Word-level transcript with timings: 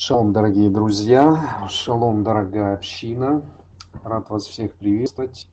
Шалом, 0.00 0.32
дорогие 0.32 0.70
друзья, 0.70 1.66
шалом, 1.68 2.22
дорогая 2.22 2.76
община. 2.76 3.42
Рад 4.04 4.30
вас 4.30 4.46
всех 4.46 4.74
приветствовать. 4.74 5.50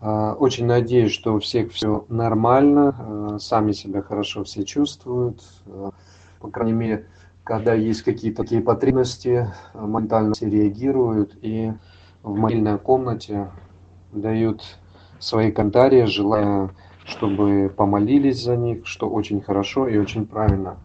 А, 0.00 0.34
очень 0.34 0.66
надеюсь, 0.66 1.10
что 1.10 1.34
у 1.34 1.40
всех 1.40 1.72
все 1.72 2.04
нормально, 2.08 2.94
а, 2.96 3.38
сами 3.40 3.72
себя 3.72 4.02
хорошо 4.02 4.44
все 4.44 4.62
чувствуют. 4.62 5.42
А, 5.66 5.90
по 6.38 6.48
крайней 6.48 6.74
мере, 6.74 7.06
когда 7.42 7.74
есть 7.74 8.02
какие-то 8.02 8.44
такие 8.44 8.60
потребности, 8.60 9.52
моментально 9.74 10.34
все 10.34 10.48
реагируют 10.48 11.36
и 11.42 11.72
в 12.22 12.38
мобильной 12.38 12.78
комнате 12.78 13.50
дают 14.12 14.62
свои 15.18 15.50
комментарии, 15.50 16.04
желая, 16.04 16.70
чтобы 17.04 17.68
помолились 17.76 18.44
за 18.44 18.54
них, 18.56 18.86
что 18.86 19.10
очень 19.10 19.40
хорошо 19.40 19.88
и 19.88 19.98
очень 19.98 20.24
правильно. 20.24 20.76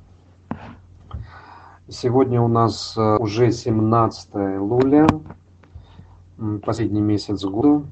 Сегодня 1.89 2.41
у 2.41 2.49
нас 2.49 2.97
э, 2.97 3.15
уже 3.17 3.49
17 3.49 4.59
луля, 4.59 5.07
последний 6.61 6.99
месяц 6.99 7.45
года, 7.45 7.85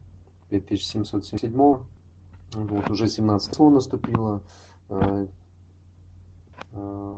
5777. 0.49 1.53
Вот, 1.55 2.89
уже 2.89 3.07
17 3.07 3.53
число 3.53 3.69
наступило. 3.69 4.43
Э, 4.89 5.27
э, 6.73 7.15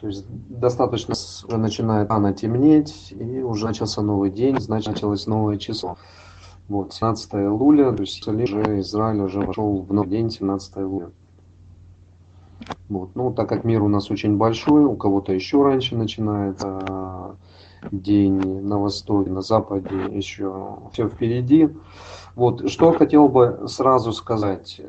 то 0.00 0.06
есть 0.06 0.24
достаточно 0.48 1.12
уже 1.12 1.58
начинает 1.58 2.08
рано 2.08 2.32
темнеть, 2.32 3.12
и 3.12 3.42
уже 3.42 3.66
начался 3.66 4.00
новый 4.00 4.30
день, 4.30 4.58
значит 4.60 4.94
началось 4.94 5.26
новое 5.26 5.58
число. 5.58 5.98
Вот, 6.68 6.94
17 6.94 7.34
луля, 7.50 7.92
то 7.92 8.00
есть 8.00 8.26
уже 8.26 8.80
Израиль 8.80 9.20
уже 9.20 9.40
вошел 9.40 9.82
в 9.82 9.92
новый 9.92 10.08
день, 10.08 10.30
17 10.30 10.76
луля. 10.76 11.10
Вот. 12.88 13.10
Ну, 13.14 13.32
так 13.32 13.48
как 13.48 13.64
мир 13.64 13.82
у 13.82 13.88
нас 13.88 14.10
очень 14.10 14.36
большой, 14.36 14.84
у 14.84 14.96
кого-то 14.96 15.32
еще 15.32 15.62
раньше 15.62 15.94
начинается 15.94 16.80
а, 16.88 17.34
день 17.92 18.62
на 18.62 18.78
востоке, 18.78 19.30
на 19.30 19.42
западе 19.42 20.06
еще 20.10 20.78
все 20.92 21.08
впереди. 21.08 21.68
Вот, 22.34 22.70
что 22.70 22.92
хотел 22.92 23.28
бы 23.28 23.64
сразу 23.66 24.12
сказать. 24.12 24.80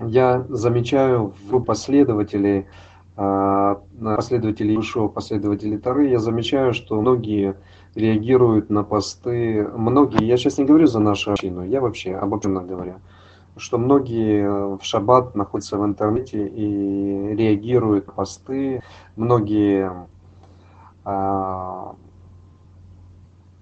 Я 0.00 0.44
замечаю 0.48 1.34
в 1.48 1.60
последователей, 1.60 2.66
а, 3.16 3.80
последователей 4.00 4.80
Ишуа, 4.80 5.06
последователей 5.06 5.78
Тары, 5.78 6.08
я 6.08 6.18
замечаю, 6.18 6.74
что 6.74 7.00
многие 7.00 7.54
реагируют 7.94 8.70
на 8.70 8.82
посты, 8.82 9.68
многие, 9.76 10.24
я 10.24 10.36
сейчас 10.36 10.58
не 10.58 10.64
говорю 10.64 10.88
за 10.88 10.98
нашу 10.98 11.32
общину, 11.32 11.64
я 11.64 11.80
вообще 11.80 12.16
обобщенно 12.16 12.62
говорю, 12.62 12.94
что 13.56 13.78
многие 13.78 14.42
э, 14.42 14.76
в 14.76 14.84
шаббат 14.84 15.34
находятся 15.34 15.78
в 15.78 15.84
интернете 15.84 16.46
и 16.46 17.34
реагируют 17.34 18.06
посты, 18.12 18.82
многие 19.16 19.90
а, 21.04 21.94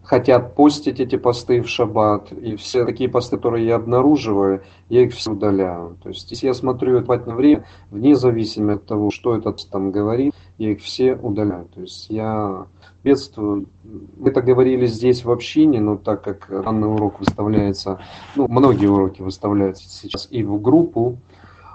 хотят 0.03 0.55
постить 0.55 1.01
эти 1.01 1.17
посты 1.17 1.62
в 1.62 1.69
шаббат, 1.69 2.33
и 2.33 2.57
все 2.57 2.84
такие 2.84 3.09
посты, 3.09 3.37
которые 3.37 3.67
я 3.67 3.77
обнаруживаю, 3.77 4.62
я 4.89 5.03
их 5.03 5.15
все 5.15 5.33
удаляю. 5.33 5.97
То 6.03 6.11
есть, 6.11 6.31
если 6.31 6.47
я 6.49 6.55
смотрю 6.55 6.99
это 6.99 7.17
время, 7.33 7.65
вне 7.91 8.15
зависимости 8.15 8.83
от 8.83 8.87
того, 8.87 9.11
что 9.11 9.37
этот 9.37 9.69
там 9.71 9.91
говорит, 9.91 10.34
я 10.63 10.73
их 10.73 10.81
все 10.81 11.17
удаляю. 11.17 11.67
То 11.75 11.81
есть, 11.81 12.09
я 12.09 12.67
приветствую. 13.03 13.67
Мы 13.83 14.31
это 14.31 14.43
говорили 14.43 14.87
здесь 14.87 15.25
в 15.25 15.31
общине, 15.31 15.81
но 15.81 15.97
так 15.97 16.23
как 16.23 16.49
данный 16.49 16.89
урок 16.89 17.19
выставляется, 17.19 18.01
ну, 18.37 18.47
многие 18.49 18.87
уроки 18.87 19.23
выставляются 19.23 19.89
сейчас 19.89 20.29
и 20.31 20.45
в 20.45 20.61
группу, 20.63 21.19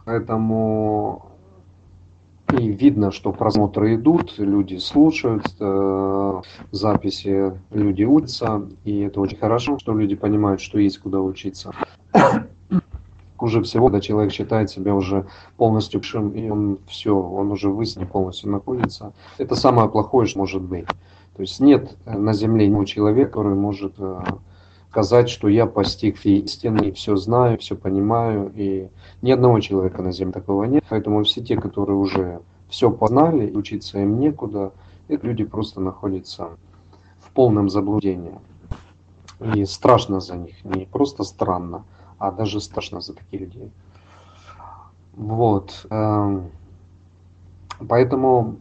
поэтому 0.05 1.25
и 2.57 2.69
видно, 2.69 3.11
что 3.11 3.33
просмотры 3.33 3.95
идут, 3.95 4.35
люди 4.37 4.77
слушают 4.77 5.43
э, 5.59 6.41
записи, 6.71 7.59
люди 7.71 8.05
учатся, 8.05 8.69
и 8.85 9.01
это 9.01 9.19
очень 9.19 9.37
хорошо, 9.37 9.77
что 9.79 9.93
люди 9.93 10.15
понимают, 10.15 10.61
что 10.61 10.79
есть 10.79 10.99
куда 10.99 11.19
учиться. 11.19 11.73
Хуже 13.37 13.61
всего, 13.61 13.87
когда 13.87 14.01
человек 14.01 14.33
считает 14.33 14.69
себя 14.69 14.95
уже 14.95 15.27
полностью 15.57 16.01
пшим, 16.01 16.31
и 16.31 16.49
он 16.49 16.79
все, 16.87 17.15
он 17.15 17.51
уже 17.51 17.69
в 17.69 18.05
полностью 18.05 18.49
находится. 18.49 19.13
Это 19.37 19.55
самое 19.55 19.89
плохое, 19.89 20.27
что 20.27 20.39
может 20.39 20.61
быть. 20.61 20.87
То 21.35 21.41
есть 21.41 21.59
нет 21.59 21.95
э, 22.05 22.17
на 22.17 22.33
земле 22.33 22.65
ни 22.65 22.85
человека, 22.85 23.29
который 23.29 23.53
может 23.53 23.93
э, 23.99 24.19
сказать, 24.89 25.29
что 25.29 25.47
я 25.47 25.67
постиг 25.67 26.17
истины, 26.25 26.91
все 26.93 27.15
знаю, 27.15 27.59
все 27.59 27.75
понимаю, 27.75 28.51
и 28.55 28.89
ни 29.21 29.31
одного 29.31 29.59
человека 29.59 30.01
на 30.01 30.11
земле 30.11 30.33
такого 30.33 30.63
нет. 30.63 30.83
Поэтому 30.89 31.23
все 31.23 31.41
те, 31.43 31.55
которые 31.55 31.97
уже 31.97 32.41
все 32.69 32.89
познали, 32.89 33.51
учиться 33.51 33.99
им 33.99 34.19
некуда, 34.19 34.71
эти 35.07 35.23
люди 35.23 35.43
просто 35.43 35.79
находятся 35.79 36.49
в 37.19 37.31
полном 37.33 37.69
заблуждении. 37.69 38.33
И 39.53 39.65
страшно 39.65 40.19
за 40.19 40.35
них, 40.35 40.65
не 40.65 40.85
просто 40.85 41.23
странно, 41.23 41.85
а 42.17 42.31
даже 42.31 42.59
страшно 42.61 43.01
за 43.01 43.13
таких 43.13 43.41
людей. 43.41 43.71
Вот. 45.15 45.85
Эм, 45.89 46.51
поэтому 47.87 48.57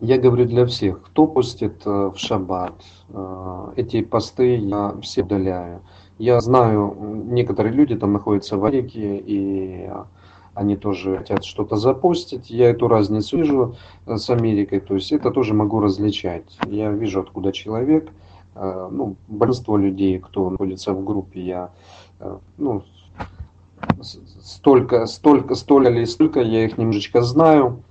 я 0.00 0.18
говорю 0.18 0.44
для 0.44 0.66
всех, 0.66 1.02
кто 1.02 1.26
постит 1.26 1.82
э, 1.86 2.10
в 2.14 2.18
шаббат, 2.18 2.74
э, 3.08 3.72
эти 3.76 4.02
посты 4.02 4.56
я 4.56 4.94
все 5.00 5.22
удаляю. 5.22 5.80
Я 6.18 6.40
знаю, 6.40 6.96
некоторые 7.26 7.72
люди 7.72 7.96
там 7.96 8.12
находятся 8.12 8.56
в 8.56 8.64
Америке, 8.64 9.16
и 9.16 9.90
они 10.54 10.76
тоже 10.76 11.18
хотят 11.18 11.44
что-то 11.44 11.76
запостить. 11.76 12.50
Я 12.50 12.70
эту 12.70 12.88
разницу 12.88 13.36
вижу 13.38 13.76
э, 14.06 14.16
с 14.16 14.30
Америкой, 14.30 14.80
то 14.80 14.94
есть 14.94 15.12
это 15.12 15.30
тоже 15.30 15.54
могу 15.54 15.80
различать. 15.80 16.58
Я 16.66 16.90
вижу, 16.90 17.20
откуда 17.20 17.52
человек. 17.52 18.10
Ну, 18.58 19.16
большинство 19.28 19.76
людей, 19.76 20.18
кто 20.18 20.48
находится 20.48 20.94
в 20.94 21.04
группе, 21.04 21.42
я 21.42 21.70
ну, 22.56 22.82
столько, 24.02 25.06
столько, 25.06 25.54
столько 25.54 25.88
или 25.88 26.04
столько, 26.04 26.40
я 26.40 26.64
их 26.64 26.78
немножечко 26.78 27.22
знаю. 27.22 27.82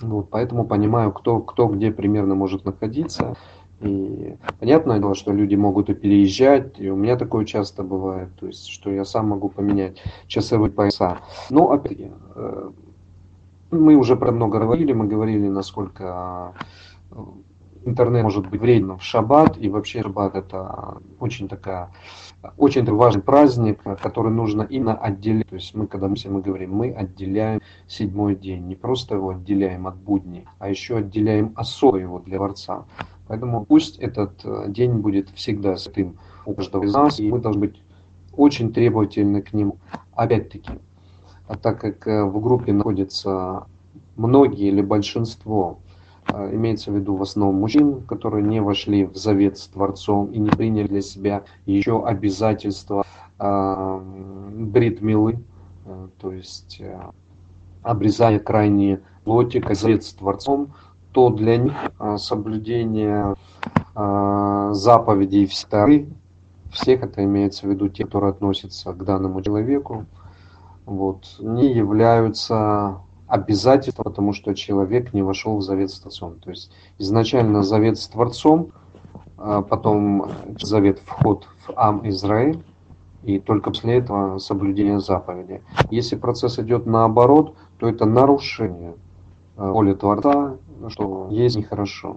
Вот, 0.00 0.30
поэтому 0.30 0.64
понимаю, 0.64 1.12
кто, 1.12 1.40
кто 1.40 1.66
где 1.66 1.90
примерно 1.90 2.34
может 2.34 2.64
находиться. 2.64 3.36
И 3.80 4.36
понятное 4.58 4.98
дело, 4.98 5.14
что 5.14 5.32
люди 5.32 5.54
могут 5.54 5.88
и 5.88 5.94
переезжать, 5.94 6.78
и 6.78 6.90
у 6.90 6.96
меня 6.96 7.16
такое 7.16 7.46
часто 7.46 7.82
бывает, 7.82 8.28
то 8.38 8.46
есть, 8.46 8.66
что 8.68 8.90
я 8.90 9.06
сам 9.06 9.28
могу 9.28 9.48
поменять 9.48 10.02
часовые 10.26 10.70
пояса. 10.70 11.18
Но, 11.48 11.70
опять 11.70 11.98
э, 12.34 12.70
мы 13.70 13.96
уже 13.96 14.16
про 14.16 14.32
много 14.32 14.58
говорили, 14.58 14.92
мы 14.92 15.06
говорили, 15.06 15.48
насколько 15.48 16.52
интернет 17.84 18.22
может 18.22 18.48
быть 18.48 18.60
вредным 18.60 18.98
в 18.98 19.02
шаббат, 19.02 19.56
и 19.58 19.68
вообще 19.68 20.02
шаббат 20.02 20.34
это 20.34 20.98
очень 21.18 21.48
такая, 21.48 21.90
очень 22.56 22.84
важный 22.84 23.22
праздник, 23.22 23.82
который 24.02 24.32
нужно 24.32 24.62
именно 24.62 24.94
отделять. 24.94 25.48
То 25.48 25.56
есть 25.56 25.74
мы, 25.74 25.86
когда 25.86 26.08
мы, 26.08 26.16
мы 26.24 26.40
говорим, 26.40 26.74
мы 26.74 26.90
отделяем 26.90 27.60
седьмой 27.86 28.36
день, 28.36 28.66
не 28.66 28.74
просто 28.74 29.14
его 29.16 29.30
отделяем 29.30 29.86
от 29.86 29.96
будней, 29.96 30.46
а 30.58 30.68
еще 30.68 30.98
отделяем 30.98 31.52
особо 31.56 31.98
его 31.98 32.18
для 32.18 32.36
Творца. 32.36 32.84
Поэтому 33.28 33.64
пусть 33.64 33.98
этот 33.98 34.44
э, 34.44 34.64
день 34.68 34.94
будет 34.94 35.30
всегда 35.30 35.76
святым 35.76 36.18
у 36.46 36.54
каждого 36.54 36.82
из 36.82 36.92
нас, 36.92 37.20
и 37.20 37.30
мы 37.30 37.38
должны 37.38 37.60
быть 37.60 37.82
очень 38.32 38.72
требовательны 38.72 39.40
к 39.40 39.52
нему. 39.52 39.78
Опять-таки, 40.14 40.72
а 41.46 41.56
так 41.56 41.80
как 41.80 42.06
э, 42.08 42.24
в 42.24 42.40
группе 42.40 42.72
находятся 42.72 43.66
многие 44.16 44.68
или 44.68 44.82
большинство 44.82 45.78
имеется 46.52 46.90
в 46.90 46.96
виду 46.96 47.16
в 47.16 47.22
основном 47.22 47.60
мужчин, 47.60 48.02
которые 48.02 48.44
не 48.44 48.60
вошли 48.60 49.04
в 49.06 49.16
завет 49.16 49.58
с 49.58 49.66
Творцом 49.68 50.26
и 50.32 50.38
не 50.38 50.50
приняли 50.50 50.86
для 50.86 51.00
себя 51.02 51.44
еще 51.66 52.04
обязательства 52.04 53.04
э, 53.38 54.00
бритмилы, 54.54 55.40
э, 55.84 56.08
то 56.20 56.32
есть 56.32 56.80
э, 56.80 57.00
обрезание 57.82 58.40
крайней 58.40 58.98
плоти, 59.24 59.62
завет 59.74 60.04
с 60.04 60.12
Творцом, 60.12 60.72
то 61.12 61.30
для 61.30 61.56
них 61.56 61.74
э, 61.98 62.16
соблюдение 62.18 63.34
э, 63.94 64.70
заповедей 64.72 65.46
вторых, 65.46 66.06
всех 66.72 67.02
это 67.02 67.24
имеется 67.24 67.66
в 67.66 67.70
виду 67.70 67.88
те, 67.88 68.04
которые 68.04 68.30
относятся 68.30 68.92
к 68.92 69.04
данному 69.04 69.42
человеку, 69.42 70.06
вот, 70.86 71.24
не 71.40 71.72
являются 71.72 73.00
обязательство, 73.30 74.02
потому 74.02 74.32
что 74.32 74.54
человек 74.54 75.14
не 75.14 75.22
вошел 75.22 75.56
в 75.56 75.62
завет 75.62 75.90
с 75.90 76.00
Творцом. 76.00 76.40
То 76.40 76.50
есть 76.50 76.72
изначально 76.98 77.62
завет 77.62 77.98
с 77.98 78.08
Творцом, 78.08 78.72
а 79.38 79.62
потом 79.62 80.30
завет 80.60 81.00
вход 81.04 81.46
в 81.66 81.72
Ам 81.76 82.06
Израиль, 82.08 82.62
и 83.22 83.38
только 83.38 83.70
после 83.70 83.98
этого 83.98 84.38
соблюдение 84.38 85.00
заповеди. 85.00 85.62
Если 85.90 86.16
процесс 86.16 86.58
идет 86.58 86.86
наоборот, 86.86 87.54
то 87.78 87.88
это 87.88 88.04
нарушение 88.04 88.94
а, 89.56 89.70
воли 89.72 89.94
Творца, 89.94 90.56
что 90.88 91.28
есть 91.30 91.56
нехорошо. 91.56 92.16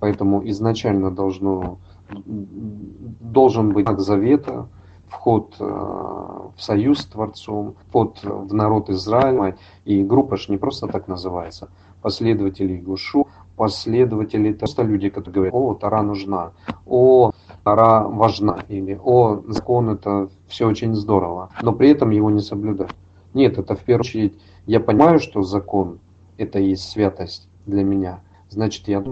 Поэтому 0.00 0.48
изначально 0.48 1.10
должно, 1.10 1.78
должен 2.10 3.72
быть 3.72 3.86
знак 3.86 4.00
завета, 4.00 4.68
вход 5.08 5.54
э, 5.58 5.64
в 5.64 6.54
союз 6.58 7.00
с 7.00 7.06
Творцом, 7.06 7.74
вход 7.88 8.18
в 8.22 8.54
народ 8.54 8.90
Израиля. 8.90 9.56
И 9.84 10.02
группа 10.02 10.36
же 10.36 10.52
не 10.52 10.58
просто 10.58 10.86
так 10.86 11.08
называется. 11.08 11.68
Последователи 12.02 12.76
Гушу, 12.76 13.26
последователи, 13.58 14.50
это 14.50 14.60
просто 14.60 14.82
люди, 14.84 15.10
которые 15.10 15.34
говорят, 15.34 15.54
о, 15.54 15.74
Тара 15.74 16.00
нужна, 16.02 16.52
о, 16.86 17.32
Тара 17.64 18.04
важна, 18.08 18.64
или 18.68 18.98
о, 19.02 19.42
закон 19.48 19.90
это 19.90 20.30
все 20.46 20.66
очень 20.66 20.94
здорово, 20.94 21.50
но 21.60 21.72
при 21.72 21.90
этом 21.90 22.10
его 22.10 22.30
не 22.30 22.40
соблюдать. 22.40 22.90
Нет, 23.34 23.58
это 23.58 23.74
в 23.74 23.80
первую 23.80 24.00
очередь, 24.00 24.38
я 24.66 24.80
понимаю, 24.80 25.18
что 25.18 25.42
закон 25.42 25.98
это 26.38 26.60
есть 26.60 26.88
святость 26.88 27.48
для 27.66 27.82
меня, 27.82 28.20
значит, 28.48 28.86
я 28.86 29.04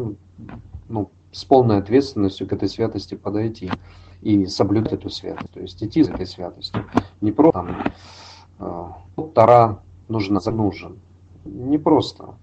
ну, 0.88 1.10
с 1.32 1.44
полной 1.44 1.78
ответственностью 1.78 2.46
к 2.46 2.52
этой 2.52 2.68
святости 2.68 3.16
подойти 3.16 3.70
и 4.26 4.46
соблюдать 4.46 4.94
эту 4.94 5.08
святость, 5.08 5.52
то 5.52 5.60
есть 5.60 5.80
идти 5.84 6.02
за 6.02 6.12
этой 6.12 6.26
святостью. 6.26 6.84
Не 7.20 7.30
просто 7.30 7.92
там, 8.58 8.92
э, 9.16 9.22
Тара 9.34 9.78
нужна, 10.08 10.40
нужен. 10.46 10.98
Не 11.44 11.78
просто. 11.78 12.34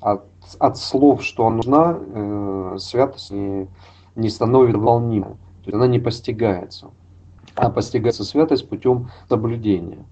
От, 0.00 0.24
от 0.58 0.78
слов, 0.78 1.22
что 1.22 1.46
она 1.46 1.56
нужна, 1.56 1.96
э, 1.96 2.76
святость 2.80 3.30
не, 3.30 3.68
не 4.16 4.30
становится 4.30 4.78
волнимой. 4.78 5.34
То 5.62 5.66
есть 5.66 5.74
она 5.74 5.86
не 5.86 6.00
постигается. 6.00 6.90
А 7.54 7.70
постигается 7.70 8.24
святость 8.24 8.68
путем 8.68 9.10
соблюдения. 9.28 10.04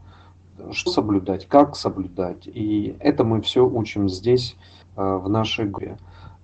Что 0.71 0.93
соблюдать, 0.93 1.49
как 1.49 1.75
соблюдать. 1.75 2.47
И 2.47 2.97
это 3.01 3.25
мы 3.25 3.43
все 3.43 3.67
учим 3.67 4.09
здесь, 4.09 4.57
э, 4.95 5.17
в 5.17 5.29
нашей 5.29 5.67
группе. 5.67 5.99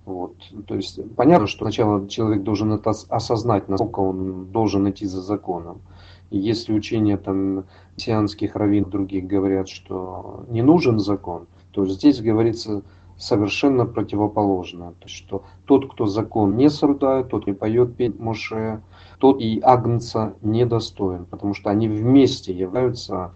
Вот. 0.05 0.35
То 0.67 0.75
есть 0.75 0.99
понятно, 1.15 1.47
что 1.47 1.65
сначала 1.65 2.07
человек 2.07 2.43
должен 2.43 2.73
это 2.73 2.91
осознать, 3.09 3.67
насколько 3.67 3.99
он 3.99 4.45
должен 4.51 4.89
идти 4.89 5.05
за 5.05 5.21
законом. 5.21 5.81
И 6.29 6.37
если 6.37 6.73
учения 6.73 7.17
там 7.17 7.65
сианских 7.95 8.55
раввин 8.55 8.85
других 8.85 9.25
говорят, 9.25 9.67
что 9.67 10.45
не 10.49 10.61
нужен 10.61 10.99
закон, 10.99 11.47
то 11.71 11.85
здесь 11.85 12.21
говорится 12.21 12.83
совершенно 13.17 13.85
противоположное. 13.85 14.91
То 14.91 15.05
есть, 15.05 15.15
что 15.15 15.43
тот, 15.65 15.91
кто 15.91 16.05
закон 16.05 16.55
не 16.57 16.69
соблюдает, 16.69 17.29
тот 17.29 17.47
не 17.47 17.53
поет 17.53 17.95
петь 17.95 18.19
Моше, 18.19 18.81
тот 19.19 19.41
и 19.41 19.59
Агнца 19.61 20.35
недостоин, 20.41 21.25
потому 21.25 21.53
что 21.53 21.69
они 21.69 21.87
вместе 21.87 22.53
являются 22.53 23.33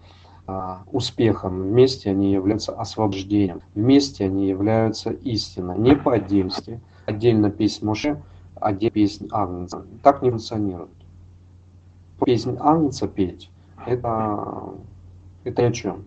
успехом, 0.92 1.62
вместе 1.62 2.10
они 2.10 2.32
являются 2.32 2.72
освобождением, 2.72 3.62
вместе 3.74 4.24
они 4.24 4.48
являются 4.48 5.10
истиной, 5.10 5.78
не 5.78 5.94
по 5.94 6.14
отдельности. 6.14 6.80
Отдельно 7.06 7.50
песнь 7.50 7.84
Моше, 7.84 8.22
отдельно 8.54 8.92
песнь 8.92 9.28
Агнца. 9.30 9.84
Так 10.02 10.22
не 10.22 10.30
функционирует. 10.30 10.90
Песнь 12.24 12.56
Агнца 12.60 13.08
петь, 13.08 13.50
это, 13.86 14.74
это 15.44 15.66
о 15.66 15.72
чем? 15.72 16.04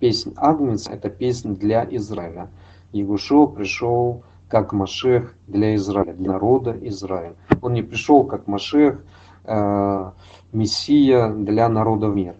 Песнь 0.00 0.32
Агнца– 0.36 0.92
это 0.92 1.10
песня 1.10 1.54
для 1.54 1.84
Израиля. 1.96 2.48
Егушо 2.92 3.46
пришел 3.46 4.22
как 4.48 4.72
Машех 4.72 5.34
для 5.46 5.74
Израиля, 5.76 6.12
для 6.14 6.32
народа 6.32 6.76
Израиля. 6.88 7.34
Он 7.60 7.72
не 7.72 7.82
пришел 7.82 8.24
как 8.24 8.46
Машех, 8.46 9.04
э, 9.44 10.10
Мессия 10.52 11.28
для 11.32 11.68
народа 11.68 12.08
мира 12.08 12.36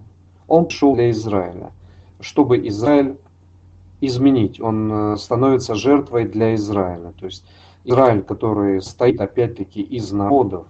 он 0.53 0.67
пришел 0.67 0.95
для 0.95 1.11
Израиля, 1.11 1.73
чтобы 2.21 2.69
Израиль 2.69 3.17
изменить. 4.03 4.61
Он 4.61 4.93
э, 4.93 5.17
становится 5.17 5.75
жертвой 5.75 6.27
для 6.27 6.55
Израиля. 6.57 7.15
То 7.19 7.25
есть 7.25 7.47
Израиль, 7.85 8.23
который 8.23 8.83
стоит 8.83 9.19
опять-таки 9.19 9.81
из 9.81 10.13
народов 10.13 10.67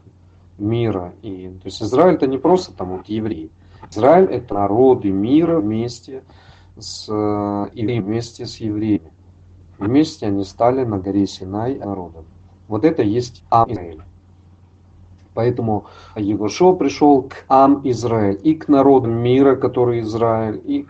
мира. 0.57 1.15
И, 1.23 1.49
то 1.49 1.67
есть 1.67 1.83
Израиль 1.83 2.15
это 2.15 2.29
не 2.29 2.39
просто 2.39 2.73
там 2.73 2.97
вот 2.97 3.09
евреи. 3.09 3.51
Израиль 3.91 4.27
это 4.27 4.55
народы 4.55 5.11
мира 5.11 5.59
вместе 5.59 6.23
с 6.79 7.09
э, 7.09 7.13
евреями, 7.75 8.05
вместе 8.05 8.47
с 8.47 8.59
евреями. 8.59 9.13
Вместе 9.79 10.27
они 10.27 10.45
стали 10.45 10.85
на 10.85 10.99
горе 10.99 11.27
Синай 11.27 11.75
народом. 11.75 12.27
Вот 12.69 12.85
это 12.85 13.03
есть 13.03 13.43
Израиль. 13.51 14.03
Поэтому 15.35 15.87
Егошо 16.17 16.75
пришел 16.75 17.23
к 17.23 17.45
Ам 17.49 17.81
Израиль, 17.85 18.39
и 18.43 18.55
к 18.55 18.69
народам 18.69 19.13
мира, 19.13 19.57
который 19.57 20.01
Израиль, 20.01 20.61
и 20.65 20.87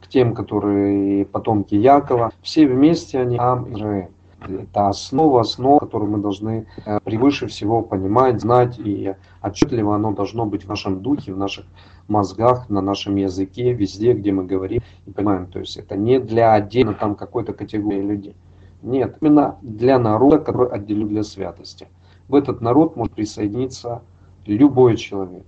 к 0.00 0.08
тем, 0.08 0.34
которые 0.34 1.24
потомки 1.24 1.74
Якова. 1.74 2.32
Все 2.42 2.66
вместе 2.66 3.20
они 3.20 3.36
Ам 3.38 3.72
Израиль. 3.72 4.08
Это 4.40 4.88
основа, 4.88 5.40
основа, 5.40 5.80
которую 5.80 6.12
мы 6.12 6.18
должны 6.18 6.66
э, 6.86 7.00
превыше 7.02 7.48
всего 7.48 7.82
понимать, 7.82 8.40
знать, 8.40 8.78
и 8.78 9.14
отчетливо 9.42 9.96
оно 9.96 10.12
должно 10.12 10.46
быть 10.46 10.64
в 10.64 10.68
нашем 10.68 11.00
духе, 11.00 11.32
в 11.32 11.36
наших 11.36 11.66
мозгах, 12.06 12.70
на 12.70 12.80
нашем 12.80 13.16
языке, 13.16 13.72
везде, 13.72 14.12
где 14.12 14.30
мы 14.30 14.44
говорим 14.44 14.80
и 15.06 15.10
понимаем. 15.10 15.46
То 15.46 15.58
есть 15.58 15.76
это 15.76 15.96
не 15.96 16.20
для 16.20 16.54
отдельно 16.54 16.94
там 16.94 17.16
какой-то 17.16 17.52
категории 17.52 18.00
людей. 18.00 18.36
Нет, 18.80 19.16
именно 19.20 19.58
для 19.60 19.98
народа, 19.98 20.38
который 20.38 20.70
отделен 20.70 21.08
для 21.08 21.24
святости 21.24 21.88
в 22.28 22.34
этот 22.34 22.60
народ 22.60 22.96
может 22.96 23.14
присоединиться 23.14 24.02
любой 24.46 24.96
человек. 24.96 25.46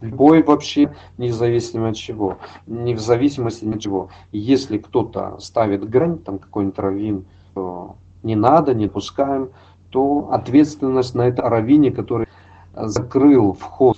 Любой 0.00 0.42
вообще, 0.42 0.94
независимо 1.16 1.88
от 1.88 1.96
чего, 1.96 2.38
не 2.66 2.94
в 2.94 3.00
зависимости 3.00 3.64
от 3.64 3.80
чего. 3.80 4.10
Если 4.30 4.76
кто-то 4.76 5.38
ставит 5.40 5.88
грань, 5.88 6.18
там 6.18 6.38
какой-нибудь 6.38 6.78
раввин, 6.78 7.24
не 8.22 8.34
надо, 8.34 8.74
не 8.74 8.88
пускаем, 8.88 9.50
то 9.90 10.28
ответственность 10.32 11.14
на 11.14 11.22
это 11.22 11.42
раввине, 11.42 11.90
который 11.90 12.28
закрыл 12.74 13.54
вход 13.54 13.96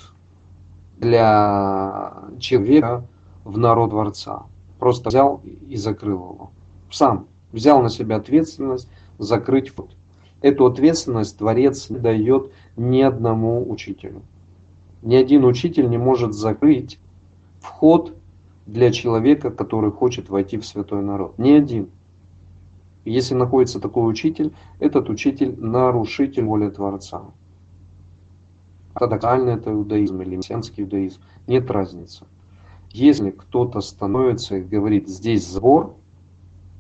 для 0.99 2.15
человека 2.39 3.05
в 3.45 3.59
народ 3.59 3.91
дворца. 3.91 4.45
Просто 4.79 5.09
взял 5.09 5.41
и 5.67 5.77
закрыл 5.77 6.33
его. 6.33 6.51
Сам 6.91 7.27
взял 7.51 7.83
на 7.83 7.89
себя 7.89 8.17
ответственность 8.17 8.89
закрыть 9.19 9.71
вход. 9.71 9.91
Эту 10.41 10.67
ответственность 10.67 11.39
Творец 11.39 11.89
дает 11.89 12.53
ни 12.77 13.01
одному 13.03 13.69
учителю. 13.71 14.23
Ни 15.03 15.17
один 15.17 15.45
учитель 15.45 15.89
не 15.89 15.99
может 15.99 16.33
закрыть 16.33 16.99
вход 17.61 18.15
для 18.67 18.93
человека, 18.93 19.51
который 19.51 19.91
хочет 19.91 20.29
войти 20.29 20.59
в 20.59 20.67
святой 20.67 21.03
народ. 21.03 21.39
Ни 21.39 21.53
один. 21.53 21.89
Если 23.05 23.35
находится 23.35 23.81
такой 23.81 24.09
учитель, 24.11 24.53
этот 24.79 25.09
учитель 25.09 25.59
нарушитель 25.59 26.45
воли 26.45 26.69
Творца. 26.69 27.23
Ортодоксальный 28.95 29.55
это 29.55 29.73
иудаизм 29.73 30.21
или 30.23 30.37
мессианский 30.37 30.85
иудаизм, 30.85 31.21
нет 31.47 31.71
разницы. 31.71 32.27
Если 32.91 33.31
кто-то 33.31 33.81
становится 33.81 34.57
и 34.57 34.63
говорит, 34.63 35.09
здесь 35.09 35.47
сбор, 35.47 35.95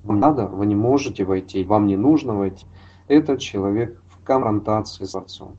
надо, 0.05 0.47
вы 0.47 0.67
не 0.67 0.75
можете 0.75 1.25
войти, 1.25 1.65
вам 1.65 1.87
не 1.87 1.97
нужно 1.97 2.35
войти, 2.35 2.67
этот 3.09 3.41
человек 3.41 4.01
в 4.11 4.25
конфронтации 4.25 5.05
с 5.05 5.15
отцом. 5.15 5.57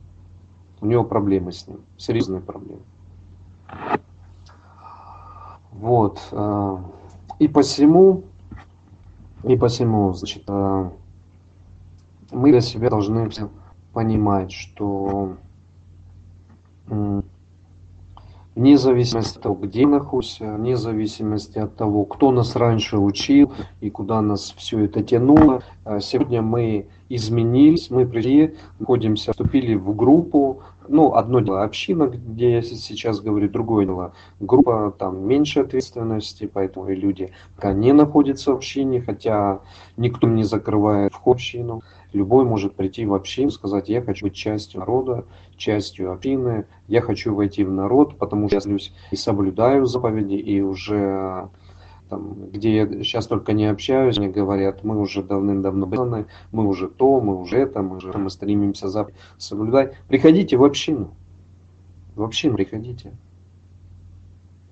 У 0.80 0.86
него 0.86 1.04
проблемы 1.04 1.52
с 1.52 1.66
ним, 1.66 1.80
серьезные 1.98 2.40
проблемы. 2.40 2.82
Вот. 5.72 6.20
Э, 6.32 6.78
и 7.38 7.48
посему, 7.48 8.24
и 9.44 9.56
посему, 9.56 10.12
значит, 10.14 10.44
э, 10.46 10.90
мы 12.30 12.50
для 12.50 12.60
себя 12.60 12.90
должны 12.90 13.30
понимать, 13.92 14.52
что 14.52 15.36
вне 18.54 18.76
зависимости 18.76 19.36
от 19.36 19.42
того, 19.42 19.54
где 19.54 19.86
находимся, 19.86 20.54
вне 20.54 20.76
зависимости 20.76 21.58
от 21.58 21.76
того, 21.76 22.04
кто 22.04 22.30
нас 22.32 22.56
раньше 22.56 22.98
учил 22.98 23.52
и 23.80 23.90
куда 23.90 24.20
нас 24.20 24.54
все 24.56 24.84
это 24.84 25.02
тянуло. 25.02 25.62
Э, 25.84 26.00
сегодня 26.00 26.42
мы 26.42 26.88
изменились, 27.08 27.90
мы 27.90 28.06
пришли, 28.06 28.56
находимся, 28.78 29.32
вступили 29.32 29.74
в 29.74 29.94
группу, 29.94 30.62
ну, 30.88 31.14
одно 31.14 31.38
дело 31.40 31.62
община, 31.62 32.08
где 32.08 32.54
я 32.54 32.62
сейчас 32.62 33.20
говорю, 33.20 33.48
другое 33.48 33.86
дело 33.86 34.12
группа, 34.40 34.92
там 34.98 35.24
меньше 35.24 35.60
ответственности, 35.60 36.50
поэтому 36.52 36.88
и 36.88 36.96
люди 36.96 37.32
не 37.62 37.92
находятся 37.92 38.50
в 38.50 38.56
общине, 38.56 39.00
хотя 39.00 39.60
никто 39.96 40.26
не 40.26 40.42
закрывает 40.42 41.12
в 41.14 41.28
общину. 41.28 41.82
Любой 42.12 42.44
может 42.44 42.74
прийти 42.74 43.06
в 43.06 43.14
общину, 43.14 43.52
сказать, 43.52 43.88
я 43.88 44.02
хочу 44.02 44.26
быть 44.26 44.34
частью 44.34 44.80
народа, 44.80 45.24
частью 45.60 46.12
общины, 46.12 46.66
я 46.88 47.00
хочу 47.00 47.34
войти 47.34 47.62
в 47.62 47.70
народ, 47.70 48.18
потому 48.18 48.48
что 48.48 48.68
я 48.68 48.78
и 49.10 49.16
соблюдаю 49.16 49.86
заповеди, 49.86 50.34
и 50.34 50.60
уже 50.60 51.48
там, 52.10 52.50
где 52.50 52.74
я 52.74 52.86
сейчас 53.04 53.26
только 53.28 53.52
не 53.52 53.66
общаюсь, 53.66 54.18
мне 54.18 54.28
говорят, 54.28 54.82
мы 54.82 54.98
уже 54.98 55.22
давным-давно 55.22 55.86
были, 55.86 56.26
мы 56.50 56.66
уже 56.66 56.88
то, 56.88 57.20
мы 57.20 57.40
уже 57.40 57.58
это, 57.58 57.82
мы 57.82 57.96
уже 57.96 58.12
мы 58.18 58.30
стремимся 58.30 58.88
за 58.88 59.06
соблюдать. 59.38 59.94
Приходите 60.08 60.56
в 60.56 60.64
общину. 60.64 61.14
В 62.16 62.22
общину 62.22 62.56
приходите. 62.56 63.12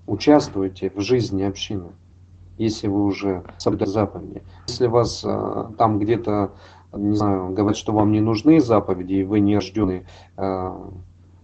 Участвуйте 0.07 0.90
в 0.95 1.00
жизни 1.00 1.42
общины, 1.42 1.92
если 2.57 2.88
вы 2.88 3.04
уже 3.04 3.45
соблюдаете 3.59 3.92
заповеди. 3.92 4.42
Если 4.66 4.87
вас 4.87 5.23
а, 5.25 5.71
там 5.78 5.99
где-то, 5.99 6.52
не 6.92 7.16
знаю, 7.16 7.52
говорят, 7.52 7.76
что 7.76 7.92
вам 7.92 8.12
не 8.12 8.21
нужны 8.21 8.61
заповеди, 8.61 9.14
и 9.14 9.25
вы 9.25 9.40
не 9.40 9.57
рожденный 9.57 10.04
а, 10.37 10.90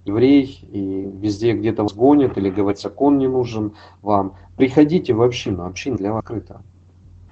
еврей, 0.05 0.61
и 0.71 1.11
везде 1.19 1.55
где-то 1.55 1.83
вас 1.83 1.95
гонят, 1.95 2.39
или 2.39 2.51
говорят, 2.51 2.81
закон 2.81 3.19
не 3.19 3.29
нужен 3.29 3.75
вам. 4.03 4.37
Приходите 4.57 5.13
в 5.15 5.23
общину, 5.23 5.65
община 5.65 5.97
для 5.97 6.13
вас 6.13 6.21
открыта. 6.21 6.63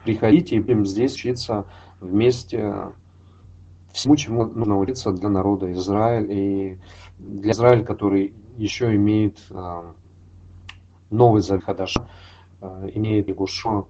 Приходите 0.04 0.56
и 0.56 0.60
будем 0.60 0.84
здесь 0.84 1.14
учиться 1.14 1.66
вместе 2.00 2.92
всему, 3.92 4.16
чему 4.16 4.46
нужно 4.46 4.78
учиться 4.78 5.12
для 5.12 5.28
народа 5.28 5.70
Израиль, 5.72 6.26
и 6.30 6.78
для 7.18 7.52
Израиля, 7.52 7.84
который 7.84 8.34
еще 8.56 8.94
имеет 8.96 9.38
э, 9.50 9.82
новый 11.10 11.42
Завет 11.42 11.64
э, 11.68 12.90
имеет 12.94 13.28
Егушо. 13.28 13.88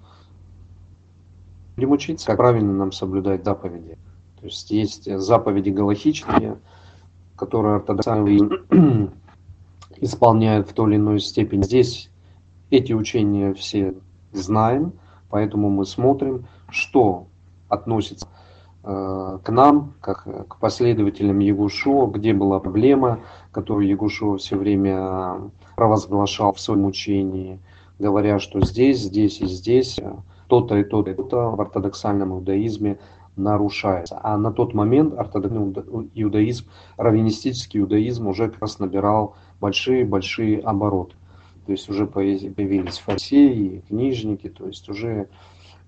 Будем 1.76 1.92
учиться, 1.92 2.26
как 2.26 2.36
правильно 2.36 2.72
нам 2.72 2.92
соблюдать 2.92 3.44
заповеди. 3.44 3.96
То 4.42 4.46
есть 4.46 4.72
есть 4.72 5.18
заповеди 5.20 5.70
галахичные, 5.70 6.58
которые 7.36 7.76
ортодоксальные 7.76 8.50
исполняют 10.00 10.68
в 10.68 10.72
той 10.72 10.90
или 10.90 10.96
иной 10.96 11.20
степени. 11.20 11.62
Здесь 11.62 12.10
эти 12.68 12.92
учения 12.92 13.54
все 13.54 13.94
знаем, 14.32 14.94
поэтому 15.30 15.70
мы 15.70 15.86
смотрим, 15.86 16.46
что 16.70 17.28
относится 17.68 18.26
э, 18.82 19.38
к 19.44 19.48
нам, 19.48 19.94
как 20.00 20.24
к 20.48 20.58
последователям 20.58 21.38
Ягушо, 21.38 22.06
где 22.06 22.34
была 22.34 22.58
проблема, 22.58 23.20
которую 23.52 23.86
Ягушо 23.86 24.38
все 24.38 24.56
время 24.56 25.52
провозглашал 25.76 26.52
в 26.52 26.58
своем 26.58 26.84
учении, 26.86 27.60
говоря, 28.00 28.40
что 28.40 28.60
здесь, 28.60 29.02
здесь 29.02 29.40
и 29.40 29.46
здесь 29.46 30.00
то-то 30.48 30.78
и 30.78 30.82
то-то 30.82 31.12
и 31.12 31.14
то-то 31.14 31.50
в 31.50 31.60
ортодоксальном 31.60 32.32
иудаизме 32.32 32.98
нарушается. 33.36 34.20
А 34.22 34.36
на 34.36 34.52
тот 34.52 34.74
момент 34.74 35.14
ортодоксальный 35.18 36.10
иудаизм, 36.14 36.66
раввинистический 36.96 37.80
иудаизм 37.80 38.26
уже 38.26 38.50
как 38.50 38.60
раз 38.60 38.78
набирал 38.78 39.36
большие-большие 39.60 40.60
обороты. 40.60 41.16
То 41.66 41.72
есть 41.72 41.88
уже 41.88 42.06
появились 42.06 42.98
фарисеи, 42.98 43.84
книжники, 43.88 44.48
то 44.48 44.66
есть 44.66 44.88
уже 44.88 45.28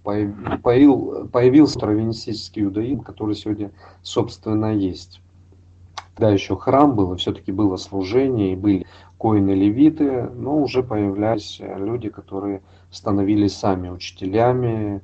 появил, 0.03 1.29
появился 1.29 1.81
раввинистический 1.81 2.63
иудаизм, 2.63 3.01
который 3.01 3.35
сегодня, 3.35 3.73
собственно, 4.03 4.75
есть. 4.75 5.21
Когда 6.15 6.31
еще 6.31 6.57
храм 6.57 6.95
был, 6.95 7.15
и 7.15 7.17
все-таки 7.17 7.51
было 7.51 7.77
служение, 7.77 8.53
и 8.53 8.57
были 8.57 8.87
коины 9.19 9.51
левиты, 9.51 10.31
но 10.35 10.63
уже 10.63 10.85
появлялись 10.85 11.61
люди, 11.61 12.09
которые 12.09 12.63
становились 12.91 13.57
сами 13.57 13.89
учителями, 13.89 15.01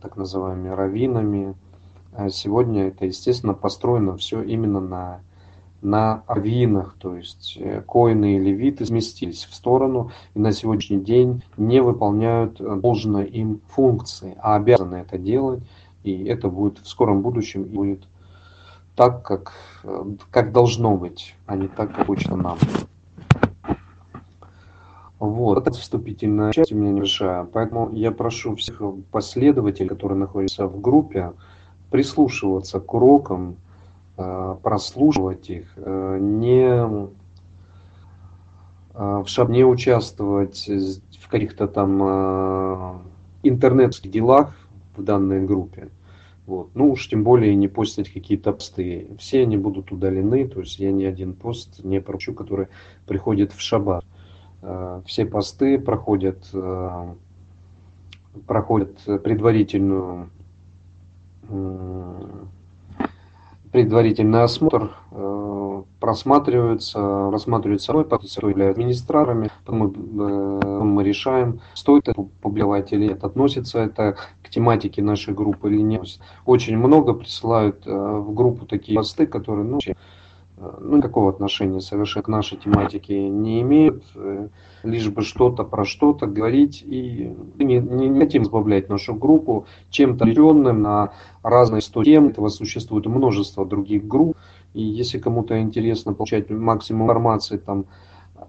так 0.00 0.16
называемыми 0.16 0.68
раввинами. 0.68 1.54
А 2.12 2.28
сегодня 2.28 2.88
это, 2.88 3.06
естественно, 3.06 3.54
построено 3.54 4.16
все 4.16 4.42
именно 4.42 4.80
на, 4.80 5.20
на 5.82 6.22
раввинах, 6.28 6.96
то 6.98 7.16
есть 7.16 7.56
э, 7.60 7.82
коины 7.82 8.36
и 8.36 8.38
левиты 8.38 8.86
сместились 8.86 9.44
в 9.44 9.54
сторону 9.54 10.12
и 10.34 10.38
на 10.38 10.52
сегодняшний 10.52 11.00
день 11.00 11.42
не 11.56 11.82
выполняют 11.82 12.60
э, 12.60 12.76
должной 12.76 13.26
им 13.26 13.60
функции, 13.68 14.36
а 14.40 14.54
обязаны 14.54 14.96
это 14.96 15.18
делать, 15.18 15.62
и 16.04 16.24
это 16.24 16.48
будет 16.48 16.78
в 16.78 16.88
скором 16.88 17.22
будущем 17.22 17.64
и 17.64 17.68
будет 17.68 18.08
так, 18.94 19.22
как, 19.22 19.54
как 20.30 20.52
должно 20.52 20.96
быть, 20.96 21.34
а 21.46 21.56
не 21.56 21.66
так, 21.66 21.90
как 21.90 22.04
обычно 22.04 22.36
нам. 22.36 22.58
Вот, 25.30 25.66
это 25.66 25.78
вступительная 25.78 26.52
часть 26.52 26.70
у 26.72 26.76
меня 26.76 26.92
небольшая, 26.92 27.44
поэтому 27.44 27.90
я 27.92 28.12
прошу 28.12 28.56
всех 28.56 28.82
последователей, 29.10 29.88
которые 29.88 30.18
находятся 30.18 30.66
в 30.66 30.80
группе, 30.82 31.32
прислушиваться 31.90 32.78
к 32.78 32.92
урокам, 32.92 33.56
э, 34.18 34.56
прослушивать 34.62 35.48
их, 35.48 35.72
э, 35.76 36.18
не, 36.20 37.08
э, 38.94 39.22
в 39.24 39.50
не 39.50 39.64
участвовать 39.64 40.68
в 40.68 41.28
каких-то 41.28 41.68
там 41.68 43.02
интернетских 43.42 44.10
делах 44.10 44.54
в 44.94 45.02
данной 45.02 45.44
группе. 45.46 45.88
Вот. 46.46 46.68
Ну 46.74 46.90
уж 46.90 47.08
тем 47.08 47.24
более 47.24 47.54
не 47.54 47.68
постить 47.68 48.12
какие-то 48.12 48.52
посты. 48.52 49.08
Все 49.18 49.42
они 49.42 49.56
будут 49.56 49.90
удалены, 49.90 50.46
то 50.46 50.60
есть 50.60 50.78
я 50.78 50.92
ни 50.92 51.04
один 51.04 51.32
пост 51.32 51.82
не 51.82 52.00
пропущу, 52.02 52.34
который 52.34 52.68
приходит 53.06 53.52
в 53.52 53.60
шаббат. 53.60 54.04
Э, 54.66 55.02
все 55.06 55.26
посты 55.26 55.78
проходят, 55.78 56.38
э, 56.52 57.14
проходят 58.46 58.98
предварительную 59.22 60.30
предварительный 63.70 64.44
осмотр, 64.44 64.92
э, 65.10 65.82
просматриваются, 66.00 67.30
рассматриваются 67.30 67.92
мной, 67.92 68.04
потом 68.06 68.48
являются 68.48 68.80
администраторами, 68.80 69.50
потом 69.64 69.78
мы, 69.78 70.84
мы 70.84 71.04
решаем, 71.04 71.60
стоит 71.74 72.08
это 72.08 72.22
публиковать 72.40 72.92
или 72.92 73.08
нет, 73.08 73.24
относится 73.24 73.80
это 73.80 74.16
к 74.42 74.48
тематике 74.48 75.02
нашей 75.02 75.34
группы 75.34 75.68
или 75.70 75.82
нет. 75.82 76.06
Очень 76.46 76.78
много 76.78 77.12
присылают 77.12 77.84
в 77.84 78.32
группу 78.32 78.64
такие 78.64 78.96
посты, 78.96 79.26
которые 79.26 79.64
ну, 79.64 79.80
ну, 80.80 80.96
никакого 80.98 81.30
отношения 81.30 81.80
совершенно 81.80 82.22
к 82.22 82.28
нашей 82.28 82.58
тематике 82.58 83.28
не 83.28 83.60
имеют, 83.62 84.04
э, 84.14 84.48
лишь 84.82 85.08
бы 85.08 85.22
что-то 85.22 85.64
про 85.64 85.84
что-то 85.84 86.26
говорить. 86.26 86.82
И 86.86 87.34
не, 87.56 87.78
не, 87.78 88.08
не 88.08 88.20
хотим 88.20 88.42
избавлять 88.42 88.88
нашу 88.88 89.14
группу 89.14 89.66
чем-то 89.90 90.24
определенным 90.24 90.82
на 90.82 91.12
разные 91.42 91.82
сто 91.82 92.04
тем. 92.04 92.28
Этого 92.28 92.48
существует 92.48 93.06
множество 93.06 93.66
других 93.66 94.06
групп. 94.06 94.36
И 94.72 94.82
если 94.82 95.18
кому-то 95.18 95.60
интересно 95.60 96.12
получать 96.12 96.50
максимум 96.50 97.04
информации 97.04 97.58
там, 97.58 97.86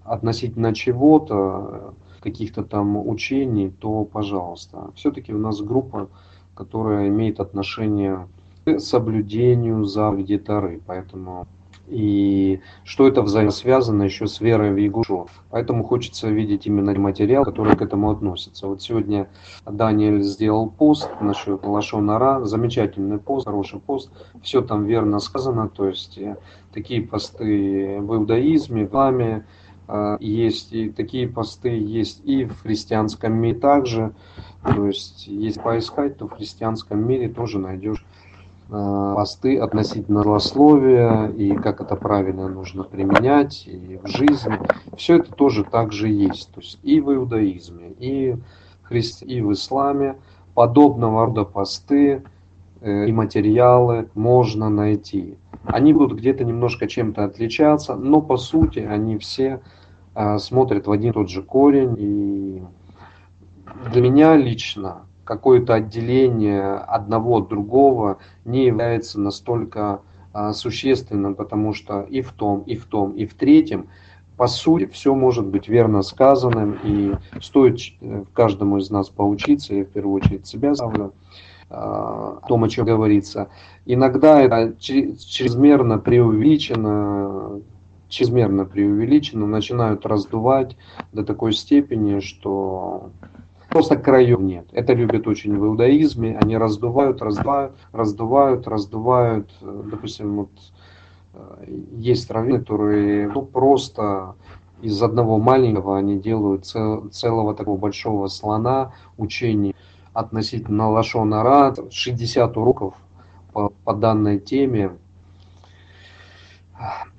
относительно 0.03 0.74
чего-то, 0.74 1.93
каких-то 2.25 2.63
там 2.63 2.98
учений, 3.07 3.69
то 3.69 4.03
пожалуйста. 4.03 4.89
Все-таки 4.95 5.31
у 5.31 5.38
нас 5.38 5.62
группа, 5.62 6.10
которая 6.55 7.07
имеет 7.10 7.39
отношение 7.39 8.27
к 8.65 8.79
соблюдению 8.79 9.84
заповеди 9.84 10.39
Тары. 10.39 10.81
Поэтому 10.88 11.48
и 11.88 12.62
что 12.84 13.08
это 13.08 13.22
взаимосвязано 13.22 14.04
еще 14.04 14.27
с 14.27 14.42
верой 14.42 14.74
в 14.74 14.77
Ягушу. 14.77 15.27
Поэтому 15.50 15.84
хочется 15.84 16.30
видеть 16.30 16.65
именно 16.65 16.98
материал, 17.00 17.44
который 17.44 17.75
к 17.75 17.82
этому 17.82 18.12
относится. 18.12 18.68
Вот 18.68 18.82
сегодня 18.82 19.30
Даниэль 19.65 20.24
сделал 20.24 20.70
пост 20.70 21.10
насчет 21.22 21.63
Лашонара, 21.63 22.44
замечательный 22.44 23.20
пост, 23.20 23.46
хороший 23.46 23.80
пост, 23.80 24.12
все 24.42 24.62
там 24.62 24.86
верно 24.86 25.20
сказано, 25.20 25.70
то 25.70 25.88
есть 25.88 26.18
э, 26.18 26.38
такие 26.74 27.01
посты 27.01 28.00
в 28.00 28.15
иудаизме, 28.15 28.86
в 28.86 28.89
исламе, 29.06 29.46
э, 29.88 30.18
есть 30.20 30.74
и 30.74 30.89
такие 30.89 31.27
посты 31.27 31.70
есть 31.70 32.22
и 32.25 32.46
в 32.46 32.62
христианском 32.62 33.34
мире 33.34 33.60
также, 33.60 34.13
то 34.63 34.88
есть 34.88 35.27
если 35.27 35.60
поискать, 35.60 36.18
то 36.18 36.27
в 36.27 36.32
христианском 36.32 37.06
мире 37.08 37.30
тоже 37.30 37.60
найдешь 37.60 38.06
посты 38.69 39.60
относительно 39.60 40.24
злословия 40.24 41.27
и 41.27 41.55
как 41.55 41.81
это 41.81 41.95
правильно 41.95 42.48
нужно 42.48 42.84
применять 42.84 43.67
и 43.67 44.00
в 44.03 44.07
жизни. 44.07 44.60
Все 44.98 45.17
это 45.17 45.31
тоже 45.31 45.63
также 45.63 46.10
есть. 46.10 46.51
То 46.51 46.62
есть 46.62 46.79
и 46.84 47.00
в 47.00 47.13
иудаизме, 47.13 47.93
и, 48.00 48.36
христи... 48.84 49.25
и 49.25 49.41
в 49.41 49.53
исламе 49.53 50.17
подобного 50.55 51.27
рода 51.27 51.43
посты 51.43 52.24
э, 52.81 53.07
и 53.07 53.12
материалы 53.12 54.10
можно 54.15 54.69
найти. 54.69 55.38
Они 55.65 55.93
будут 55.93 56.17
где-то 56.17 56.43
немножко 56.43 56.88
чем-то 56.88 57.25
отличаться, 57.25 57.95
но 57.95 58.22
по 58.22 58.38
сути 58.38 58.79
они 58.79 59.17
все 59.17 59.62
э, 60.15 60.38
смотрят 60.39 60.88
в 60.88 60.91
один 60.91 61.12
и 61.12 61.13
тот 61.13 61.29
же 61.29 61.43
корень. 61.43 61.95
И 61.98 62.63
для 63.91 64.01
меня 64.01 64.36
лично 64.36 65.01
какое-то 65.25 65.74
отделение 65.74 66.75
одного 66.75 67.38
от 67.39 67.50
другого 67.50 68.20
не 68.46 68.65
является 68.65 69.20
настолько 69.20 70.01
а, 70.32 70.53
существенным, 70.53 71.36
потому 71.36 71.74
что 71.74 72.01
и 72.01 72.22
в 72.22 72.32
том, 72.32 72.62
и 72.62 72.75
в 72.75 72.86
том, 72.86 73.12
и 73.12 73.25
в 73.25 73.34
третьем, 73.34 73.89
по 74.38 74.48
сути, 74.48 74.86
все 74.86 75.15
может 75.15 75.46
быть 75.46 75.67
верно 75.67 76.01
сказанным, 76.01 76.77
и 76.84 77.13
стоит 77.41 77.79
э, 78.01 78.25
каждому 78.34 78.77
из 78.77 78.89
нас 78.89 79.10
поучиться, 79.10 79.74
я 79.74 79.86
в 79.86 79.88
первую 79.88 80.15
очередь 80.15 80.46
себя 80.46 80.75
ставлю, 80.75 81.13
а, 81.70 82.39
о 82.41 82.48
том, 82.48 82.63
о 82.63 82.70
чем 82.70 82.86
говорится. 82.86 83.48
Иногда 83.86 84.41
это 84.41 84.75
чрезмерно 84.77 85.98
преувеличено, 86.00 87.62
чрезмерно 88.10 88.65
преувеличено, 88.65 89.48
начинают 89.48 90.05
раздувать 90.05 90.77
до 91.13 91.24
такой 91.24 91.53
степени, 91.53 92.20
что 92.20 93.12
Просто 93.75 93.98
краев 93.98 94.39
нет. 94.39 94.67
Это 94.72 94.94
любят 94.94 95.27
очень 95.27 95.60
в 95.60 95.65
иудаизме. 95.65 96.38
Они 96.41 96.55
раздувают, 96.55 97.22
раздувают, 97.22 97.75
раздувают, 97.91 98.67
раздувают. 98.70 99.50
Допустим, 99.60 100.36
вот 100.38 100.50
э, 101.34 101.65
есть 101.98 102.32
раввины, 102.32 102.60
которые 102.60 103.27
ну, 103.27 103.41
просто 103.41 104.36
из 104.82 105.03
одного 105.03 105.39
маленького 105.39 105.98
они 105.98 106.17
делают 106.17 106.65
цел, 106.65 107.10
целого 107.10 107.53
такого 107.53 107.75
большого 107.75 108.27
слона 108.27 108.94
учений 109.17 109.75
относительно 110.13 110.89
Лашона 110.89 111.44
Ра, 111.44 111.75
60 111.91 112.55
уроков 112.55 112.94
по, 113.51 113.74
по 113.84 113.94
данной 113.94 114.39
теме. 114.39 114.91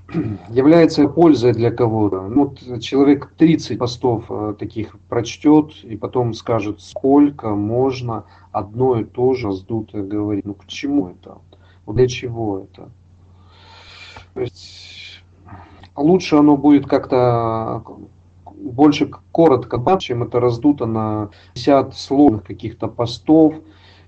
является 0.48 1.08
пользой 1.08 1.52
для 1.52 1.70
кого-то. 1.70 2.22
Ну, 2.22 2.54
вот 2.66 2.80
человек 2.80 3.32
30 3.36 3.78
постов 3.78 4.24
э, 4.28 4.54
таких 4.58 4.98
прочтет 5.08 5.72
и 5.82 5.96
потом 5.96 6.34
скажет, 6.34 6.80
сколько 6.80 7.50
можно 7.50 8.24
одно 8.52 9.00
и 9.00 9.04
то 9.04 9.34
же 9.34 9.48
раздутое 9.48 10.02
говорить. 10.04 10.44
Ну 10.44 10.54
к 10.54 10.66
чему 10.66 11.08
это? 11.08 11.38
Для 11.86 12.06
чего 12.06 12.60
это? 12.60 12.90
То 14.34 14.40
есть 14.40 15.22
лучше 15.96 16.36
оно 16.36 16.56
будет 16.56 16.86
как-то 16.86 17.82
больше 18.54 19.10
коротко, 19.32 19.98
чем 19.98 20.22
это 20.22 20.40
раздуто 20.40 20.86
на 20.86 21.30
50 21.54 21.94
сложных 21.96 22.44
каких-то 22.44 22.88
постов. 22.88 23.54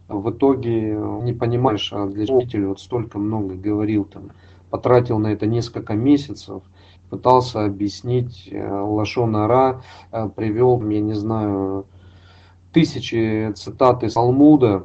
В 0.09 0.31
итоге 0.31 0.97
не 1.23 1.35
понимаешь, 1.35 1.93
а 1.93 2.07
для 2.07 2.27
чего 2.27 2.69
вот 2.69 2.81
столько 2.81 3.19
много 3.19 3.55
говорил 3.55 4.05
там 4.05 4.31
потратил 4.71 5.19
на 5.19 5.29
это 5.29 5.47
несколько 5.47 5.95
месяцев, 5.95 6.63
пытался 7.11 7.65
объяснить 7.65 8.49
э, 8.51 8.69
Лашон 8.69 9.37
э, 9.37 9.81
привел, 10.35 10.81
я 10.89 11.01
не 11.01 11.15
знаю, 11.15 11.87
тысячи 12.73 13.53
цитат 13.53 14.05
из 14.05 14.15
Талмуда, 14.15 14.85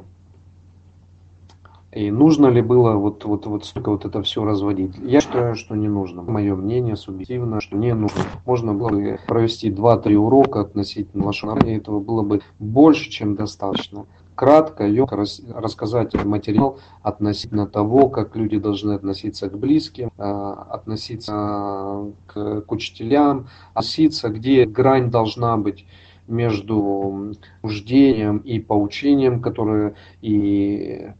и 1.94 2.10
нужно 2.10 2.48
ли 2.48 2.60
было 2.60 2.94
вот, 2.94 3.24
вот, 3.24 3.46
вот 3.46 3.64
столько 3.64 3.92
вот 3.92 4.04
это 4.04 4.20
все 4.22 4.44
разводить? 4.44 4.96
Я 5.04 5.20
считаю, 5.20 5.54
что 5.54 5.76
не 5.76 5.86
нужно. 5.86 6.22
Мое 6.22 6.56
мнение 6.56 6.96
субъективно, 6.96 7.60
что 7.60 7.76
не 7.76 7.94
нужно. 7.94 8.20
Можно 8.44 8.74
было 8.74 8.88
бы 8.88 9.20
провести 9.28 9.70
2-3 9.70 10.14
урока 10.14 10.62
относительно 10.62 11.26
лошадей, 11.26 11.76
этого 11.76 12.00
было 12.00 12.22
бы 12.22 12.40
больше, 12.58 13.10
чем 13.10 13.36
достаточно 13.36 14.06
кратко, 14.34 14.84
емко 14.86 15.16
рассказать 15.54 16.14
материал 16.24 16.78
относительно 17.02 17.66
того, 17.66 18.08
как 18.08 18.36
люди 18.36 18.58
должны 18.58 18.92
относиться 18.92 19.48
к 19.48 19.58
близким, 19.58 20.10
а, 20.18 20.52
относиться 20.70 22.12
к, 22.26 22.62
к 22.62 22.72
учителям, 22.72 23.48
относиться, 23.74 24.28
где 24.28 24.64
грань 24.64 25.10
должна 25.10 25.56
быть 25.56 25.86
между 26.26 27.34
суждением 27.62 28.38
и 28.38 28.58
поучением, 28.58 29.42
которое 29.42 29.94
и 30.22 31.12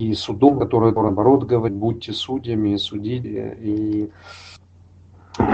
и 0.00 0.14
судом, 0.14 0.58
который 0.58 0.92
наоборот 0.92 1.44
говорит, 1.44 1.76
будьте 1.76 2.14
судьями, 2.14 2.76
судите, 2.76 3.54
и 3.60 4.10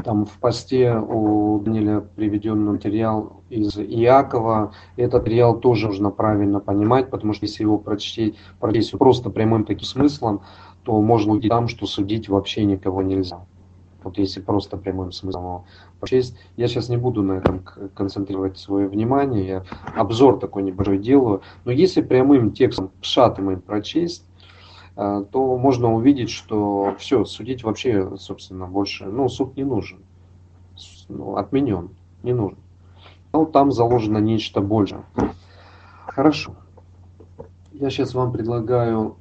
там 0.04 0.26
в 0.26 0.38
посте 0.38 0.94
у 0.96 1.58
Даниэля 1.60 2.00
приведен 2.00 2.64
материал 2.64 3.42
из 3.48 3.76
Иакова. 3.78 4.72
Этот 4.96 5.22
материал 5.22 5.58
тоже 5.58 5.88
нужно 5.88 6.10
правильно 6.10 6.60
понимать, 6.60 7.10
потому 7.10 7.32
что 7.32 7.46
если 7.46 7.62
его 7.62 7.78
прочесть, 7.78 8.36
прочесть 8.60 8.92
просто 8.92 9.30
прямым 9.30 9.64
таким 9.64 9.84
смыслом, 9.86 10.42
то 10.84 11.00
можно 11.00 11.32
увидеть 11.32 11.50
там, 11.50 11.68
что 11.68 11.86
судить 11.86 12.28
вообще 12.28 12.64
никого 12.64 13.02
нельзя. 13.02 13.40
Вот 14.02 14.18
если 14.18 14.40
просто 14.40 14.76
прямым 14.76 15.10
смыслом 15.10 15.42
его 15.42 15.64
прочесть. 15.98 16.38
Я 16.56 16.68
сейчас 16.68 16.88
не 16.88 16.96
буду 16.96 17.22
на 17.22 17.32
этом 17.32 17.64
концентрировать 17.94 18.56
свое 18.58 18.86
внимание, 18.86 19.46
я 19.46 19.64
обзор 19.96 20.38
такой 20.38 20.62
небольшой 20.62 20.98
делаю. 20.98 21.42
Но 21.64 21.72
если 21.72 22.02
прямым 22.02 22.52
текстом 22.52 22.90
пшатом 23.00 23.60
прочесть, 23.60 24.24
Э, 24.35 24.35
то 24.96 25.58
можно 25.58 25.92
увидеть, 25.92 26.30
что 26.30 26.94
все, 26.98 27.24
судить 27.26 27.62
вообще, 27.62 28.16
собственно, 28.16 28.66
больше, 28.66 29.04
ну, 29.04 29.28
суд 29.28 29.54
не 29.56 29.64
нужен. 29.64 29.98
Ну, 31.08 31.36
отменен, 31.36 31.90
не 32.22 32.32
нужен. 32.32 32.58
Но 33.32 33.44
там 33.44 33.70
заложено 33.70 34.18
нечто 34.18 34.62
большее. 34.62 35.02
Хорошо. 36.06 36.54
Я 37.72 37.90
сейчас 37.90 38.14
вам 38.14 38.32
предлагаю, 38.32 39.16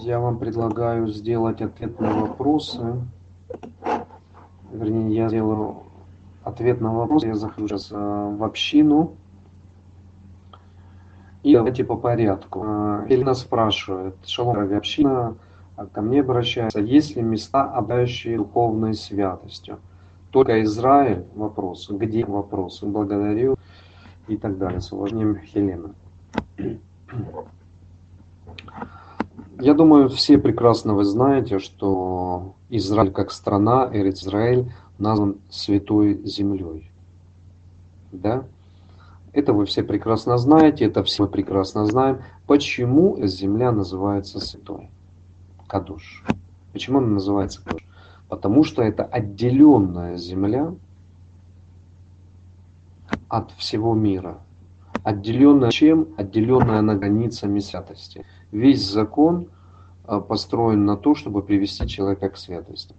я 0.00 0.18
вам 0.18 0.38
предлагаю 0.38 1.08
сделать 1.08 1.60
ответ 1.60 2.00
на 2.00 2.12
вопросы. 2.12 3.02
Вернее, 4.72 5.14
я 5.14 5.28
сделаю 5.28 5.82
ответ 6.42 6.80
на 6.80 6.94
вопросы. 6.94 7.26
Я 7.26 7.34
захожу 7.34 7.68
сейчас 7.68 7.92
э, 7.92 7.96
в 7.96 8.42
общину. 8.42 9.16
И 11.44 11.52
давайте 11.52 11.84
по 11.84 11.96
порядку. 11.96 12.60
Елена 13.06 13.32
а, 13.32 13.34
спрашивает, 13.34 14.16
Шалом, 14.24 14.74
община 14.74 15.36
а 15.76 15.86
ко 15.86 16.00
мне 16.00 16.20
обращается, 16.20 16.80
есть 16.80 17.16
ли 17.16 17.22
места, 17.22 17.64
обладающие 17.64 18.38
духовной 18.38 18.94
святостью? 18.94 19.78
Только 20.30 20.62
Израиль? 20.62 21.26
Вопрос. 21.34 21.90
Где 21.90 22.24
вопрос? 22.24 22.80
Благодарю 22.82 23.56
и 24.26 24.36
так 24.36 24.56
далее. 24.56 24.80
С 24.80 24.90
уважением, 24.92 25.38
Хелена. 25.38 25.94
Я 29.60 29.74
думаю, 29.74 30.08
все 30.08 30.38
прекрасно 30.38 30.94
вы 30.94 31.04
знаете, 31.04 31.58
что 31.58 32.54
Израиль 32.70 33.12
как 33.12 33.30
страна, 33.30 33.90
Израиль 33.92 34.72
назван 34.98 35.36
святой 35.50 36.24
землей. 36.24 36.90
Да? 38.12 38.44
Это 39.34 39.52
вы 39.52 39.66
все 39.66 39.82
прекрасно 39.82 40.38
знаете, 40.38 40.84
это 40.84 41.02
все 41.02 41.24
мы 41.24 41.28
прекрасно 41.28 41.84
знаем. 41.86 42.22
Почему 42.46 43.18
земля 43.26 43.72
называется 43.72 44.38
святой? 44.38 44.90
Кадуш. 45.66 46.22
Почему 46.72 46.98
она 46.98 47.08
называется 47.08 47.60
Кадуш? 47.64 47.84
Потому 48.28 48.62
что 48.62 48.80
это 48.80 49.02
отделенная 49.02 50.16
земля 50.16 50.72
от 53.28 53.50
всего 53.52 53.92
мира. 53.94 54.38
Отделенная 55.02 55.72
чем? 55.72 56.14
Отделенная 56.16 56.80
на 56.80 56.94
границами 56.94 57.58
святости. 57.58 58.24
Весь 58.52 58.88
закон 58.88 59.48
а, 60.04 60.20
построен 60.20 60.84
на 60.84 60.96
то, 60.96 61.16
чтобы 61.16 61.42
привести 61.42 61.88
человека 61.88 62.28
к 62.28 62.36
святости. 62.36 62.94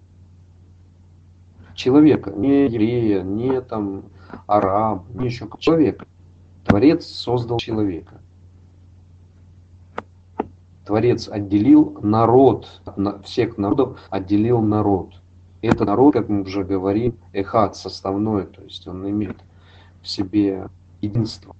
Человека, 1.76 2.32
не 2.32 2.65
еврея, 2.65 3.24
не 3.24 3.62
там 3.62 4.04
араб, 4.48 5.06
не 5.13 5.28
еще 5.28 5.48
человека. 5.60 6.06
Творец 6.65 7.06
создал 7.06 7.58
человека. 7.58 8.19
Творец 10.86 11.28
отделил 11.28 11.97
народ, 12.01 12.82
всех 13.23 13.58
народов 13.58 13.99
отделил 14.10 14.62
народ. 14.62 15.13
Это 15.62 15.86
народ, 15.86 16.13
как 16.13 16.30
мы 16.30 16.41
уже 16.41 16.63
говорим, 16.63 17.15
эхат, 17.34 17.75
составной, 17.75 18.45
то 18.45 18.62
есть 18.62 18.88
он 18.88 19.10
имеет 19.10 19.38
в 20.01 20.08
себе 20.08 20.69
единство. 21.01 21.56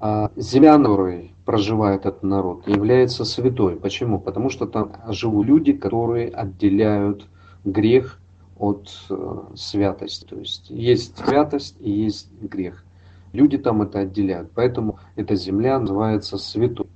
А 0.00 0.30
земля, 0.36 0.78
на 0.78 0.84
которой 0.84 1.32
проживает 1.44 2.06
этот 2.06 2.22
народ, 2.22 2.66
является 2.68 3.24
святой. 3.24 3.76
Почему? 3.76 4.18
Потому 4.18 4.48
что 4.48 4.66
там 4.66 4.92
живут 5.08 5.46
люди, 5.46 5.72
которые 5.72 6.28
отделяют 6.28 7.26
грех 7.64 8.20
от 8.58 8.90
э, 9.10 9.40
святости. 9.54 10.24
То 10.24 10.36
есть 10.36 10.70
есть 10.70 11.16
святость 11.18 11.76
и 11.80 11.90
есть 11.90 12.30
грех. 12.40 12.84
Люди 13.32 13.58
там 13.58 13.82
это 13.82 14.00
отделяют. 14.00 14.50
Поэтому 14.54 14.98
эта 15.16 15.34
земля 15.34 15.78
называется 15.78 16.38
святой. 16.38 16.86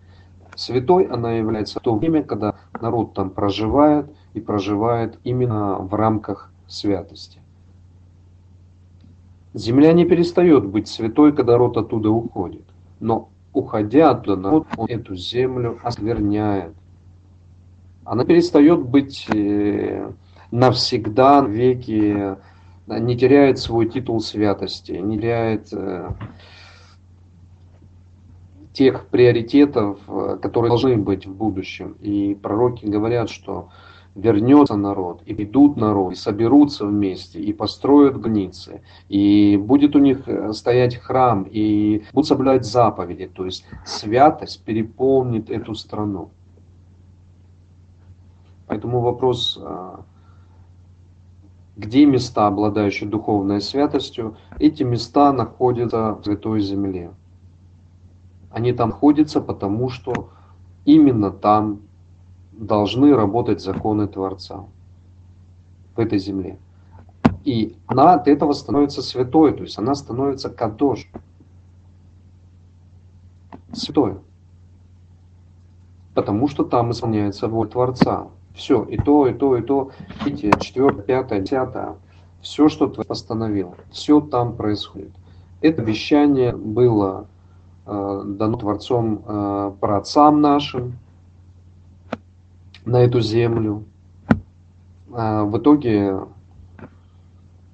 Святой 0.55 1.05
она 1.05 1.33
является 1.33 1.79
в 1.79 1.83
то 1.83 1.95
время, 1.97 2.23
когда 2.23 2.57
народ 2.81 3.15
там 3.15 3.31
проживает 3.31 4.07
и 4.35 4.41
проживает 4.41 5.19
именно 5.25 5.79
в 5.79 5.95
рамках 5.95 6.51
святости. 6.67 7.41
Земля 9.55 9.93
не 9.93 10.05
перестает 10.07 10.67
быть 10.67 10.89
святой, 10.89 11.33
когда 11.33 11.53
народ 11.53 11.77
оттуда 11.77 12.11
уходит. 12.11 12.65
Но 13.01 13.29
уходя 13.53 14.11
оттуда, 14.11 14.41
народ 14.41 14.67
он 14.77 14.87
эту 14.89 15.15
землю 15.15 15.79
оскверняет. 15.83 16.75
Она 18.05 18.25
перестает 18.25 18.81
быть 18.81 19.27
э, 19.33 20.11
навсегда, 20.53 21.41
веки 21.41 22.37
не 22.87 23.17
теряет 23.17 23.59
свой 23.59 23.89
титул 23.89 24.21
святости, 24.21 24.93
не 24.93 25.17
теряет 25.17 25.73
э, 25.73 26.11
тех 28.73 29.07
приоритетов, 29.07 29.99
э, 30.07 30.39
которые 30.43 30.69
должны 30.69 30.97
быть 30.99 31.27
в 31.27 31.35
будущем. 31.35 31.97
И 32.01 32.35
пророки 32.41 32.85
говорят, 32.85 33.31
что 33.31 33.71
вернется 34.15 34.77
народ, 34.77 35.23
и 35.25 35.33
придут 35.33 35.79
народ, 35.79 36.13
и 36.13 36.17
соберутся 36.17 36.85
вместе, 36.85 37.41
и 37.41 37.55
построят 37.55 38.21
границы, 38.21 38.83
и 39.09 39.57
будет 39.57 39.97
у 39.97 40.01
них 40.01 40.29
э, 40.29 40.53
стоять 40.53 40.97
храм, 40.97 41.47
и 41.51 42.05
будут 42.13 42.29
соблюдать 42.29 42.67
заповеди. 42.67 43.27
То 43.27 43.47
есть 43.47 43.65
святость 43.87 44.63
переполнит 44.65 45.49
эту 45.49 45.75
страну. 45.75 46.31
Поэтому 48.67 49.01
вопрос 49.01 49.59
где 51.77 52.05
места, 52.05 52.47
обладающие 52.47 53.09
духовной 53.09 53.61
святостью, 53.61 54.37
эти 54.59 54.83
места 54.83 55.33
находятся 55.33 56.13
в 56.13 56.25
Святой 56.25 56.61
Земле. 56.61 57.13
Они 58.51 58.73
там 58.73 58.91
находятся, 58.91 59.41
потому 59.41 59.89
что 59.89 60.31
именно 60.85 61.31
там 61.31 61.81
должны 62.53 63.15
работать 63.15 63.63
законы 63.63 64.07
Творца 64.07 64.67
в 65.97 66.01
этой 66.01 66.19
земле. 66.19 66.59
И 67.45 67.77
она 67.87 68.15
от 68.15 68.29
этого 68.29 68.53
становится 68.53 69.03
святой, 69.03 69.53
то 69.53 69.63
есть 69.63 69.79
она 69.79 69.95
становится 69.95 70.51
кадош. 70.51 71.11
Святой. 73.73 74.19
потому 76.15 76.47
что 76.47 76.63
там 76.65 76.91
исполняется 76.91 77.49
воля 77.49 77.71
Творца. 77.71 78.29
Все, 78.55 78.85
и 78.85 78.97
то, 78.97 79.27
и 79.27 79.35
то, 79.35 79.57
и 79.57 79.63
то, 79.63 79.91
видите, 80.25 80.53
четвертое, 80.61 81.03
пятое, 81.03 81.41
десятое, 81.41 81.95
все, 82.43 82.69
что 82.69 82.87
Творец 82.87 83.07
постановил, 83.09 83.75
все 83.91 84.21
там 84.21 84.57
происходит. 84.57 85.11
Это 85.61 85.81
обещание 85.81 86.55
было 86.55 87.29
э, 87.87 88.23
дано 88.27 88.59
Творцом 88.59 89.23
э, 89.25 89.73
праотцам 89.81 90.41
нашим 90.41 90.99
на 92.85 93.01
эту 93.01 93.21
землю. 93.21 93.85
Э, 95.15 95.45
в 95.45 95.57
итоге 95.59 96.19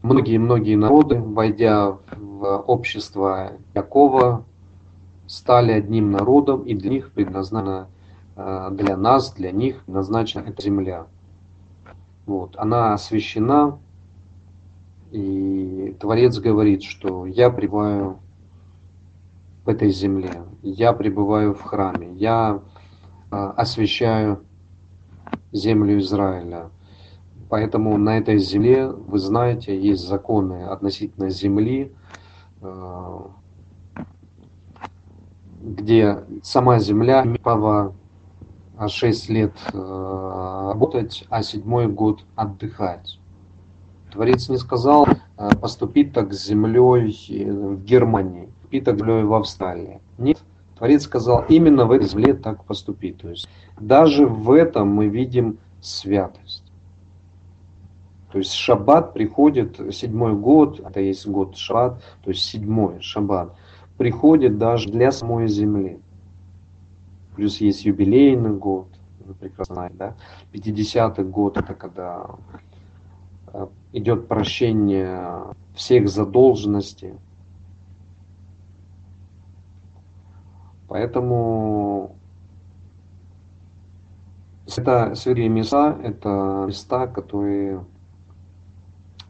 многие-многие 0.03 0.77
народы, 0.77 1.19
войдя 1.19 1.97
в 2.17 2.59
общество 2.67 3.53
Якова, 3.75 4.45
стали 5.27 5.73
одним 5.73 6.11
народом, 6.11 6.62
и 6.62 6.75
для 6.75 6.91
них 6.91 7.11
предназначена, 7.12 7.88
э, 7.88 7.97
для 8.38 8.96
нас, 8.96 9.33
для 9.33 9.51
них 9.51 9.83
назначена 9.88 10.42
эта 10.42 10.62
земля. 10.62 11.07
Вот. 12.24 12.55
Она 12.57 12.94
освящена, 12.94 13.79
и 15.11 15.96
Творец 15.98 16.38
говорит, 16.38 16.83
что 16.83 17.27
я 17.27 17.51
пребываю 17.51 18.18
в 19.64 19.68
этой 19.68 19.90
земле, 19.90 20.44
я 20.62 20.92
пребываю 20.92 21.55
в 21.55 21.62
храме, 21.62 22.12
я 22.14 22.61
э, 23.31 23.35
освящаю 23.35 24.44
землю 25.53 25.98
Израиля. 25.98 26.70
Поэтому 27.48 27.96
на 27.96 28.18
этой 28.18 28.38
земле, 28.38 28.88
вы 28.88 29.18
знаете, 29.18 29.79
есть 29.79 30.07
законы 30.07 30.64
относительно 30.64 31.31
земли, 31.31 31.92
э, 32.61 33.18
где 35.62 36.24
сама 36.42 36.79
земля 36.79 37.24
имеет 37.24 37.40
право 37.40 37.94
6 38.87 39.29
лет 39.31 39.53
э, 39.73 39.77
работать, 39.77 41.25
а 41.31 41.43
седьмой 41.43 41.88
год 41.88 42.21
отдыхать. 42.37 43.19
Творец 44.12 44.49
не 44.49 44.59
сказал 44.59 45.07
э, 45.07 45.51
поступить 45.61 46.12
так 46.12 46.33
с 46.33 46.47
землей 46.47 47.12
в 47.51 47.83
Германии, 47.83 48.49
поступить 48.61 48.85
так 48.85 48.97
с 48.97 48.99
землей 48.99 49.25
в 49.25 49.35
Австралии. 49.35 50.01
Нет, 50.19 50.38
Творец 50.77 51.03
сказал 51.05 51.45
именно 51.49 51.87
в 51.87 51.91
этой 51.91 52.07
земле 52.07 52.35
так 52.35 52.64
поступить. 52.64 53.19
То 53.21 53.31
есть 53.31 53.49
даже 53.81 54.27
в 54.27 54.53
этом 54.53 54.88
мы 54.88 55.09
видим 55.09 55.59
святость. 55.81 56.62
То 58.31 58.38
есть 58.38 58.53
шаббат 58.53 59.14
приходит, 59.14 59.81
седьмой 59.95 60.35
год, 60.35 60.81
это 60.81 61.01
есть 61.01 61.27
год 61.27 61.57
шаббат, 61.57 62.03
то 62.23 62.31
есть 62.31 62.45
седьмой 62.45 63.01
шаббат, 63.01 63.55
приходит 63.97 64.59
даже 64.59 64.91
для 64.91 65.11
самой 65.12 65.49
земли. 65.49 65.99
Плюс 67.38 67.61
есть 67.61 67.85
юбилейный 67.85 68.51
год, 68.51 68.88
вы 69.20 69.33
прекрасно 69.33 69.77
знаете, 69.77 69.94
да? 69.96 70.16
50-й 70.53 71.22
год, 71.22 71.57
это 71.57 71.72
когда 71.72 72.31
э, 73.53 73.68
идет 73.92 74.27
прощение 74.27 75.55
всех 75.72 76.09
задолженностей. 76.09 77.14
Поэтому 80.88 82.16
это 84.77 85.14
святые 85.14 85.48
места, 85.48 85.96
это 86.03 86.64
места, 86.66 87.07
которые 87.07 87.87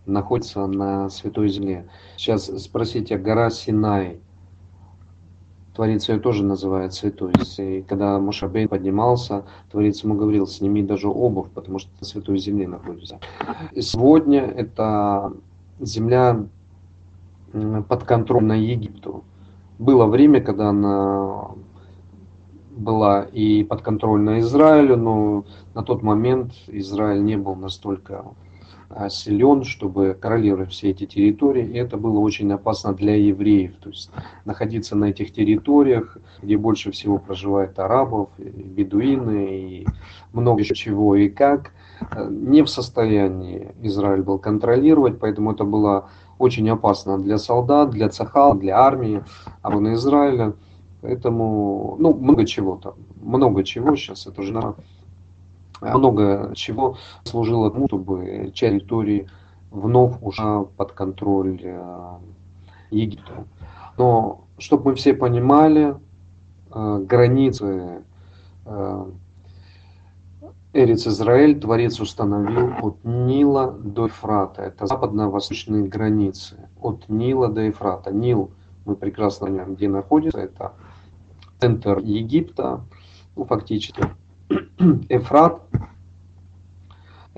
находится 0.06 0.66
на 0.66 1.10
Святой 1.10 1.50
Земле. 1.50 1.90
Сейчас 2.16 2.46
спросите, 2.46 3.18
гора 3.18 3.50
Синай, 3.50 4.22
Творец 5.78 6.08
ее 6.08 6.18
тоже 6.18 6.42
называет 6.42 6.92
святой. 6.92 7.32
И 7.58 7.82
когда 7.82 8.18
Мушабей 8.18 8.66
поднимался, 8.66 9.44
Творец 9.70 10.02
ему 10.02 10.16
говорил, 10.16 10.48
сними 10.48 10.82
даже 10.82 11.06
обувь, 11.06 11.50
потому 11.54 11.78
что 11.78 11.88
на 12.00 12.04
Святой 12.04 12.38
Земле 12.38 12.66
находится. 12.66 13.20
И 13.70 13.80
сегодня 13.80 14.40
это 14.40 15.32
земля 15.78 16.46
подконтрольна 17.88 18.54
Египту. 18.54 19.22
Было 19.78 20.06
время, 20.06 20.40
когда 20.40 20.70
она 20.70 21.50
была 22.76 23.22
и 23.22 23.62
подконтрольна 23.62 24.40
Израилю, 24.40 24.96
но 24.96 25.44
на 25.74 25.84
тот 25.84 26.02
момент 26.02 26.54
Израиль 26.66 27.22
не 27.22 27.36
был 27.36 27.54
настолько 27.54 28.24
силен, 29.10 29.64
чтобы 29.64 30.14
контролировать 30.14 30.70
все 30.70 30.90
эти 30.90 31.06
территории. 31.06 31.66
И 31.66 31.76
это 31.76 31.96
было 31.96 32.18
очень 32.18 32.50
опасно 32.52 32.94
для 32.94 33.14
евреев. 33.16 33.76
То 33.80 33.90
есть 33.90 34.10
находиться 34.44 34.96
на 34.96 35.06
этих 35.06 35.32
территориях, 35.32 36.16
где 36.42 36.56
больше 36.56 36.90
всего 36.90 37.18
проживает 37.18 37.78
арабов, 37.78 38.30
бедуины 38.38 39.60
и 39.60 39.86
много 40.32 40.64
чего 40.64 41.16
и 41.16 41.28
как, 41.28 41.72
э, 42.10 42.28
не 42.30 42.62
в 42.62 42.68
состоянии 42.68 43.74
Израиль 43.82 44.22
был 44.22 44.38
контролировать, 44.38 45.18
поэтому 45.18 45.52
это 45.52 45.64
было 45.64 46.10
очень 46.38 46.68
опасно 46.70 47.18
для 47.18 47.38
солдат, 47.38 47.90
для 47.90 48.08
цахал, 48.08 48.54
для 48.54 48.78
армии, 48.78 49.24
обороны 49.62 49.94
Израиля. 49.94 50.54
Поэтому, 51.00 51.96
ну, 51.98 52.14
много 52.14 52.44
чего 52.44 52.76
там, 52.76 52.94
много 53.20 53.62
чего 53.64 53.94
сейчас, 53.96 54.26
это 54.26 54.40
уже 54.40 54.52
много 55.80 56.52
чего 56.54 56.96
служило 57.24 57.70
тому, 57.70 57.86
чтобы 57.86 58.50
часть 58.54 58.74
территории 58.78 59.28
вновь 59.70 60.16
ушла 60.22 60.64
под 60.64 60.92
контроль 60.92 61.60
э, 61.62 62.18
Египта. 62.90 63.44
Но, 63.96 64.44
чтобы 64.58 64.90
мы 64.90 64.94
все 64.94 65.14
понимали, 65.14 65.96
э, 66.72 67.04
границы 67.06 68.02
э, 68.64 69.06
Эриц 70.72 71.06
Израиль 71.06 71.58
Творец 71.58 71.98
установил 72.00 72.72
от 72.82 73.04
Нила 73.04 73.72
до 73.72 74.06
Ефрата. 74.06 74.62
Это 74.62 74.86
западно-восточные 74.86 75.84
границы. 75.84 76.68
От 76.80 77.08
Нила 77.08 77.48
до 77.48 77.62
Ефрата. 77.62 78.12
Нил, 78.12 78.50
мы 78.84 78.94
прекрасно 78.94 79.48
знаем, 79.48 79.74
где 79.74 79.88
находится. 79.88 80.38
Это 80.38 80.72
центр 81.58 81.98
Египта, 81.98 82.84
ну, 83.34 83.44
фактически. 83.44 84.02
Эфрат– 85.08 85.62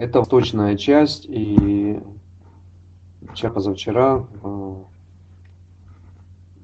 это 0.00 0.20
восточная 0.20 0.78
часть, 0.78 1.26
и 1.28 2.00
вчера, 3.28 3.52
позавчера, 3.52 4.26
э, 4.42 4.74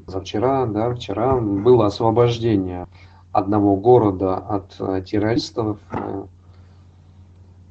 завчера, 0.07 0.65
да, 0.65 0.95
вчера 0.95 1.37
было 1.37 1.85
освобождение 1.85 2.89
одного 3.33 3.77
города 3.77 4.39
от 4.39 4.75
э, 4.81 5.03
террористов 5.07 5.79
э, 5.91 6.25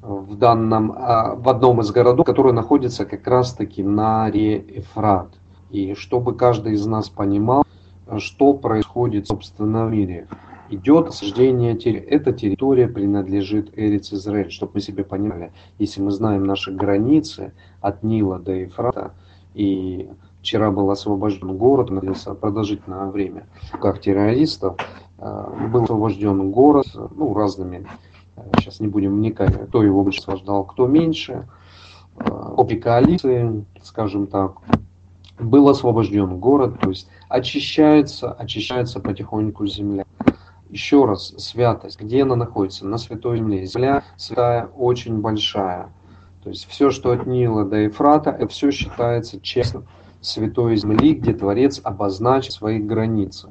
в 0.02 0.36
данном, 0.36 0.92
а, 0.96 1.34
в 1.34 1.48
одном 1.48 1.80
из 1.80 1.90
городов, 1.90 2.26
который 2.26 2.52
находится 2.52 3.04
как 3.04 3.26
раз-таки 3.26 3.82
на 3.82 4.30
реке 4.30 4.78
Эфрат. 4.78 5.30
И 5.70 5.94
чтобы 5.94 6.36
каждый 6.36 6.74
из 6.74 6.86
нас 6.86 7.08
понимал, 7.08 7.64
что 8.18 8.54
происходит, 8.54 9.26
собственно, 9.26 9.86
в 9.86 9.90
мире 9.90 10.28
идет 10.70 11.08
осаждение 11.08 11.76
территории. 11.76 12.08
Эта 12.08 12.32
территория 12.32 12.88
принадлежит 12.88 13.70
Эриц 13.76 14.12
Израиль, 14.12 14.50
чтобы 14.50 14.72
мы 14.74 14.80
себе 14.80 15.04
понимали. 15.04 15.52
Если 15.78 16.00
мы 16.00 16.10
знаем 16.10 16.44
наши 16.44 16.72
границы 16.72 17.52
от 17.80 18.02
Нила 18.02 18.38
до 18.38 18.52
Ефрата, 18.52 19.12
и 19.54 20.08
вчера 20.40 20.70
был 20.70 20.90
освобожден 20.90 21.56
город, 21.56 21.90
находился 21.90 22.34
продолжительное 22.34 23.06
время 23.06 23.46
как 23.80 24.00
террористов, 24.00 24.76
э, 25.18 25.68
был 25.72 25.84
освобожден 25.84 26.50
город, 26.50 26.86
ну, 26.94 27.34
разными, 27.34 27.86
э, 28.36 28.42
сейчас 28.58 28.80
не 28.80 28.88
будем 28.88 29.16
вникать, 29.16 29.54
кто 29.68 29.82
его 29.82 30.02
больше 30.02 30.20
освобождал, 30.20 30.64
кто 30.64 30.86
меньше, 30.86 31.48
э, 32.18 32.52
обе 32.56 32.76
коалиции, 32.76 33.64
скажем 33.82 34.26
так, 34.26 34.58
был 35.38 35.68
освобожден 35.68 36.38
город, 36.38 36.80
то 36.80 36.90
есть 36.90 37.08
очищается, 37.28 38.32
очищается 38.32 39.00
потихоньку 39.00 39.66
земля. 39.66 40.04
Еще 40.70 41.04
раз, 41.04 41.32
святость, 41.38 42.00
где 42.00 42.22
она 42.22 42.34
находится? 42.34 42.86
На 42.86 42.98
Святой 42.98 43.38
Земле. 43.38 43.66
Земля 43.66 44.02
святая 44.16 44.66
очень 44.76 45.20
большая. 45.20 45.90
То 46.42 46.50
есть 46.50 46.66
все, 46.68 46.90
что 46.90 47.12
от 47.12 47.26
Нила 47.26 47.64
до 47.64 47.76
Ефрата, 47.76 48.30
это 48.30 48.48
все 48.48 48.70
считается 48.70 49.40
частью 49.40 49.86
Святой 50.20 50.76
Земли, 50.76 51.14
где 51.14 51.32
Творец 51.32 51.80
обозначит 51.82 52.52
свои 52.52 52.78
границы. 52.78 53.50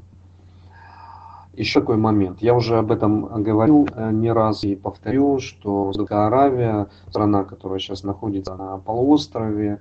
Еще 1.53 1.79
такой 1.79 1.95
момент. 1.95 2.41
Я 2.41 2.53
уже 2.53 2.77
об 2.77 2.91
этом 2.91 3.43
говорил 3.43 3.87
э, 3.93 4.11
не 4.11 4.31
раз 4.31 4.65
и 4.65 4.75
повторю, 4.75 5.39
что 5.39 5.93
Саудовская 5.93 6.27
Аравия, 6.27 6.87
страна, 7.07 7.45
которая 7.45 7.79
сейчас 7.79 8.03
находится 8.03 8.55
на 8.55 8.77
полуострове, 8.77 9.79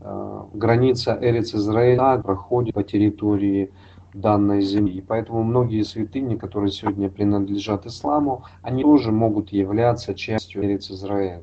э, 0.00 0.42
граница 0.52 1.16
Эриц 1.20 1.54
Израиля 1.54 2.18
проходит 2.18 2.74
по 2.74 2.82
территории 2.82 3.70
данной 4.12 4.62
земли. 4.62 4.98
И 4.98 5.00
поэтому 5.00 5.42
многие 5.42 5.82
святыни, 5.82 6.36
которые 6.36 6.70
сегодня 6.70 7.08
принадлежат 7.08 7.86
исламу, 7.86 8.44
они 8.62 8.82
тоже 8.82 9.12
могут 9.12 9.52
являться 9.52 10.14
частью 10.14 10.64
Эрец 10.64 10.90
Израиля. 10.90 11.42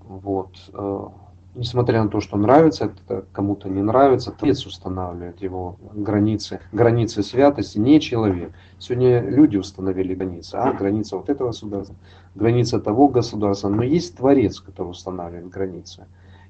Вот. 0.00 0.56
Э, 0.72 1.08
несмотря 1.54 2.02
на 2.02 2.08
то, 2.08 2.20
что 2.20 2.36
нравится, 2.36 2.92
это 3.06 3.24
кому-то 3.32 3.68
не 3.68 3.82
нравится, 3.82 4.30
Творец 4.30 4.64
устанавливает 4.64 5.42
его 5.42 5.76
границы, 5.92 6.60
границы 6.72 7.22
святости, 7.22 7.78
не 7.78 8.00
человек. 8.00 8.52
Сегодня 8.78 9.20
люди 9.20 9.56
установили 9.56 10.14
границы, 10.14 10.54
а 10.54 10.72
граница 10.72 11.16
вот 11.16 11.28
этого 11.28 11.48
государства, 11.48 11.96
граница 12.34 12.80
того 12.80 13.08
государства, 13.08 13.68
но 13.68 13.82
есть 13.82 14.16
Творец, 14.16 14.60
который 14.60 14.88
устанавливает 14.88 15.48
границы. 15.48 16.06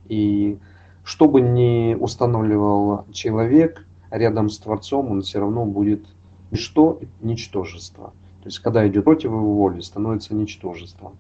И 0.07 0.59
что 1.03 1.27
бы 1.27 1.41
ни 1.41 1.95
устанавливал 1.95 3.07
человек 3.13 3.87
рядом 4.11 4.49
с 4.49 4.59
Творцом, 4.59 5.11
он 5.11 5.23
все 5.23 5.41
равно 5.41 5.65
будет 5.65 6.07
ничто, 6.51 7.01
ничтожество. 7.21 8.13
То 8.43 8.47
есть, 8.47 8.59
когда 8.61 8.87
идет 8.87 9.05
против 9.05 9.31
его 9.31 9.55
воли, 9.55 9.81
становится 9.81 10.35
ничтожеством. 10.35 11.17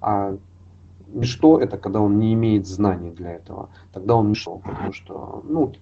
А 0.00 0.36
ничто 1.12 1.58
это 1.58 1.76
когда 1.76 2.00
он 2.00 2.18
не 2.18 2.32
имеет 2.34 2.66
знаний 2.66 3.10
для 3.10 3.32
этого. 3.32 3.70
Тогда 3.92 4.14
он 4.16 4.30
ничто, 4.30 4.56
потому 4.56 4.92
что, 4.92 5.42
ну, 5.46 5.72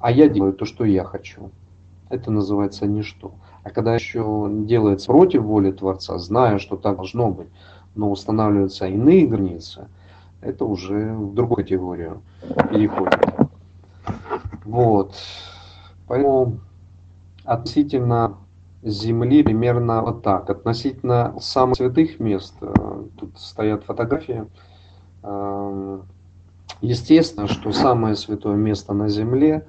а 0.00 0.10
я 0.10 0.28
делаю 0.28 0.52
то, 0.52 0.64
что 0.64 0.84
я 0.84 1.04
хочу. 1.04 1.50
Это 2.08 2.30
называется 2.30 2.86
ничто. 2.86 3.32
А 3.64 3.70
когда 3.70 3.94
еще 3.94 4.48
делается 4.50 5.08
против 5.08 5.42
воли 5.42 5.72
Творца, 5.72 6.18
зная, 6.18 6.58
что 6.58 6.76
так 6.76 6.96
должно 6.96 7.30
быть, 7.30 7.48
но 7.94 8.10
устанавливаются 8.10 8.86
иные 8.86 9.26
границы, 9.26 9.88
это 10.40 10.64
уже 10.64 11.12
в 11.12 11.34
другую 11.34 11.56
категорию 11.56 12.22
переходит. 12.70 13.18
Вот. 14.64 15.14
Поэтому 16.08 16.60
относительно 17.44 18.36
Земли 18.82 19.42
примерно 19.42 20.02
вот 20.02 20.22
так. 20.22 20.48
Относительно 20.50 21.34
самых 21.40 21.76
святых 21.76 22.20
мест, 22.20 22.54
э, 22.60 23.04
тут 23.18 23.38
стоят 23.38 23.84
фотографии. 23.84 24.46
Эм, 25.22 26.04
естественно, 26.80 27.48
что 27.48 27.72
самое 27.72 28.14
святое 28.14 28.56
место 28.56 28.94
на 28.94 29.08
Земле 29.08 29.66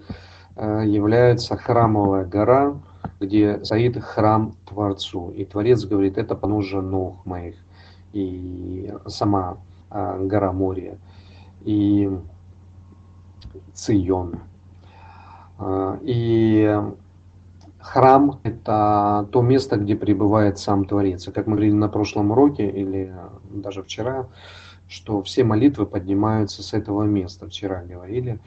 э, 0.55 0.83
является 0.85 1.57
храмовая 1.57 2.25
гора, 2.25 2.75
где 3.19 3.63
стоит 3.63 4.01
храм 4.01 4.53
Творцу. 4.67 5.31
И 5.31 5.43
Творец 5.43 5.83
говорит, 5.85 6.17
это 6.17 6.35
поножа 6.35 6.81
ног 6.81 7.25
моих. 7.25 7.55
И 8.13 8.93
сама 9.07 9.57
э, 9.89 10.25
гора 10.25 10.51
Мория. 10.53 10.97
И 11.61 12.09
Цион. 13.73 14.39
И 16.03 16.81
храм– 17.79 18.39
это 18.43 19.27
то 19.31 19.41
место, 19.41 19.77
где 19.77 19.95
пребывает 19.95 20.59
сам 20.59 20.85
Творец. 20.85 21.27
И 21.27 21.31
как 21.31 21.47
мы 21.47 21.53
говорили 21.53 21.73
на 21.73 21.89
прошлом 21.89 22.31
уроке 22.31 22.69
или 22.69 23.13
даже 23.49 23.83
вчера, 23.83 24.27
что 24.87 25.21
все 25.23 25.43
молитвы 25.43 25.85
поднимаются 25.85 26.63
с 26.63 26.73
этого 26.73 27.03
места. 27.03 27.47
Вчера 27.47 27.83
говорили, 27.83 28.39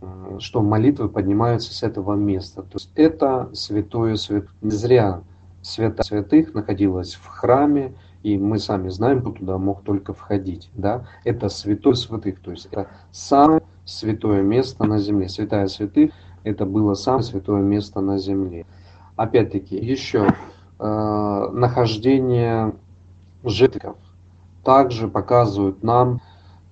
э, 0.00 0.38
что 0.38 0.62
молитвы 0.62 1.08
поднимаются 1.08 1.74
с 1.74 1.82
этого 1.82 2.14
места. 2.14 2.62
То 2.62 2.74
есть 2.74 2.90
это 2.94 3.50
святое 3.52 4.16
свят. 4.16 4.46
Не 4.60 4.70
зря 4.70 5.22
свята 5.60 6.02
святых 6.04 6.54
находилась 6.54 7.14
в 7.14 7.26
храме, 7.26 7.94
и 8.22 8.38
мы 8.38 8.58
сами 8.58 8.88
знаем, 8.88 9.20
кто 9.20 9.32
туда 9.32 9.58
мог 9.58 9.82
только 9.82 10.14
входить. 10.14 10.70
Да? 10.74 11.06
Это 11.24 11.48
святой 11.48 11.96
святых, 11.96 12.40
то 12.40 12.52
есть 12.52 12.66
это 12.66 12.88
самое 13.10 13.62
святое 13.84 14.42
место 14.42 14.84
на 14.84 14.98
земле. 14.98 15.28
Святая 15.28 15.66
святых 15.68 16.12
это 16.44 16.66
было 16.66 16.94
самое 16.94 17.22
святое 17.22 17.62
место 17.62 18.00
на 18.00 18.18
земле. 18.18 18.66
Опять-таки, 19.16 19.76
еще 19.76 20.34
э, 20.78 21.48
нахождение 21.52 22.74
жертвов 23.44 23.96
также 24.64 25.08
показывают 25.08 25.82
нам 25.82 26.20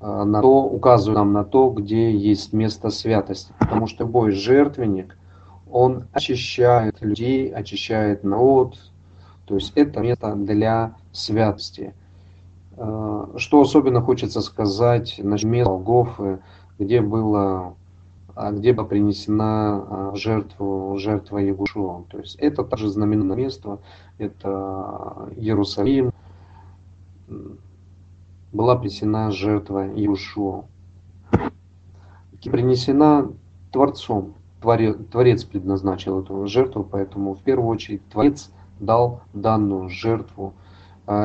э, 0.00 0.24
на 0.24 0.40
то, 0.40 0.64
указывают 0.64 1.18
нам 1.18 1.32
на 1.32 1.44
то, 1.44 1.70
где 1.70 2.12
есть 2.12 2.52
место 2.52 2.90
святости. 2.90 3.52
Потому 3.58 3.86
что 3.86 4.04
любой 4.04 4.32
жертвенник, 4.32 5.16
он 5.70 6.04
очищает 6.12 7.00
людей, 7.00 7.48
очищает 7.50 8.24
народ. 8.24 8.78
То 9.46 9.54
есть 9.56 9.72
это 9.76 10.00
место 10.00 10.34
для 10.34 10.94
святости. 11.12 11.94
Э, 12.76 13.26
что 13.36 13.60
особенно 13.60 14.00
хочется 14.00 14.40
сказать, 14.40 15.20
на 15.22 15.36
место 15.44 15.70
Голгофы, 15.70 16.40
где 16.80 17.02
было 17.02 17.76
а 18.34 18.52
где 18.52 18.72
бы 18.72 18.86
принесена 18.86 19.84
а, 19.88 20.12
жертва, 20.14 20.98
жертва 20.98 21.38
Ягушуа. 21.38 22.04
То 22.08 22.18
есть 22.18 22.36
это 22.36 22.64
также 22.64 22.88
знаменное 22.88 23.36
место, 23.36 23.80
это 24.18 25.28
Иерусалим, 25.36 26.12
была 28.52 28.76
принесена 28.76 29.30
жертва 29.30 29.92
Иешуа. 29.92 30.64
Принесена 32.42 33.30
Творцом. 33.72 34.34
Творец, 34.62 34.96
Творец 35.10 35.44
предназначил 35.44 36.20
эту 36.20 36.46
жертву, 36.46 36.86
поэтому 36.90 37.34
в 37.34 37.42
первую 37.42 37.68
очередь 37.68 38.06
Творец 38.08 38.50
дал 38.78 39.22
данную 39.34 39.88
жертву 39.90 40.54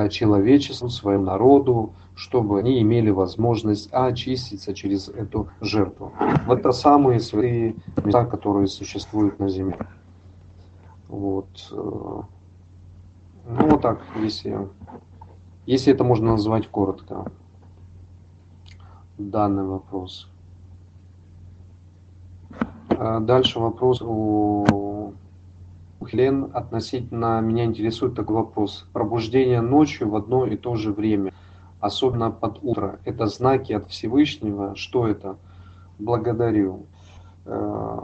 человечеству, 0.10 0.90
своему 0.90 1.26
народу, 1.26 1.94
чтобы 2.16 2.60
они 2.60 2.82
имели 2.82 3.10
возможность 3.10 3.90
очиститься 3.92 4.74
через 4.74 5.10
эту 5.10 5.50
жертву. 5.62 6.14
Это 6.48 6.72
самые 6.72 7.20
святые 7.20 7.76
места, 8.04 8.26
которые 8.26 8.68
существуют 8.68 9.40
на 9.40 9.50
земле. 9.50 9.78
Вот. 11.08 11.48
Э, 11.72 12.22
ну 13.48 13.70
вот 13.70 13.82
так, 13.82 14.02
если, 14.20 14.68
если 15.66 15.94
это 15.94 16.04
можно 16.04 16.32
назвать 16.32 16.68
коротко, 16.68 17.32
данный 19.18 19.66
вопрос. 19.66 20.30
Э, 22.90 23.20
дальше 23.20 23.60
вопрос 23.60 24.02
у 24.02 25.14
Хелен 26.06 26.52
относительно 26.54 27.40
меня 27.42 27.66
интересует 27.66 28.16
такой 28.16 28.36
вопрос. 28.36 28.88
Пробуждение 28.94 29.62
ночью 29.62 30.10
в 30.10 30.16
одно 30.16 30.46
и 30.46 30.56
то 30.56 30.76
же 30.76 30.92
время– 30.92 31.34
особенно 31.86 32.32
под 32.32 32.60
утро. 32.64 33.00
Это 33.06 33.28
знаки 33.28 33.74
от 33.74 33.90
Всевышнего. 33.90 34.76
Что 34.76 35.08
это? 35.08 35.38
Благодарю. 36.00 36.88
Э, 37.46 38.00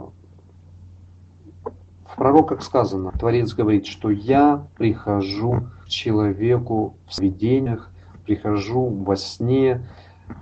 в 2.06 2.16
пророках 2.16 2.62
сказано, 2.62 3.10
Творец 3.12 3.54
говорит, 3.54 3.86
что 3.86 4.10
я 4.10 4.66
прихожу 4.76 5.66
к 5.84 5.88
человеку 5.88 6.96
в 7.08 7.20
видениях, 7.20 7.90
прихожу 8.24 8.86
во 8.86 9.16
сне. 9.16 9.84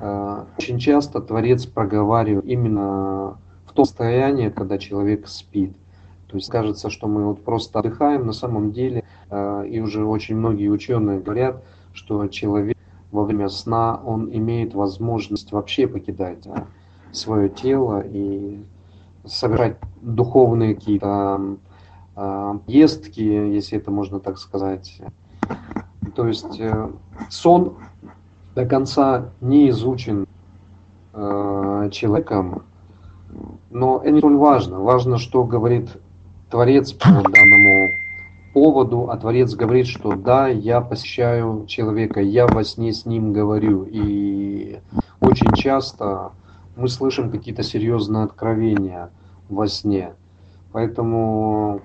Э, 0.00 0.44
очень 0.58 0.78
часто 0.78 1.20
Творец 1.20 1.64
проговаривает 1.66 2.44
именно 2.44 3.38
в 3.66 3.72
том 3.72 3.84
состоянии, 3.84 4.50
когда 4.50 4.78
человек 4.78 5.28
спит. 5.28 5.74
То 6.30 6.36
есть 6.36 6.48
кажется, 6.48 6.90
что 6.90 7.08
мы 7.08 7.24
вот 7.24 7.42
просто 7.42 7.80
отдыхаем, 7.80 8.24
на 8.24 8.32
самом 8.32 8.70
деле, 8.70 9.02
э, 9.30 9.66
и 9.68 9.80
уже 9.80 10.04
очень 10.04 10.36
многие 10.36 10.68
ученые 10.68 11.18
говорят, 11.18 11.64
что 11.92 12.28
человек 12.28 12.78
во 13.10 13.24
время 13.24 13.48
сна 13.48 14.00
он 14.04 14.30
имеет 14.32 14.74
возможность 14.74 15.50
вообще 15.50 15.88
покидать 15.88 16.42
да, 16.44 16.66
свое 17.10 17.48
тело 17.48 18.04
и 18.06 18.62
совершать 19.24 19.76
духовные 20.02 20.76
какие-то 20.76 21.56
э, 22.14 22.54
поездки, 22.64 23.20
если 23.20 23.78
это 23.78 23.90
можно 23.90 24.20
так 24.20 24.38
сказать. 24.38 25.02
То 26.14 26.28
есть 26.28 26.60
э, 26.60 26.90
сон 27.28 27.74
до 28.54 28.66
конца 28.66 29.30
не 29.40 29.70
изучен 29.70 30.28
э, 31.12 31.88
человеком, 31.90 32.62
но 33.70 33.98
это 33.98 34.10
не 34.12 34.18
столь 34.18 34.36
важно. 34.36 34.78
Важно, 34.78 35.18
что 35.18 35.44
говорит 35.44 35.90
Творец 36.50 36.92
по 36.92 37.06
данному 37.06 37.90
поводу, 38.52 39.08
а 39.08 39.16
Творец 39.16 39.54
говорит, 39.54 39.86
что 39.86 40.16
да, 40.16 40.48
я 40.48 40.80
посещаю 40.80 41.66
человека, 41.66 42.20
я 42.20 42.46
во 42.46 42.64
сне 42.64 42.92
с 42.92 43.06
ним 43.06 43.32
говорю. 43.32 43.86
И 43.88 44.80
очень 45.20 45.52
часто 45.54 46.32
мы 46.76 46.88
слышим 46.88 47.30
какие-то 47.30 47.62
серьезные 47.62 48.24
откровения 48.24 49.10
во 49.48 49.68
сне. 49.68 50.14
Поэтому 50.72 51.82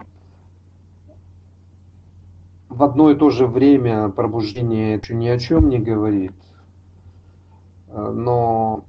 в 2.70 2.84
одно 2.84 3.12
и 3.12 3.16
то 3.16 3.30
же 3.30 3.46
время 3.46 4.10
пробуждение 4.10 5.00
ни 5.10 5.28
о 5.28 5.38
чем 5.38 5.70
не 5.70 5.80
говорит. 5.80 6.34
Но 7.88 8.86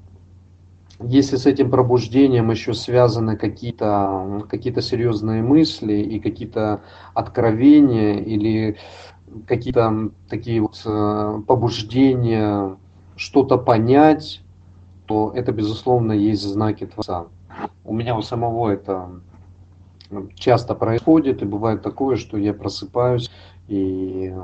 если 1.01 1.37
с 1.37 1.47
этим 1.47 1.71
пробуждением 1.71 2.51
еще 2.51 2.75
связаны 2.75 3.37
какие-то 3.37 4.47
какие 4.49 4.79
серьезные 4.81 5.43
мысли 5.43 5.95
и 5.95 6.21
какие-то 6.21 6.83
откровения 7.15 8.19
или 8.19 8.79
какие-то 9.47 10.11
такие 10.29 10.63
вот 10.63 10.81
э, 10.85 11.43
побуждения 11.47 12.77
что-то 13.17 13.59
понять, 13.59 14.43
то 15.07 15.33
это, 15.35 15.53
безусловно, 15.53 16.13
есть 16.13 16.43
знаки 16.43 16.87
Творца. 16.87 17.27
У 17.85 17.95
меня 17.95 18.17
у 18.17 18.23
самого 18.23 18.71
это 18.71 19.21
часто 20.35 20.75
происходит, 20.75 21.43
и 21.43 21.47
бывает 21.47 21.83
такое, 21.83 22.17
что 22.17 22.37
я 22.37 22.53
просыпаюсь, 22.55 23.31
и 23.69 24.35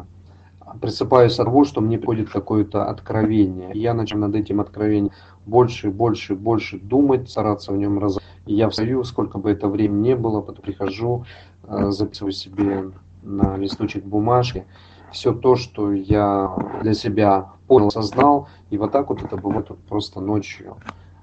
просыпаюсь 0.81 1.39
от 1.39 1.67
что 1.67 1.81
мне 1.81 1.99
приходит 1.99 2.31
какое-то 2.31 2.87
откровение. 2.87 3.71
Я 3.75 3.95
начинаю 3.95 4.29
над 4.29 4.37
этим 4.37 4.61
откровением 4.61 5.13
больше, 5.47 5.91
больше, 5.91 6.35
больше 6.35 6.79
думать, 6.79 7.31
стараться 7.31 7.73
в 7.73 7.77
нем 7.77 7.99
раз. 7.99 8.19
Я 8.47 8.69
встаю, 8.69 9.05
сколько 9.05 9.39
бы 9.39 9.51
это 9.51 9.69
времени 9.69 10.09
не 10.09 10.17
было, 10.17 10.41
потом 10.41 10.65
прихожу, 10.65 11.25
э, 11.65 11.91
записываю 11.91 12.33
себе 12.33 12.91
на 13.23 13.57
листочек 13.57 14.05
бумажки 14.05 14.65
все 15.13 15.33
то, 15.33 15.57
что 15.57 15.93
я 15.93 16.53
для 16.83 16.95
себя 16.95 17.53
понял, 17.67 17.91
создал, 17.91 18.49
и 18.71 18.79
вот 18.79 18.93
так 18.93 19.09
вот 19.11 19.23
это 19.23 19.37
бывает 19.37 19.69
просто 19.89 20.21
ночью. 20.21 20.77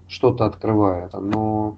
Что-то 0.08 0.46
открывает. 0.46 1.14
Но 1.14 1.76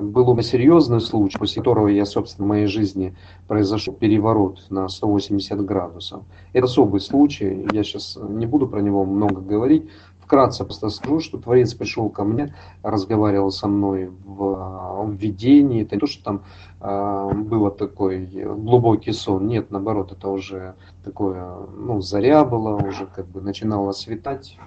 был 0.00 0.30
у 0.30 0.32
меня 0.34 0.42
серьезный 0.42 1.00
случай, 1.00 1.38
после 1.38 1.60
которого 1.62 1.88
я, 1.88 2.04
собственно, 2.04 2.46
в 2.46 2.48
моей 2.48 2.66
жизни 2.66 3.14
произошел 3.46 3.94
переворот 3.94 4.64
на 4.70 4.88
180 4.88 5.64
градусов. 5.64 6.22
Это 6.52 6.66
особый 6.66 7.00
случай, 7.00 7.66
я 7.72 7.82
сейчас 7.82 8.18
не 8.20 8.46
буду 8.46 8.66
про 8.66 8.80
него 8.80 9.04
много 9.04 9.40
говорить, 9.40 9.88
вкратце 10.28 10.64
просто 10.64 10.90
скажу, 10.90 11.20
что 11.20 11.38
Творец 11.38 11.72
пришел 11.72 12.10
ко 12.10 12.22
мне, 12.22 12.54
разговаривал 12.82 13.50
со 13.50 13.66
мной 13.66 14.10
в, 14.26 15.06
в 15.06 15.14
видении. 15.14 15.82
Это 15.82 15.96
не 15.96 16.00
то, 16.00 16.06
что 16.06 16.22
там 16.22 16.42
э, 16.82 17.34
было 17.34 17.70
такой 17.70 18.26
глубокий 18.26 19.12
сон. 19.12 19.46
Нет, 19.46 19.70
наоборот, 19.70 20.12
это 20.12 20.28
уже 20.28 20.74
такое, 21.02 21.56
ну, 21.74 22.02
заря 22.02 22.44
была, 22.44 22.76
уже 22.76 23.06
как 23.06 23.26
бы 23.26 23.40
начинало 23.40 23.92
светать. 23.92 24.58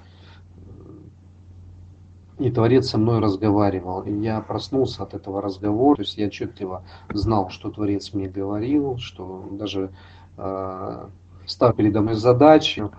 И 2.42 2.50
Творец 2.50 2.90
со 2.90 2.98
мной 2.98 3.20
разговаривал. 3.20 4.02
И 4.02 4.12
я 4.12 4.42
проснулся 4.42 5.04
от 5.04 5.14
этого 5.14 5.42
разговора. 5.42 5.98
То 5.98 6.02
есть 6.02 6.18
я 6.18 6.26
отчетливо 6.26 6.84
знал, 7.14 7.50
что 7.50 7.70
Творец 7.70 8.14
мне 8.14 8.28
говорил, 8.28 8.98
что 8.98 9.46
даже 9.52 9.92
э, 10.38 11.06
ставил 11.46 11.74
передо 11.74 12.02
мной 12.02 12.16
задачи. 12.16 12.90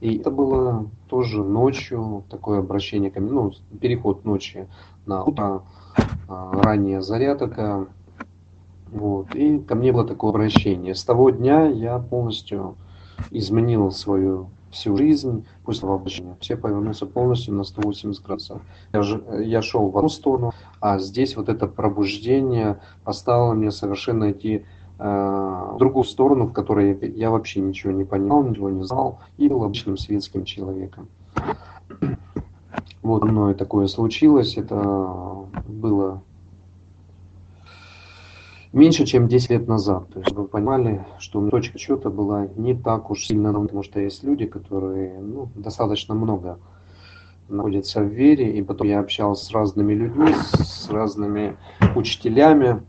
И 0.00 0.18
это 0.18 0.30
было 0.30 0.86
тоже 1.08 1.42
ночью, 1.42 2.24
такое 2.28 2.58
обращение 2.58 3.10
ко 3.10 3.20
мне, 3.20 3.30
ну, 3.30 3.52
переход 3.80 4.24
ночи 4.24 4.68
на 5.06 5.24
утро, 5.24 5.62
а, 6.28 6.52
ранняя 6.52 7.00
заря 7.00 7.34
такая. 7.36 7.86
Вот. 8.90 9.34
И 9.34 9.58
ко 9.60 9.74
мне 9.74 9.92
было 9.92 10.06
такое 10.06 10.30
обращение. 10.30 10.94
С 10.94 11.04
того 11.04 11.30
дня 11.30 11.66
я 11.66 11.98
полностью 11.98 12.76
изменил 13.30 13.90
свою 13.92 14.50
всю 14.70 14.96
жизнь 14.96 15.46
после 15.64 15.88
обращения. 15.88 16.36
Все 16.40 16.56
повернулся 16.56 17.06
полностью 17.06 17.54
на 17.54 17.64
180 17.64 18.24
градусов. 18.24 18.62
Я, 18.92 19.02
же, 19.02 19.22
я 19.44 19.62
шел 19.62 19.90
в 19.90 19.96
одну 19.96 20.08
сторону, 20.08 20.52
а 20.80 20.98
здесь 20.98 21.36
вот 21.36 21.48
это 21.48 21.66
пробуждение 21.66 22.80
поставило 23.04 23.52
мне 23.54 23.70
совершенно 23.70 24.30
идти 24.30 24.64
Э, 25.02 25.70
в 25.72 25.78
другую 25.78 26.04
сторону, 26.04 26.46
в 26.46 26.52
которой 26.52 26.94
я 27.16 27.30
вообще 27.30 27.60
ничего 27.60 27.90
не 27.90 28.04
понимал, 28.04 28.42
ничего 28.42 28.68
не 28.68 28.84
знал 28.84 29.20
и 29.38 29.48
был 29.48 29.64
обычным 29.64 29.96
светским 29.96 30.44
человеком. 30.44 31.08
Вот 33.00 33.24
мной 33.24 33.54
такое 33.54 33.86
случилось, 33.86 34.58
это 34.58 35.46
было 35.66 36.22
меньше, 38.72 39.04
чем 39.06 39.28
10 39.28 39.50
лет 39.50 39.68
назад. 39.68 40.08
То 40.12 40.20
есть 40.20 40.32
вы 40.32 40.46
понимали, 40.46 41.04
что 41.18 41.48
точка 41.48 41.78
счета 41.78 42.10
была 42.10 42.48
не 42.56 42.74
так 42.74 43.10
уж 43.10 43.26
сильно, 43.26 43.52
потому 43.52 43.82
что 43.82 44.00
есть 44.00 44.22
люди, 44.22 44.46
которые 44.46 45.18
ну, 45.20 45.48
достаточно 45.54 46.14
много 46.14 46.58
находятся 47.48 48.00
в 48.00 48.06
вере, 48.06 48.56
и 48.56 48.62
потом 48.62 48.86
я 48.86 49.00
общался 49.00 49.44
с 49.44 49.50
разными 49.50 49.92
людьми, 49.92 50.32
с 50.60 50.88
разными 50.88 51.56
учителями, 51.96 52.82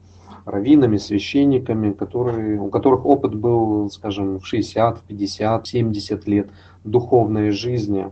раввинами, 0.45 0.97
священниками, 0.97 1.91
которые, 1.91 2.59
у 2.59 2.69
которых 2.69 3.05
опыт 3.05 3.33
был, 3.33 3.89
скажем, 3.89 4.39
в 4.39 4.45
60, 4.45 5.01
50, 5.01 5.67
70 5.67 6.27
лет 6.27 6.49
духовной 6.83 7.51
жизни. 7.51 8.11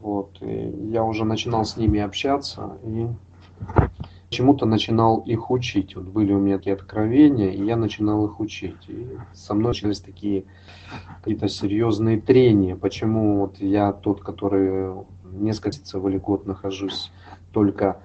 Вот. 0.00 0.38
И 0.40 0.88
я 0.90 1.04
уже 1.04 1.24
начинал 1.24 1.64
с 1.64 1.76
ними 1.76 2.00
общаться 2.00 2.78
и 2.84 3.06
чему-то 4.30 4.66
начинал 4.66 5.18
их 5.18 5.50
учить. 5.50 5.96
Вот 5.96 6.06
были 6.06 6.32
у 6.32 6.38
меня 6.38 6.58
такие 6.58 6.74
откровения, 6.74 7.50
и 7.50 7.64
я 7.64 7.76
начинал 7.76 8.26
их 8.26 8.40
учить. 8.40 8.88
И 8.88 9.06
со 9.32 9.54
мной 9.54 9.68
начались 9.68 10.00
такие 10.00 10.44
какие-то 11.18 11.48
серьезные 11.48 12.20
трения. 12.20 12.76
Почему 12.76 13.40
вот 13.40 13.60
я 13.60 13.92
тот, 13.92 14.22
который 14.22 14.94
несколько 15.24 15.68
месяцев 15.68 16.04
или 16.06 16.16
год 16.16 16.46
нахожусь 16.46 17.12
только 17.52 18.00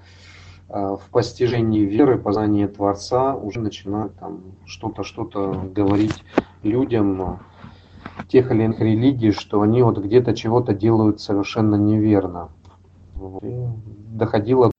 Э, 0.67 0.97
в 0.99 1.09
постижении 1.11 1.81
веры, 1.81 2.17
познании 2.17 2.65
Творца 2.65 3.35
уже 3.35 3.61
начинают 3.61 4.15
там 4.15 4.41
что-то, 4.65 5.03
что-то 5.03 5.69
говорить 5.73 6.23
людям 6.63 7.39
тех 8.27 8.51
или 8.51 8.63
иных 8.63 8.79
религий, 8.79 9.31
что 9.31 9.61
они 9.61 9.81
вот 9.83 9.99
где-то 9.99 10.35
чего-то 10.35 10.73
делают 10.73 11.21
совершенно 11.21 11.75
неверно. 11.75 12.49
И 13.41 13.65
доходило 14.09 14.71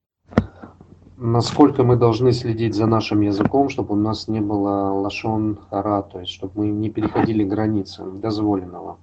насколько 1.16 1.82
мы 1.82 1.96
должны 1.96 2.32
следить 2.32 2.74
за 2.74 2.86
нашим 2.86 3.20
языком, 3.22 3.68
чтобы 3.68 3.94
у 3.94 3.98
нас 3.98 4.28
не 4.28 4.40
было 4.40 4.92
лашон 4.92 5.58
хара, 5.70 6.02
то 6.02 6.20
есть 6.20 6.32
чтобы 6.32 6.60
мы 6.60 6.68
не 6.68 6.90
переходили 6.90 7.44
границы 7.44 8.04
дозволенного. 8.04 8.98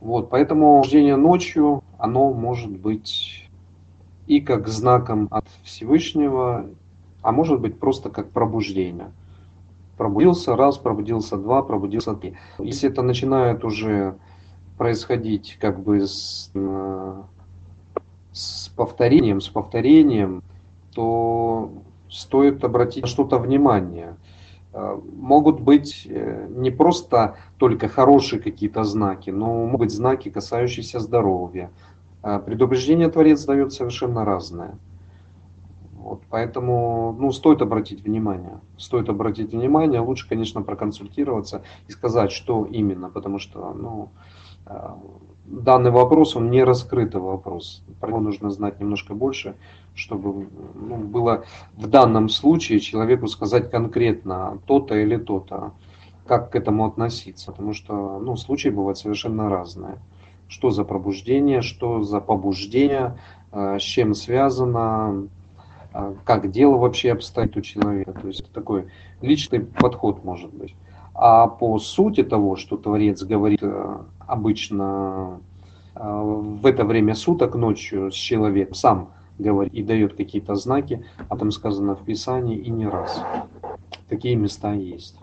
Вот, 0.00 0.30
поэтому 0.30 0.78
рождение 0.82 1.16
ночью, 1.16 1.84
оно 1.98 2.32
может 2.32 2.70
быть 2.70 3.48
и 4.26 4.40
как 4.40 4.66
знаком 4.68 5.28
от 5.30 5.44
Всевышнего, 5.62 6.66
а 7.22 7.32
может 7.32 7.60
быть 7.60 7.78
просто 7.78 8.08
как 8.10 8.30
пробуждение. 8.30 9.12
Пробудился 9.98 10.56
раз, 10.56 10.78
пробудился 10.78 11.36
два, 11.36 11.62
пробудился 11.62 12.14
три. 12.14 12.34
Если 12.58 12.88
это 12.88 13.02
начинает 13.02 13.64
уже 13.64 14.16
происходить 14.78 15.58
как 15.60 15.80
бы 15.80 16.06
с, 16.06 16.50
э, 16.54 17.22
повторением, 18.80 19.42
с 19.42 19.48
повторением, 19.48 20.42
то 20.94 21.70
стоит 22.08 22.64
обратить 22.64 23.02
на 23.02 23.08
что-то 23.08 23.38
внимание. 23.38 24.16
Э, 24.72 24.98
могут 25.16 25.60
быть 25.60 26.06
э, 26.08 26.46
не 26.48 26.70
просто 26.70 27.36
только 27.58 27.88
хорошие 27.88 28.40
какие-то 28.40 28.84
знаки, 28.84 29.28
но 29.28 29.66
могут 29.66 29.80
быть 29.80 29.92
знаки, 29.92 30.30
касающиеся 30.30 30.98
здоровья, 30.98 31.70
а 32.22 32.38
предупреждение 32.38 33.10
Творец 33.10 33.44
дает 33.44 33.74
совершенно 33.74 34.24
разное. 34.24 34.78
Вот, 35.92 36.22
поэтому 36.30 37.14
ну, 37.20 37.32
стоит 37.32 37.60
обратить 37.60 38.02
внимание. 38.02 38.60
Стоит 38.78 39.10
обратить 39.10 39.52
внимание. 39.52 40.00
Лучше, 40.00 40.26
конечно, 40.26 40.62
проконсультироваться 40.62 41.62
и 41.86 41.92
сказать, 41.92 42.32
что 42.32 42.64
именно, 42.64 43.10
потому 43.10 43.38
что 43.38 43.74
ну, 43.74 44.08
данный 45.44 45.90
вопрос, 45.90 46.36
он 46.36 46.50
не 46.50 46.64
раскрытый 46.64 47.20
вопрос. 47.20 47.82
Про 48.00 48.08
него 48.08 48.20
нужно 48.20 48.50
знать 48.50 48.80
немножко 48.80 49.14
больше, 49.14 49.54
чтобы 49.94 50.48
ну, 50.74 50.96
было 50.96 51.44
в 51.76 51.86
данном 51.86 52.28
случае 52.28 52.80
человеку 52.80 53.26
сказать 53.26 53.70
конкретно 53.70 54.58
то-то 54.66 54.94
или 54.94 55.16
то-то, 55.16 55.72
как 56.26 56.50
к 56.50 56.56
этому 56.56 56.86
относиться. 56.86 57.52
Потому 57.52 57.74
что 57.74 58.18
ну, 58.18 58.36
случаи 58.36 58.68
бывают 58.68 58.98
совершенно 58.98 59.48
разные 59.48 59.98
что 60.50 60.70
за 60.70 60.84
пробуждение, 60.84 61.62
что 61.62 62.02
за 62.02 62.20
побуждение, 62.20 63.16
э, 63.52 63.78
с 63.78 63.82
чем 63.82 64.14
связано, 64.14 65.28
э, 65.94 66.14
как 66.24 66.50
дело 66.50 66.76
вообще 66.76 67.12
обстоит 67.12 67.56
у 67.56 67.60
человека. 67.60 68.12
То 68.12 68.26
есть 68.26 68.52
такой 68.52 68.86
личный 69.22 69.60
подход 69.60 70.24
может 70.24 70.52
быть. 70.52 70.74
А 71.14 71.46
по 71.46 71.78
сути 71.78 72.24
того, 72.24 72.56
что 72.56 72.76
Творец 72.76 73.22
говорит 73.22 73.60
э, 73.62 73.98
обычно 74.30 75.40
в 75.94 76.64
это 76.64 76.84
время 76.84 77.14
суток 77.14 77.54
ночью 77.54 78.10
с 78.10 78.14
человеком, 78.14 78.74
сам 78.74 79.10
говорит 79.38 79.72
и 79.74 79.82
дает 79.82 80.16
какие-то 80.16 80.54
знаки, 80.54 81.04
об 81.28 81.38
этом 81.38 81.50
сказано 81.50 81.96
в 81.96 82.04
Писании 82.04 82.58
и 82.58 82.70
не 82.70 82.86
раз. 82.86 83.22
Такие 84.08 84.36
места 84.36 84.72
есть. 84.72 85.16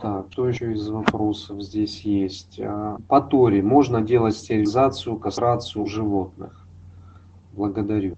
Так, 0.00 0.26
что 0.30 0.48
еще 0.48 0.72
из 0.72 0.88
вопросов 0.88 1.60
здесь 1.60 2.02
есть? 2.02 2.60
А, 2.60 2.98
по 3.08 3.20
Торе 3.20 3.62
можно 3.62 4.00
делать 4.00 4.36
стерилизацию, 4.36 5.16
кастрацию 5.16 5.84
животных? 5.86 6.66
Благодарю. 7.52 8.14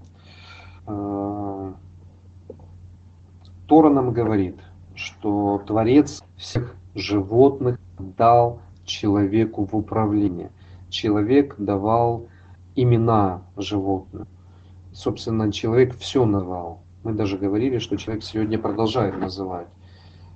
А, 0.87 1.73
Тора 3.67 3.89
нам 3.89 4.13
говорит, 4.13 4.59
что 4.95 5.63
Творец 5.67 6.23
всех 6.37 6.77
животных 6.95 7.79
дал 7.99 8.61
человеку 8.91 9.65
в 9.65 9.75
управление. 9.75 10.51
Человек 10.89 11.55
давал 11.59 12.27
имена 12.75 13.43
животным. 13.57 14.27
Собственно, 14.93 15.53
человек 15.53 15.97
все 15.97 16.25
назвал. 16.27 16.83
Мы 17.05 17.13
даже 17.13 17.39
говорили, 17.39 17.79
что 17.79 17.97
человек 17.97 18.25
сегодня 18.25 18.59
продолжает 18.59 19.19
называть 19.19 19.69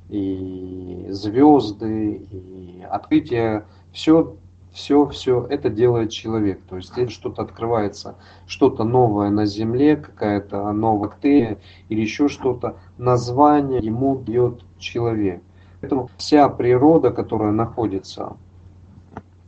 и 0.08 1.06
звезды, 1.10 2.14
и 2.30 2.82
открытие, 2.88 3.64
все, 3.92 4.36
все, 4.72 5.06
все 5.08 5.46
это 5.48 5.70
делает 5.70 6.10
человек. 6.10 6.60
То 6.68 6.76
есть 6.76 7.10
что-то 7.10 7.42
открывается, 7.42 8.16
что-то 8.46 8.84
новое 8.84 9.30
на 9.30 9.46
Земле, 9.46 9.96
какая-то 9.96 10.72
новая 10.72 11.08
бактерия 11.08 11.58
или 11.88 12.00
еще 12.00 12.28
что-то. 12.28 12.76
Название 12.98 13.80
ему 13.80 14.16
дает 14.16 14.62
человек. 14.78 15.42
Поэтому 15.80 16.10
вся 16.16 16.48
природа, 16.48 17.10
которая 17.10 17.52
находится, 17.52 18.36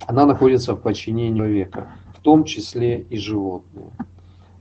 она 0.07 0.27
находится 0.27 0.75
в 0.75 0.81
подчинении 0.81 1.37
человека, 1.37 1.89
в 2.17 2.21
том 2.21 2.45
числе 2.45 3.01
и 3.01 3.17
животные. 3.17 3.91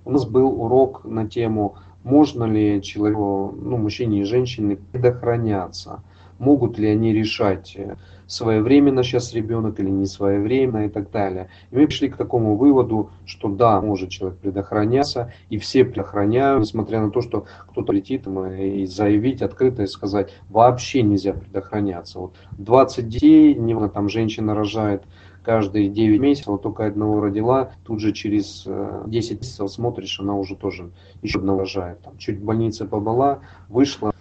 У 0.04 0.12
нас 0.12 0.26
был 0.26 0.62
урок 0.62 1.06
на 1.06 1.28
тему, 1.28 1.76
можно 2.04 2.44
ли 2.44 2.82
человеку, 2.82 3.56
ну, 3.60 3.78
мужчине 3.78 4.22
и 4.22 4.24
женщине 4.24 4.78
предохраняться, 4.92 6.04
могут 6.38 6.78
ли 6.78 6.90
они 6.90 7.14
решать, 7.14 7.76
э, 7.76 7.96
своевременно 8.28 9.04
сейчас 9.04 9.34
ребенок 9.34 9.80
или 9.80 9.90
не 9.90 10.06
своевременно 10.06 10.86
и 10.86 10.90
так 10.90 11.12
далее. 11.12 11.50
И 11.72 11.76
мы 11.76 11.88
пришли 11.88 12.10
к 12.10 12.18
такому 12.18 12.56
выводу, 12.56 13.10
что 13.26 13.50
да, 13.50 13.82
может 13.82 14.10
человек 14.10 14.40
предохраняться, 14.40 15.32
и 15.50 15.58
все 15.58 15.86
предохраняют, 15.86 16.62
несмотря 16.62 17.02
на 17.02 17.12
то, 17.12 17.22
что 17.22 17.46
кто-то 17.70 17.94
летит 17.94 18.28
и 18.28 18.86
заявить 18.86 19.42
открыто 19.42 19.84
и 19.84 19.88
сказать, 19.88 20.34
вообще 20.50 21.02
нельзя 21.04 21.34
предохраняться. 21.34 22.20
Вот 22.20 22.36
20 22.58 23.08
детей, 23.08 23.56
неважно, 23.56 23.90
там 23.90 24.10
женщина 24.10 24.54
рожает 24.54 25.04
каждые 25.46 25.90
9 25.90 26.20
месяцев, 26.20 26.48
вот 26.48 26.64
только 26.64 26.86
одного 26.86 27.22
родила, 27.22 27.72
тут 27.84 28.00
же 28.00 28.12
через 28.12 28.64
10 28.66 28.68
э, 28.68 29.08
месяцев 29.08 29.72
смотришь, 29.72 30.20
она 30.20 30.36
уже 30.36 30.56
тоже 30.56 30.92
еще 31.22 31.40
одного 31.40 31.60
рожает. 31.60 32.02
Там, 32.02 32.18
чуть 32.18 32.40
в 32.40 32.44
больнице 32.44 32.86
побыла, 32.86 33.40
вышла, 33.70 34.12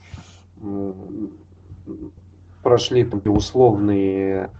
прошли 2.62 3.04
там 3.04 3.22
условные 3.24 4.50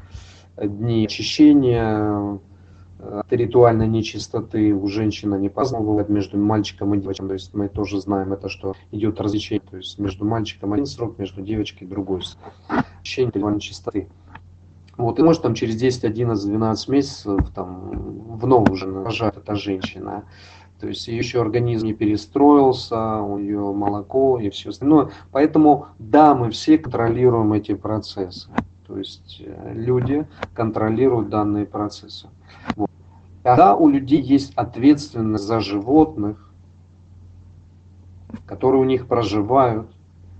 дни 0.57 1.05
очищения, 1.05 2.41
э, 2.99 3.23
ритуальной 3.31 3.87
нечистоты 3.87 4.75
у 4.75 4.87
женщины 4.87 5.37
не 5.37 5.51
по-разному 5.51 6.03
между 6.09 6.39
мальчиком 6.39 6.95
и 6.95 6.99
девочкой. 6.99 7.29
То 7.29 7.35
есть 7.35 7.55
мы 7.55 7.69
тоже 7.69 8.01
знаем 8.01 8.33
это, 8.33 8.49
что 8.49 8.75
идет 8.91 9.21
развлечение. 9.21 9.63
То 9.71 9.77
есть 9.77 9.99
между 9.99 10.25
мальчиком 10.25 10.73
один 10.73 10.87
срок, 10.87 11.19
между 11.19 11.43
девочкой 11.43 11.89
другой. 11.89 12.23
Очищение 13.01 13.33
ритуальной 13.35 13.61
чистоты. 13.61 14.09
Вот, 14.97 15.19
и 15.19 15.23
может 15.23 15.43
там 15.43 15.55
через 15.55 15.77
10, 15.77 16.05
11, 16.05 16.47
12 16.47 16.89
месяцев 16.89 17.51
там 17.55 18.37
вновь 18.37 18.71
уже 18.71 18.91
рожает 19.03 19.37
эта 19.37 19.55
женщина. 19.57 20.25
То 20.81 20.89
есть 20.89 21.09
еще 21.09 21.41
организм 21.41 21.87
не 21.87 21.95
перестроился, 21.95 23.17
у 23.21 23.39
нее 23.39 23.73
молоко 23.73 24.39
и 24.39 24.51
все 24.51 24.71
остальное. 24.71 25.11
Поэтому 25.33 25.87
да, 25.99 26.35
мы 26.35 26.51
все 26.51 26.79
контролируем 26.79 27.53
эти 27.53 27.75
процессы. 27.75 28.51
То 28.87 28.99
есть 28.99 29.41
э, 29.45 29.73
люди 29.75 30.27
контролируют 30.53 31.31
данные 31.31 31.65
процессы. 31.65 32.29
Вот. 32.77 32.91
Когда 33.43 33.75
у 33.77 33.89
людей 33.89 34.21
есть 34.21 34.53
ответственность 34.57 35.45
за 35.45 35.61
животных, 35.61 36.51
которые 38.47 38.83
у 38.83 38.85
них 38.85 39.07
проживают, 39.07 39.89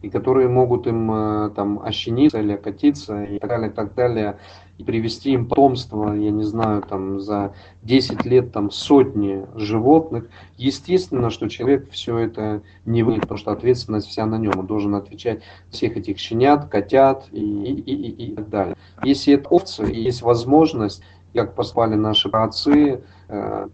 и 0.05 0.11
которые 0.11 0.49
могут 0.49 0.87
им 0.87 1.11
э, 1.11 1.51
там 1.57 1.81
ощениться 1.83 2.41
или 2.41 2.53
окатиться 2.53 3.25
и 3.25 3.39
так 3.39 3.49
далее, 3.49 3.71
так 3.71 3.95
далее, 3.95 4.39
и 4.77 4.85
привести 4.85 5.33
им 5.33 5.49
потомство, 5.49 6.13
я 6.13 6.31
не 6.31 6.43
знаю, 6.43 6.83
там 6.83 7.21
за 7.21 7.55
10 7.83 8.25
лет 8.27 8.53
там 8.53 8.71
сотни 8.71 9.47
животных, 9.55 10.29
естественно, 10.59 11.31
что 11.31 11.49
человек 11.49 11.91
все 11.91 12.19
это 12.19 12.63
не 12.85 13.03
выйдет, 13.03 13.23
потому 13.23 13.39
что 13.39 13.53
ответственность 13.53 14.09
вся 14.09 14.27
на 14.27 14.37
нем, 14.37 14.53
он 14.59 14.67
должен 14.67 14.95
отвечать 14.95 15.43
всех 15.71 15.97
этих 15.97 16.19
щенят, 16.19 16.69
котят 16.69 17.27
и, 17.33 17.41
и, 17.41 17.73
и, 17.73 18.27
и 18.27 18.35
так 18.35 18.49
далее. 18.51 18.77
Если 19.03 19.35
это 19.35 19.49
овцы, 19.49 19.91
и 19.91 20.03
есть 20.03 20.23
возможность, 20.23 21.03
как 21.35 21.55
поспали 21.55 21.95
наши 21.95 22.29
отцы, 22.29 23.03
э, 23.29 23.69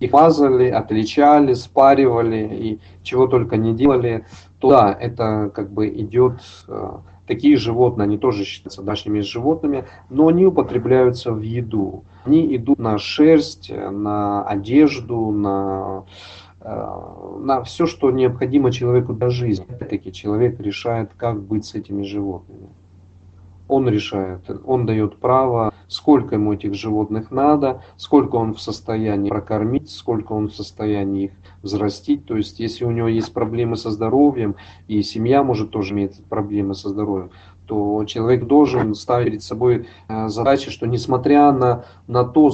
их 0.00 0.12
мазали, 0.12 0.68
отличали, 0.68 1.54
спаривали 1.54 2.48
и 2.52 2.80
чего 3.02 3.26
только 3.26 3.56
не 3.56 3.74
делали, 3.74 4.26
то 4.58 4.70
да, 4.70 4.96
это 4.98 5.50
как 5.54 5.70
бы 5.70 5.88
идет, 5.88 6.40
э, 6.68 6.90
такие 7.26 7.56
животные, 7.56 8.04
они 8.04 8.18
тоже 8.18 8.44
считаются 8.44 8.82
домашними 8.82 9.20
животными, 9.20 9.84
но 10.08 10.28
они 10.28 10.46
употребляются 10.46 11.32
в 11.32 11.42
еду. 11.42 12.04
Они 12.24 12.56
идут 12.56 12.78
на 12.78 12.98
шерсть, 12.98 13.70
на 13.70 14.42
одежду, 14.42 15.30
на, 15.30 16.04
э, 16.60 16.86
на 17.38 17.62
все, 17.62 17.86
что 17.86 18.10
необходимо 18.10 18.72
человеку 18.72 19.12
для 19.12 19.30
жизни. 19.30 19.66
Опять-таки 19.68 20.12
человек 20.12 20.60
решает, 20.60 21.10
как 21.16 21.40
быть 21.42 21.66
с 21.66 21.74
этими 21.74 22.02
животными. 22.02 22.68
Он 23.68 23.88
решает, 23.88 24.50
он 24.64 24.84
дает 24.84 25.16
право, 25.18 25.69
сколько 25.90 26.36
ему 26.36 26.54
этих 26.54 26.74
животных 26.74 27.30
надо, 27.30 27.82
сколько 27.96 28.36
он 28.36 28.54
в 28.54 28.60
состоянии 28.60 29.28
прокормить, 29.28 29.90
сколько 29.90 30.32
он 30.32 30.48
в 30.48 30.54
состоянии 30.54 31.24
их 31.24 31.32
взрастить. 31.62 32.24
То 32.26 32.36
есть, 32.36 32.60
если 32.60 32.84
у 32.84 32.90
него 32.92 33.08
есть 33.08 33.34
проблемы 33.34 33.76
со 33.76 33.90
здоровьем, 33.90 34.54
и 34.86 35.02
семья 35.02 35.42
может 35.42 35.70
тоже 35.70 35.92
иметь 35.92 36.24
проблемы 36.26 36.74
со 36.74 36.88
здоровьем, 36.90 37.30
то 37.66 38.04
человек 38.04 38.46
должен 38.46 38.94
ставить 38.94 39.26
перед 39.26 39.42
собой 39.42 39.88
э, 40.08 40.28
задачи, 40.28 40.70
что 40.70 40.86
несмотря 40.86 41.50
на, 41.52 41.84
на 42.06 42.24
то, 42.24 42.50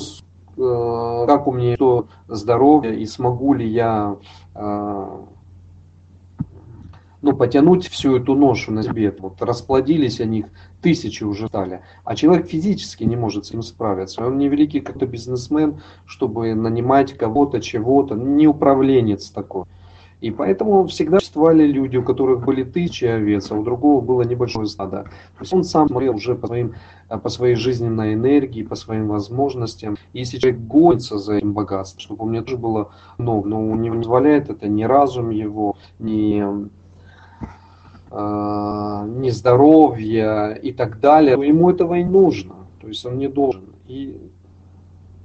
э, 0.56 1.24
как 1.26 1.46
у 1.46 1.52
меня 1.52 1.76
то 1.76 2.08
здоровье 2.28 2.98
и 2.98 3.04
смогу 3.04 3.52
ли 3.52 3.68
я 3.68 4.16
э, 4.54 5.24
ну, 7.22 7.36
потянуть 7.36 7.88
всю 7.88 8.16
эту 8.16 8.34
ношу 8.34 8.72
на 8.72 8.82
себе. 8.82 9.14
Вот 9.18 9.42
расплодились 9.42 10.20
они, 10.20 10.46
тысячи 10.86 11.24
уже 11.24 11.48
стали. 11.48 11.80
А 12.04 12.14
человек 12.14 12.46
физически 12.46 13.02
не 13.02 13.16
может 13.16 13.44
с 13.44 13.48
этим 13.50 13.62
справиться. 13.62 14.24
Он 14.24 14.38
не 14.38 14.48
великий 14.48 14.78
как-то 14.78 15.04
бизнесмен, 15.04 15.80
чтобы 16.04 16.54
нанимать 16.54 17.18
кого-то, 17.18 17.60
чего-то, 17.60 18.14
не 18.14 18.46
управленец 18.46 19.30
такой. 19.30 19.64
И 20.20 20.30
поэтому 20.30 20.86
всегда 20.86 21.18
существовали 21.18 21.66
люди, 21.66 21.96
у 21.96 22.04
которых 22.04 22.44
были 22.44 22.62
тысячи 22.62 23.04
овец, 23.04 23.50
а 23.50 23.56
у 23.56 23.64
другого 23.64 24.00
было 24.00 24.22
небольшое 24.22 24.68
стадо. 24.68 25.02
То 25.02 25.40
есть 25.40 25.52
он 25.52 25.64
сам 25.64 25.88
смотрел 25.88 26.14
уже 26.14 26.36
по, 26.36 26.46
своим, 26.46 26.74
по 27.08 27.28
своей 27.28 27.56
жизненной 27.56 28.14
энергии, 28.14 28.62
по 28.62 28.76
своим 28.76 29.08
возможностям. 29.08 29.96
И 30.12 30.20
если 30.20 30.38
человек 30.38 30.60
гонится 30.60 31.18
за 31.18 31.34
этим 31.34 31.52
богатством, 31.52 32.00
чтобы 32.00 32.24
у 32.24 32.28
меня 32.28 32.42
тоже 32.42 32.58
было 32.58 32.92
много, 33.18 33.48
но 33.48 33.60
у 33.60 33.74
него 33.74 33.96
не 33.96 34.02
позволяет 34.02 34.50
это 34.50 34.68
ни 34.68 34.84
разум 34.84 35.30
его, 35.30 35.76
ни 35.98 36.44
нездоровья 38.16 40.52
и 40.52 40.72
так 40.72 41.00
далее, 41.00 41.36
ему 41.46 41.70
этого 41.70 41.94
и 41.94 42.04
нужно. 42.04 42.54
То 42.80 42.88
есть 42.88 43.04
он 43.04 43.18
не 43.18 43.28
должен. 43.28 43.74
И 43.86 44.30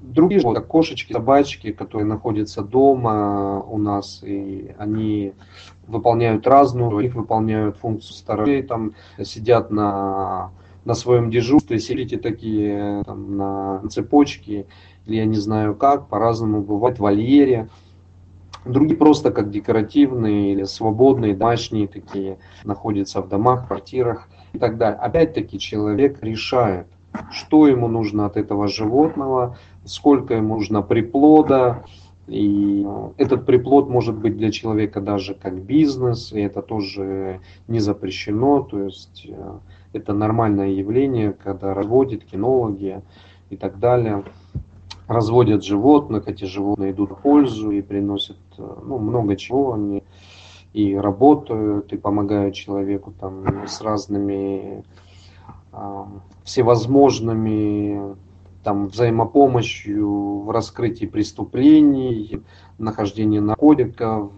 другие 0.01 0.41
как 0.41 0.67
кошечки, 0.67 1.13
собачки, 1.13 1.71
которые 1.71 2.05
находятся 2.05 2.61
дома 2.61 3.61
у 3.61 3.77
нас, 3.77 4.21
и 4.23 4.73
они 4.77 5.33
выполняют 5.87 6.47
разную, 6.47 6.99
их 6.99 7.15
выполняют 7.15 7.77
функцию 7.77 8.13
сторожей, 8.13 8.63
там 8.63 8.93
сидят 9.21 9.71
на, 9.71 10.51
на 10.85 10.93
своем 10.93 11.29
дежурстве, 11.29 11.79
сидите 11.79 12.17
такие 12.17 13.03
там, 13.05 13.37
на 13.37 13.81
цепочке, 13.89 14.65
или 15.05 15.17
я 15.17 15.25
не 15.25 15.37
знаю 15.37 15.75
как, 15.75 16.07
по-разному 16.07 16.61
бывает 16.61 16.97
в 16.97 17.01
вольере. 17.01 17.69
Другие 18.65 18.95
просто 18.95 19.31
как 19.31 19.49
декоративные 19.49 20.53
или 20.53 20.63
свободные, 20.63 21.35
домашние 21.35 21.87
такие, 21.87 22.37
находятся 22.63 23.21
в 23.21 23.27
домах, 23.27 23.67
квартирах 23.67 24.29
и 24.53 24.59
так 24.59 24.77
далее. 24.77 24.99
Опять-таки 24.99 25.57
человек 25.57 26.21
решает, 26.21 26.87
что 27.31 27.67
ему 27.67 27.87
нужно 27.87 28.25
от 28.25 28.37
этого 28.37 28.67
животного, 28.67 29.57
сколько 29.83 30.35
ему 30.35 30.55
нужно 30.55 30.83
приплода, 30.83 31.83
и 32.27 32.87
этот 33.17 33.45
приплод 33.45 33.89
может 33.89 34.15
быть 34.15 34.37
для 34.37 34.51
человека 34.51 35.01
даже 35.01 35.33
как 35.33 35.59
бизнес, 35.63 36.31
и 36.31 36.39
это 36.39 36.61
тоже 36.61 37.41
не 37.67 37.79
запрещено, 37.79 38.61
то 38.61 38.83
есть 38.83 39.25
э, 39.27 39.59
это 39.93 40.13
нормальное 40.13 40.69
явление, 40.69 41.33
когда 41.33 41.73
разводят 41.73 42.23
кинологи 42.23 43.01
и 43.49 43.57
так 43.57 43.79
далее 43.79 44.23
разводят 45.11 45.63
животных, 45.63 46.27
эти 46.27 46.45
животные 46.45 46.91
идут 46.91 47.11
в 47.11 47.15
пользу 47.15 47.71
и 47.71 47.81
приносят 47.81 48.37
э, 48.57 48.75
ну, 48.83 48.97
много 48.97 49.35
чего, 49.35 49.73
они 49.73 50.03
и 50.73 50.95
работают, 50.95 51.91
и 51.91 51.97
помогают 51.97 52.55
человеку 52.55 53.13
там 53.19 53.67
с 53.67 53.81
разными 53.81 54.83
э, 55.73 56.03
всевозможными 56.43 58.15
там 58.63 58.87
взаимопомощью 58.87 60.41
в 60.41 60.51
раскрытии 60.51 61.07
преступлений, 61.07 62.43
нахождении 62.77 63.39
наркотиков, 63.39 64.31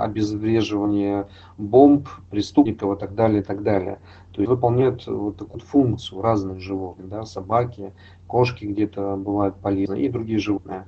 обезвреживании 0.00 1.26
бомб, 1.58 2.08
преступников 2.30 2.96
и 2.96 3.00
так 3.00 3.14
далее, 3.14 3.40
и 3.40 3.44
так 3.44 3.62
далее. 3.62 3.98
То 4.36 4.42
есть 4.42 4.50
выполняют 4.50 5.06
вот 5.06 5.38
такую 5.38 5.62
функцию 5.62 6.20
разных 6.20 6.60
животных, 6.60 7.08
да, 7.08 7.24
собаки, 7.24 7.94
кошки 8.26 8.66
где-то 8.66 9.16
бывают 9.16 9.56
полезны 9.56 9.98
и 9.98 10.10
другие 10.10 10.38
животные. 10.38 10.84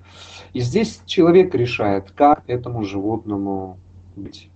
И 0.52 0.60
здесь 0.60 1.00
человек 1.06 1.54
решает, 1.54 2.10
как 2.10 2.42
этому 2.46 2.84
животному 2.84 3.78
быть. 4.16 4.50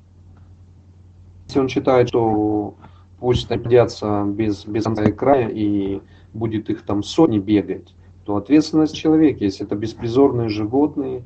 Если 1.46 1.58
он 1.58 1.68
считает, 1.68 2.08
что 2.10 2.74
пусть 3.18 3.48
находятся 3.48 4.24
без, 4.26 4.66
без 4.66 4.84
конца 4.84 5.04
и 5.04 5.12
края 5.12 5.48
и 5.48 6.02
будет 6.34 6.68
их 6.68 6.82
там 6.82 7.02
сотни 7.02 7.38
бегать, 7.38 7.94
то 8.26 8.36
ответственность 8.36 8.94
человека, 8.94 9.42
если 9.42 9.64
это 9.64 9.74
беспризорные 9.74 10.50
животные, 10.50 11.24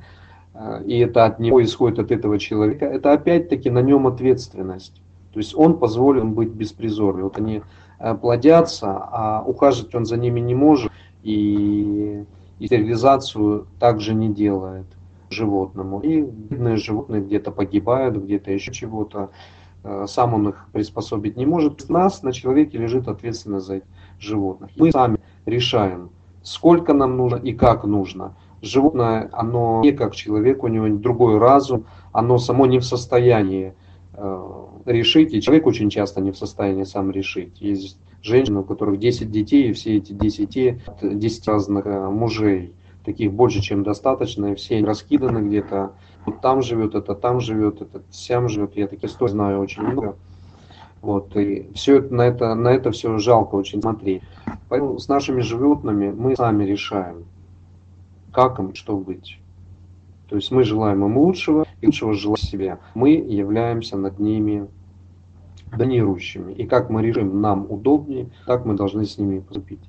э, 0.54 0.84
и 0.86 1.00
это 1.00 1.24
от 1.24 1.40
него 1.40 1.60
исходит 1.64 1.98
от 1.98 2.12
этого 2.12 2.38
человека, 2.38 2.84
это 2.84 3.12
опять-таки 3.12 3.70
на 3.70 3.82
нем 3.82 4.06
ответственность. 4.06 5.02
То 5.36 5.40
есть 5.40 5.54
он 5.54 5.78
позволен 5.78 6.32
быть 6.32 6.48
беспризорным. 6.48 7.24
Вот 7.24 7.36
они 7.36 7.60
э, 7.98 8.14
плодятся, 8.14 8.86
а 8.88 9.44
ухаживать 9.46 9.94
он 9.94 10.06
за 10.06 10.16
ними 10.16 10.40
не 10.40 10.54
может 10.54 10.90
и, 11.22 12.24
и 12.58 12.66
стерилизацию 12.66 13.66
также 13.78 14.14
не 14.14 14.30
делает 14.30 14.86
животному. 15.28 16.00
И 16.00 16.22
бедные 16.22 16.78
животные 16.78 17.20
где-то 17.20 17.50
погибают, 17.50 18.16
где-то 18.16 18.50
еще 18.50 18.72
чего-то. 18.72 19.28
Э, 19.84 20.06
сам 20.08 20.32
он 20.32 20.48
их 20.48 20.68
приспособить 20.72 21.36
не 21.36 21.44
может. 21.44 21.90
Нас 21.90 22.22
на 22.22 22.32
человеке 22.32 22.78
лежит 22.78 23.06
ответственность 23.06 23.66
за 23.66 23.82
животных. 24.18 24.70
Мы 24.74 24.90
сами 24.90 25.18
решаем, 25.44 26.08
сколько 26.42 26.94
нам 26.94 27.18
нужно 27.18 27.36
и 27.36 27.52
как 27.52 27.84
нужно. 27.84 28.36
Животное, 28.62 29.28
оно 29.32 29.82
не 29.82 29.92
как 29.92 30.14
человек, 30.14 30.64
у 30.64 30.68
него 30.68 30.88
другой 30.88 31.36
разум, 31.36 31.84
оно 32.12 32.38
само 32.38 32.64
не 32.64 32.78
в 32.78 32.86
состоянии 32.86 33.74
э, 34.14 34.66
решить, 34.86 35.34
и 35.34 35.42
человек 35.42 35.66
очень 35.66 35.90
часто 35.90 36.20
не 36.20 36.30
в 36.30 36.38
состоянии 36.38 36.84
сам 36.84 37.10
решить. 37.10 37.60
Есть 37.60 37.98
женщины, 38.22 38.60
у 38.60 38.64
которых 38.64 38.98
10 38.98 39.30
детей, 39.30 39.70
и 39.70 39.72
все 39.72 39.96
эти 39.96 40.12
10, 40.12 40.80
10 41.02 41.48
разных 41.48 41.86
э, 41.86 42.08
мужей, 42.08 42.74
таких 43.04 43.32
больше, 43.32 43.60
чем 43.60 43.82
достаточно, 43.82 44.52
и 44.52 44.54
все 44.54 44.84
раскиданы 44.84 45.46
где-то. 45.46 45.92
Вот 46.24 46.40
там 46.40 46.62
живет, 46.62 46.94
это 46.94 47.14
там 47.14 47.40
живет, 47.40 47.82
это 47.82 48.02
сям 48.10 48.48
живет. 48.48 48.76
Я 48.76 48.88
таких 48.88 49.10
историй 49.10 49.32
знаю 49.32 49.60
очень 49.60 49.82
много. 49.82 50.16
Вот, 51.02 51.36
и 51.36 51.70
все 51.74 51.98
это, 51.98 52.12
на 52.12 52.22
это, 52.22 52.54
на 52.54 52.68
это 52.68 52.90
все 52.90 53.16
жалко 53.18 53.54
очень 53.54 53.80
смотреть. 53.80 54.22
Поэтому 54.68 54.98
с 54.98 55.06
нашими 55.08 55.40
животными 55.40 56.10
мы 56.10 56.34
сами 56.34 56.64
решаем, 56.64 57.26
как 58.32 58.58
им, 58.58 58.74
что 58.74 58.96
быть. 58.96 59.38
То 60.28 60.34
есть 60.34 60.50
мы 60.50 60.64
желаем 60.64 61.04
им 61.04 61.16
лучшего, 61.16 61.64
и 61.80 61.86
лучшего 61.86 62.14
желаем 62.14 62.36
себе. 62.38 62.78
Мы 62.94 63.10
являемся 63.10 63.96
над 63.96 64.18
ними 64.18 64.66
доминирующими. 65.74 66.52
И 66.52 66.66
как 66.66 66.90
мы 66.90 67.02
решим 67.02 67.40
нам 67.40 67.66
удобнее, 67.68 68.30
так 68.46 68.64
мы 68.64 68.74
должны 68.74 69.04
с 69.04 69.18
ними 69.18 69.40
поступить 69.40 69.80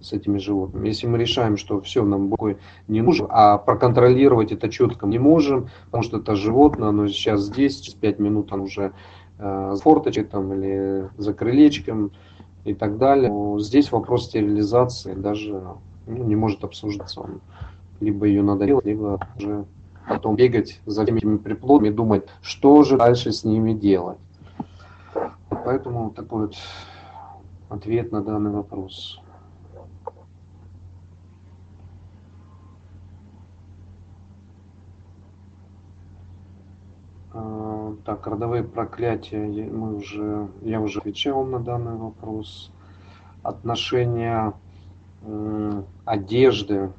с 0.00 0.12
этими 0.12 0.38
животными. 0.38 0.88
Если 0.88 1.06
мы 1.06 1.18
решаем, 1.18 1.56
что 1.56 1.80
все, 1.80 2.04
нам 2.04 2.28
бой 2.28 2.58
не 2.88 3.00
нужно, 3.00 3.26
а 3.30 3.58
проконтролировать 3.58 4.52
это 4.52 4.68
четко 4.68 5.06
не 5.06 5.18
можем, 5.18 5.68
потому 5.86 6.02
что 6.02 6.18
это 6.18 6.36
животное, 6.36 6.90
оно 6.90 7.08
сейчас 7.08 7.42
здесь, 7.42 7.80
через 7.80 7.94
5 7.94 8.18
минут 8.18 8.52
оно 8.52 8.64
уже 8.64 8.92
э, 9.38 9.74
с 9.74 9.80
форточкой 9.80 10.24
там, 10.24 10.52
или 10.52 11.08
за 11.16 11.32
крылечком 11.32 12.12
и 12.64 12.74
так 12.74 12.98
далее. 12.98 13.30
Но 13.30 13.58
здесь 13.58 13.90
вопрос 13.92 14.26
стерилизации 14.26 15.14
даже 15.14 15.62
ну, 16.06 16.24
не 16.24 16.36
может 16.36 16.64
обсуждаться. 16.64 17.22
Он, 17.22 17.40
либо 18.00 18.26
ее 18.26 18.42
надо 18.42 18.66
делать, 18.66 18.84
либо 18.84 19.18
уже 19.36 19.64
потом 20.06 20.36
бегать 20.36 20.80
за 20.84 21.04
этими 21.04 21.38
приплодами 21.38 21.88
и 21.88 21.92
думать, 21.92 22.24
что 22.42 22.82
же 22.82 22.98
дальше 22.98 23.32
с 23.32 23.44
ними 23.44 23.72
делать. 23.72 24.18
Поэтому 25.64 26.10
такой 26.10 26.46
вот 26.46 26.56
ответ 27.70 28.12
на 28.12 28.22
данный 28.22 28.50
вопрос. 28.50 29.20
А, 37.32 37.96
так, 38.04 38.26
родовые 38.26 38.62
проклятия, 38.62 39.46
мы 39.70 39.96
уже, 39.96 40.48
я 40.60 40.80
уже 40.80 40.98
отвечал 41.00 41.44
на 41.44 41.58
данный 41.60 41.96
вопрос. 41.96 42.70
Отношения 43.42 44.52
одежды, 46.04 46.92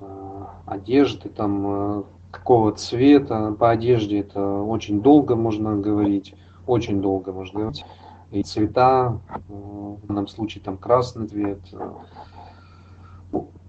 э, 0.00 0.44
одежды 0.66 1.28
там 1.28 1.66
э, 1.66 2.02
какого 2.30 2.72
цвета 2.72 3.52
по 3.58 3.70
одежде 3.70 4.20
это 4.20 4.62
очень 4.62 5.00
долго 5.00 5.36
можно 5.36 5.76
говорить, 5.76 6.34
очень 6.66 7.00
долго 7.00 7.32
можно 7.32 7.60
говорить. 7.60 7.84
И 8.30 8.42
цвета, 8.42 9.20
в 9.48 10.06
данном 10.06 10.28
случае 10.28 10.62
там 10.62 10.76
красный 10.76 11.26
цвет. 11.26 11.60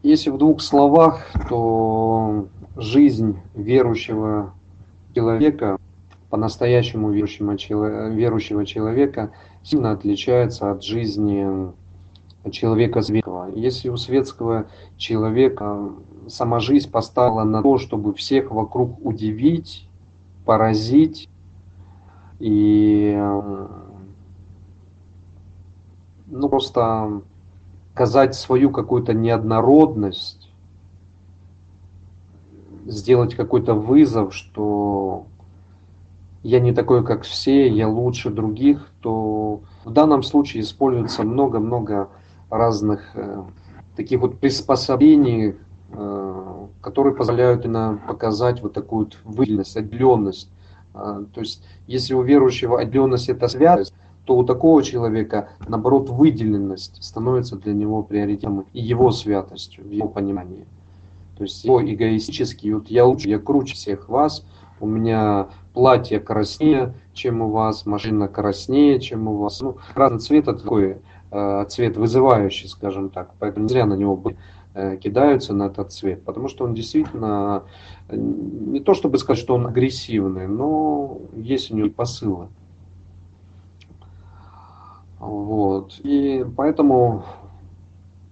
Если 0.04 0.30
в 0.30 0.38
двух 0.38 0.62
словах, 0.62 1.26
то 1.50 2.48
жизнь 2.78 3.40
верующего 3.54 4.54
человека, 5.14 5.78
по-настоящему 6.30 7.10
верующего, 7.10 8.10
верующего 8.10 8.66
человека, 8.66 9.32
сильно 9.64 9.92
отличается 9.92 10.72
от 10.72 10.84
жизни 10.84 11.72
человека 12.52 13.02
светского. 13.02 13.50
Если 13.54 13.90
у 13.90 13.98
светского 13.98 14.68
человека 14.98 15.92
сама 16.30 16.60
жизнь 16.60 16.90
поставила 16.90 17.44
на 17.44 17.62
то, 17.62 17.78
чтобы 17.78 18.14
всех 18.14 18.52
вокруг 18.52 19.04
удивить, 19.06 19.88
поразить. 20.46 21.30
И 22.40 23.16
ну, 26.28 26.50
просто 26.50 27.22
сказать 27.94 28.34
свою 28.34 28.72
какую-то 28.72 29.14
неоднородность, 29.14 30.50
сделать 32.86 33.36
какой-то 33.36 33.74
вызов, 33.74 34.34
что 34.34 35.26
я 36.44 36.62
не 36.62 36.72
такой, 36.72 37.04
как 37.04 37.24
все, 37.24 37.68
я 37.68 37.90
лучше 37.90 38.30
других, 38.30 38.90
то 39.02 39.62
в 39.84 39.92
данном 39.92 40.24
случае 40.24 40.64
используется 40.64 41.24
много-много 41.24 42.10
разных 42.50 43.12
э, 43.16 43.44
таких 43.98 44.22
вот 44.22 44.40
приспособлений, 44.40 45.56
которые 46.90 47.14
позволяют 47.14 47.66
нам 47.66 48.00
показать 48.00 48.64
вот 48.64 48.74
такую 48.74 49.06
вот 49.06 49.18
выделенность, 49.24 49.78
отделенность. 49.78 50.50
Э, 50.96 51.24
то 51.32 51.42
есть, 51.42 51.64
если 51.86 52.16
у 52.16 52.24
верующего 52.24 52.80
отделенность 52.80 53.30
это 53.30 53.48
святость, 53.48 53.94
то 54.26 54.36
у 54.36 54.44
такого 54.44 54.82
человека, 54.82 55.50
наоборот, 55.68 56.10
выделенность 56.10 57.04
становится 57.04 57.58
для 57.58 57.74
него 57.74 58.02
приоритетом 58.02 58.66
и 58.74 58.82
его 58.82 59.12
святостью, 59.12 59.84
в 59.84 59.92
его 59.92 60.08
понимании. 60.08 60.66
То 61.38 61.44
есть 61.44 61.64
его 61.64 61.80
эгоистический, 61.80 62.74
вот 62.74 62.88
я 62.88 63.06
лучше, 63.06 63.30
я 63.30 63.38
круче 63.38 63.76
всех 63.76 64.10
вас, 64.10 64.44
у 64.80 64.88
меня 64.88 65.50
платье 65.76 66.20
краснее, 66.20 66.96
чем 67.14 67.42
у 67.42 67.52
вас, 67.52 67.86
машина 67.86 68.28
краснее, 68.28 69.00
чем 69.00 69.28
у 69.28 69.38
вас. 69.38 69.62
Ну, 69.62 69.78
разный 69.94 70.20
цвет 70.20 70.46
такой, 70.46 70.98
э, 71.32 71.66
цвет 71.70 71.98
вызывающий, 71.98 72.68
скажем 72.68 73.10
так. 73.10 73.32
Поэтому 73.38 73.66
не 73.66 73.70
зря 73.70 73.86
на 73.86 73.94
него 73.94 74.20
э, 74.26 74.34
кидаются 75.02 75.54
на 75.54 75.68
этот 75.68 75.92
цвет, 75.92 76.24
потому 76.24 76.48
что 76.48 76.66
он 76.66 76.74
действительно, 76.74 77.64
э, 78.08 78.16
не 78.16 78.80
то 78.80 78.94
чтобы 78.94 79.18
сказать, 79.18 79.42
что 79.42 79.56
он 79.56 79.68
агрессивный, 79.68 80.48
но 80.48 81.20
есть 81.36 81.72
у 81.72 81.76
него 81.76 81.90
посылы. 81.90 82.48
Вот. 85.20 86.00
И 86.04 86.46
поэтому 86.56 87.26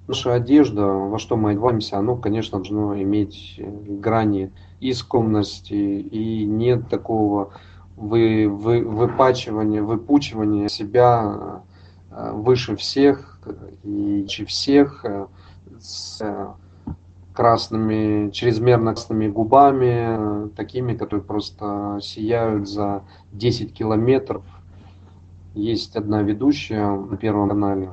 наша 0.07 0.33
одежда, 0.33 0.85
во 0.85 1.19
что 1.19 1.35
мы 1.35 1.51
одеваемся, 1.51 1.97
оно, 1.97 2.15
конечно, 2.15 2.59
должно 2.59 2.99
иметь 3.01 3.55
э, 3.57 3.69
грани 3.69 4.51
исконности 4.79 5.73
и 5.73 6.45
нет 6.45 6.87
такого 6.87 7.51
вы, 7.97 8.47
вы, 8.47 8.83
выпачивания, 8.83 9.81
выпучивания 9.81 10.69
себя 10.69 11.61
э, 12.11 12.31
выше 12.31 12.75
всех 12.75 13.39
и 13.83 14.25
че 14.27 14.45
всех 14.45 15.03
э, 15.03 15.27
с 15.81 16.55
красными, 17.33 18.31
чрезмерно 18.31 18.93
красными 18.93 19.27
губами, 19.27 20.49
такими, 20.55 20.95
которые 20.95 21.23
просто 21.23 21.99
сияют 22.01 22.67
за 22.67 23.03
10 23.31 23.73
километров. 23.73 24.43
Есть 25.53 25.95
одна 25.95 26.23
ведущая 26.23 26.95
на 26.95 27.15
Первом 27.15 27.49
канале, 27.49 27.91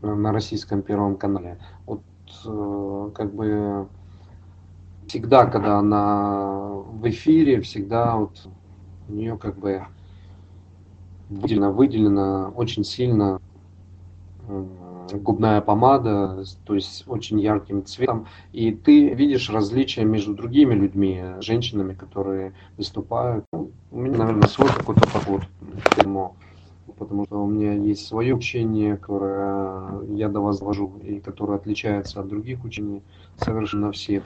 на 0.00 0.32
российском 0.32 0.82
Первом 0.82 1.16
канале. 1.16 1.58
Вот 1.86 2.02
э, 2.46 3.10
как 3.14 3.34
бы 3.34 3.88
всегда, 5.08 5.46
когда 5.46 5.78
она 5.78 6.68
в 6.68 7.08
эфире, 7.08 7.60
всегда 7.62 8.16
вот 8.16 8.48
у 9.08 9.12
нее 9.12 9.36
как 9.36 9.58
бы 9.58 9.84
выделена, 11.28 11.70
выделена 11.70 12.48
очень 12.50 12.84
сильно 12.84 13.40
губная 15.12 15.60
помада, 15.60 16.44
то 16.64 16.74
есть 16.74 17.04
очень 17.06 17.40
ярким 17.40 17.84
цветом, 17.84 18.26
и 18.52 18.72
ты 18.72 19.14
видишь 19.14 19.50
различия 19.50 20.04
между 20.04 20.34
другими 20.34 20.74
людьми, 20.74 21.22
женщинами, 21.40 21.94
которые 21.94 22.54
выступают. 22.76 23.44
Ну, 23.52 23.70
у 23.90 23.98
меня, 23.98 24.18
наверное, 24.18 24.48
свой 24.48 24.68
какой-то 24.68 25.02
подход 25.12 25.42
к 25.84 25.98
этому 25.98 26.36
потому 26.98 27.24
что 27.24 27.42
у 27.42 27.48
меня 27.48 27.72
есть 27.74 28.06
свое 28.06 28.34
учение, 28.34 28.96
которое 28.96 30.02
я 30.14 30.28
до 30.28 30.40
вас 30.40 30.58
довожу, 30.58 30.98
и 31.02 31.18
которое 31.20 31.56
отличается 31.56 32.20
от 32.20 32.28
других 32.28 32.64
учений 32.64 33.02
совершенно 33.36 33.90
всех. 33.92 34.22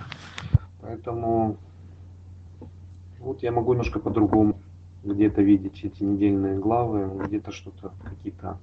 Поэтому 0.80 1.56
вот 3.18 3.42
я 3.42 3.52
могу 3.52 3.72
немножко 3.72 4.00
по-другому 4.00 4.60
где-то 5.04 5.42
видеть 5.42 5.84
эти 5.84 6.02
недельные 6.02 6.58
главы, 6.58 7.10
где-то 7.26 7.52
что-то, 7.52 7.92
какие-то 8.04 8.58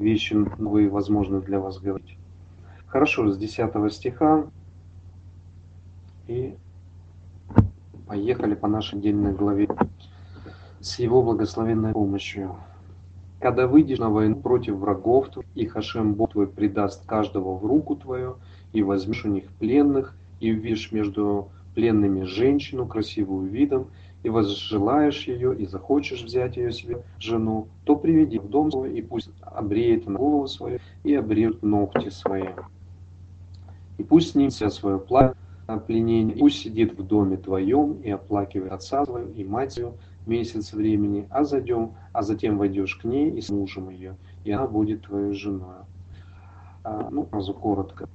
вещи 0.00 0.34
новые, 0.58 0.88
возможно, 0.88 1.40
для 1.40 1.60
вас 1.60 1.78
говорить. 1.78 2.16
Хорошо, 2.86 3.30
с 3.30 3.38
10 3.38 3.92
стиха 3.92 4.46
и 6.26 6.56
поехали 8.06 8.54
по 8.54 8.66
нашей 8.66 8.96
недельной 8.96 9.32
главе. 9.32 9.68
с 10.80 10.98
его 10.98 11.22
благословенной 11.22 11.92
помощью. 11.92 12.56
Когда 13.38 13.66
выйдешь 13.66 13.98
на 13.98 14.08
войну 14.08 14.36
против 14.36 14.76
врагов, 14.76 15.28
и 15.54 15.66
Хашем 15.66 16.14
Бог 16.14 16.32
твой 16.32 16.46
предаст 16.46 17.06
каждого 17.06 17.56
в 17.56 17.66
руку 17.66 17.96
твою, 17.96 18.36
и 18.72 18.82
возьмешь 18.82 19.24
у 19.24 19.28
них 19.28 19.44
пленных, 19.58 20.14
и 20.40 20.52
увидишь 20.52 20.90
между 20.90 21.50
пленными 21.74 22.24
женщину, 22.24 22.86
красивую 22.86 23.48
видом, 23.48 23.88
и 24.22 24.28
возжелаешь 24.28 25.26
ее, 25.26 25.56
и 25.56 25.66
захочешь 25.66 26.22
взять 26.22 26.56
ее 26.56 26.72
себе 26.72 27.02
жену, 27.18 27.68
то 27.84 27.96
приведи 27.96 28.38
в 28.38 28.48
дом 28.48 28.70
свой, 28.70 28.98
и 28.98 29.02
пусть 29.02 29.30
обреет 29.40 30.06
на 30.06 30.18
голову 30.18 30.46
свою, 30.46 30.78
и 31.04 31.14
обреет 31.14 31.62
ногти 31.62 32.10
свои. 32.10 32.48
И 33.98 34.02
пусть 34.02 34.32
снимет 34.32 34.52
все 34.52 34.70
свое 34.70 34.98
платье, 34.98 35.36
пленение, 35.86 36.36
и 36.36 36.40
пусть 36.40 36.62
сидит 36.62 36.98
в 36.98 37.06
доме 37.06 37.36
твоем 37.36 38.00
и 38.00 38.10
оплакивает 38.10 38.72
отца 38.72 39.04
твою 39.04 39.28
и 39.32 39.44
мать 39.44 39.72
свою 39.72 39.94
месяц 40.26 40.72
времени, 40.72 41.26
а, 41.30 41.44
зайдем, 41.44 41.92
а 42.12 42.22
затем 42.22 42.58
войдешь 42.58 42.96
к 42.96 43.04
ней 43.04 43.30
и 43.30 43.40
с 43.40 43.50
мужем 43.50 43.90
ее, 43.90 44.16
и 44.44 44.50
она 44.50 44.66
будет 44.66 45.02
твоей 45.02 45.32
женой. 45.32 45.76
А, 46.82 47.08
ну, 47.10 47.26
сразу 47.30 47.54
коротко. 47.54 48.08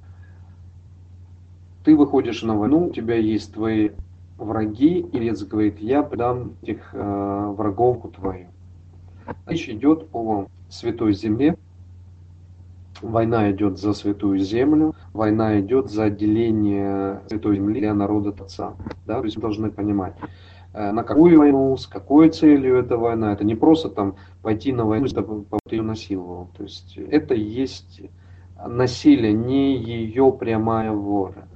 Ты 1.84 1.96
выходишь 1.96 2.42
на 2.42 2.56
войну, 2.56 2.88
у 2.88 2.92
тебя 2.92 3.14
есть 3.14 3.54
твои 3.54 3.90
враги, 4.38 5.00
и 5.00 5.18
Лец 5.18 5.42
говорит, 5.42 5.78
я 5.80 6.02
предам 6.02 6.54
этих 6.62 6.90
э, 6.92 7.52
врагов 7.56 8.12
твою. 8.14 8.48
Речь 9.46 9.68
идет 9.68 10.06
о 10.12 10.46
святой 10.68 11.14
земле, 11.14 11.56
война 13.02 13.50
идет 13.50 13.78
за 13.78 13.92
святую 13.92 14.38
землю, 14.38 14.94
война 15.12 15.60
идет 15.60 15.90
за 15.90 16.04
отделение 16.04 17.22
святой 17.28 17.56
земли 17.56 17.80
для 17.80 17.94
народа 17.94 18.30
Отца. 18.42 18.74
Да? 19.06 19.18
То 19.18 19.24
есть 19.24 19.36
мы 19.36 19.42
должны 19.42 19.70
понимать, 19.70 20.14
э, 20.74 20.92
на 20.92 21.02
какую 21.02 21.38
войну, 21.38 21.76
с 21.76 21.86
какой 21.86 22.30
целью 22.30 22.76
эта 22.76 22.96
война. 22.96 23.32
Это 23.32 23.44
не 23.44 23.54
просто 23.54 23.88
там 23.88 24.16
пойти 24.42 24.72
на 24.72 24.84
войну, 24.84 25.08
попытаться 25.08 25.82
насиловал. 25.82 26.48
То 26.56 26.62
есть 26.64 26.96
это 26.96 27.34
есть 27.34 28.02
насилие, 28.64 29.32
не 29.32 29.76
ее 29.76 30.32
прямая 30.32 30.92
воля. 30.92 31.48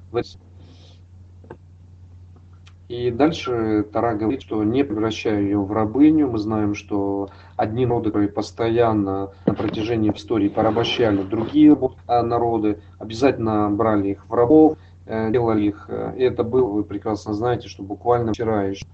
И 2.90 3.12
дальше 3.12 3.86
Тара 3.92 4.16
говорит, 4.16 4.42
что 4.42 4.64
не 4.64 4.82
превращая 4.82 5.40
ее 5.40 5.58
в 5.58 5.70
рабыню. 5.70 6.28
Мы 6.28 6.38
знаем, 6.38 6.74
что 6.74 7.28
одни 7.54 7.86
народы, 7.86 8.08
которые 8.10 8.28
постоянно 8.28 9.30
на 9.46 9.54
протяжении 9.54 10.10
истории 10.10 10.48
порабощали 10.48 11.22
другие 11.22 11.78
а, 12.08 12.24
народы, 12.24 12.80
обязательно 12.98 13.70
брали 13.70 14.08
их 14.08 14.26
в 14.28 14.34
рабов, 14.34 14.76
э, 15.06 15.30
делали 15.30 15.66
их. 15.66 15.84
Э, 15.86 16.14
и 16.16 16.22
это 16.24 16.42
было, 16.42 16.66
вы 16.66 16.82
прекрасно 16.82 17.32
знаете, 17.32 17.68
что 17.68 17.84
буквально 17.84 18.32
вчера 18.32 18.64
еще, 18.64 18.84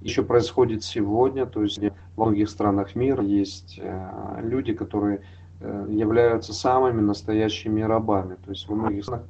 еще 0.00 0.22
происходит 0.22 0.82
сегодня. 0.82 1.44
То 1.44 1.62
есть 1.62 1.78
во 2.16 2.24
многих 2.24 2.48
странах 2.48 2.94
мира 2.94 3.22
есть 3.22 3.78
э, 3.82 4.40
люди, 4.42 4.72
которые 4.72 5.20
являются 5.60 6.54
самыми 6.54 7.02
настоящими 7.02 7.82
рабами. 7.82 8.36
То 8.42 8.50
есть 8.50 8.66
во 8.66 8.76
многих 8.76 9.04
странах 9.04 9.26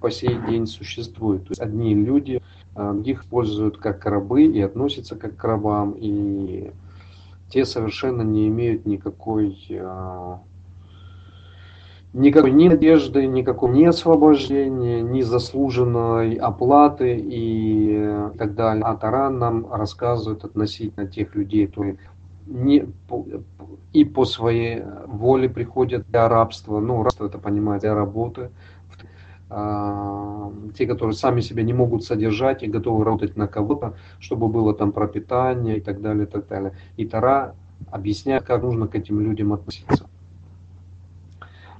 по 0.00 0.10
сей 0.10 0.36
день 0.48 0.66
существует. 0.66 1.44
То 1.44 1.52
есть 1.52 1.60
одни 1.60 1.94
люди 1.94 2.42
их 3.04 3.22
используют 3.22 3.78
как 3.78 4.04
рабы 4.06 4.44
и 4.44 4.60
относятся 4.60 5.16
как 5.16 5.36
к 5.36 5.44
рабам, 5.44 5.94
и 5.96 6.72
те 7.48 7.64
совершенно 7.64 8.22
не 8.22 8.48
имеют 8.48 8.84
никакой, 8.84 9.56
а, 9.70 10.40
никакой 12.12 12.50
ни 12.50 12.68
надежды, 12.68 13.26
никакого 13.26 13.72
ни 13.72 13.84
освобождения, 13.84 15.02
ни 15.02 15.20
заслуженной 15.20 16.34
оплаты 16.34 17.16
и 17.16 18.28
так 18.38 18.54
далее. 18.54 18.82
А 18.84 18.96
Таран 18.96 19.38
нам 19.38 19.72
рассказывает 19.72 20.44
относительно 20.44 21.06
тех 21.06 21.34
людей, 21.34 21.66
которые 21.68 21.98
не, 22.46 22.86
и 23.92 24.04
по 24.04 24.24
своей 24.24 24.82
воле 25.06 25.48
приходят 25.48 26.06
для 26.08 26.28
рабства, 26.28 26.80
ну, 26.80 27.02
рабство 27.02 27.26
это 27.26 27.38
понимает, 27.38 27.82
для 27.82 27.94
работы, 27.94 28.50
те, 30.74 30.86
которые 30.86 31.14
сами 31.14 31.40
себя 31.40 31.62
не 31.62 31.72
могут 31.72 32.04
содержать 32.04 32.62
и 32.62 32.66
готовы 32.66 33.04
работать 33.04 33.36
на 33.36 33.46
кого-то, 33.46 33.94
чтобы 34.18 34.48
было 34.48 34.74
там 34.74 34.92
пропитание 34.92 35.78
и 35.78 35.80
так 35.80 36.00
далее, 36.00 36.24
и 36.24 36.28
так 36.28 36.48
далее. 36.48 36.72
И 36.96 37.06
Тара 37.06 37.54
объясняет, 37.90 38.44
как 38.44 38.62
нужно 38.62 38.88
к 38.88 38.94
этим 38.94 39.20
людям 39.20 39.52
относиться. 39.52 40.08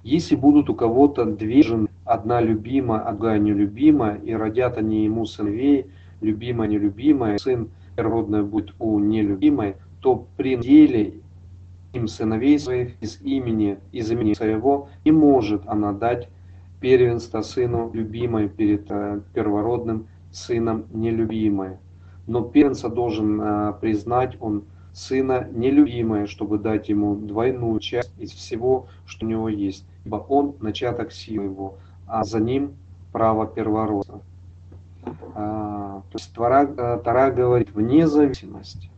Если 0.05 0.37
будут 0.37 0.68
у 0.68 0.75
кого-то 0.75 1.25
две 1.25 1.62
жены, 1.62 1.89
одна 2.05 2.41
любимая, 2.41 3.01
а 3.01 3.12
другая 3.12 3.39
нелюбимая, 3.39 4.16
и 4.16 4.33
родят 4.35 4.77
они 4.77 5.05
ему 5.05 5.25
сыновей, 5.25 5.87
любимая, 6.20 6.68
нелюбимая, 6.68 7.39
сын 7.39 7.70
первородный 7.97 8.43
будет 8.43 8.75
у 8.79 8.99
нелюбимой, 8.99 9.77
то 10.01 10.27
при 10.37 10.57
деле 10.57 11.14
им 11.95 12.07
сыновей 12.07 12.59
своих 12.59 13.01
из 13.01 13.20
имени, 13.22 13.79
из 13.93 14.11
имени 14.11 14.35
своего 14.35 14.89
не 15.05 15.12
может 15.12 15.62
она 15.66 15.93
дать 15.93 16.29
первенство 16.81 17.43
сыну 17.43 17.91
любимой 17.93 18.49
перед 18.49 18.91
э, 18.91 19.20
первородным 19.33 20.09
сыном 20.33 20.87
нелюбимой. 20.93 21.79
Но 22.27 22.43
первенца 22.43 22.89
должен 22.89 23.41
э, 23.41 23.72
признать 23.81 24.37
он 24.41 24.64
сына 24.93 25.49
нелюбимое, 25.51 26.27
чтобы 26.27 26.59
дать 26.59 26.89
ему 26.89 27.16
двойную 27.16 27.79
часть 27.81 28.12
из 28.18 28.31
всего, 28.31 28.87
что 29.07 29.27
у 29.27 29.29
него 29.29 29.49
есть, 29.49 29.85
ибо 30.05 30.16
он 30.16 30.55
начаток 30.61 31.12
силы 31.12 31.47
его, 31.47 31.75
а 32.07 32.25
за 32.25 32.41
ним 32.41 32.77
право 33.12 33.47
первородства. 33.47 34.20
А, 35.35 36.03
то 36.11 36.18
есть 36.18 36.33
Тара, 36.35 36.64
э, 36.64 37.01
Тара 37.05 37.31
говорит, 37.31 37.70
вне 37.72 38.07
зависимости 38.07 38.91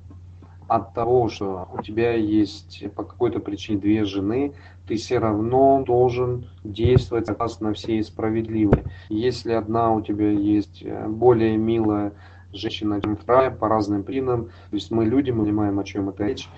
от 0.69 0.95
того, 0.95 1.29
что 1.29 1.69
у 1.73 1.83
тебя 1.83 2.15
есть 2.15 2.85
по 2.95 3.05
какой-то 3.05 3.41
причине 3.41 3.79
две 3.79 4.05
жены, 4.05 4.53
ты 4.87 4.97
все 4.97 5.19
равно 5.19 5.83
должен 5.85 6.47
действовать 6.65 7.27
согласно 7.27 7.73
всей 7.73 8.03
справедливой. 8.03 8.85
Если 9.09 9.53
одна 9.53 9.93
у 9.93 10.01
тебя 10.01 10.31
есть 10.31 10.83
э, 10.83 11.07
более 11.09 11.57
милая 11.57 12.13
женщина, 12.53 13.01
чем 13.01 13.17
вторая, 13.17 13.51
по 13.51 13.69
разным 13.69 14.03
причинам, 14.03 14.47
то 14.47 14.77
есть 14.77 14.91
мы 14.91 15.05
люди, 15.05 15.31
мы 15.31 15.45
понимаем, 15.45 15.79
о 15.79 15.85
чем 15.85 16.09
это 16.09 16.25
речь, 16.25 16.49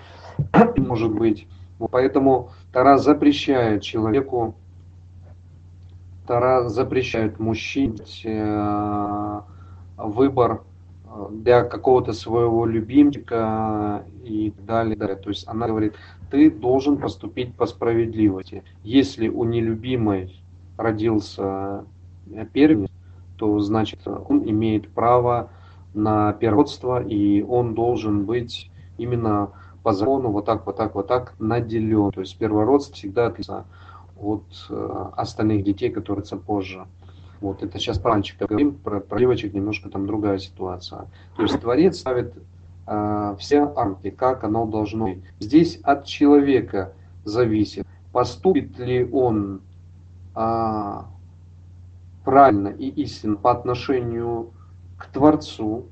может 0.77 1.13
быть. 1.13 1.47
Поэтому 1.91 2.51
Тара 2.73 2.99
запрещает 2.99 3.83
человеку, 3.83 4.55
Тара 6.27 6.69
запрещает 6.69 7.39
мужчине 7.39 8.03
э, 8.25 9.41
выбор 9.97 10.63
для 11.31 11.65
какого-то 11.65 12.13
своего 12.13 12.67
любимчика 12.67 14.05
и 14.25 14.51
так 14.51 14.65
далее. 14.65 15.17
То 15.17 15.31
есть 15.31 15.47
она 15.49 15.67
говорит, 15.67 15.95
ты 16.31 16.51
должен 16.51 16.99
поступить 16.99 17.55
по 17.55 17.67
справедливости. 17.67 18.63
Если 18.85 19.29
у 19.29 19.45
нелюбимой 19.45 20.41
родился 20.77 21.85
первенец, 22.53 22.91
то 23.37 23.59
значит 23.61 24.01
он 24.07 24.49
имеет 24.49 24.89
право 24.89 25.51
на 25.95 26.33
первородство, 26.33 27.03
и 27.03 27.43
он 27.43 27.75
должен 27.75 28.25
быть 28.27 28.71
именно 28.99 29.51
по 29.83 29.93
закону 29.93 30.31
вот 30.31 30.45
так, 30.45 30.67
вот 30.67 30.77
так, 30.77 30.95
вот 30.95 31.07
так 31.07 31.35
наделен. 31.39 32.11
То 32.11 32.21
есть 32.21 32.37
первородство 32.37 32.95
всегда 32.95 33.27
отличается 33.27 33.65
от 34.21 34.45
э, 34.69 35.05
остальных 35.17 35.65
детей, 35.65 35.91
которые 35.91 36.25
позже. 36.45 36.87
Вот 37.41 37.63
это 37.63 37.79
сейчас 37.79 37.99
про 37.99 38.13
мальчиков 38.13 38.49
говорим, 38.49 38.75
про, 38.75 39.01
про 39.01 39.19
девочек 39.19 39.55
немножко 39.55 39.89
там 39.89 40.07
другая 40.07 40.39
ситуация. 40.39 41.07
То 41.37 41.43
есть 41.43 41.61
Творец 41.61 41.99
ставит 41.99 42.35
э, 42.87 43.37
все 43.39 43.73
рамки, 43.73 44.11
как 44.11 44.45
оно 44.45 44.67
должно 44.67 45.07
быть. 45.07 45.23
Здесь 45.39 45.79
от 45.83 46.05
человека 46.05 46.93
зависит, 47.25 47.87
поступит 48.13 48.79
ли 48.79 49.09
он 49.11 49.61
э, 50.35 51.03
правильно 52.25 52.69
и 52.69 52.89
истинно 52.89 53.37
по 53.37 53.53
отношению 53.53 54.51
к 54.97 55.07
Творцу, 55.07 55.87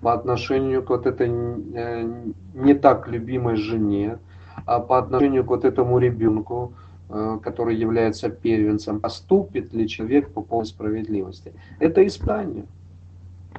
по 0.00 0.14
отношению 0.14 0.82
к 0.82 0.90
вот 0.90 1.06
этой 1.06 1.28
э, 1.28 2.22
не 2.54 2.74
так 2.74 3.08
любимой 3.08 3.56
жене, 3.56 4.18
а 4.64 4.80
по 4.80 4.98
отношению 4.98 5.44
к 5.44 5.48
вот 5.48 5.64
этому 5.64 5.98
ребенку, 5.98 6.72
который 7.08 7.76
является 7.76 8.28
первенцем, 8.28 9.00
поступит 9.00 9.72
ли 9.72 9.88
человек 9.88 10.30
по 10.30 10.42
полной 10.42 10.66
справедливости. 10.66 11.52
Это 11.78 12.06
испытание. 12.06 12.64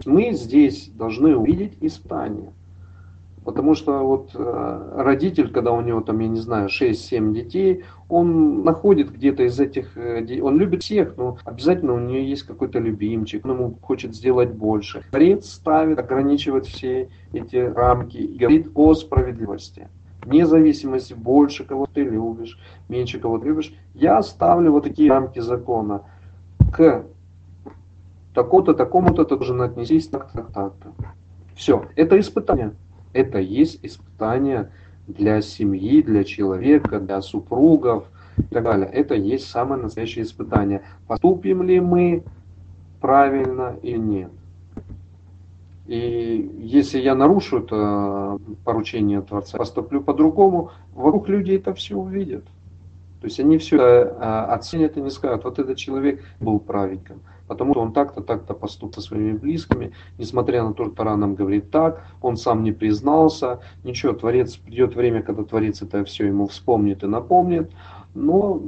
Мы 0.06 0.34
здесь 0.34 0.90
должны 0.90 1.36
увидеть 1.36 1.74
испытание. 1.82 2.52
Потому 3.48 3.76
что 3.76 4.00
вот 4.00 4.32
э, 4.34 4.92
родитель, 4.98 5.50
когда 5.54 5.72
у 5.72 5.80
него 5.80 6.02
там, 6.02 6.20
я 6.20 6.28
не 6.28 6.42
знаю, 6.42 6.68
6-7 6.68 7.34
детей, 7.34 7.86
он 8.10 8.66
находит 8.66 9.10
где-то 9.10 9.44
из 9.44 9.58
этих, 9.58 9.96
э, 9.96 10.42
он 10.42 10.58
любит 10.58 10.84
всех, 10.84 11.16
но 11.16 11.38
обязательно 11.46 11.94
у 11.94 12.00
нее 12.00 12.30
есть 12.30 12.44
какой-то 12.44 12.80
любимчик, 12.80 13.46
он 13.46 13.52
ему 13.52 13.78
хочет 13.82 14.14
сделать 14.14 14.50
больше. 14.50 15.06
Творец 15.12 15.50
ставит, 15.50 15.98
ограничивает 15.98 16.66
все 16.66 17.08
эти 17.32 17.56
рамки 17.56 18.18
говорит 18.38 18.68
о 18.76 18.94
справедливости 18.96 19.88
вне 20.28 20.46
зависимости, 20.46 21.14
больше 21.14 21.64
кого 21.64 21.86
ты 21.86 22.04
любишь, 22.04 22.60
меньше 22.90 23.20
кого 23.20 23.40
ты 23.40 23.48
любишь, 23.48 23.74
я 23.94 24.22
ставлю 24.22 24.72
вот 24.72 24.84
такие 24.84 25.10
рамки 25.10 25.40
закона. 25.40 26.02
К 26.72 27.06
такому-то, 28.34 28.74
такому-то 28.74 29.24
должен 29.26 29.62
отнестись 29.62 30.08
так-то, 30.08 30.44
так-то. 30.54 30.92
Все, 31.56 31.86
это 31.96 32.20
испытание. 32.20 32.74
Это 33.14 33.40
есть 33.40 33.80
испытание 33.84 34.70
для 35.08 35.42
семьи, 35.42 36.02
для 36.02 36.24
человека, 36.24 37.00
для 37.00 37.22
супругов 37.22 38.04
и 38.38 38.54
так 38.54 38.64
далее. 38.66 38.88
Это 38.88 39.16
есть 39.16 39.50
самое 39.50 39.82
настоящее 39.82 40.26
испытание. 40.26 40.82
Поступим 41.08 41.64
ли 41.64 41.80
мы 41.80 42.24
правильно 43.00 43.78
или 43.82 43.98
нет? 43.98 44.32
И 45.88 46.52
если 46.60 47.00
я 47.00 47.16
нарушу 47.16 47.60
это 47.60 48.38
поручение 48.66 49.22
Творца, 49.22 49.58
поступлю 49.58 50.02
по-другому, 50.02 50.72
вокруг 50.94 51.30
люди 51.30 51.54
это 51.54 51.74
все 51.74 51.96
увидят. 51.96 52.44
То 53.22 53.26
есть 53.26 53.40
они 53.40 53.58
все 53.58 53.78
это 53.78 54.46
оценят 54.54 54.98
и 54.98 55.02
не 55.02 55.10
скажут, 55.10 55.46
вот 55.46 55.60
этот 55.60 55.78
человек 55.78 56.24
был 56.40 56.60
праведником, 56.60 57.22
потому 57.48 57.74
что 57.74 57.82
он 57.82 57.94
так-то, 57.94 58.22
так-то 58.22 58.54
поступил 58.54 59.02
со 59.02 59.08
своими 59.08 59.32
близкими, 59.32 59.94
несмотря 60.20 60.64
на 60.64 60.74
то, 60.74 60.86
что 60.86 60.94
Тора 60.94 61.16
нам 61.16 61.34
говорит 61.36 61.72
так, 61.72 62.04
он 62.22 62.38
сам 62.38 62.64
не 62.64 62.74
признался, 62.74 63.62
ничего, 63.84 64.14
Творец, 64.14 64.58
придет 64.58 64.94
время, 64.94 65.24
когда 65.24 65.44
Творец 65.44 65.82
это 65.82 66.04
все 66.04 66.28
ему 66.28 66.48
вспомнит 66.48 67.04
и 67.04 67.08
напомнит, 67.08 67.72
но 68.14 68.62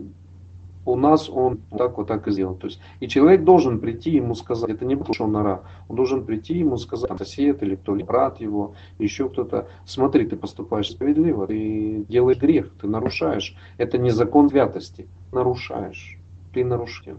у 0.91 0.95
нас 0.95 1.29
он 1.29 1.59
так 1.77 1.97
вот 1.97 2.07
так 2.07 2.27
и 2.27 2.31
сделал. 2.31 2.55
То 2.55 2.67
есть, 2.67 2.79
и 2.99 3.07
человек 3.07 3.43
должен 3.43 3.79
прийти 3.79 4.11
ему 4.11 4.35
сказать, 4.35 4.69
это 4.69 4.85
не 4.85 4.95
потому 4.95 5.29
нора, 5.29 5.63
он 5.87 5.95
должен 5.95 6.25
прийти 6.25 6.57
ему 6.57 6.77
сказать, 6.77 7.11
сосед 7.17 7.61
или 7.63 7.75
кто 7.75 7.95
ли, 7.95 8.03
брат 8.03 8.39
его, 8.39 8.73
еще 8.97 9.29
кто-то, 9.29 9.67
смотри, 9.85 10.25
ты 10.25 10.35
поступаешь 10.35 10.89
справедливо, 10.89 11.47
ты 11.47 12.05
делаешь 12.07 12.39
грех, 12.39 12.71
ты 12.79 12.87
нарушаешь. 12.87 13.55
Это 13.77 13.97
не 13.97 14.11
закон 14.11 14.49
святости, 14.49 15.07
нарушаешь, 15.31 16.19
ты 16.53 16.65
нарушитель. 16.65 17.17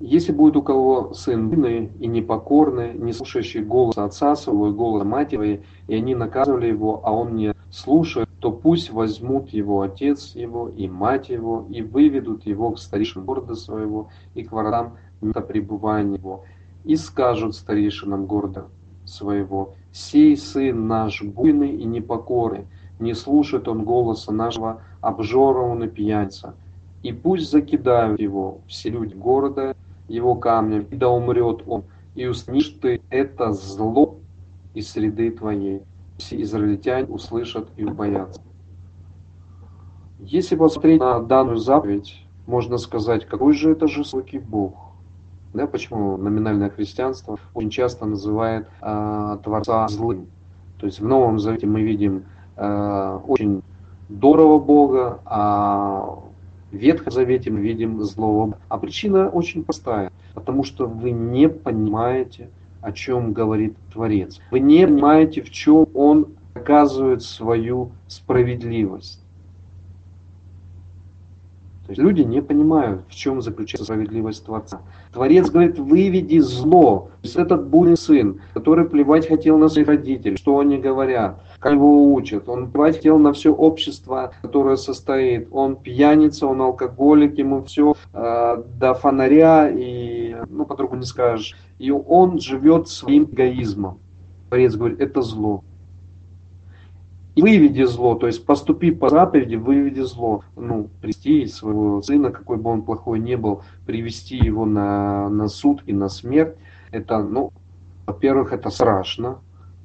Если 0.00 0.30
будет 0.30 0.56
у 0.56 0.62
кого 0.62 1.12
сын 1.12 1.50
бедный 1.50 1.90
и 1.98 2.06
непокорный, 2.06 2.94
не 2.94 3.12
слушающий 3.12 3.62
голоса 3.62 4.04
отца 4.04 4.36
своего 4.36 4.68
и 4.68 4.72
голоса 4.72 5.04
матери, 5.04 5.64
и 5.88 5.94
они 5.96 6.14
наказывали 6.14 6.68
его, 6.68 7.00
а 7.02 7.12
он 7.12 7.34
не 7.34 7.52
слушает, 7.70 8.28
то 8.38 8.52
пусть 8.52 8.92
возьмут 8.92 9.48
его 9.48 9.82
отец 9.82 10.36
его 10.36 10.68
и 10.68 10.86
мать 10.86 11.30
его, 11.30 11.66
и 11.68 11.82
выведут 11.82 12.46
его 12.46 12.70
к 12.70 12.78
старейшинам 12.78 13.26
города 13.26 13.56
своего 13.56 14.10
и 14.34 14.44
к 14.44 14.52
воротам 14.52 14.98
места 15.20 15.40
пребывания 15.40 16.16
его, 16.16 16.44
и 16.84 16.94
скажут 16.94 17.56
старейшинам 17.56 18.26
города 18.26 18.68
своего, 19.04 19.74
«Сей 19.90 20.36
сын 20.36 20.86
наш 20.86 21.22
буйный 21.22 21.74
и 21.74 21.84
непокорный, 21.84 22.66
не 23.00 23.14
слушает 23.14 23.66
он 23.66 23.84
голоса 23.84 24.30
нашего, 24.32 24.82
обжора 25.00 25.62
он 25.62 25.82
и 25.82 25.88
и 27.02 27.12
пусть 27.12 27.50
закидают 27.50 28.20
его 28.20 28.60
все 28.66 28.90
люди 28.90 29.14
города, 29.14 29.76
его 30.08 30.34
камнем, 30.34 30.86
и 30.90 30.96
да 30.96 31.08
умрет 31.08 31.62
он, 31.66 31.84
и 32.14 32.26
уснишь 32.26 32.74
ты 32.80 33.00
это 33.10 33.52
зло 33.52 34.16
из 34.74 34.90
среды 34.90 35.30
твоей. 35.30 35.82
Все 36.18 36.40
израильтяне 36.42 37.06
услышат 37.06 37.68
и 37.76 37.84
убоятся. 37.84 38.40
Если 40.18 40.56
посмотреть 40.56 41.00
на 41.00 41.20
данную 41.20 41.58
заповедь, 41.58 42.24
можно 42.46 42.78
сказать, 42.78 43.24
какой 43.26 43.52
же 43.52 43.70
это 43.70 43.86
жестокий 43.86 44.38
Бог. 44.38 44.74
Да, 45.54 45.66
почему 45.66 46.16
номинальное 46.16 46.70
христианство 46.70 47.38
очень 47.54 47.70
часто 47.70 48.04
называет 48.04 48.68
э, 48.82 49.38
Творца 49.44 49.86
злым. 49.88 50.26
То 50.78 50.86
есть 50.86 51.00
в 51.00 51.06
Новом 51.06 51.38
Завете 51.38 51.66
мы 51.66 51.82
видим 51.82 52.24
э, 52.56 53.20
очень 53.26 53.62
доброго 54.08 54.58
Бога, 54.58 55.20
а 55.24 56.18
в 56.70 57.50
мы 57.50 57.60
видим 57.60 58.02
злого. 58.02 58.58
А 58.68 58.78
причина 58.78 59.28
очень 59.28 59.64
простая. 59.64 60.12
Потому 60.34 60.64
что 60.64 60.86
вы 60.86 61.10
не 61.10 61.48
понимаете, 61.48 62.50
о 62.80 62.92
чем 62.92 63.32
говорит 63.32 63.76
Творец. 63.92 64.40
Вы 64.50 64.60
не 64.60 64.86
понимаете, 64.86 65.42
в 65.42 65.50
чем 65.50 65.86
Он 65.94 66.28
оказывает 66.54 67.22
свою 67.22 67.90
справедливость. 68.06 69.20
То 71.86 71.92
есть 71.92 72.02
люди 72.02 72.20
не 72.20 72.42
понимают, 72.42 73.00
в 73.08 73.14
чем 73.14 73.40
заключается 73.40 73.84
справедливость 73.84 74.44
Творца. 74.44 74.82
Творец 75.10 75.48
говорит, 75.48 75.78
выведи 75.78 76.38
зло. 76.38 77.10
То 77.22 77.26
есть 77.26 77.36
этот 77.36 77.66
бурный 77.68 77.96
сын, 77.96 78.42
который 78.52 78.84
плевать 78.84 79.26
хотел 79.26 79.56
на 79.56 79.70
своих 79.70 79.88
родителей, 79.88 80.36
что 80.36 80.58
они 80.58 80.76
говорят, 80.76 81.42
как 81.58 81.72
его 81.72 82.12
учат. 82.12 82.48
Он 82.48 82.70
плевать 82.70 83.04
на 83.04 83.32
все 83.32 83.52
общество, 83.52 84.32
которое 84.42 84.76
состоит. 84.76 85.48
Он 85.50 85.76
пьяница, 85.76 86.46
он 86.46 86.60
алкоголик, 86.60 87.38
ему 87.38 87.64
все 87.64 87.94
э, 88.12 88.62
до 88.78 88.94
фонаря, 88.94 89.68
и 89.68 90.36
ну 90.48 90.64
по-другому 90.66 91.00
не 91.00 91.06
скажешь. 91.06 91.56
И 91.78 91.90
он 91.90 92.38
живет 92.38 92.88
своим 92.88 93.24
эгоизмом. 93.24 93.98
Творец 94.48 94.74
говорит, 94.74 95.00
это 95.00 95.22
зло 95.22 95.62
выведи 97.40 97.84
зло, 97.84 98.14
то 98.14 98.26
есть 98.26 98.44
поступи 98.44 98.90
по 98.90 99.08
заповеди, 99.08 99.56
выведи 99.56 100.00
зло. 100.00 100.44
Ну, 100.56 100.88
привести 101.00 101.46
своего 101.46 102.02
сына, 102.02 102.30
какой 102.30 102.56
бы 102.56 102.70
он 102.70 102.82
плохой 102.82 103.18
не 103.18 103.36
был, 103.36 103.62
привести 103.86 104.36
его 104.36 104.66
на, 104.66 105.28
на 105.28 105.48
суд 105.48 105.82
и 105.86 105.92
на 105.92 106.08
смерть, 106.08 106.56
это, 106.90 107.22
ну, 107.22 107.52
во-первых, 108.06 108.52
это 108.52 108.70
страшно, 108.70 109.38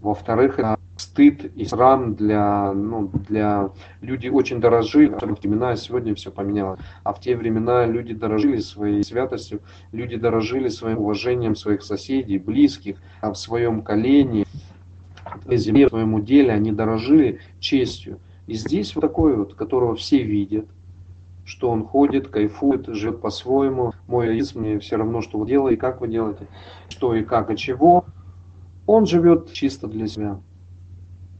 во-вторых, 0.04 0.60
это 0.60 0.78
стыд 0.98 1.46
и 1.56 1.66
срам 1.66 2.14
для, 2.14 2.74
ну, 2.74 3.10
для 3.28 3.72
людей 4.02 4.30
очень 4.30 4.60
дорожили, 4.60 5.08
в 5.08 5.42
времена 5.42 5.76
сегодня 5.76 6.14
все 6.14 6.30
поменялось, 6.30 6.80
а 7.04 7.14
в 7.14 7.22
те 7.22 7.36
времена 7.36 7.86
люди 7.86 8.14
дорожили 8.14 8.58
своей 8.58 9.04
святостью, 9.04 9.62
люди 9.92 10.18
дорожили 10.18 10.68
своим 10.68 11.00
уважением 11.00 11.56
своих 11.56 11.84
соседей, 11.84 12.38
близких, 12.38 12.98
а 13.22 13.32
в 13.32 13.38
своем 13.38 13.82
колене, 13.82 14.46
твоей 15.44 15.60
земле, 15.60 15.88
в 15.88 15.92
твоем 15.92 16.14
уделе, 16.14 16.52
они 16.52 16.72
дорожили 16.72 17.40
честью. 17.60 18.20
И 18.46 18.54
здесь 18.56 18.94
вот 18.94 19.02
такой 19.02 19.38
вот, 19.38 19.56
которого 19.56 19.96
все 19.96 20.22
видят, 20.22 20.66
что 21.46 21.70
он 21.70 21.86
ходит, 21.86 22.28
кайфует, 22.28 22.88
живет 22.88 23.22
по-своему. 23.22 23.94
Мой 24.08 24.28
рис 24.28 24.54
мне 24.54 24.80
все 24.80 24.98
равно, 24.98 25.22
что 25.22 25.40
вы 25.40 25.48
делаете, 25.48 25.80
как 25.80 26.02
вы 26.02 26.08
делаете, 26.10 26.48
что 26.90 27.16
и 27.16 27.24
как 27.24 27.52
и 27.52 27.58
чего. 27.58 28.06
Он 28.86 29.06
живет 29.06 29.52
чисто 29.54 29.88
для 29.88 30.08
себя. 30.08 30.40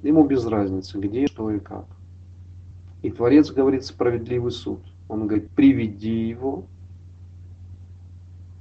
Ему 0.02 0.26
без 0.26 0.46
разницы, 0.46 1.00
где, 1.00 1.28
что 1.28 1.52
и 1.52 1.60
как. 1.60 1.86
И 3.02 3.12
Творец 3.12 3.52
говорит 3.52 3.86
справедливый 3.86 4.52
суд. 4.52 4.80
Он 5.10 5.28
говорит, 5.28 5.50
приведи 5.52 6.28
его 6.28 6.66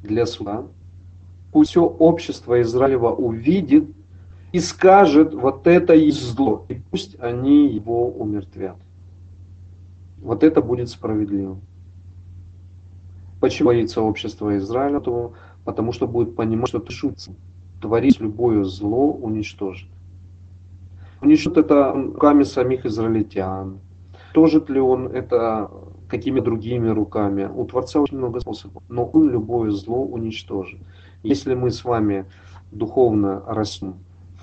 для 0.02 0.26
суда. 0.26 0.66
Пусть 1.52 1.70
все 1.70 1.84
общество 1.84 2.60
Израилева 2.60 3.10
увидит, 3.10 3.84
и 4.52 4.60
скажет, 4.60 5.32
вот 5.32 5.66
это 5.66 5.94
и 5.94 6.10
зло, 6.10 6.66
и 6.68 6.74
пусть 6.74 7.18
они 7.18 7.68
его 7.68 8.10
умертвят. 8.10 8.76
Вот 10.18 10.44
это 10.44 10.60
будет 10.60 10.90
справедливо. 10.90 11.58
Почему 13.40 13.68
боится 13.68 14.02
общество 14.02 14.56
Израиля? 14.58 15.00
Потому 15.64 15.92
что 15.92 16.06
будет 16.06 16.36
понимать, 16.36 16.68
что 16.68 16.80
ты 16.80 16.92
шутится. 16.92 17.32
Творить 17.82 18.20
любое 18.20 18.64
зло 18.64 19.12
уничтожит. 19.12 19.88
Уничтожит 21.20 21.58
это 21.58 21.92
руками 21.92 22.44
самих 22.44 22.86
израильтян. 22.86 23.80
Уничтожит 24.28 24.70
ли 24.70 24.80
он 24.80 25.08
это 25.08 25.70
какими 26.08 26.40
другими 26.40 26.88
руками? 26.88 27.50
У 27.54 27.66
Творца 27.66 28.00
очень 28.00 28.18
много 28.18 28.40
способов, 28.40 28.82
но 28.88 29.04
он 29.04 29.28
любое 29.28 29.70
зло 29.72 30.02
уничтожит. 30.02 30.80
Если 31.22 31.54
мы 31.54 31.70
с 31.70 31.84
вами 31.84 32.24
духовно 32.70 33.42
растем, 33.46 33.96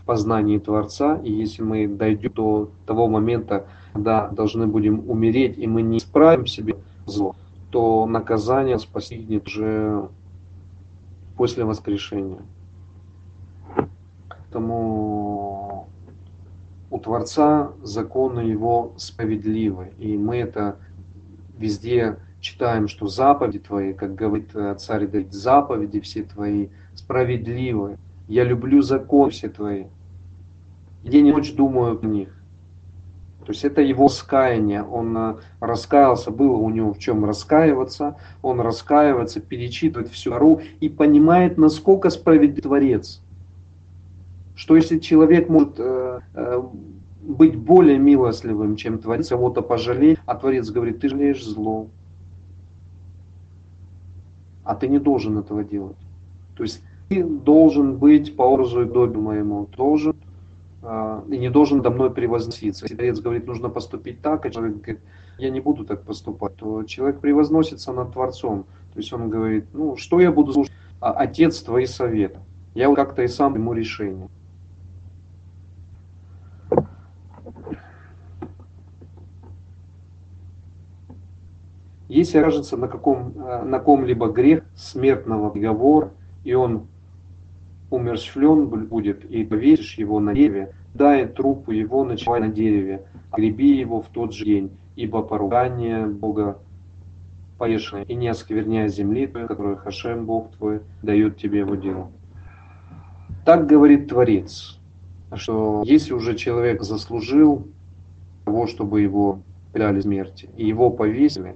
познании 0.10 0.58
Творца, 0.58 1.22
и 1.24 1.32
если 1.32 1.62
мы 1.62 1.88
дойдем 1.88 2.34
до 2.34 2.72
того 2.88 3.08
момента, 3.08 3.68
когда 3.94 4.28
должны 4.30 4.66
будем 4.66 5.08
умереть, 5.08 5.60
и 5.60 5.68
мы 5.68 5.84
не 5.84 6.00
исправим 6.00 6.48
себе 6.48 6.78
зло, 7.06 7.36
то 7.70 8.08
наказание 8.08 8.80
постигнет 8.92 9.46
уже 9.46 10.10
после 11.38 11.64
воскрешения. 11.64 12.40
Поэтому 14.50 15.88
у 16.90 16.98
Творца 16.98 17.72
законы 17.84 18.40
его 18.40 18.94
справедливы, 18.98 19.92
и 20.00 20.18
мы 20.18 20.38
это 20.38 20.78
везде 21.56 22.18
читаем, 22.42 22.88
что 22.88 23.08
заповеди 23.08 23.60
твои, 23.60 23.94
как 23.94 24.16
говорит 24.16 24.50
царь 24.80 25.06
Давид, 25.06 25.34
заповеди 25.34 26.00
все 26.00 26.24
твои 26.24 26.70
справедливы. 26.96 28.00
Я 28.28 28.44
люблю 28.44 28.82
закон 28.82 29.30
все 29.30 29.50
твои 29.50 29.86
день 31.04 31.28
и 31.28 31.32
ночь 31.32 31.54
думаю 31.54 32.00
о 32.02 32.06
них. 32.06 32.30
То 33.46 33.52
есть 33.52 33.64
это 33.64 33.82
его 33.82 34.10
скаяние, 34.10 34.84
он 34.84 35.18
э, 35.18 35.36
раскаялся, 35.60 36.30
было 36.30 36.56
у 36.56 36.70
него 36.70 36.94
в 36.94 37.00
чем 37.00 37.26
раскаиваться, 37.26 38.18
он 38.44 38.60
раскаивается, 38.60 39.40
перечитывает 39.40 40.10
всю 40.10 40.32
гору 40.32 40.62
и 40.80 40.90
понимает, 40.90 41.58
насколько 41.58 42.10
справедлив 42.12 42.62
Творец. 42.62 43.22
Что 44.60 44.76
если 44.76 45.00
человек 45.00 45.48
может 45.48 45.76
э, 45.78 46.20
э, 46.34 46.62
быть 47.22 47.56
более 47.56 47.98
милостливым, 47.98 48.76
чем 48.76 49.00
Творец, 49.00 49.30
кого-то 49.30 49.62
пожалеть, 49.62 50.20
а 50.26 50.36
Творец 50.36 50.70
говорит, 50.70 51.00
ты 51.00 51.08
жалеешь 51.08 51.46
зло, 51.46 51.88
а 54.66 54.76
ты 54.76 54.90
не 54.90 55.00
должен 55.00 55.38
этого 55.38 55.64
делать. 55.64 55.96
То 56.58 56.64
есть 56.64 56.84
ты 57.08 57.24
должен 57.24 57.96
быть 57.96 58.36
по 58.36 58.42
образу 58.42 58.82
и 58.82 58.86
подобию 58.86 59.22
моему, 59.22 59.66
должен 59.78 60.18
а, 60.84 61.24
и 61.30 61.38
не 61.38 61.50
должен 61.50 61.82
до 61.82 61.90
мной 61.90 62.12
превозноситься. 62.12 62.84
Если 62.84 62.98
Творец 62.98 63.22
говорит, 63.22 63.48
нужно 63.48 63.70
поступить 63.70 64.22
так, 64.22 64.46
а 64.46 64.50
человек 64.50 64.76
говорит, 64.76 65.00
я 65.38 65.52
не 65.52 65.62
буду 65.62 65.86
так 65.86 66.04
поступать, 66.04 66.58
то 66.58 66.84
человек 66.84 67.22
превозносится 67.22 67.94
над 67.94 68.12
Творцом. 68.12 68.66
То 68.94 69.00
есть 69.00 69.14
он 69.14 69.30
говорит, 69.30 69.68
ну 69.72 69.96
что 69.96 70.20
я 70.20 70.34
буду 70.34 70.52
слушать? 70.52 70.74
А, 71.00 71.14
Отец 71.14 71.62
твои 71.62 71.86
советы. 71.86 72.40
Я 72.76 72.94
как-то 72.94 73.22
и 73.22 73.30
сам 73.30 73.56
ему 73.56 73.72
решение. 73.72 74.28
Если 82.10 82.40
окажется 82.40 82.76
на, 82.76 82.88
каком, 82.88 83.34
э, 83.38 83.64
на 83.64 83.80
ком-либо 83.80 84.30
грех 84.30 84.64
смертного 84.76 85.52
приговора, 85.52 86.12
и 86.44 86.56
он 86.56 86.88
умерщвлен 87.92 88.68
будет, 88.68 89.24
и 89.26 89.46
повесишь 89.46 89.94
его 89.94 90.20
на 90.20 90.34
дереве, 90.34 90.74
дай 90.96 91.28
трупу 91.28 91.72
его 91.72 92.04
ночевай 92.04 92.40
на 92.42 92.48
дереве, 92.48 93.06
греби 93.32 93.78
его 93.78 94.02
в 94.02 94.08
тот 94.08 94.34
же 94.34 94.44
день, 94.44 94.72
ибо 94.96 95.22
поругание 95.22 96.08
Бога 96.08 96.58
поешное, 97.60 98.04
и 98.04 98.16
не 98.16 98.30
оскверняй 98.30 98.90
земли 98.90 99.28
которую 99.28 99.78
Хашем, 99.78 100.26
Бог 100.26 100.52
твой, 100.58 100.82
дает 101.04 101.38
тебе 101.38 101.60
его 101.60 101.76
дело. 101.76 102.12
Так 103.46 103.68
говорит 103.68 104.08
Творец, 104.08 104.80
что 105.34 105.84
если 105.86 106.14
уже 106.14 106.36
человек 106.36 106.82
заслужил 106.82 107.68
того, 108.46 108.66
чтобы 108.66 109.02
его 109.02 109.42
предали 109.74 110.02
смерти, 110.02 110.50
и 110.58 110.66
его 110.66 110.90
повесили, 110.90 111.56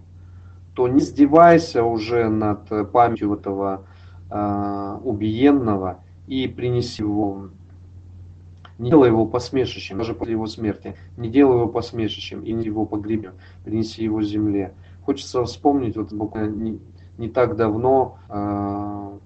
то 0.74 0.88
не 0.88 1.00
издевайся 1.00 1.84
уже 1.84 2.30
над 2.30 2.92
памятью 2.92 3.34
этого 3.34 3.86
э, 4.30 4.98
убиенного 5.04 6.00
и 6.28 6.48
принеси 6.48 7.04
его, 7.04 7.50
не 8.80 8.90
делай 8.90 9.10
его 9.10 9.26
посмешищем, 9.26 10.00
даже 10.00 10.16
после 10.16 10.34
его 10.34 10.48
смерти, 10.48 10.96
не 11.18 11.30
делай 11.30 11.58
его 11.58 11.68
посмешищем 11.68 12.42
и 12.42 12.52
не 12.54 12.66
его 12.66 12.86
погребем, 12.86 13.34
принеси 13.64 14.04
его 14.04 14.22
земле. 14.24 14.74
Хочется 15.06 15.44
вспомнить, 15.44 15.96
вот 15.96 16.12
буквально 16.12 16.56
не, 16.56 16.80
не 17.18 17.30
так 17.30 17.56
давно, 17.56 18.18
э, 18.30 19.18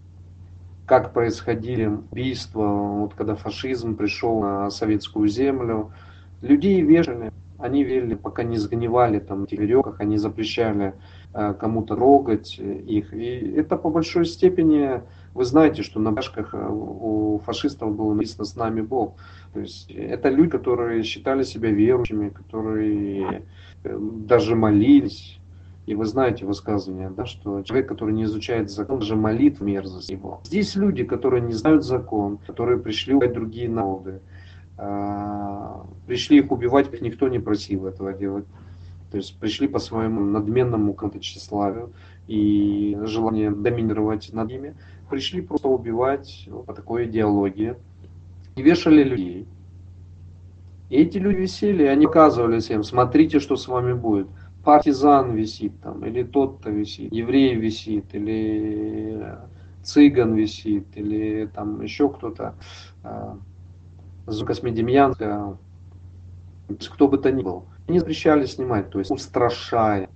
как 0.86 1.14
происходили 1.14 1.86
убийства, 1.86 2.66
вот 2.66 3.14
когда 3.14 3.36
фашизм 3.36 3.96
пришел 3.96 4.42
на 4.42 4.70
советскую 4.70 5.30
землю, 5.30 5.94
людей 6.42 6.82
вешали, 6.82 7.32
они 7.58 7.84
верили, 7.84 8.16
пока 8.16 8.44
не 8.44 8.58
сгнивали 8.58 9.20
там 9.20 9.42
в 9.42 9.44
этих 9.46 9.60
веревках, 9.60 10.00
они 10.00 10.18
запрещали 10.18 10.90
Э, 10.90 11.17
кому-то 11.34 11.96
трогать 11.96 12.58
их. 12.58 13.14
И 13.14 13.54
это 13.56 13.78
по 13.78 13.90
большой 13.90 14.26
степени, 14.26 15.02
вы 15.34 15.46
знаете, 15.46 15.84
что 15.84 16.00
на 16.00 16.12
башках 16.12 16.54
э, 16.54 16.68
у 16.68 17.40
фашистов 17.46 17.96
было 17.96 18.14
написано 18.14 18.46
«С 18.46 18.56
нами 18.56 18.82
Бог». 18.82 19.16
То 19.54 19.60
есть 19.60 19.92
это 19.92 20.30
люди, 20.30 20.52
которые 20.52 21.04
считали 21.04 21.44
себя 21.44 21.70
верующими, 21.70 22.30
которые 22.30 23.44
э, 23.84 23.98
даже 24.00 24.56
молились. 24.56 25.40
И 25.86 25.96
вы 25.96 26.06
знаете 26.06 26.46
высказывание, 26.46 27.10
да, 27.10 27.26
что 27.26 27.62
человек, 27.62 27.88
который 27.88 28.14
не 28.14 28.24
изучает 28.24 28.70
закон, 28.70 29.00
даже 29.00 29.16
молит 29.16 29.62
мерзость 29.62 30.10
его. 30.10 30.42
Здесь 30.44 30.76
люди, 30.76 31.04
которые 31.04 31.42
не 31.42 31.54
знают 31.54 31.86
закон, 31.86 32.40
которые 32.46 32.78
пришли 32.78 33.14
убивать 33.14 33.34
другие 33.34 33.70
народы, 33.70 34.20
пришли 36.06 36.40
их 36.40 36.52
убивать, 36.52 36.94
их 36.94 37.00
никто 37.00 37.30
не 37.30 37.40
просил 37.40 37.88
этого 37.88 38.12
делать. 38.12 38.46
То 39.12 39.18
есть 39.18 39.40
пришли 39.40 39.68
по 39.68 39.80
своему 39.80 40.22
надменному 40.22 40.94
какому-то 40.94 41.20
тщеславию 41.20 41.94
и 42.28 42.98
желанию 43.04 43.56
доминировать 43.56 44.34
над 44.34 44.50
ними, 44.50 44.76
пришли 45.10 45.42
просто 45.42 45.70
убивать 45.70 46.50
по 46.66 46.74
такой 46.74 47.06
идеологии 47.06 47.76
и 48.56 48.62
вешали 48.62 49.04
людей. 49.04 49.48
И 50.90 50.98
эти 50.98 51.18
люди 51.18 51.38
висели, 51.38 51.84
и 51.84 51.88
они 51.88 52.06
показывали 52.06 52.60
всем, 52.60 52.84
смотрите, 52.84 53.40
что 53.40 53.56
с 53.56 53.68
вами 53.68 53.94
будет. 53.94 54.28
Партизан 54.64 55.34
висит 55.34 55.80
там, 55.82 56.06
или 56.06 56.24
тот-то 56.24 56.70
висит, 56.70 57.14
еврей 57.14 57.56
висит, 57.56 58.14
или 58.14 59.38
цыган 59.84 60.34
висит, 60.34 60.86
или 60.96 61.50
там 61.54 61.82
еще 61.82 62.10
кто-то, 62.10 62.56
э, 63.04 63.36
Космедемьянка, 64.26 65.58
кто 66.92 67.08
бы 67.08 67.18
то 67.18 67.32
ни 67.32 67.42
был. 67.42 67.64
Они 67.88 68.00
запрещали 68.00 68.46
снимать, 68.46 68.90
то 68.90 69.00
есть 69.00 69.12
устрашая. 69.12 70.10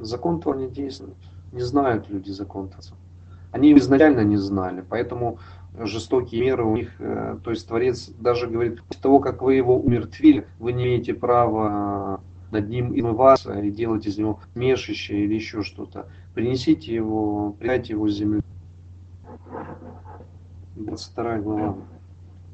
Закон 0.00 0.40
то 0.40 0.54
не 0.54 0.68
действует. 0.68 1.16
Не 1.52 1.60
знают 1.60 2.08
люди 2.08 2.30
закон 2.30 2.66
-то. 2.66 2.94
Они 3.52 3.76
изначально 3.76 4.20
не 4.20 4.36
знали, 4.36 4.84
поэтому 4.88 5.38
жестокие 5.78 6.40
меры 6.40 6.64
у 6.64 6.76
них, 6.76 6.90
э, 7.00 7.38
то 7.42 7.50
есть 7.50 7.68
Творец 7.68 8.10
даже 8.18 8.46
говорит, 8.46 8.82
после 8.82 9.02
того, 9.02 9.20
как 9.20 9.42
вы 9.42 9.54
его 9.54 9.78
умертвили, 9.78 10.46
вы 10.58 10.72
не 10.72 10.84
имеете 10.84 11.14
права 11.14 12.20
над 12.50 12.68
ним 12.68 12.92
измываться 12.98 13.60
и 13.60 13.70
делать 13.70 14.06
из 14.06 14.18
него 14.18 14.40
мешище 14.54 15.24
или 15.24 15.34
еще 15.34 15.62
что-то. 15.62 16.08
Принесите 16.34 16.94
его, 16.94 17.52
предайте 17.58 17.92
его 17.92 18.08
земле. 18.08 18.42
22 20.76 21.38
глава. 21.38 21.76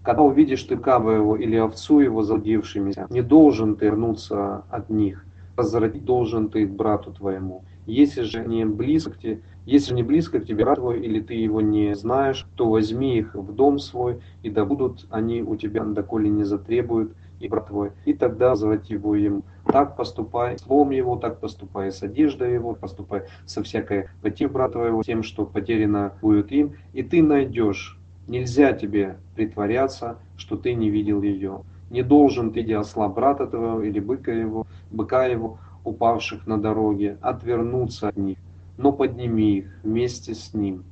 Когда 0.07 0.22
увидишь 0.22 0.62
ты 0.62 0.76
кабы 0.76 1.36
или 1.40 1.57
овцу 1.57 1.98
его 1.98 2.22
заблудившимися, 2.22 3.09
не 3.11 3.22
должен 3.22 3.74
ты 3.74 3.86
вернуться 3.86 4.62
от 4.70 4.88
них, 4.88 5.26
возвратить 5.57 6.04
должен 6.04 6.48
ты 6.48 6.62
их 6.62 6.70
брату 6.70 7.12
твоему. 7.12 7.64
Если 7.86 8.22
же 8.22 8.46
не 8.46 8.64
близко 8.64 9.11
к 9.11 9.18
тебе, 9.18 9.40
если 9.64 9.94
не 9.94 10.04
близко 10.04 10.38
к 10.38 10.46
тебе 10.46 10.62
брат 10.62 10.76
твой, 10.76 11.00
или 11.00 11.18
ты 11.18 11.34
его 11.34 11.61
не 11.61 11.96
знаешь, 11.96 12.46
то 12.54 12.70
возьми 12.70 13.18
их 13.18 13.34
в 13.34 13.52
дом 13.52 13.80
свой, 13.80 14.20
и 14.44 14.50
да 14.50 14.64
будут 14.64 15.07
они 15.11 15.42
у 15.42 15.57
тебя, 15.57 15.82
доколе 15.82 16.30
не 16.30 16.44
затребуют, 16.44 17.16
и 17.40 17.48
брат 17.48 17.66
твой, 17.66 17.90
и 18.04 18.14
тогда 18.14 18.50
возврати 18.50 18.92
его 18.92 19.16
ему. 19.16 19.42
Так 19.64 19.96
поступай 19.96 20.57
словом 20.59 20.90
его, 20.90 21.16
так 21.16 21.40
поступай 21.40 21.90
с 21.90 22.04
одеждой 22.04 22.54
его, 22.54 22.74
поступай 22.74 23.24
со 23.44 23.61
всякой 23.64 24.07
потерей 24.22 24.52
брата 24.52 24.74
твоего, 24.74 25.02
тем, 25.02 25.24
что 25.24 25.44
потеряно 25.44 26.12
будет 26.22 26.52
им, 26.52 26.76
и 26.92 27.02
ты 27.02 27.24
найдешь 27.24 27.98
Нельзя 28.27 28.72
тебе 28.72 29.18
притворяться, 29.35 30.18
что 30.37 30.57
ты 30.57 30.74
не 30.74 30.91
видел 30.91 31.22
ее. 31.22 31.62
Не 31.91 32.03
должен 32.03 32.53
ты, 32.53 32.74
осла 32.74 33.09
брата 33.09 33.47
твоего 33.47 33.83
или 33.83 34.01
быка 34.01 34.33
его, 34.33 34.66
быка 34.91 35.27
его, 35.27 35.59
упавших 35.85 36.47
на 36.47 36.59
дороге, 36.59 37.18
отвернуться 37.20 38.09
от 38.09 38.16
них, 38.16 38.39
но 38.77 38.93
подними 38.93 39.59
их 39.59 39.79
вместе 39.85 40.35
с 40.35 40.53
ним. 40.53 40.85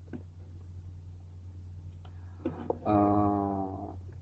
А, 2.85 3.24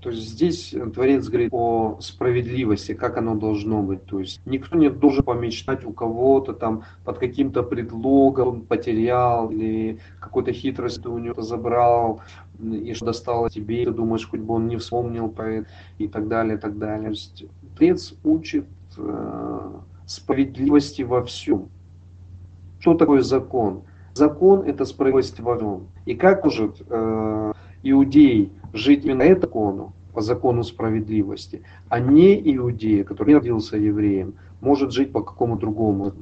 то 0.03 0.11
есть 0.11 0.31
здесь 0.31 0.75
Творец 0.95 1.29
говорит 1.29 1.51
о 1.53 1.97
справедливости, 2.01 2.93
как 2.93 3.19
оно 3.19 3.37
должно 3.37 3.85
быть. 3.85 4.05
То 4.05 4.19
есть 4.19 4.41
никто 4.45 4.77
не 4.77 4.91
должен 4.91 5.23
помечтать 5.23 5.85
у 5.85 5.93
кого-то 5.93 6.55
там 6.55 6.83
под 7.05 7.19
каким-то 7.19 7.63
предлогом 7.63 8.49
он 8.49 8.61
потерял 8.63 9.49
или 9.51 10.01
какой-то 10.19 10.53
хитрость 10.53 11.07
у 11.07 11.19
него 11.19 11.41
забрал 11.41 12.21
и 12.61 12.95
что 12.95 13.07
достало 13.07 13.49
тебе, 13.49 13.85
ты 13.85 13.93
думаешь, 13.93 14.29
хоть 14.29 14.41
бы 14.41 14.55
он 14.55 14.67
не 14.67 14.77
вспомнил 14.77 15.29
про 15.29 15.53
это 15.53 15.69
и 15.99 16.09
так 16.09 16.27
далее, 16.27 16.57
и 16.57 16.59
так 16.59 16.79
далее. 16.79 17.05
То 17.05 17.11
есть 17.11 17.45
Творец 17.77 18.15
учит 18.25 18.67
э, 18.97 19.71
справедливости 20.07 21.03
во 21.03 21.25
всем. 21.25 21.69
Что 22.81 22.95
такое 22.95 23.23
закон? 23.23 23.83
Закон– 24.15 24.63
это 24.67 24.85
справедливость 24.85 25.39
во 25.39 25.57
всем. 25.57 25.87
И 26.07 26.15
как 26.15 26.45
может 26.45 26.83
э, 26.89 27.52
иудей 27.83 28.53
жить 28.73 29.05
именно 29.05 29.35
по 29.35 29.41
закону, 29.41 29.93
по 30.13 30.21
закону 30.21 30.63
справедливости, 30.63 31.63
а 31.89 32.01
не 32.01 32.35
иудей, 32.55 33.05
который 33.05 33.31
не 33.31 33.35
родился 33.37 33.77
евреем, 33.77 34.35
может 34.61 34.93
жить 34.93 35.13
по 35.13 35.23
какому 35.23 35.59
другому. 35.59 36.13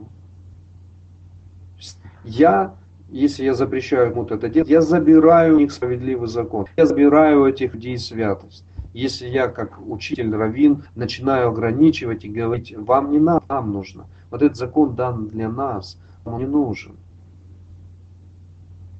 Я, 2.24 2.74
если 3.10 3.44
я 3.44 3.54
запрещаю 3.54 4.12
кому-то 4.12 4.34
это 4.34 4.48
делать, 4.48 4.68
я 4.68 4.80
забираю 4.80 5.56
у 5.56 5.58
них 5.58 5.72
справедливый 5.72 6.28
закон. 6.28 6.66
Я 6.76 6.86
забираю 6.86 7.42
у 7.42 7.46
этих 7.46 7.74
людей 7.74 7.98
святость. 7.98 8.64
Если 8.92 9.28
я, 9.28 9.48
как 9.48 9.78
учитель 9.86 10.34
равин, 10.34 10.84
начинаю 10.96 11.48
ограничивать 11.48 12.24
и 12.24 12.28
говорить, 12.28 12.74
вам 12.76 13.10
не 13.12 13.18
надо, 13.18 13.44
нам 13.48 13.72
нужно. 13.72 14.06
Вот 14.30 14.42
этот 14.42 14.56
закон 14.56 14.94
дан 14.96 15.28
для 15.28 15.48
нас, 15.48 15.98
он 16.24 16.38
не 16.38 16.46
нужен. 16.46 16.96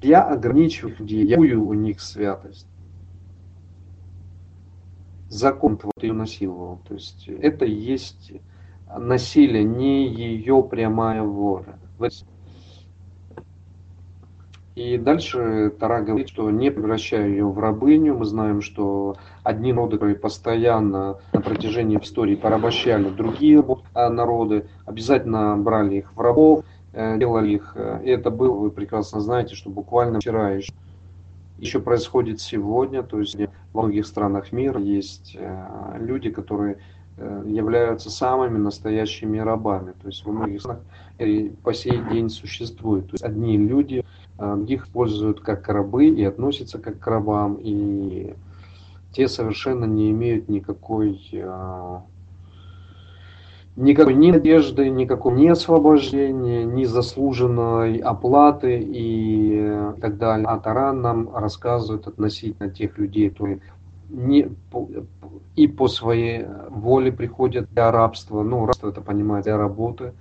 Я 0.01 0.23
ограничиваю 0.23 0.95
людей, 0.97 1.25
я 1.25 1.37
у 1.39 1.73
них 1.73 2.01
святость 2.01 2.67
закон 5.31 5.79
вот 5.81 6.03
ее 6.03 6.13
насиловал. 6.13 6.81
То 6.87 6.93
есть 6.93 7.27
это 7.27 7.65
есть 7.65 8.31
насилие, 8.95 9.63
не 9.63 10.07
ее 10.07 10.61
прямая 10.63 11.23
воля. 11.23 11.79
И 14.75 14.97
дальше 14.97 15.73
Тара 15.79 16.01
говорит, 16.01 16.29
что 16.29 16.49
не 16.49 16.71
превращая 16.71 17.27
ее 17.27 17.45
в 17.45 17.59
рабыню. 17.59 18.17
Мы 18.17 18.25
знаем, 18.25 18.61
что 18.61 19.15
одни 19.43 19.73
народы, 19.73 19.97
которые 19.97 20.15
постоянно 20.15 21.19
на 21.33 21.41
протяжении 21.41 21.97
истории 21.97 22.35
порабощали 22.35 23.09
другие 23.09 23.63
народы, 23.93 24.67
обязательно 24.85 25.57
брали 25.57 25.97
их 25.97 26.15
в 26.15 26.21
рабов, 26.21 26.63
делали 26.93 27.53
их. 27.53 27.75
Это 27.75 28.29
было, 28.31 28.53
вы 28.53 28.71
прекрасно 28.71 29.21
знаете, 29.21 29.55
что 29.55 29.69
буквально 29.69 30.19
вчера 30.19 30.51
еще, 30.51 30.73
еще 31.57 31.79
происходит 31.79 32.41
сегодня, 32.41 33.03
то 33.03 33.19
есть 33.19 33.37
во 33.73 33.83
многих 33.83 34.05
странах 34.05 34.51
мира 34.51 34.79
есть 34.79 35.37
люди, 35.97 36.29
которые 36.29 36.77
являются 37.17 38.09
самыми 38.09 38.57
настоящими 38.57 39.37
рабами. 39.37 39.93
То 40.01 40.07
есть 40.07 40.25
во 40.25 40.31
многих 40.31 40.61
странах 40.61 40.83
по 41.63 41.73
сей 41.73 42.01
день 42.11 42.29
существует. 42.29 43.05
То 43.07 43.13
есть 43.13 43.23
одни 43.23 43.57
люди 43.57 44.03
других 44.37 44.85
используют 44.85 45.39
как 45.41 45.67
рабы 45.69 46.07
и 46.07 46.23
относятся 46.23 46.79
как 46.79 46.99
к 46.99 47.07
рабам, 47.07 47.59
и 47.61 48.33
те 49.11 49.27
совершенно 49.27 49.85
не 49.85 50.09
имеют 50.09 50.49
никакой 50.49 51.19
никакой 53.75 54.15
ни 54.15 54.31
надежды, 54.31 54.89
никакого 54.89 55.35
ни 55.35 55.47
освобождения, 55.47 56.63
ни 56.63 56.83
заслуженной 56.83 57.97
оплаты 57.97 58.79
и 58.81 59.91
так 60.01 60.17
далее. 60.17 60.47
А 60.47 60.59
Таран 60.59 61.01
нам 61.01 61.35
рассказывает 61.35 62.07
относительно 62.07 62.69
тех 62.69 62.97
людей, 62.97 63.29
которые 63.29 63.61
не, 64.09 64.49
и 65.55 65.67
по 65.67 65.87
своей 65.87 66.45
воле 66.69 67.11
приходят 67.11 67.69
для 67.71 67.91
рабства, 67.91 68.43
ну, 68.43 68.65
рабство 68.65 68.89
это 68.89 69.01
понимает, 69.01 69.45
для 69.45 69.57
работы, 69.57 70.13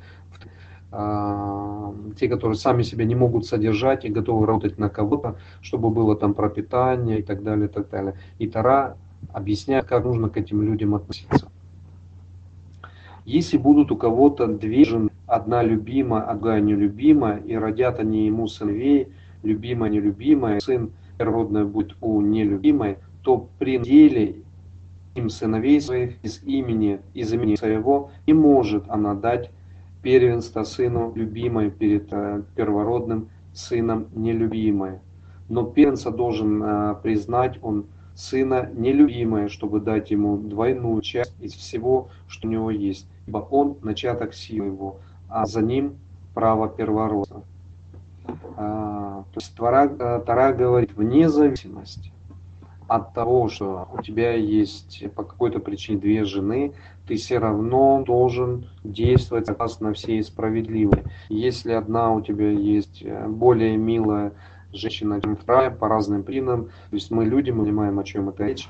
а, 0.93 1.93
те, 2.19 2.29
которые 2.29 2.57
сами 2.57 2.83
себя 2.83 3.05
не 3.05 3.15
могут 3.15 3.47
содержать 3.47 4.05
и 4.05 4.09
готовы 4.09 4.47
работать 4.47 4.79
на 4.79 4.89
кого-то, 4.89 5.37
чтобы 5.61 5.91
было 5.91 6.17
там 6.17 6.35
пропитание 6.35 7.21
и 7.21 7.23
так 7.23 7.43
далее, 7.43 7.67
и 7.67 7.69
так 7.69 7.89
далее. 7.91 8.15
И 8.39 8.49
Тара 8.49 8.97
объясняет, 9.33 9.87
как 9.87 10.05
нужно 10.05 10.29
к 10.29 10.37
этим 10.37 10.63
людям 10.63 10.95
относиться. 10.95 11.51
Если 13.25 13.59
будут 13.59 13.91
у 13.91 13.97
кого-то 13.97 14.47
две 14.47 14.85
жены, 14.85 15.11
одна 15.27 15.63
любимая, 15.63 16.23
а 16.23 16.35
другая 16.35 16.61
нелюбимая, 16.61 17.39
и 17.39 17.55
родят 17.55 18.01
они 18.01 18.27
ему 18.27 18.49
сыновей, 18.49 19.09
любимая, 19.43 19.91
нелюбимая, 19.91 20.61
сын 20.61 20.91
родной 21.19 21.65
будет 21.65 21.97
у 22.01 22.21
нелюбимой, 22.21 22.97
то 23.23 23.49
при 23.59 23.79
деле 23.79 24.37
им 25.15 25.29
сыновей 25.29 25.81
своих 25.81 26.23
из 26.25 26.43
имени, 26.43 27.01
из 27.15 27.33
имени 27.33 27.57
своего 27.57 28.11
не 28.27 28.33
может 28.33 28.85
она 28.89 29.15
дать 29.15 29.51
первенство 30.03 30.63
сыну 30.63 31.13
любимой 31.15 31.71
перед 31.71 32.09
э, 32.13 32.43
первородным 32.55 33.29
сыном 33.53 34.07
нелюбимой. 34.15 35.01
Но 35.49 35.65
первенца 35.65 36.11
должен 36.11 36.63
э, 36.63 36.95
признать 37.03 37.59
он 37.63 37.87
сына 38.21 38.71
нелюбимое, 38.75 39.49
чтобы 39.49 39.81
дать 39.81 40.11
ему 40.11 40.37
двойную 40.37 41.01
часть 41.01 41.35
из 41.41 41.55
всего, 41.55 42.09
что 42.29 42.47
у 42.47 42.51
него 42.51 42.71
есть, 42.71 43.07
ибо 43.27 43.39
он 43.39 43.79
начаток 43.83 44.35
силы 44.35 44.67
его, 44.67 44.97
а 45.29 45.47
за 45.47 45.63
ним 45.63 45.97
право 46.35 46.69
первородства. 46.69 47.43
А, 48.57 49.25
то 49.33 49.41
есть 49.41 49.57
Тара, 49.57 49.91
э, 49.99 50.23
Тара 50.25 50.53
говорит, 50.53 50.93
вне 50.95 51.29
зависимости 51.29 52.13
от 52.87 53.15
того, 53.15 53.49
что 53.49 53.89
у 53.93 54.03
тебя 54.03 54.35
есть 54.35 55.05
по 55.15 55.23
какой-то 55.23 55.61
причине 55.61 55.99
две 55.99 56.25
жены, 56.25 56.73
ты 57.07 57.17
все 57.17 57.39
равно 57.39 58.03
должен 58.05 58.69
действовать 58.85 59.47
согласно 59.47 59.93
всей 59.95 60.23
справедливой. 60.23 61.05
Если 61.29 61.73
одна 61.73 62.13
у 62.13 62.21
тебя 62.21 62.51
есть 62.51 63.03
э, 63.03 63.27
более 63.29 63.77
милая 63.77 64.33
женщина, 64.73 65.21
вторая, 65.41 65.71
по 65.71 65.89
разным 65.89 66.23
причинам, 66.23 66.67
то 66.67 66.95
есть 66.97 67.11
мы 67.11 67.25
люди, 67.25 67.51
мы 67.51 67.65
понимаем, 67.65 67.99
о 67.99 68.05
чем 68.05 68.29
это 68.29 68.45
речь, 68.45 68.69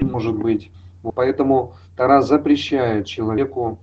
может 0.00 0.36
быть. 0.36 0.70
Поэтому 1.14 1.74
Тара 1.96 2.20
запрещает 2.20 3.06
человеку, 3.06 3.78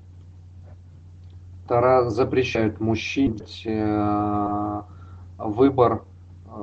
Тара 1.68 2.10
запрещает 2.10 2.82
мужчине 2.82 3.38
э, 3.66 4.82
выбор 5.38 6.04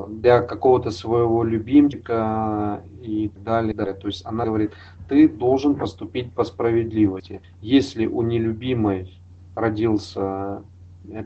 для 0.08 0.42
какого-то 0.42 0.90
своего 0.90 1.42
любимчика 1.42 2.82
и 3.02 3.28
так 3.28 3.42
далее, 3.42 3.74
далее. 3.74 3.94
То 3.94 4.06
есть 4.06 4.24
она 4.24 4.44
говорит, 4.44 4.72
ты 5.08 5.28
должен 5.28 5.74
поступить 5.74 6.32
по 6.32 6.44
справедливости. 6.44 7.40
Если 7.60 8.06
у 8.06 8.22
нелюбимой 8.22 9.18
родился 9.54 10.62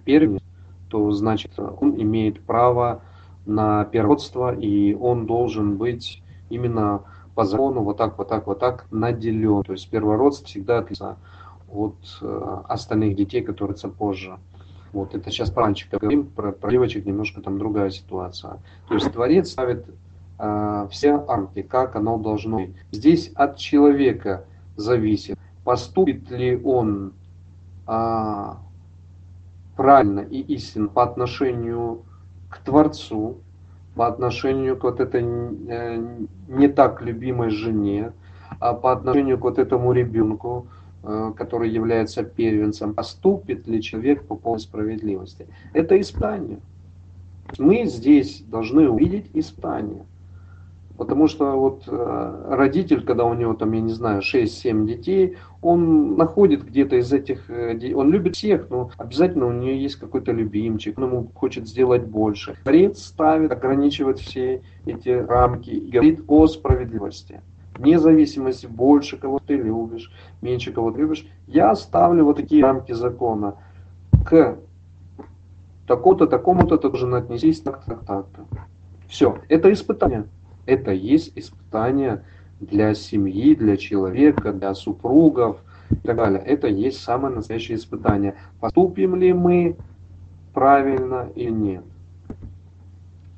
первенец, 0.04 0.42
то 0.88 1.10
значит 1.10 1.52
он 1.58 2.00
имеет 2.00 2.40
право 2.40 3.02
на 3.46 3.84
первенство 3.84 4.54
и 4.54 4.94
он 4.94 5.26
должен 5.26 5.76
быть 5.76 6.22
именно 6.50 7.02
по 7.34 7.44
закону 7.44 7.82
вот 7.82 7.96
так, 7.96 8.16
вот 8.18 8.28
так, 8.28 8.46
вот 8.46 8.58
так 8.58 8.86
наделен. 8.90 9.62
То 9.62 9.72
есть 9.72 9.88
первородство 9.90 10.46
всегда 10.46 10.78
отличается 10.78 11.16
от 11.70 11.96
э, 12.20 12.56
остальных 12.68 13.16
детей, 13.16 13.42
которые 13.42 13.72
родятся 13.72 13.88
позже. 13.88 14.38
Вот 14.92 15.14
это 15.14 15.30
сейчас 15.30 15.50
про 15.50 15.64
мальчиков 15.64 16.00
говорим, 16.00 16.26
про, 16.26 16.52
про 16.52 16.70
девочек 16.70 17.04
немножко 17.04 17.40
там 17.40 17.58
другая 17.58 17.90
ситуация. 17.90 18.58
То 18.88 18.94
есть 18.94 19.12
Творец 19.12 19.50
ставит 19.50 19.86
э, 20.38 20.88
все 20.90 21.16
рамки, 21.16 21.62
как 21.62 21.96
оно 21.96 22.16
должно 22.16 22.58
быть. 22.58 22.76
Здесь 22.92 23.32
от 23.34 23.56
человека 23.56 24.44
зависит, 24.76 25.36
поступит 25.64 26.30
ли 26.30 26.60
он 26.62 27.12
э, 27.88 28.52
правильно 29.76 30.20
и 30.20 30.40
истинно 30.40 30.88
по 30.88 31.02
отношению 31.02 31.96
к 31.96 32.13
Творцу, 32.58 33.36
по 33.94 34.06
отношению 34.06 34.76
к 34.76 34.84
вот 34.84 35.00
этой 35.00 35.22
э, 35.22 36.16
не 36.48 36.68
так 36.68 37.02
любимой 37.02 37.50
жене, 37.50 38.12
а 38.60 38.74
по 38.74 38.92
отношению 38.92 39.38
к 39.38 39.42
вот 39.42 39.58
этому 39.58 39.92
ребенку, 39.92 40.66
Э, 41.06 41.34
который 41.36 41.68
является 41.68 42.22
первенцем, 42.22 42.94
поступит 42.94 43.66
ли 43.66 43.82
человек 43.82 44.24
по 44.24 44.36
полной 44.36 44.60
справедливости. 44.60 45.46
Это 45.74 46.00
испытание. 46.00 46.60
Мы 47.58 47.84
здесь 47.84 48.40
должны 48.40 48.88
увидеть 48.88 49.26
испытание. 49.34 50.06
Потому 50.96 51.28
что 51.28 51.58
вот 51.58 51.82
э, 51.86 52.46
родитель, 52.48 53.04
когда 53.04 53.26
у 53.26 53.34
него 53.34 53.52
там, 53.52 53.72
я 53.72 53.82
не 53.82 53.92
знаю, 53.92 54.22
6-7 54.22 54.86
детей, 54.86 55.36
он 55.64 56.16
находит 56.16 56.64
где-то 56.64 56.96
из 56.96 57.12
этих, 57.12 57.48
э, 57.48 57.94
он 57.94 58.10
любит 58.10 58.36
всех, 58.36 58.68
но 58.70 58.90
обязательно 58.98 59.46
у 59.46 59.52
нее 59.52 59.82
есть 59.82 59.96
какой-то 59.96 60.30
любимчик, 60.32 60.98
он 60.98 61.04
ему 61.04 61.30
хочет 61.34 61.66
сделать 61.66 62.04
больше. 62.04 62.54
Творец 62.62 63.02
ставит, 63.02 63.50
ограничивает 63.50 64.18
все 64.18 64.62
эти 64.84 65.08
рамки 65.08 65.70
и 65.70 65.90
говорит 65.90 66.20
о 66.28 66.46
справедливости 66.46 67.40
вне 67.78 67.98
зависимости, 67.98 68.66
больше 68.66 69.16
кого 69.16 69.40
ты 69.40 69.56
любишь, 69.56 70.12
меньше 70.42 70.72
кого 70.72 70.92
ты 70.92 71.00
любишь, 71.00 71.26
я 71.46 71.74
ставлю 71.74 72.24
вот 72.24 72.36
такие 72.36 72.62
рамки 72.62 72.92
закона. 72.92 73.56
К 74.24 74.58
такому-то, 75.86 76.26
такому-то 76.26 76.78
должен 76.78 77.14
отнестись 77.14 77.60
так, 77.60 77.84
так, 77.84 78.04
так-то. 78.06 78.46
Все, 79.08 79.38
это 79.48 79.72
испытание. 79.72 80.26
Это 80.66 80.92
есть 80.92 81.32
испытание 81.36 82.24
для 82.70 82.94
семьи, 82.94 83.54
для 83.54 83.76
человека, 83.76 84.52
для 84.52 84.74
супругов 84.74 85.58
и 85.90 86.06
так 86.06 86.16
далее. 86.16 86.40
Это 86.40 86.68
есть 86.68 87.02
самое 87.02 87.34
настоящее 87.34 87.76
испытание. 87.76 88.34
Поступим 88.60 89.16
ли 89.16 89.32
мы 89.32 89.76
правильно 90.52 91.28
или 91.34 91.50
нет. 91.50 91.84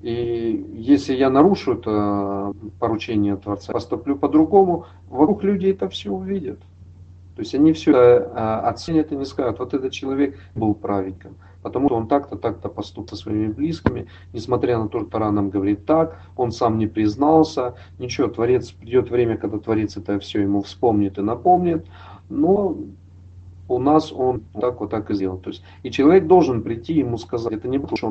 И 0.02 0.66
если 0.74 1.14
я 1.14 1.30
нарушу 1.30 1.74
это 1.74 2.52
поручение 2.78 3.36
Творца, 3.36 3.72
поступлю 3.72 4.16
по-другому, 4.16 4.86
вокруг 5.08 5.42
люди 5.42 5.68
это 5.68 5.88
все 5.88 6.12
увидят. 6.12 6.60
То 7.34 7.42
есть 7.42 7.54
они 7.54 7.72
все 7.72 7.92
а, 7.94 8.68
оценят 8.68 9.12
и 9.12 9.16
не 9.16 9.24
скажут, 9.24 9.58
вот 9.58 9.74
этот 9.74 9.92
человек 9.92 10.38
был 10.54 10.74
праведником, 10.74 11.34
потому 11.66 11.88
что 11.88 11.96
он 11.96 12.06
так-то, 12.06 12.36
так-то 12.36 12.68
поступил 12.68 13.08
со 13.08 13.16
своими 13.16 13.48
близкими, 13.48 14.06
несмотря 14.32 14.78
на 14.78 14.88
то, 14.88 15.00
что 15.00 15.10
Тара 15.10 15.32
нам 15.32 15.50
говорит 15.50 15.84
так, 15.84 16.16
он 16.36 16.52
сам 16.52 16.78
не 16.78 16.86
признался, 16.86 17.74
ничего, 17.98 18.28
Творец, 18.28 18.70
придет 18.70 19.10
время, 19.10 19.36
когда 19.36 19.58
Творец 19.58 19.96
это 19.96 20.20
все 20.20 20.42
ему 20.42 20.62
вспомнит 20.62 21.18
и 21.18 21.22
напомнит, 21.22 21.84
но 22.28 22.76
у 23.68 23.80
нас 23.80 24.12
он 24.12 24.44
так 24.60 24.78
вот 24.78 24.90
так 24.90 25.10
и 25.10 25.14
сделал. 25.14 25.38
То 25.38 25.50
есть, 25.50 25.64
и 25.82 25.90
человек 25.90 26.28
должен 26.28 26.62
прийти 26.62 26.94
ему 26.94 27.18
сказать, 27.18 27.54
это 27.54 27.66
не 27.66 27.80
потому 27.80 27.96
что 27.96 28.06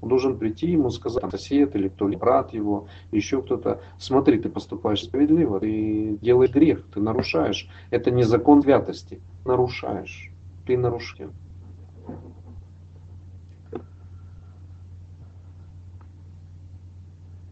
он 0.00 0.08
должен 0.08 0.38
прийти 0.38 0.70
ему 0.70 0.88
сказать, 0.88 1.30
сосед 1.30 1.76
или 1.76 1.88
кто 1.88 2.08
ли 2.08 2.16
брат 2.16 2.54
его, 2.54 2.86
еще 3.12 3.42
кто-то, 3.42 3.82
смотри, 3.98 4.38
ты 4.38 4.48
поступаешь 4.48 5.04
справедливо, 5.04 5.60
ты 5.60 6.16
делаешь 6.22 6.50
грех, 6.50 6.82
ты 6.94 7.00
нарушаешь. 7.00 7.68
Это 7.90 8.10
не 8.10 8.22
закон 8.22 8.62
святости, 8.62 9.20
нарушаешь, 9.44 10.30
ты 10.64 10.78
нарушил. 10.78 11.28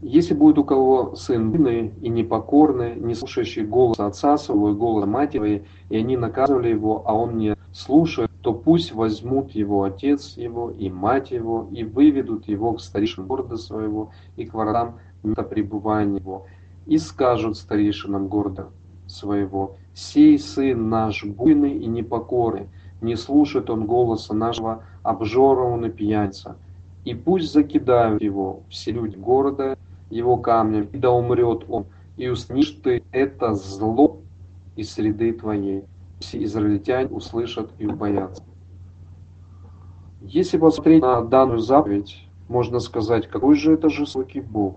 Если 0.07 0.35
будет 0.35 0.59
у 0.59 0.65
кого 0.65 1.17
сын 1.17 1.51
бедный 1.51 1.91
и 2.03 2.11
непокорный, 2.11 2.95
не 2.95 3.15
слушающий 3.15 3.65
голос 3.65 3.99
отца 3.99 4.37
своего 4.37 4.69
и 4.69 4.75
голос 4.75 5.07
матери, 5.07 5.65
и 5.89 5.97
они 5.97 6.19
наказывали 6.19 6.69
его, 6.69 7.03
а 7.07 7.15
он 7.15 7.39
не 7.39 7.57
слушает, 7.73 8.31
то 8.43 8.53
пусть 8.53 8.93
возьмут 8.93 9.53
его 9.53 9.83
отец 9.83 10.37
его 10.37 10.71
и 10.71 10.91
мать 10.91 11.31
его, 11.31 11.71
и 11.73 11.85
выведут 11.85 12.47
его 12.49 12.75
к 12.75 12.83
старейшинам 12.83 13.29
города 13.29 13.57
своего 13.57 14.11
и 14.37 14.45
к 14.45 14.53
воротам 14.53 14.99
места 15.23 15.43
пребывания 15.43 16.19
его, 16.19 16.45
и 16.85 16.99
скажут 16.99 17.57
старейшинам 17.57 18.29
города 18.29 18.69
своего, 19.07 19.77
«Сей 19.95 20.39
сын 20.39 20.91
наш 20.91 21.25
буйный 21.25 21.79
и 21.79 21.87
непокорный, 21.87 22.69
не 23.01 23.17
слушает 23.17 23.71
он 23.71 23.87
голоса 23.87 24.35
нашего 24.35 24.85
обжора 25.03 25.79
пьяница. 25.89 26.59
И 27.07 27.15
пусть 27.15 27.51
закидают 27.51 28.21
его 28.21 28.61
все 28.69 28.93
люди 28.93 29.17
города 29.17 29.79
его 30.15 30.37
камнем, 30.37 30.89
и 30.93 30.99
да 30.99 31.11
умрет 31.11 31.65
он, 31.69 31.87
и 32.17 32.29
уснишь 32.29 32.71
ты 32.83 33.03
это 33.13 33.55
зло 33.55 34.19
из 34.77 34.93
среды 34.93 35.33
твоей. 35.33 35.85
Все 36.21 36.43
израильтяне 36.45 37.09
услышат 37.09 37.71
и 37.79 37.87
убоятся. 37.87 38.43
Если 40.23 40.57
посмотреть 40.57 41.03
на 41.03 41.23
данную 41.23 41.59
заповедь, 41.59 42.27
можно 42.49 42.79
сказать, 42.79 43.29
какой 43.29 43.57
же 43.57 43.75
это 43.75 43.91
жестокий 43.91 44.41
Бог. 44.41 44.77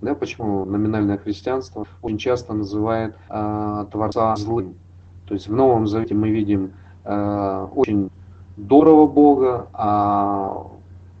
Да, 0.00 0.14
почему 0.14 0.64
номинальное 0.64 1.18
христианство 1.18 1.86
очень 2.02 2.18
часто 2.18 2.54
называет 2.54 3.16
э, 3.28 3.86
Творца 3.90 4.34
злым. 4.36 4.76
То 5.26 5.34
есть 5.34 5.48
в 5.48 5.52
Новом 5.52 5.86
Завете 5.86 6.14
мы 6.14 6.30
видим 6.30 6.72
э, 7.04 7.66
очень 7.74 8.10
доброго 8.56 9.06
Бога, 9.06 9.68
а 9.72 10.68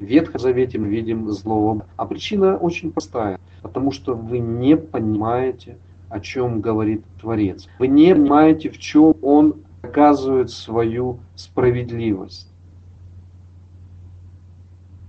в 0.00 0.78
мы 0.78 0.88
видим 0.88 1.30
злого. 1.30 1.86
А 1.96 2.06
причина 2.06 2.56
очень 2.56 2.90
простая, 2.90 3.38
потому 3.62 3.92
что 3.92 4.14
вы 4.14 4.38
не 4.38 4.76
понимаете, 4.76 5.76
о 6.08 6.20
чем 6.20 6.60
говорит 6.60 7.04
Творец. 7.20 7.68
Вы 7.78 7.88
не 7.88 8.14
понимаете, 8.14 8.70
в 8.70 8.78
чем 8.78 9.14
Он 9.22 9.56
оказывает 9.82 10.50
свою 10.50 11.18
справедливость. 11.36 12.48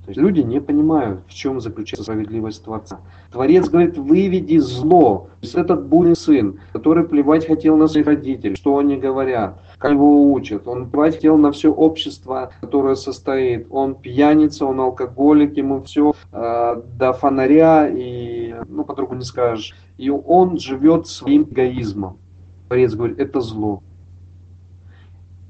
То 0.06 0.10
есть 0.10 0.20
люди 0.20 0.42
не 0.42 0.60
понимают, 0.60 1.22
в 1.28 1.34
чем 1.34 1.62
заключается 1.62 2.04
справедливость 2.04 2.64
Творца. 2.64 3.00
Творец 3.32 3.70
говорит, 3.70 3.98
выведи 3.98 4.58
зло. 4.58 5.30
То 5.40 5.46
есть 5.46 5.56
этот 5.56 5.86
бурный 5.86 6.16
сын, 6.16 6.60
который 6.74 7.08
плевать 7.08 7.46
хотел 7.46 7.78
на 7.78 7.88
своих 7.88 8.08
родителей, 8.08 8.56
что 8.56 8.78
они 8.78 8.98
говорят, 8.98 9.62
как 9.82 9.92
его 9.92 10.32
учат. 10.32 10.68
Он 10.68 10.90
хотел 10.92 11.38
на 11.38 11.52
все 11.52 11.74
общество, 11.74 12.52
которое 12.62 12.96
состоит. 12.96 13.68
Он 13.72 13.96
пьяница, 13.96 14.66
он 14.66 14.80
алкоголик, 14.80 15.58
ему 15.58 15.82
все 15.82 16.14
э, 16.32 16.82
до 16.98 17.14
фонаря, 17.14 17.90
и, 17.90 18.54
ну, 18.68 18.86
по-другому 18.86 19.20
не 19.20 19.26
скажешь. 19.26 19.76
И 19.98 20.10
он 20.10 20.60
живет 20.60 21.08
своим 21.08 21.44
эгоизмом. 21.44 22.18
Творец 22.68 22.94
говорит, 22.94 23.20
это 23.20 23.42
зло 23.42 23.82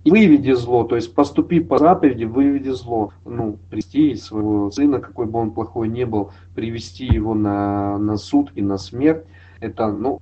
и 0.04 0.10
выведи 0.10 0.54
зло, 0.54 0.84
то 0.84 0.96
есть 0.96 1.14
поступи 1.14 1.60
по 1.60 1.78
заповеди, 1.78 2.24
выведи 2.24 2.70
зло. 2.70 3.14
Ну, 3.24 3.58
привести 3.70 4.16
своего 4.16 4.72
сына, 4.72 5.00
какой 5.00 5.28
бы 5.28 5.40
он 5.40 5.52
плохой 5.52 5.88
не 5.88 6.06
был, 6.06 6.32
привести 6.56 7.06
его 7.06 7.36
на, 7.36 7.98
на 7.98 8.18
суд 8.18 8.52
и 8.56 8.62
на 8.62 8.78
смерть, 8.78 9.26
это, 9.60 9.92
ну, 9.92 10.20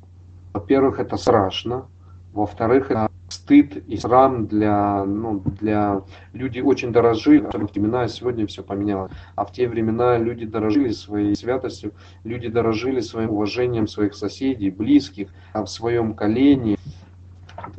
во-первых, 0.54 1.00
это 1.00 1.16
страшно, 1.16 1.86
во-вторых, 2.34 2.92
это 2.92 3.10
стыд 3.30 3.78
и 3.88 3.98
срам 3.98 4.48
для, 4.48 5.06
ну, 5.06 5.42
для 5.60 6.02
люди 6.34 6.60
очень 6.60 6.92
дорожили, 6.92 7.40
в 7.40 7.72
времена 7.74 8.08
сегодня 8.08 8.48
все 8.48 8.64
поменялось, 8.64 9.12
а 9.36 9.46
в 9.46 9.52
те 9.52 9.68
времена 9.68 10.18
люди 10.18 10.46
дорожили 10.46 10.90
своей 10.90 11.36
святостью, 11.36 11.94
люди 12.24 12.50
дорожили 12.50 13.00
своим 13.02 13.32
уважением 13.32 13.88
своих 13.88 14.16
соседей, 14.16 14.70
близких, 14.70 15.30
а 15.54 15.64
в 15.64 15.70
своем 15.70 16.14
колене, 16.14 16.78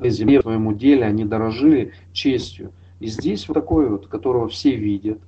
земле, 0.00 0.40
в 0.40 0.42
своем 0.42 0.66
уделе, 0.66 1.04
они 1.04 1.24
дорожили 1.24 1.92
честью. 2.12 2.72
И 3.00 3.06
здесь 3.06 3.48
вот 3.48 3.54
такой 3.54 3.88
вот, 3.88 4.06
которого 4.06 4.48
все 4.48 4.76
видят, 4.76 5.18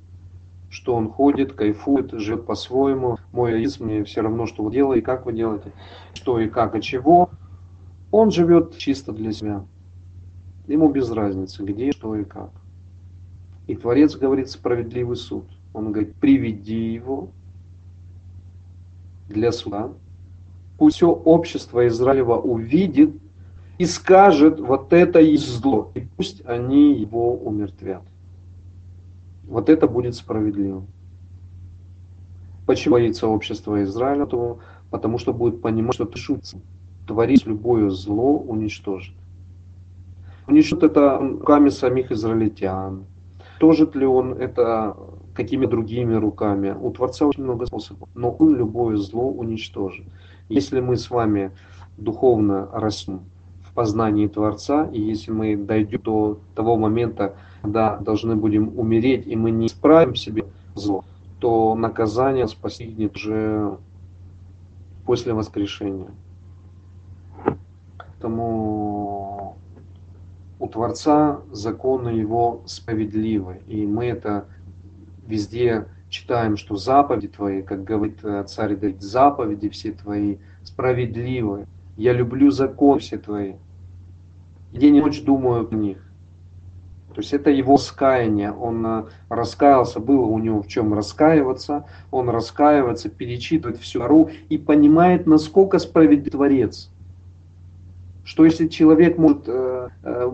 что 0.69 0.95
он 0.95 1.09
ходит, 1.09 1.53
кайфует, 1.53 2.13
живет 2.13 2.47
по-своему. 2.47 3.19
Мой 3.33 3.55
аиз 3.55 3.81
мне 3.81 4.05
все 4.05 4.23
равно, 4.23 4.47
что 4.47 4.63
вы 4.63 4.73
делаете, 4.73 5.05
как 5.05 5.27
вы 5.27 5.33
делаете, 5.33 5.73
что 6.15 6.39
и 6.39 6.49
как, 6.49 6.77
и 6.77 6.83
чего. 6.83 7.31
Он 8.11 8.31
живет 8.31 8.77
чисто 8.77 9.13
для 9.13 9.33
себя. 9.33 9.65
Ему 10.73 10.91
без 10.91 11.11
разницы, 11.11 11.63
где, 11.63 11.93
что 11.93 12.17
и 12.17 12.25
как. 12.25 12.51
И 13.67 13.77
Творец 13.77 14.17
говорит 14.17 14.49
справедливый 14.49 15.17
суд. 15.17 15.45
Он 15.75 15.93
говорит, 15.93 16.15
приведи 16.15 16.95
его 16.95 17.29
для 19.29 19.53
суда. 19.53 19.93
Пусть 20.79 20.97
все 20.97 21.11
общество 21.11 21.87
Израилева 21.87 22.39
увидит, 22.39 23.15
и 23.77 23.85
скажет, 23.85 24.61
вот 24.61 24.95
это 24.95 25.21
и 25.21 25.37
зло, 25.37 25.93
и 25.95 26.07
пусть 26.17 26.43
они 26.47 26.99
его 26.99 27.35
умертвят. 27.35 28.03
Вот 29.45 29.69
это 29.69 29.87
будет 29.87 30.15
справедливо. 30.15 30.87
Почему 32.65 32.95
боится 32.95 33.27
общество 33.27 33.83
Израиля? 33.83 34.27
Потому 34.91 35.19
что 35.19 35.35
будет 35.35 35.61
понимать, 35.61 35.97
что 35.97 36.07
ты 36.07 36.19
шутится. 36.19 36.61
Творить 37.07 37.45
любое 37.45 37.91
зло 37.91 38.39
уничтожит. 38.39 39.15
Уничтожит 40.53 40.85
это 40.85 41.19
руками 41.19 41.71
самих 41.71 42.13
израильтян. 42.13 43.07
Уничтожит 43.59 43.97
ли 43.97 44.05
он 44.05 44.35
это 44.35 44.95
какими 45.33 45.65
другими 45.65 46.13
руками? 46.13 46.77
У 46.79 46.91
Творца 46.91 47.25
очень 47.27 47.45
много 47.45 47.65
способов. 47.65 48.07
Но 48.15 48.33
он 48.33 48.57
любое 48.57 48.99
зло 48.99 49.31
уничтожит. 49.31 50.05
Если 50.51 50.81
мы 50.81 50.99
с 50.99 51.11
вами 51.11 51.53
духовно 51.97 52.69
растем, 52.71 53.21
познании 53.75 54.27
Творца, 54.27 54.91
и 54.93 55.01
если 55.01 55.31
мы 55.31 55.57
дойдем 55.57 56.03
до 56.03 56.39
того 56.55 56.77
момента, 56.77 57.35
когда 57.63 57.97
должны 57.97 58.37
будем 58.37 58.79
умереть, 58.79 59.27
и 59.27 59.35
мы 59.37 59.51
не 59.53 59.69
исправим 59.69 60.17
себе 60.17 60.45
зло, 60.75 61.03
то 61.41 61.75
наказание 61.75 62.47
постигнет 62.61 63.17
уже 63.17 63.79
после 65.07 65.33
воскрешения. 65.33 66.11
Поэтому 67.97 69.57
у 70.63 70.69
Творца 70.69 71.41
законы 71.51 72.11
его 72.11 72.63
справедливы, 72.67 73.63
и 73.67 73.85
мы 73.85 74.07
это 74.07 74.47
везде 75.27 75.89
читаем, 76.09 76.57
что 76.57 76.77
заповеди 76.77 77.27
твои, 77.27 77.63
как 77.63 77.83
говорит 77.83 78.21
царь 78.47 78.77
Давид, 78.77 79.03
заповеди 79.03 79.69
все 79.71 79.91
твои 79.91 80.37
справедливы. 80.63 81.67
Я 81.97 82.13
люблю 82.13 82.53
закон 82.53 83.01
все 83.01 83.19
твои. 83.19 83.55
День 84.71 84.97
и 84.97 85.01
ночь 85.01 85.25
думаю 85.25 85.69
о 85.69 85.75
них. 85.75 85.99
То 87.13 87.21
есть 87.21 87.33
это 87.33 87.51
его 87.51 87.77
скаяние. 87.77 88.53
Он 88.53 88.87
э, 88.87 89.05
раскаялся, 89.29 89.99
было 89.99 90.25
у 90.25 90.39
него 90.39 90.63
в 90.63 90.69
чем 90.69 90.95
раскаиваться. 90.95 91.87
Он 92.13 92.31
раскаивается, 92.31 93.09
перечитывает 93.09 93.79
всю 93.79 94.01
гору 94.01 94.31
и 94.49 94.59
понимает, 94.59 95.27
насколько 95.27 95.81
справедлив 95.81 96.31
Творец. 96.31 96.92
Что 98.25 98.45
если 98.45 98.69
человек 98.69 99.19
может 99.19 99.49
э, 99.49 99.89
э, 100.03 100.31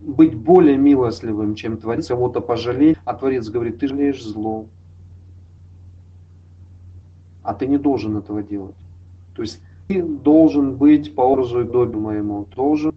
быть 0.00 0.34
более 0.34 0.76
милостливым, 0.76 1.54
чем 1.54 1.78
Творец, 1.78 2.08
кого-то 2.08 2.40
пожалеть, 2.40 2.98
а 3.04 3.14
Творец 3.14 3.48
говорит, 3.48 3.78
ты 3.78 3.88
жалеешь 3.88 4.22
зло. 4.22 4.66
А 7.42 7.54
ты 7.54 7.66
не 7.66 7.78
должен 7.78 8.16
этого 8.16 8.42
делать. 8.42 8.76
То 9.34 9.42
есть 9.42 9.60
ты 9.88 10.02
должен 10.02 10.76
быть 10.76 11.14
по 11.14 11.22
образу 11.22 11.60
и 11.60 11.64
подобию 11.64 12.00
моему, 12.00 12.46
должен 12.54 12.94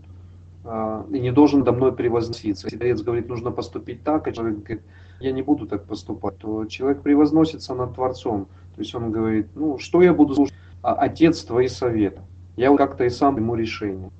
а, 0.64 1.06
и 1.12 1.20
не 1.20 1.32
должен 1.32 1.64
до 1.64 1.72
мной 1.72 1.94
превозноситься. 1.94 2.68
Если 2.68 2.78
Творец 2.78 3.02
говорит, 3.02 3.30
нужно 3.30 3.52
поступить 3.52 4.04
так, 4.04 4.28
а 4.28 4.32
человек 4.32 4.60
говорит, 4.60 4.82
я 5.20 5.32
не 5.32 5.44
буду 5.44 5.68
так 5.68 5.86
поступать, 5.86 6.38
то 6.40 6.66
человек 6.66 7.02
превозносится 7.02 7.74
над 7.76 7.94
Творцом. 7.94 8.48
То 8.76 8.82
есть 8.82 8.94
он 8.96 9.12
говорит, 9.12 9.48
ну 9.56 9.78
что 9.78 10.02
я 10.02 10.14
буду 10.14 10.36
слушать? 10.36 10.56
А, 10.82 10.94
Отец 10.94 11.44
твои 11.44 11.68
советы. 11.68 12.22
Я 12.56 12.76
как-то 12.76 13.04
и 13.06 13.10
сам 13.10 13.38
ему 13.38 13.56
решение. 13.56 14.12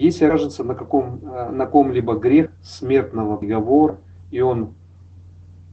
Если 0.00 0.24
окажется 0.24 0.64
на, 0.64 0.74
каком, 0.74 1.20
а, 1.26 1.50
на 1.52 1.66
ком-либо 1.66 2.14
грех 2.14 2.50
смертного 2.62 3.36
приговора, 3.36 3.98
и 4.30 4.40
он 4.40 4.72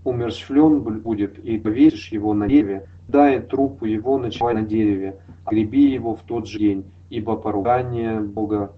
умерщвлен 0.03 0.81
будет, 0.81 1.39
и 1.39 1.57
повесишь 1.57 2.11
его 2.11 2.33
на 2.33 2.45
дереве, 2.49 2.89
дай 3.07 3.39
трупу 3.39 3.85
его 3.85 4.17
ночевай 4.17 4.53
на 4.53 4.63
дереве, 4.63 5.15
греби 5.49 5.93
его 5.93 6.13
в 6.13 6.23
тот 6.23 6.45
же 6.45 6.59
день, 6.59 6.83
ибо 7.09 7.37
поругание 7.37 8.19
Бога 8.19 8.73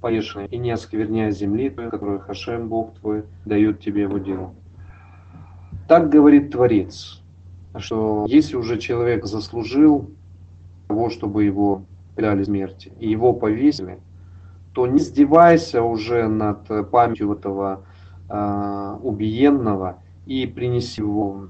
поешное, 0.00 0.46
и 0.46 0.56
не 0.56 0.70
оскверняя 0.70 1.30
земли 1.32 1.68
которую 1.68 2.20
Хашем 2.20 2.68
Бог 2.68 2.94
твой 3.00 3.24
дает 3.44 3.80
тебе 3.80 4.02
его 4.02 4.16
дело. 4.16 4.54
Так 5.86 6.08
говорит 6.08 6.50
Творец, 6.50 7.20
что 7.76 8.24
если 8.26 8.56
уже 8.56 8.78
человек 8.78 9.26
заслужил 9.26 10.08
того, 10.88 11.10
чтобы 11.10 11.44
его 11.44 11.82
предали 12.14 12.42
смерти, 12.42 12.90
и 12.98 13.10
его 13.10 13.34
повесили, 13.34 13.98
то 14.76 14.86
не 14.86 14.98
издевайся 14.98 15.82
уже 15.82 16.28
над 16.28 16.90
памятью 16.90 17.32
этого 17.32 17.86
э, 18.28 18.96
убиенного 19.02 20.02
и 20.26 20.46
принеси 20.46 21.00
его. 21.00 21.48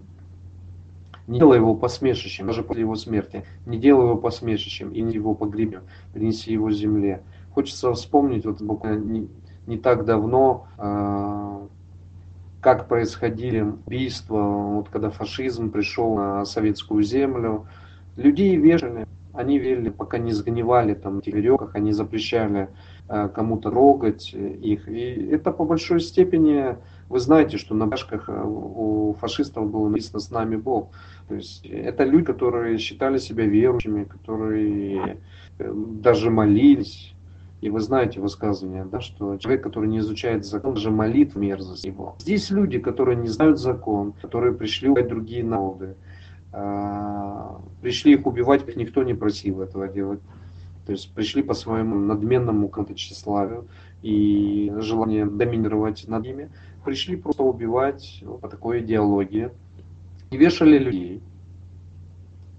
Не 1.27 1.41
делай 1.41 1.57
его 1.57 1.75
посмешищем, 1.75 2.47
даже 2.47 2.63
после 2.63 2.83
его 2.83 2.95
смерти. 2.95 3.45
Не 3.67 3.79
делай 3.79 4.05
его 4.05 4.17
посмешищем 4.17 4.93
и 4.93 5.01
не 5.01 5.15
его 5.15 5.35
погребем. 5.35 5.83
Принеси 6.15 6.53
его 6.53 6.71
земле. 6.71 7.25
Хочется 7.53 7.93
вспомнить, 7.95 8.47
вот 8.47 8.63
буквально 8.63 9.03
не, 9.03 9.29
не 9.67 9.77
так 9.77 10.05
давно, 10.05 10.69
э, 10.79 11.67
как 12.61 12.87
происходили 12.87 13.63
убийства, 13.63 14.41
вот 14.41 14.89
когда 14.89 15.11
фашизм 15.11 15.73
пришел 15.73 16.15
на 16.15 16.45
советскую 16.45 17.03
землю. 17.03 17.67
Людей 18.17 18.57
вешали, 18.57 19.09
они 19.37 19.59
верили, 19.59 19.91
пока 19.91 20.19
не 20.19 20.33
сгнивали 20.33 20.95
там 20.95 21.21
в 21.21 21.27
веревках, 21.27 21.75
они 21.75 21.93
запрещали 21.93 22.69
э, 23.09 23.29
кому-то 23.35 23.71
трогать 23.71 24.33
их. 24.33 24.89
И 24.89 25.29
это 25.31 25.53
по 25.53 25.65
большой 25.65 26.01
степени, 26.01 26.77
вы 27.09 27.21
знаете, 27.21 27.59
что 27.59 27.75
на 27.75 27.87
башках 27.87 28.29
э, 28.29 28.43
у 28.45 29.15
фашистов 29.21 29.71
было 29.71 29.89
написано 29.89 30.21
«С 30.21 30.31
нами 30.31 30.57
Бог». 30.57 30.91
То 31.29 31.35
есть 31.35 31.67
это 31.67 32.05
люди, 32.05 32.27
которые 32.27 32.79
считали 32.79 33.19
себя 33.19 33.45
верующими, 33.45 34.05
которые 34.05 35.19
э, 35.59 35.73
даже 35.75 36.31
молились. 36.31 37.13
И 37.63 37.71
вы 37.71 37.81
знаете 37.81 38.21
высказывание, 38.21 38.85
да, 38.85 39.01
что 39.01 39.39
человек, 39.39 39.63
который 39.63 39.89
не 39.89 39.99
изучает 39.99 40.45
закон, 40.45 40.75
даже 40.75 40.91
молит 40.91 41.35
мерзость 41.35 41.85
его. 41.85 42.15
Здесь 42.19 42.51
люди, 42.51 42.79
которые 42.79 43.17
не 43.17 43.29
знают 43.29 43.59
закон, 43.59 44.13
которые 44.21 44.53
пришли 44.53 44.89
убивать 44.89 45.09
другие 45.09 45.43
народы, 45.43 45.97
пришли 47.83 48.15
их 48.15 48.27
убивать, 48.27 48.67
их 48.69 48.77
никто 48.77 49.03
не 49.03 49.15
просил 49.15 49.61
этого 49.61 49.89
делать. 49.89 50.21
То 50.87 50.93
есть 50.93 51.13
пришли 51.13 51.43
по 51.43 51.55
своему 51.55 51.97
надменному 51.97 52.69
какому-то 52.69 52.95
тщеславию 52.95 53.67
и 54.03 54.73
желанию 54.79 55.29
доминировать 55.29 56.07
над 56.07 56.23
ними, 56.23 56.51
пришли 56.85 57.17
просто 57.17 57.43
убивать 57.43 58.23
по 58.41 58.49
такой 58.49 58.81
идеологии 58.81 59.51
и 60.31 60.37
вешали 60.37 60.79
людей. 60.79 61.23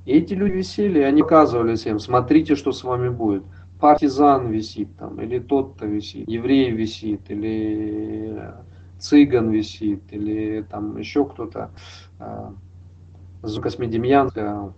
И 0.06 0.12
эти 0.12 0.34
люди 0.34 0.58
висели, 0.58 1.00
и 1.00 1.04
они 1.04 1.22
показывали 1.22 1.76
всем, 1.76 2.00
смотрите, 2.00 2.56
что 2.56 2.72
с 2.72 2.84
вами 2.84 3.10
будет. 3.10 3.44
Партизан 3.80 4.50
висит 4.50 4.90
там, 4.98 5.22
или 5.22 5.40
тот-то 5.40 5.86
висит, 5.86 6.28
еврей 6.28 6.72
висит, 6.72 7.30
или 7.30 8.54
цыган 9.00 9.52
висит, 9.52 10.02
или 10.12 10.66
там 10.70 10.98
еще 10.98 11.26
кто-то. 11.26 11.70
А, 13.42 13.62
Космедемьянка, 13.62 14.74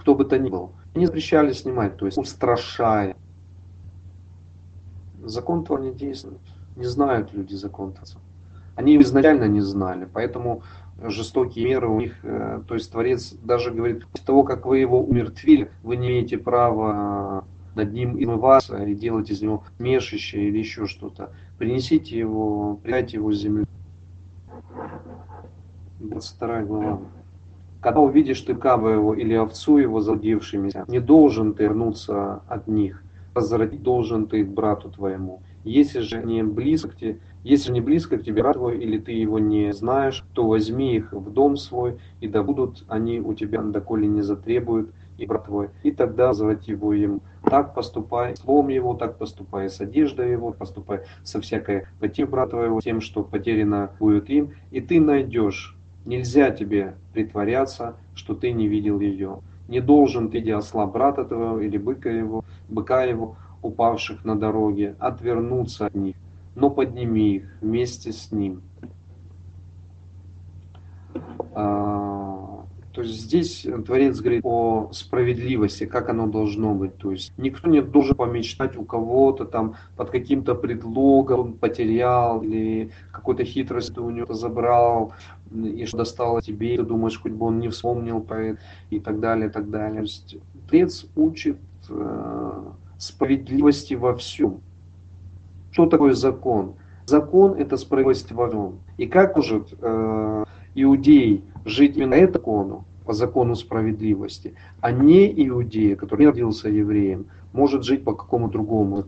кто 0.00 0.14
бы 0.14 0.24
то 0.24 0.38
ни 0.38 0.48
был. 0.48 0.72
Они 0.94 1.06
запрещали 1.06 1.52
снимать, 1.52 1.96
то 1.96 2.06
есть 2.06 2.18
устрашая. 2.18 3.16
Закон 5.22 5.64
то 5.64 5.78
не 5.78 5.92
действует. 5.92 6.40
Не 6.76 6.84
знают 6.84 7.32
люди 7.32 7.54
закон 7.54 7.90
-то. 7.90 8.18
Они 8.76 8.96
изначально 9.02 9.44
не 9.44 9.60
знали, 9.60 10.08
поэтому 10.12 10.62
жестокие 11.02 11.64
меры 11.64 11.88
у 11.88 12.00
них, 12.00 12.14
э, 12.22 12.62
то 12.66 12.74
есть 12.74 12.90
Творец 12.90 13.32
даже 13.42 13.70
говорит, 13.70 14.06
после 14.06 14.26
того, 14.26 14.42
как 14.44 14.66
вы 14.66 14.78
его 14.78 15.02
умертвили, 15.02 15.70
вы 15.82 15.96
не 15.96 16.08
имеете 16.08 16.38
права 16.38 17.44
над 17.74 17.92
ним 17.92 18.20
измываться 18.20 18.76
и 18.84 18.94
делать 18.94 19.30
из 19.30 19.42
него 19.42 19.64
мешище 19.78 20.48
или 20.48 20.58
еще 20.58 20.86
что-то. 20.86 21.32
Принесите 21.58 22.18
его, 22.18 22.76
предайте 22.82 23.16
его 23.16 23.32
с 23.32 23.38
земли. 23.38 23.64
22 26.00 26.62
глава. 26.62 27.00
Когда 27.80 28.00
увидишь 28.00 28.40
ты 28.40 28.52
его 28.52 29.14
или 29.14 29.34
овцу 29.34 29.78
его 29.78 30.00
заблудившимися, 30.00 30.84
не 30.88 30.98
должен 30.98 31.54
ты 31.54 31.64
вернуться 31.64 32.42
от 32.48 32.66
них, 32.66 33.04
возвратить 33.34 33.82
должен 33.82 34.26
ты 34.26 34.44
брату 34.44 34.90
твоему. 34.90 35.42
Если 35.62 36.00
же 36.00 36.22
не 36.22 36.42
близко 36.42 36.88
к 36.88 36.96
тебе, 36.96 37.18
если 37.44 37.72
не 37.72 37.80
близко 37.80 38.18
к 38.18 38.24
тебе 38.24 38.42
брат 38.42 38.56
твой, 38.56 38.78
или 38.78 38.98
ты 38.98 39.12
его 39.12 39.38
не 39.38 39.72
знаешь, 39.72 40.24
то 40.32 40.46
возьми 40.46 40.96
их 40.96 41.12
в 41.12 41.30
дом 41.30 41.56
свой, 41.56 41.98
и 42.20 42.26
да 42.26 42.42
будут 42.42 42.84
они 42.88 43.20
у 43.20 43.32
тебя, 43.34 43.62
доколе 43.62 44.08
не 44.08 44.22
затребуют, 44.22 44.92
и 45.16 45.26
брат 45.26 45.44
твой, 45.44 45.70
и 45.82 45.92
тогда 45.92 46.28
возврати 46.28 46.72
его 46.72 46.92
им. 46.92 47.20
Так 47.44 47.74
поступай 47.74 48.36
с 48.36 48.40
словом 48.40 48.68
его, 48.68 48.94
так 48.94 49.18
поступай 49.18 49.70
с 49.70 49.80
одеждой 49.80 50.32
его, 50.32 50.52
поступай 50.52 51.02
со 51.22 51.40
всякой 51.40 51.86
потерей 52.00 52.28
брата 52.28 52.50
твоего, 52.50 52.80
тем, 52.80 53.00
что 53.00 53.22
потеряно 53.22 53.92
будет 54.00 54.28
им, 54.30 54.52
и 54.70 54.80
ты 54.80 55.00
найдешь 55.00 55.77
Нельзя 56.08 56.50
тебе 56.50 56.96
притворяться, 57.12 57.96
что 58.14 58.34
ты 58.34 58.52
не 58.52 58.66
видел 58.66 58.98
ее. 58.98 59.40
Не 59.68 59.80
должен 59.80 60.30
ты, 60.30 60.40
осла 60.52 60.86
брата 60.86 61.22
твоего 61.26 61.60
или 61.60 61.76
быка 61.76 62.08
его, 62.08 62.46
быка 62.66 63.04
его, 63.04 63.36
упавших 63.60 64.24
на 64.24 64.34
дороге, 64.34 64.96
отвернуться 64.98 65.84
от 65.84 65.94
них, 65.94 66.16
но 66.54 66.70
подними 66.70 67.36
их 67.36 67.58
вместе 67.60 68.12
с 68.12 68.32
ним. 68.32 68.62
А, 71.54 72.17
то 72.98 73.02
есть 73.02 73.20
здесь 73.20 73.64
Творец 73.86 74.18
говорит 74.18 74.40
о 74.44 74.90
справедливости, 74.92 75.86
как 75.86 76.08
оно 76.08 76.26
должно 76.26 76.74
быть. 76.74 76.96
То 76.96 77.12
есть 77.12 77.32
никто 77.36 77.70
не 77.70 77.80
должен 77.80 78.16
помечтать 78.16 78.76
у 78.76 78.82
кого-то 78.84 79.44
там 79.44 79.76
под 79.96 80.10
каким-то 80.10 80.56
предлогом 80.56 81.38
он 81.38 81.52
потерял 81.52 82.42
или 82.42 82.90
какой-то 83.12 83.44
хитростью 83.44 84.04
у 84.04 84.10
него 84.10 84.34
забрал, 84.34 85.12
и 85.54 85.86
что 85.86 85.98
достало 85.98 86.42
тебе, 86.42 86.76
ты 86.76 86.82
думаешь, 86.82 87.20
хоть 87.20 87.30
бы 87.30 87.46
он 87.46 87.60
не 87.60 87.68
вспомнил 87.68 88.20
про 88.20 88.46
это, 88.46 88.60
и 88.90 88.98
так 88.98 89.20
далее, 89.20 89.48
и 89.48 89.52
так 89.52 89.70
далее. 89.70 90.00
То 90.00 90.02
есть 90.02 90.36
Творец 90.68 91.06
учит 91.14 91.58
э, 91.88 92.62
справедливости 92.98 93.94
во 93.94 94.16
всем. 94.16 94.60
Что 95.70 95.86
такое 95.86 96.14
закон? 96.14 96.74
Закон– 97.06 97.52
это 97.60 97.76
справедливость 97.76 98.32
во 98.32 98.48
всем. 98.48 98.80
И 98.96 99.06
как 99.06 99.36
может 99.36 99.72
э, 99.80 100.44
иудей 100.74 101.44
жить 101.64 101.96
именно 101.96 102.26
по 102.26 102.32
закону, 102.32 102.84
по 103.08 103.14
закону 103.14 103.56
справедливости, 103.56 104.54
а 104.82 104.92
не 104.92 105.32
иудей, 105.46 105.96
который 105.96 106.20
не 106.20 106.26
родился 106.26 106.68
евреем, 106.68 107.24
может 107.54 107.82
жить 107.82 108.04
по 108.04 108.12
какому 108.12 108.50
другому. 108.50 109.02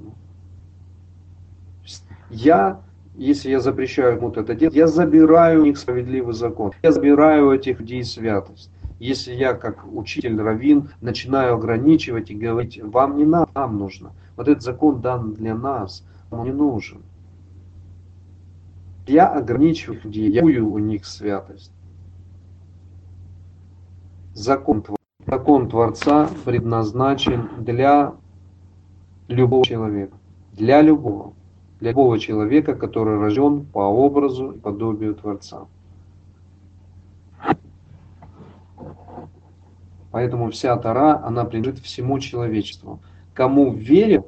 Я 2.31 2.81
если 3.15 3.51
я 3.51 3.61
запрещаю 3.61 4.17
кому-то 4.17 4.41
это 4.41 4.55
делать, 4.55 4.75
я 4.75 4.87
забираю 4.87 5.61
у 5.61 5.65
них 5.67 5.77
справедливый 5.77 6.33
закон. 6.33 6.73
Я 6.83 6.93
забираю 6.93 7.49
у 7.49 7.53
этих 7.53 7.79
людей 7.79 8.03
святость. 8.03 8.71
Если 8.99 9.35
я, 9.35 9.53
как 9.53 9.85
учитель 9.93 10.41
равин, 10.41 10.89
начинаю 11.03 11.57
ограничивать 11.57 12.31
и 12.31 12.35
говорить, 12.35 12.81
вам 12.83 13.19
не 13.19 13.27
надо, 13.27 13.51
нам 13.55 13.77
нужно. 13.77 14.13
Вот 14.37 14.49
этот 14.49 14.63
закон 14.63 15.03
дан 15.03 15.35
для 15.35 15.55
нас, 15.55 16.07
он 16.31 16.45
не 16.45 16.53
нужен. 16.53 17.03
Я 19.07 19.29
ограничиваю 19.29 20.01
людей, 20.03 20.31
я 20.31 20.43
у 20.43 20.79
них 20.79 21.05
святость. 21.05 21.73
Закон, 24.35 24.85
закон 25.27 25.69
Творца 25.69 26.29
предназначен 26.45 27.49
для 27.59 28.15
любого 29.29 29.65
человека. 29.65 30.17
Для 30.53 30.83
любого 30.83 31.35
для 31.81 31.91
любого 31.91 32.19
человека, 32.19 32.75
который 32.75 33.19
рожден 33.19 33.65
по 33.65 33.81
образу 33.81 34.53
и 34.53 34.59
подобию 34.59 35.15
Творца. 35.15 35.67
Поэтому 40.11 40.51
вся 40.51 40.77
Тара, 40.77 41.25
она 41.25 41.45
принадлежит 41.45 41.83
всему 41.83 42.19
человечеству. 42.19 43.01
Кому 43.33 43.73
верил, 43.73 44.27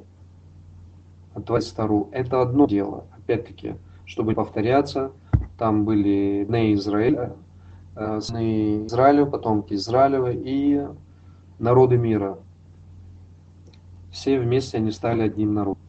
Творец 1.45 1.71
Тару, 1.71 2.09
это 2.11 2.41
одно 2.41 2.65
дело. 2.65 3.05
Опять-таки, 3.17 3.75
чтобы 4.05 4.33
повторяться, 4.33 5.11
там 5.57 5.83
были 5.83 6.45
дни 6.45 6.73
Израиля, 6.73 7.33
э, 7.33 7.42
сыны 7.95 8.85
Израиля, 8.87 9.25
потомки 9.25 9.73
Израилева 9.73 10.31
и 10.31 10.87
народы 11.59 11.97
мира. 11.97 12.37
Все 14.11 14.39
вместе 14.39 14.77
они 14.77 14.91
стали 14.91 15.21
одним 15.21 15.53
народом. 15.53 15.83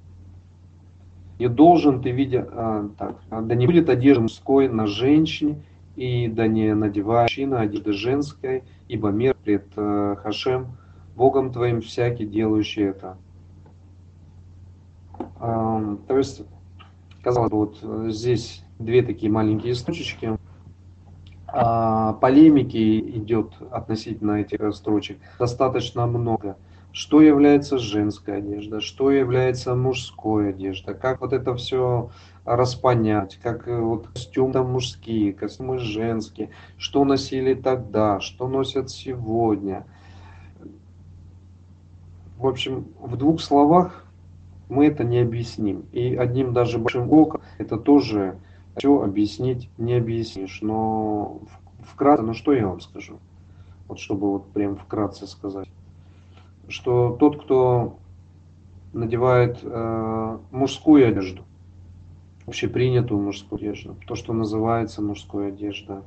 И 1.39 1.48
должен 1.48 2.01
ты, 2.01 2.10
видя, 2.10 2.47
а, 2.51 2.89
так, 2.97 3.16
да 3.28 3.55
не 3.55 3.66
будет 3.66 3.89
одежды 3.89 4.22
мужской 4.22 4.68
на 4.68 4.86
женщине, 4.86 5.62
и 5.97 6.28
да 6.28 6.47
не 6.47 6.74
надевай 6.74 7.24
мужчина 7.24 7.60
одежды 7.60 7.93
женской, 7.93 8.64
ибо 8.89 9.10
мир 9.10 9.36
пред 9.44 9.66
э, 9.76 10.16
Хашем, 10.22 10.76
Богом 11.16 11.52
твоим 11.52 11.81
всякий 11.81 12.26
делающий 12.26 12.85
это. 12.85 13.16
А, 15.39 15.97
то 16.09 16.16
есть, 16.16 16.43
казалось 17.22 17.51
бы, 17.51 17.59
вот 17.59 17.78
э, 17.82 18.10
здесь 18.10 18.64
две 18.78 19.02
такие 19.02 19.31
маленькие 19.31 19.74
строчечки. 19.74 20.39
А, 21.56 22.14
полемики 22.14 22.98
идет 22.98 23.52
относительно 23.70 24.40
этих 24.40 24.74
строчек 24.74 25.18
достаточно 25.39 26.06
много 26.06 26.56
что 26.94 27.20
является 27.20 27.78
женской 27.78 28.39
одеждой, 28.39 28.81
что 28.81 29.10
является 29.10 29.74
мужской 29.74 30.51
одеждой, 30.51 30.94
как 30.94 31.20
вот 31.20 31.32
это 31.32 31.56
все 31.56 32.10
распонять, 32.44 33.36
как 33.43 33.66
э, 33.66 33.76
вот 33.76 34.06
костюмы 34.06 34.52
там 34.52 34.70
мужские, 34.70 35.32
костюмы 35.32 35.78
женские, 35.78 36.51
что 36.78 37.05
носили 37.05 37.55
тогда, 37.55 38.20
что 38.20 38.47
носят 38.47 38.90
сегодня. 38.90 39.85
В 42.39 42.47
общем, 42.47 42.86
в 43.01 43.16
двух 43.16 43.40
словах 43.40 44.05
мы 44.68 44.86
это 44.86 45.02
не 45.02 45.18
объясним. 45.18 45.86
И 45.90 46.14
одним 46.14 46.52
даже 46.52 46.78
большим 46.78 47.12
оком 47.12 47.40
это 47.59 47.76
тоже 47.76 48.39
все 48.77 49.03
объяснить 49.03 49.69
не 49.79 49.95
объяснишь. 49.95 50.59
Но 50.63 51.43
вкратце, 51.83 52.23
ну 52.23 52.35
что 52.35 52.53
я 52.53 52.67
вам 52.67 52.81
скажу? 52.81 53.19
Вот 53.89 53.99
чтобы 53.99 54.31
вот 54.31 54.53
прям 54.53 54.77
вкратце 54.77 55.27
сказать 55.27 55.69
что 56.69 57.17
тот, 57.19 57.43
кто 57.43 57.99
надевает 58.93 59.59
э, 59.63 60.39
мужскую 60.51 61.09
одежду, 61.09 61.45
общепринятую 62.47 63.21
мужскую 63.21 63.59
одежду, 63.59 63.97
то, 64.07 64.15
что 64.15 64.33
называется 64.33 65.03
мужской 65.03 65.49
одежда, 65.49 66.03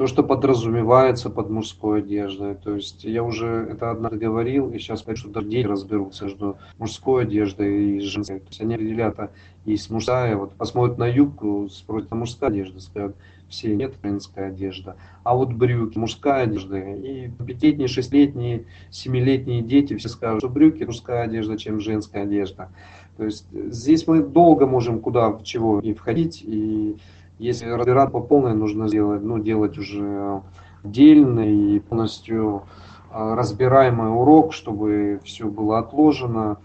то, 0.00 0.06
что 0.06 0.22
подразумевается 0.22 1.28
под 1.28 1.50
мужской 1.50 1.98
одеждой. 1.98 2.54
То 2.54 2.76
есть 2.76 3.04
я 3.04 3.22
уже 3.22 3.68
это 3.70 3.90
однажды 3.90 4.16
говорил, 4.16 4.70
и 4.70 4.78
сейчас 4.78 5.02
хочу, 5.02 5.28
что 5.28 5.42
дети 5.42 5.66
разберутся 5.66 6.24
между 6.24 6.56
мужской 6.78 7.24
одеждой 7.24 7.98
и 7.98 8.00
женской. 8.00 8.40
То 8.40 8.46
есть 8.48 8.62
они 8.62 8.76
определят, 8.76 9.20
а 9.20 9.30
есть 9.66 9.90
мужская, 9.90 10.38
вот 10.38 10.54
посмотрят 10.54 10.96
на 10.96 11.06
юбку, 11.06 11.68
спросят, 11.70 12.08
а 12.12 12.14
мужская 12.14 12.48
одежда, 12.48 12.80
скажут, 12.80 13.14
все 13.50 13.76
нет, 13.76 13.92
женская 14.02 14.48
одежда. 14.48 14.96
А 15.22 15.36
вот 15.36 15.52
брюки, 15.52 15.98
мужская 15.98 16.44
одежда. 16.44 16.78
И 16.78 17.28
пятилетние, 17.28 17.88
шестилетние, 17.88 18.64
семилетние 18.90 19.60
дети 19.60 19.98
все 19.98 20.08
скажут, 20.08 20.40
что 20.40 20.48
брюки 20.48 20.82
мужская 20.82 21.24
одежда, 21.24 21.58
чем 21.58 21.78
женская 21.78 22.22
одежда. 22.22 22.70
То 23.18 23.26
есть 23.26 23.44
здесь 23.52 24.06
мы 24.06 24.22
долго 24.22 24.66
можем 24.66 25.00
куда, 25.00 25.28
в 25.28 25.42
чего 25.42 25.78
и 25.78 25.92
входить, 25.92 26.42
и 26.42 26.96
если 27.40 27.66
разбирать 27.70 28.12
по 28.12 28.20
полной, 28.20 28.54
нужно 28.54 28.88
сделать, 28.88 29.22
ну, 29.22 29.38
делать 29.38 29.78
уже 29.78 30.42
отдельный 30.84 31.76
и 31.76 31.80
полностью 31.80 32.64
а, 33.10 33.34
разбираемый 33.34 34.10
урок, 34.10 34.52
чтобы 34.52 35.20
все 35.24 35.48
было 35.48 35.78
отложено. 35.78 36.58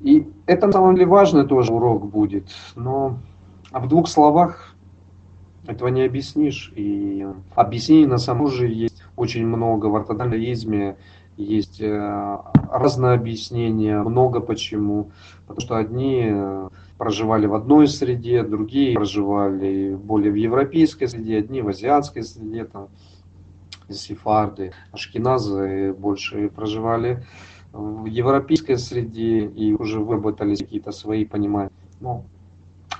И 0.00 0.26
это 0.46 0.66
на 0.66 0.72
самом 0.72 0.94
деле 0.94 1.06
важный 1.06 1.46
тоже 1.46 1.72
урок 1.72 2.06
будет, 2.06 2.48
но 2.74 3.18
а 3.72 3.80
в 3.80 3.88
двух 3.88 4.08
словах 4.08 4.74
этого 5.66 5.88
не 5.88 6.02
объяснишь. 6.02 6.72
И 6.74 7.26
объяснений 7.54 8.06
на 8.06 8.18
самом 8.18 8.48
деле 8.50 8.74
есть 8.74 9.02
очень 9.16 9.46
много. 9.46 9.86
В 9.86 9.96
ортодонтизме 9.96 10.96
есть 11.36 11.80
э, 11.80 12.38
разные 12.70 13.14
объяснения, 13.14 14.00
много 14.02 14.40
почему. 14.40 15.10
Потому 15.46 15.60
что 15.60 15.76
одни 15.76 16.24
э, 16.26 16.68
проживали 16.98 17.46
в 17.46 17.54
одной 17.54 17.88
среде, 17.88 18.42
другие 18.42 18.94
проживали 18.94 19.94
более 19.94 20.32
в 20.32 20.36
европейской 20.36 21.06
среде, 21.06 21.38
одни 21.38 21.62
в 21.62 21.68
азиатской 21.68 22.22
среде, 22.22 22.64
там, 22.64 22.88
сефарды, 23.88 24.72
ашкеназы 24.92 25.92
больше 25.92 26.48
проживали 26.48 27.24
в 27.72 28.06
европейской 28.06 28.76
среде 28.76 29.44
и 29.46 29.74
уже 29.74 30.00
выработали 30.00 30.56
какие-то 30.56 30.92
свои 30.92 31.24
понимания. 31.24 31.70
Ну, 32.00 32.24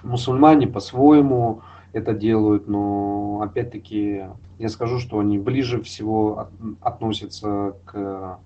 мусульмане 0.02 0.66
по-своему 0.66 1.62
это 1.92 2.12
делают, 2.12 2.68
но 2.68 3.40
опять-таки 3.42 4.24
я 4.58 4.68
скажу, 4.68 4.98
что 4.98 5.18
они 5.18 5.38
ближе 5.38 5.82
всего 5.82 6.48
относятся 6.80 7.76
к, 7.86 8.38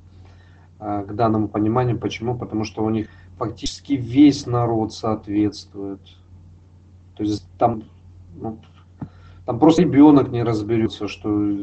э, 0.78 1.04
к 1.08 1.12
данному 1.14 1.48
пониманию. 1.48 1.98
Почему? 1.98 2.36
Потому 2.36 2.64
что 2.64 2.84
у 2.84 2.90
них 2.90 3.08
фактически 3.40 3.94
весь 3.94 4.44
народ 4.44 4.92
соответствует. 4.92 6.00
То 7.16 7.22
есть 7.22 7.42
там, 7.56 7.84
ну, 8.36 8.58
там 9.46 9.58
просто 9.58 9.80
ребенок 9.80 10.28
не 10.28 10.42
разберется, 10.42 11.08
что 11.08 11.56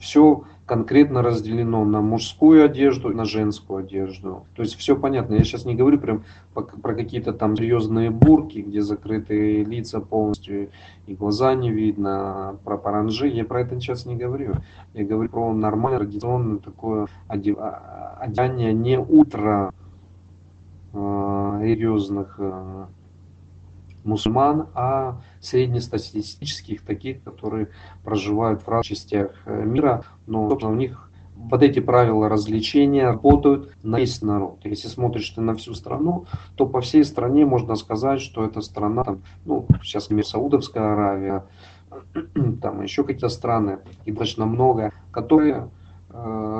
все 0.00 0.44
конкретно 0.64 1.20
разделено 1.20 1.84
на 1.84 2.00
мужскую 2.00 2.64
одежду 2.64 3.10
и 3.10 3.14
на 3.14 3.26
женскую 3.26 3.80
одежду. 3.80 4.46
То 4.56 4.62
есть 4.62 4.74
все 4.76 4.96
понятно. 4.96 5.34
Я 5.34 5.44
сейчас 5.44 5.66
не 5.66 5.74
говорю 5.74 6.00
прям 6.00 6.24
про 6.54 6.94
какие-то 6.94 7.34
там 7.34 7.58
серьезные 7.58 8.10
бурки, 8.10 8.60
где 8.60 8.80
закрытые 8.80 9.64
лица 9.64 10.00
полностью 10.00 10.70
и 11.06 11.14
глаза 11.14 11.54
не 11.54 11.70
видно, 11.70 12.56
про 12.64 12.78
паранжи. 12.78 13.28
Я 13.28 13.44
про 13.44 13.60
это 13.60 13.78
сейчас 13.78 14.06
не 14.06 14.16
говорю. 14.16 14.54
Я 14.94 15.04
говорю 15.04 15.28
про 15.28 15.52
нормальное 15.52 15.98
традиционное 15.98 16.56
такое 16.56 17.06
а, 17.28 18.16
одеяние 18.18 18.72
не 18.72 18.98
утро 18.98 19.74
религиозных 20.92 22.36
э, 22.38 22.86
мусульман, 24.04 24.68
а 24.74 25.20
среднестатистических, 25.40 26.82
таких, 26.82 27.22
которые 27.22 27.68
проживают 28.04 28.62
в 28.62 28.68
разных 28.68 28.86
частях 28.86 29.30
э, 29.46 29.64
мира, 29.64 30.04
но 30.26 30.48
собственно, 30.50 30.72
у 30.72 30.76
них 30.76 31.10
вот 31.34 31.62
эти 31.62 31.80
правила 31.80 32.28
развлечения 32.28 33.04
работают 33.04 33.74
на 33.82 33.98
весь 33.98 34.22
народ. 34.22 34.60
Если 34.64 34.88
смотришь 34.88 35.30
ты 35.30 35.40
на 35.40 35.54
всю 35.56 35.74
страну, 35.74 36.26
то 36.56 36.66
по 36.66 36.80
всей 36.80 37.04
стране 37.04 37.44
можно 37.46 37.74
сказать, 37.74 38.20
что 38.20 38.44
эта 38.44 38.60
страна, 38.60 39.02
там, 39.02 39.22
ну, 39.44 39.66
сейчас, 39.82 40.04
например, 40.04 40.26
Саудовская 40.26 40.92
Аравия, 40.92 41.44
там 42.62 42.82
еще 42.82 43.02
какие-то 43.02 43.28
страны, 43.28 43.78
их 44.04 44.14
достаточно 44.14 44.46
много, 44.46 44.92
которые 45.10 45.54
Э, 45.54 45.68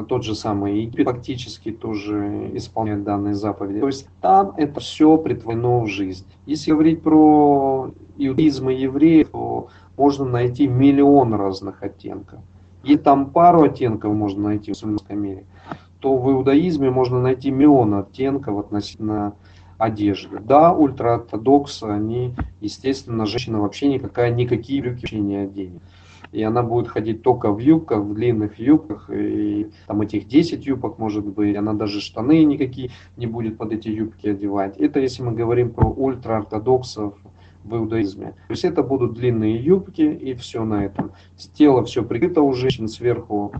тот 0.08 0.24
же 0.24 0.34
самый 0.34 0.80
Египет 0.80 1.06
фактически 1.06 1.72
тоже 1.72 2.50
исполняет 2.54 3.04
данные 3.04 3.34
заповеди. 3.34 3.80
То 3.80 3.86
есть 3.86 4.08
там 4.20 4.54
это 4.56 4.80
все 4.80 5.18
притворено 5.18 5.80
в 5.80 5.88
жизнь. 5.88 6.26
Если 6.46 6.70
говорить 6.70 7.02
про 7.02 7.90
иудаизм 8.16 8.70
и 8.70 8.76
евреев, 8.76 9.28
то 9.30 9.68
можно 9.96 10.24
найти 10.24 10.66
миллион 10.66 11.34
разных 11.34 11.82
оттенков. 11.82 12.40
И 12.82 12.96
там 12.96 13.30
пару 13.30 13.62
оттенков 13.62 14.14
можно 14.14 14.44
найти 14.44 14.72
в 14.72 14.74
мусульманском 14.74 15.20
мире, 15.20 15.44
то 16.00 16.16
в 16.16 16.32
иудаизме 16.32 16.90
можно 16.90 17.20
найти 17.20 17.50
миллион 17.50 17.94
оттенков 17.94 18.58
относительно 18.58 19.34
одежды. 19.76 20.40
Да, 20.40 20.72
ультраортодоксы, 20.72 21.84
они, 21.84 22.34
естественно, 22.60 23.26
женщина 23.26 23.60
вообще 23.60 23.88
никакая, 23.88 24.32
никакие 24.32 24.80
брюки 24.80 25.02
вообще 25.02 25.20
не 25.20 25.36
оденет 25.36 25.82
и 26.32 26.42
она 26.42 26.62
будет 26.62 26.88
ходить 26.88 27.22
только 27.22 27.52
в 27.52 27.58
юбках, 27.58 28.00
в 28.00 28.14
длинных 28.14 28.58
юбках, 28.58 29.10
и 29.10 29.70
там 29.86 30.00
этих 30.00 30.26
10 30.26 30.66
юбок 30.66 30.98
может 30.98 31.26
быть, 31.26 31.56
она 31.56 31.74
даже 31.74 32.00
штаны 32.00 32.42
никакие 32.44 32.90
не 33.16 33.26
будет 33.26 33.58
под 33.58 33.72
эти 33.72 33.88
юбки 33.88 34.28
одевать. 34.28 34.78
Это 34.78 34.98
если 34.98 35.22
мы 35.22 35.32
говорим 35.32 35.70
про 35.70 35.86
ультраортодоксов 35.86 37.14
в 37.64 37.76
иудаизме. 37.76 38.32
То 38.48 38.50
есть 38.50 38.64
это 38.64 38.82
будут 38.82 39.14
длинные 39.14 39.56
юбки 39.56 40.02
и 40.02 40.34
все 40.34 40.64
на 40.64 40.84
этом. 40.84 41.12
Тело 41.54 41.84
все 41.84 42.02
прикрыто 42.02 42.42
у 42.42 42.52
женщин 42.54 42.88
сверху, 42.88 43.52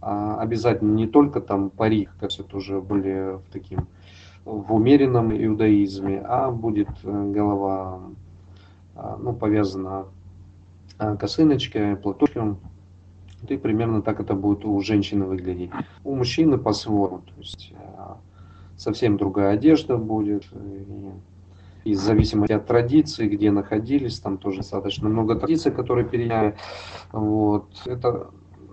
а, 0.00 0.36
обязательно 0.36 0.94
не 0.94 1.06
только 1.06 1.40
там 1.40 1.70
парик, 1.70 2.10
как 2.20 2.30
это 2.38 2.56
уже 2.56 2.80
более 2.80 3.38
в 3.38 3.44
таким 3.50 3.88
в 4.44 4.72
умеренном 4.72 5.32
иудаизме, 5.32 6.22
а 6.24 6.50
будет 6.50 6.88
э, 7.04 7.30
голова 7.30 8.00
а, 8.94 9.18
ну, 9.20 9.34
повязана 9.34 10.06
косыночкой, 11.18 11.96
платочком. 11.96 12.58
И 13.48 13.56
примерно 13.56 14.02
так 14.02 14.20
это 14.20 14.34
будет 14.34 14.64
у 14.64 14.80
женщины 14.82 15.24
выглядеть. 15.24 15.70
У 16.04 16.14
мужчины 16.14 16.58
по-своему. 16.58 17.20
То 17.20 17.32
есть 17.38 17.72
а, 17.96 18.18
совсем 18.76 19.16
другая 19.16 19.54
одежда 19.54 19.96
будет. 19.96 20.44
И, 21.84 21.94
в 21.94 21.98
зависимости 21.98 22.52
от 22.52 22.66
традиции, 22.66 23.26
где 23.26 23.50
находились, 23.50 24.18
там 24.20 24.36
тоже 24.36 24.58
достаточно 24.58 25.08
много 25.08 25.34
традиций, 25.36 25.72
которые 25.72 26.06
переняли. 26.06 26.54
Вот. 27.12 27.70
Это 27.86 28.28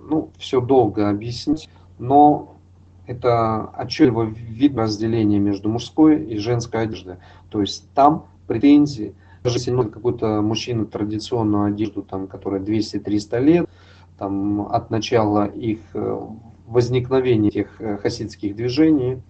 ну, 0.10 0.32
все 0.38 0.60
долго 0.60 1.10
объяснить, 1.10 1.70
но 2.00 2.58
это 3.06 3.72
отчетливо 3.80 4.24
видно 4.24 4.84
разделение 4.84 5.40
между 5.40 5.70
мужской 5.70 6.22
и 6.22 6.38
женской 6.38 6.82
одеждой. 6.82 7.16
То 7.50 7.62
есть 7.62 7.90
там 7.94 8.26
претензии– 8.48 9.16
даже 9.48 9.60
если 9.60 9.72
носит 9.72 9.94
какой-то 9.94 10.42
мужчина 10.42 10.86
традиционную 10.86 11.68
одежду, 11.68 12.02
там, 12.02 12.28
которая 12.28 12.60
200-300 12.60 13.40
лет, 13.40 13.70
там, 14.18 14.68
от 14.70 14.92
начала 14.92 15.46
их 15.46 15.80
э, 15.94 16.20
возникновения 16.66 17.48
этих 17.48 17.80
э, 17.80 17.96
хасидских 17.96 18.58
движений, 18.58 19.22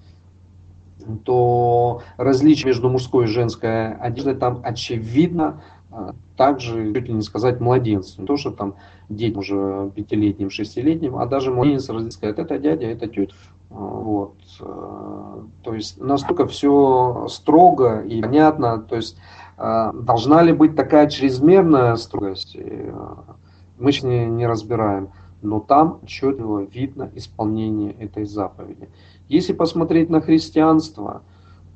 то 1.23 2.01
различие 2.17 2.65
между 2.65 2.89
мужской 2.89 3.25
и 3.25 3.27
женской 3.27 3.93
одеждой 3.93 4.33
там 4.33 4.59
очевидно, 4.63 5.61
э, 5.91 6.13
также, 6.35 6.95
чуть 6.95 7.09
ли 7.09 7.13
не 7.13 7.21
сказать, 7.21 7.59
младенцем. 7.59 8.23
Не 8.23 8.27
то, 8.27 8.37
что 8.37 8.49
там 8.49 8.73
детям 9.09 9.41
уже 9.41 9.91
пятилетним, 9.93 10.49
шестилетним, 10.49 11.17
а 11.17 11.27
даже 11.27 11.51
младенец 11.51 11.83
сказать, 11.83 12.39
это 12.39 12.57
дядя, 12.57 12.87
это 12.87 13.07
тетя. 13.07 13.35
Вот. 13.69 14.33
То 14.57 15.73
есть 15.73 16.01
настолько 16.01 16.47
все 16.47 17.27
строго 17.29 18.01
и 18.01 18.21
понятно. 18.21 18.79
То 18.79 18.95
есть 18.95 19.17
должна 19.57 20.43
ли 20.43 20.53
быть 20.53 20.75
такая 20.75 21.09
чрезмерная 21.09 21.95
строгость? 21.95 22.55
А, 22.55 23.35
мы 23.77 23.91
же 23.91 24.05
не, 24.05 24.25
не 24.27 24.45
разбираем. 24.45 25.09
Но 25.41 25.59
там 25.59 25.99
отчетливо 26.03 26.61
видно 26.61 27.11
исполнение 27.15 27.93
этой 27.93 28.25
заповеди. 28.25 28.89
Если 29.27 29.53
посмотреть 29.53 30.09
на 30.09 30.21
христианство, 30.21 31.23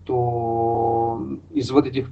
то 0.06 1.22
из 1.52 1.70
вот 1.72 1.86
этих 1.86 2.10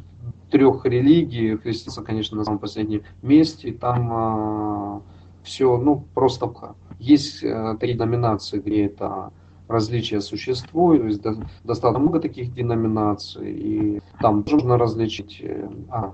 трех 0.52 0.86
религий, 0.86 1.56
христианство, 1.58 2.04
конечно, 2.04 2.38
на 2.38 2.44
самом 2.44 2.60
последнем 2.60 3.04
месте, 3.22 3.72
там 3.72 4.10
а, 4.12 5.02
все, 5.44 5.78
ну, 5.78 6.04
просто 6.14 6.52
есть 7.00 7.44
а, 7.44 7.76
такие 7.78 7.98
номинации, 7.98 8.60
где 8.60 8.86
это 8.86 9.32
различия 9.70 10.20
существуют, 10.20 11.22
то 11.22 11.30
есть 11.30 11.42
достаточно 11.64 12.00
много 12.00 12.20
таких 12.20 12.54
деноминаций, 12.54 13.52
и 13.52 14.02
там 14.20 14.44
можно 14.52 14.78
различить, 14.78 15.40
э, 15.42 15.70
а, 15.90 16.14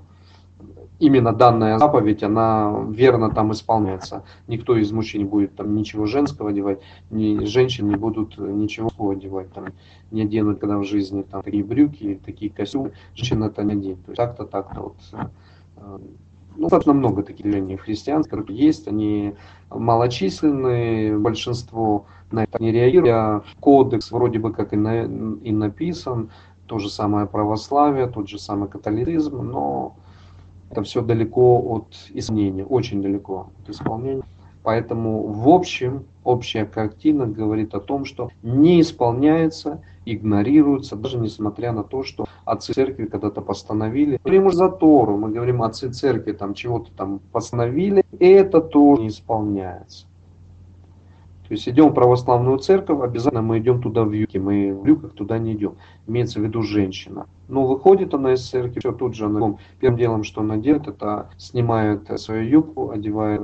именно 1.00 1.34
данная 1.34 1.80
заповедь, 1.80 2.22
она 2.22 2.86
верно 2.90 3.32
там 3.32 3.54
исполняется. 3.54 4.24
Никто 4.48 4.76
из 4.76 4.92
мужчин 4.92 5.22
не 5.22 5.28
будет 5.28 5.56
там 5.56 5.74
ничего 5.74 6.06
женского 6.06 6.50
одевать, 6.50 6.82
ни 7.10 7.46
женщин 7.46 7.88
не 7.88 7.96
будут 7.96 8.38
ничего 8.38 9.10
одевать, 9.10 9.52
там, 9.54 9.68
не 10.12 10.24
оденут, 10.24 10.60
когда 10.60 10.78
в 10.78 10.84
жизни 10.84 11.24
там 11.24 11.42
такие 11.42 11.64
брюки, 11.64 12.20
такие 12.26 12.52
костюмы, 12.52 12.92
женщина 13.16 13.46
это 13.46 13.64
не 13.64 13.74
оденет. 13.74 14.06
То 14.06 14.12
есть 14.12 14.18
так-то, 14.18 14.46
так-то 14.46 14.82
вот. 14.82 14.96
Ну, 16.56 16.64
достаточно 16.64 16.94
много 16.94 17.24
таких 17.24 17.44
движений 17.46 17.78
христианских, 17.78 18.32
которые 18.32 18.58
есть, 18.58 18.88
они 18.88 19.36
малочисленные, 19.70 21.18
большинство 21.18 22.06
на 22.32 22.44
это 22.44 22.62
не 22.62 22.72
реагирует. 22.72 23.44
Кодекс 23.60 24.12
вроде 24.12 24.40
бы 24.40 24.54
как 24.54 24.74
и, 24.74 24.78
на, 24.78 25.04
и 25.04 25.52
написан, 25.52 26.30
то 26.66 26.80
же 26.80 26.90
самое 26.90 27.28
православие, 27.28 28.08
тот 28.08 28.30
же 28.30 28.40
самый 28.40 28.70
католицизм, 28.70 29.42
но 29.42 29.96
это 30.72 30.84
все 30.84 31.02
далеко 31.02 31.60
от 31.60 31.88
исполнения, 32.14 32.66
очень 32.66 33.02
далеко 33.02 33.50
от 33.62 33.70
исполнения. 33.70 34.24
Поэтому 34.64 35.28
в 35.28 35.48
общем, 35.50 36.06
общая 36.24 36.66
картина 36.66 37.28
говорит 37.28 37.76
о 37.76 37.80
том, 37.80 38.06
что 38.06 38.30
не 38.42 38.82
исполняется, 38.82 39.84
игнорируется, 40.06 40.96
даже 40.96 41.18
несмотря 41.18 41.72
на 41.72 41.84
то, 41.84 42.04
что 42.04 42.26
отцы 42.46 42.74
церкви 42.74 43.06
когда-то 43.06 43.42
постановили. 43.42 44.20
Мы 44.24 44.32
говорим 44.32 44.52
за 44.52 44.70
Тору, 44.70 45.18
мы 45.18 45.32
говорим 45.32 45.62
отцы 45.62 45.92
церкви 45.92 46.32
там 46.32 46.54
чего-то 46.54 46.92
там 46.92 47.20
постановили, 47.32 48.04
и 48.20 48.26
это 48.26 48.62
тоже 48.62 49.02
не 49.02 49.08
исполняется. 49.10 50.06
То 51.48 51.54
есть 51.54 51.70
идем 51.70 51.90
в 51.90 51.94
православную 51.94 52.58
церковь, 52.58 53.02
обязательно 53.04 53.44
мы 53.44 53.60
идем 53.60 53.80
туда 53.80 54.04
в 54.04 54.12
юбке, 54.12 54.40
мы 54.40 54.74
в 54.74 54.84
люках 54.84 55.14
туда 55.14 55.38
не 55.38 55.54
идем. 55.54 55.76
Имеется 56.08 56.40
в 56.40 56.44
виду 56.44 56.64
женщина. 56.64 57.28
Но 57.48 57.68
выходит 57.68 58.16
она 58.16 58.34
из 58.34 58.50
церкви, 58.50 58.80
все 58.80 58.92
тут 58.92 59.14
же 59.14 59.26
она, 59.26 59.56
первым 59.80 60.00
делом, 60.00 60.24
что 60.24 60.42
она 60.42 60.58
делает, 60.58 60.88
это 60.88 61.30
снимает 61.38 62.10
свою 62.20 62.50
юбку, 62.50 62.90
одевает 62.90 63.42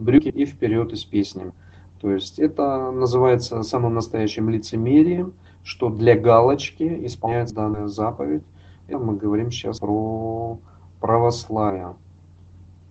брюки 0.00 0.28
и 0.28 0.46
вперед 0.46 0.92
и 0.92 0.96
с 0.96 1.04
песнями. 1.04 1.52
То 2.00 2.10
есть 2.10 2.40
это 2.40 2.90
называется 2.90 3.62
самым 3.62 3.94
настоящим 3.94 4.50
лицемерием, 4.50 5.32
что 5.64 5.88
для 5.88 6.16
галочки 6.16 7.06
исполняется 7.06 7.54
данная 7.54 7.88
заповедь. 7.88 8.44
И 8.86 8.94
мы 8.94 9.16
говорим 9.16 9.50
сейчас 9.50 9.80
про 9.80 10.58
православие. 11.00 11.96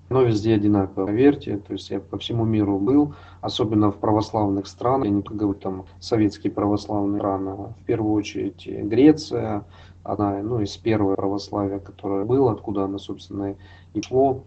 Но 0.10 0.24
везде 0.24 0.56
одинаково, 0.56 1.06
поверьте. 1.06 1.58
То 1.58 1.74
есть 1.74 1.90
я 1.90 2.00
по 2.00 2.18
всему 2.18 2.45
миру 2.45 2.78
был, 2.80 3.16
особенно 3.41 3.91
в 3.91 3.98
православных 3.98 4.68
странах. 4.68 5.06
Я 5.06 5.12
не 5.12 5.22
говорю 5.22 5.54
там 5.54 5.86
советские 6.00 6.52
православные 6.52 7.20
страны, 7.20 7.50
а 7.50 7.74
в 7.80 7.86
первую 7.86 8.14
очередь 8.14 8.68
Греция, 8.68 9.64
одна 10.04 10.41
ну, 10.41 10.60
из 10.60 10.76
первой 10.78 11.16
православия, 11.16 11.80
которая 11.80 12.26
была, 12.26 12.52
откуда 12.52 12.84
она, 12.84 12.98
собственно, 12.98 13.56
и 13.94 14.02
шло. 14.02 14.44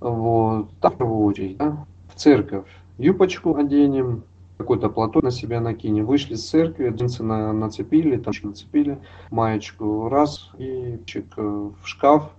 Вот. 0.00 0.68
Так, 0.80 0.94
в 0.94 0.98
первую 0.98 1.26
очередь, 1.26 1.56
да? 1.58 1.84
в 2.08 2.18
церковь 2.18 2.66
юбочку 2.98 3.56
оденем, 3.56 4.24
какой-то 4.62 4.88
платок 4.88 5.22
на 5.22 5.30
себя 5.30 5.60
накинем. 5.60 6.06
Вышли 6.06 6.34
с 6.34 6.48
церкви, 6.48 6.88
джинсы 6.88 7.22
на, 7.22 7.52
нацепили, 7.52 8.16
там 8.16 8.32
нацепили, 8.42 8.98
маечку 9.30 10.08
раз 10.08 10.50
и 10.58 10.98
чик, 11.04 11.36
в 11.36 11.74
шкаф 11.84 12.30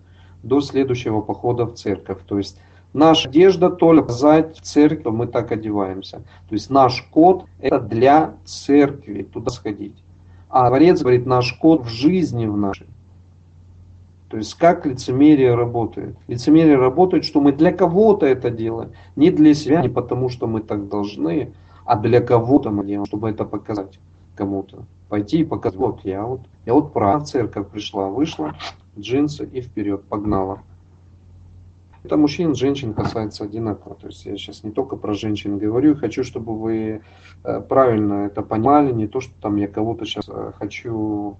до 0.42 0.62
следующего 0.62 1.22
похода 1.22 1.66
в 1.66 1.76
церковь. 1.76 2.20
То 2.26 2.38
есть 2.38 2.60
наша 2.94 3.30
одежда 3.30 3.70
только 3.70 4.04
показать 4.04 4.58
церковь, 4.58 5.14
мы 5.14 5.28
так 5.28 5.52
одеваемся. 5.52 6.24
То 6.50 6.56
есть 6.56 6.70
наш 6.70 7.02
код 7.12 7.46
это 7.60 7.80
для 7.80 8.36
церкви, 8.46 9.24
туда 9.24 9.52
сходить. 9.52 10.04
А 10.50 10.68
Творец 10.68 11.02
говорит, 11.02 11.26
наш 11.26 11.54
код 11.54 11.86
в 11.86 11.90
жизни 11.90 12.46
в 12.46 12.58
нашей. 12.58 12.88
То 14.30 14.38
есть 14.38 14.56
как 14.56 14.86
лицемерие 14.86 15.54
работает? 15.54 16.16
Лицемерие 16.28 16.78
работает, 16.78 17.24
что 17.24 17.40
мы 17.40 17.52
для 17.52 17.72
кого-то 17.72 18.26
это 18.26 18.50
делаем, 18.50 18.92
не 19.16 19.30
для 19.30 19.54
себя, 19.54 19.82
не 19.82 19.90
потому 19.90 20.30
что 20.30 20.48
мы 20.48 20.62
так 20.62 20.88
должны, 20.88 21.54
а 21.86 21.96
для 21.98 22.22
кого-то 22.22 22.70
делаем, 22.84 23.06
чтобы 23.06 23.30
это 23.30 23.46
показать 23.46 24.00
кому-то. 24.36 24.86
Пойти 25.10 25.42
и 25.42 25.46
показать, 25.46 25.78
вот 25.78 26.02
я 26.04 26.24
вот, 26.24 26.42
я 26.66 26.74
вот 26.74 26.94
прав, 26.94 27.28
церковь 27.28 27.68
пришла, 27.68 28.10
вышла, 28.10 28.56
джинсы 28.98 29.46
и 29.46 29.62
вперед, 29.62 30.04
погнала. 30.04 30.62
Это 32.04 32.18
мужчин, 32.18 32.54
женщин 32.54 32.94
касается 32.94 33.46
одинаково. 33.46 33.96
То 33.96 34.08
есть 34.08 34.26
я 34.26 34.36
сейчас 34.36 34.64
не 34.64 34.72
только 34.72 34.98
про 34.98 35.14
женщин 35.14 35.58
говорю, 35.58 35.96
хочу, 35.96 36.24
чтобы 36.24 36.58
вы 36.60 37.02
э, 37.44 37.62
правильно 37.62 38.26
это 38.26 38.42
понимали, 38.42 38.92
не 38.92 39.08
то, 39.08 39.22
что 39.22 39.34
там 39.42 39.56
я 39.56 39.70
кого-то 39.70 40.06
сейчас 40.06 40.26
э, 40.28 40.52
хочу 40.58 41.38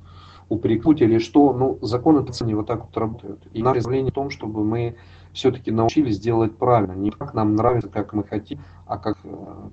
упрекнуть 0.48 1.02
или 1.02 1.18
что. 1.20 1.52
Ну, 1.52 1.80
законы 1.82 2.26
не 2.46 2.56
вот 2.56 2.68
так 2.68 2.86
вот 2.86 2.98
работают. 2.98 3.46
И 3.52 3.62
представление 3.62 4.12
в 4.12 4.16
том, 4.16 4.30
чтобы 4.30 4.64
мы 4.64 4.96
все-таки 5.34 5.72
научились 5.72 6.20
делать 6.20 6.58
правильно. 6.58 6.94
Не 6.94 7.12
как 7.12 7.34
нам 7.34 7.56
нравится, 7.56 7.90
как 7.90 8.14
мы 8.14 8.24
хотим, 8.24 8.60
а 8.86 8.98
как, 8.98 9.18
э, 9.24 9.30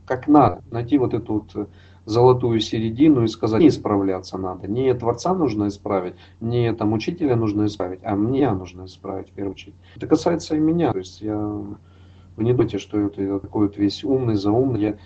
как 0.06 0.26
надо. 0.28 0.62
Найти 0.70 0.98
вот 0.98 1.14
эту 1.14 1.34
вот 1.34 1.68
золотую 2.04 2.60
середину 2.60 3.24
и 3.24 3.28
сказать, 3.28 3.60
не 3.60 3.68
исправляться 3.68 4.38
надо. 4.38 4.66
Не 4.66 4.92
Творца 4.94 5.34
нужно 5.34 5.68
исправить, 5.68 6.14
не 6.40 6.72
там 6.72 6.92
учителя 6.92 7.36
нужно 7.36 7.66
исправить, 7.66 8.00
а 8.02 8.16
мне 8.16 8.50
нужно 8.50 8.86
исправить 8.86 9.28
в 9.30 9.32
первую 9.32 9.52
очередь. 9.52 9.74
Это 9.96 10.06
касается 10.06 10.56
и 10.56 10.58
меня. 10.58 10.92
То 10.92 10.98
есть 10.98 11.20
я, 11.20 11.36
вы 11.36 12.44
не 12.44 12.52
думайте, 12.52 12.78
что 12.78 12.98
это 12.98 13.22
я 13.22 13.38
такой 13.38 13.68
вот 13.68 13.76
весь 13.76 14.02
умный, 14.02 14.34
заумный. 14.34 14.80
Я 14.80 14.96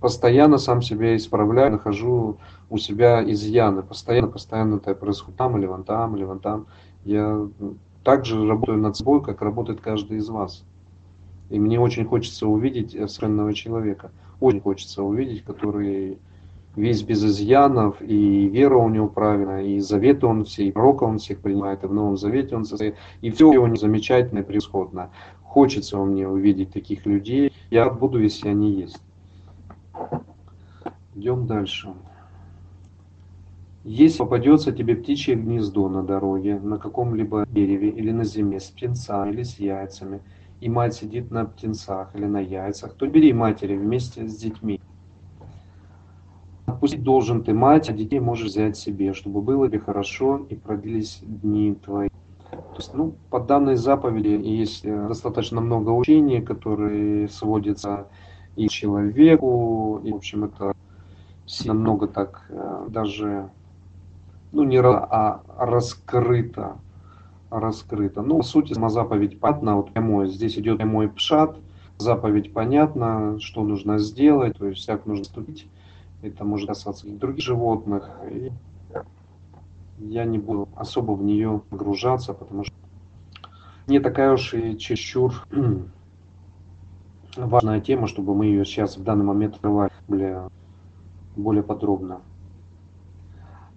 постоянно 0.00 0.58
сам 0.58 0.82
себя 0.82 1.16
исправляю, 1.16 1.72
нахожу 1.72 2.38
у 2.70 2.78
себя 2.78 3.22
изъяны. 3.30 3.82
Постоянно, 3.82 4.28
постоянно 4.28 4.76
это 4.76 4.94
происходит 4.94 5.36
там 5.36 5.58
или 5.58 5.66
вон 5.66 5.84
там, 5.84 6.16
или 6.16 6.24
вон 6.24 6.40
там. 6.40 6.66
Я 7.04 7.46
также 8.08 8.48
работаю 8.48 8.78
над 8.78 8.96
собой, 8.96 9.22
как 9.22 9.42
работает 9.42 9.82
каждый 9.82 10.16
из 10.16 10.30
вас. 10.30 10.64
И 11.50 11.58
мне 11.58 11.78
очень 11.78 12.06
хочется 12.06 12.46
увидеть 12.46 12.92
совершенного 12.92 13.52
человека 13.52 14.10
очень 14.40 14.62
хочется 14.62 15.02
увидеть, 15.02 15.44
который 15.44 16.18
весь 16.74 17.02
без 17.02 17.22
изъянов, 17.22 18.00
и 18.00 18.48
вера 18.48 18.76
у 18.76 18.88
него 18.88 19.08
правильная, 19.08 19.62
и 19.62 19.80
заветы 19.80 20.26
он 20.26 20.44
все, 20.44 20.64
и 20.64 20.72
пророка 20.72 21.04
он 21.04 21.18
всех 21.18 21.40
принимает, 21.40 21.84
и 21.84 21.86
в 21.86 21.92
Новом 21.92 22.16
Завете 22.16 22.56
он 22.56 22.64
состоит, 22.64 22.94
и 23.20 23.30
все 23.30 23.46
у 23.46 23.52
него 23.52 23.76
замечательно 23.76 24.38
и 24.38 24.42
превосходно. 24.42 25.10
Хочется 25.42 25.98
мне 25.98 26.26
увидеть 26.26 26.72
таких 26.72 27.04
людей. 27.04 27.52
Я 27.70 27.90
буду, 27.90 28.22
если 28.22 28.48
они 28.48 28.72
есть. 28.72 29.02
Идем 31.14 31.46
дальше. 31.46 31.92
Если 33.84 34.18
попадется 34.18 34.72
тебе 34.72 34.96
птичье 34.96 35.34
гнездо 35.34 35.88
на 35.88 36.02
дороге, 36.02 36.58
на 36.58 36.78
каком-либо 36.78 37.46
дереве 37.48 37.90
или 37.90 38.10
на 38.10 38.24
земле 38.24 38.60
с 38.60 38.70
птенцами 38.70 39.32
или 39.32 39.42
с 39.44 39.58
яйцами, 39.58 40.20
и 40.60 40.68
мать 40.68 40.94
сидит 40.94 41.30
на 41.30 41.44
птенцах 41.44 42.14
или 42.14 42.26
на 42.26 42.40
яйцах, 42.40 42.94
то 42.94 43.06
бери 43.06 43.32
матери 43.32 43.76
вместе 43.76 44.26
с 44.26 44.36
детьми. 44.36 44.80
Отпустить 46.66 47.02
должен 47.02 47.44
ты 47.44 47.54
мать, 47.54 47.88
а 47.88 47.92
детей 47.92 48.20
можешь 48.20 48.48
взять 48.48 48.76
себе, 48.76 49.14
чтобы 49.14 49.40
было 49.40 49.68
тебе 49.68 49.78
хорошо 49.78 50.46
и 50.50 50.54
продлились 50.54 51.20
дни 51.22 51.74
твои. 51.74 52.08
То 52.50 52.76
есть, 52.76 52.94
ну, 52.94 53.16
по 53.30 53.40
данной 53.40 53.76
заповеди 53.76 54.28
есть 54.28 54.84
э, 54.84 55.08
достаточно 55.08 55.60
много 55.60 55.90
учений, 55.90 56.40
которые 56.40 57.28
сводятся 57.28 58.08
и 58.56 58.68
человеку, 58.68 60.00
и, 60.04 60.12
в 60.12 60.16
общем, 60.16 60.44
это 60.44 60.72
сильно 61.46 61.74
много 61.74 62.06
так 62.06 62.46
э, 62.48 62.86
даже, 62.88 63.50
ну, 64.52 64.64
не 64.64 64.80
а 64.80 65.42
раскрыто 65.56 66.78
раскрыто. 67.50 68.22
Ну, 68.22 68.42
суть 68.42 68.74
сама 68.74 68.88
заповедь 68.88 69.40
понятна, 69.40 69.76
вот 69.76 69.92
прямой, 69.92 70.28
здесь 70.28 70.58
идет 70.58 70.78
прямой 70.78 71.08
пшат, 71.08 71.56
заповедь 71.98 72.52
понятна, 72.52 73.38
что 73.40 73.62
нужно 73.62 73.98
сделать, 73.98 74.56
то 74.58 74.66
есть 74.66 74.86
как 74.86 75.06
нужно 75.06 75.24
ступить, 75.24 75.66
это 76.22 76.44
может 76.44 76.68
касаться 76.68 77.06
и 77.06 77.12
других 77.12 77.44
животных, 77.44 78.10
и 78.30 78.52
я 79.98 80.24
не 80.24 80.38
буду 80.38 80.68
особо 80.76 81.12
в 81.12 81.22
нее 81.22 81.62
погружаться, 81.70 82.34
потому 82.34 82.64
что 82.64 82.74
не 83.86 84.00
такая 84.00 84.32
уж 84.32 84.54
и 84.54 84.78
чересчур 84.78 85.46
важная 87.36 87.80
тема, 87.80 88.06
чтобы 88.06 88.34
мы 88.34 88.46
ее 88.46 88.64
сейчас 88.64 88.96
в 88.96 89.02
данный 89.02 89.24
момент 89.24 89.54
открывали 89.56 89.90
более, 90.06 90.48
более 91.36 91.62
подробно. 91.62 92.20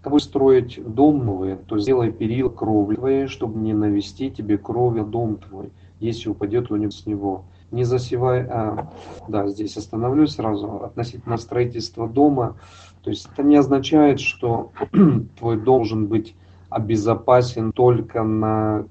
Когда 0.02 0.14
будешь 0.14 0.23
строить 0.23 0.80
дом 0.84 1.23
новый, 1.23 1.57
то 1.57 1.78
сделай 1.78 2.11
перил 2.11 2.49
кровли 2.49 2.95
твоей, 2.95 3.28
чтобы 3.28 3.60
не 3.60 3.73
навести 3.73 4.32
тебе 4.32 4.57
кровью 4.57 5.06
дом 5.06 5.38
твой, 5.38 5.69
если 5.99 6.30
упадет 6.30 6.65
кто-нибудь 6.65 6.95
с 6.95 7.06
него. 7.06 7.45
Не 7.69 7.84
засевай, 7.84 8.41
а, 8.49 8.91
да, 9.28 9.48
здесь 9.48 9.78
остановлюсь 9.78 10.32
сразу, 10.32 10.84
относительно 10.84 11.38
строительства 11.38 12.07
дома. 12.07 12.57
То 13.03 13.11
есть 13.11 13.30
это 13.32 13.44
не 13.44 13.56
означает, 13.56 14.19
что 14.19 14.72
твой 15.38 15.57
должен 15.57 16.07
быть 16.07 16.36
обезопасен 16.69 17.72
только 17.72 18.23
на 18.23 18.88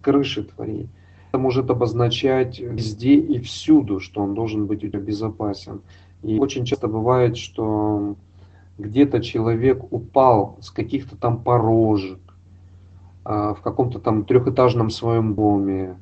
крыше 0.00 0.44
твоей. 0.44 0.88
Это 1.28 1.38
может 1.38 1.68
обозначать 1.68 2.58
везде 2.58 3.16
и 3.16 3.38
всюду, 3.38 4.00
что 4.00 4.22
он 4.22 4.34
должен 4.34 4.66
быть 4.66 4.82
у 4.82 4.88
тебя 4.88 5.00
безопасен. 5.00 5.82
И 6.22 6.38
очень 6.38 6.64
часто 6.64 6.88
бывает, 6.88 7.36
что 7.36 8.16
где-то 8.78 9.20
человек 9.20 9.92
упал 9.92 10.56
с 10.60 10.70
каких-то 10.70 11.16
там 11.16 11.42
порожек, 11.42 12.20
а, 13.24 13.54
в 13.54 13.60
каком-то 13.60 13.98
там 13.98 14.24
трехэтажном 14.24 14.90
своем 14.90 15.34
доме, 15.34 15.96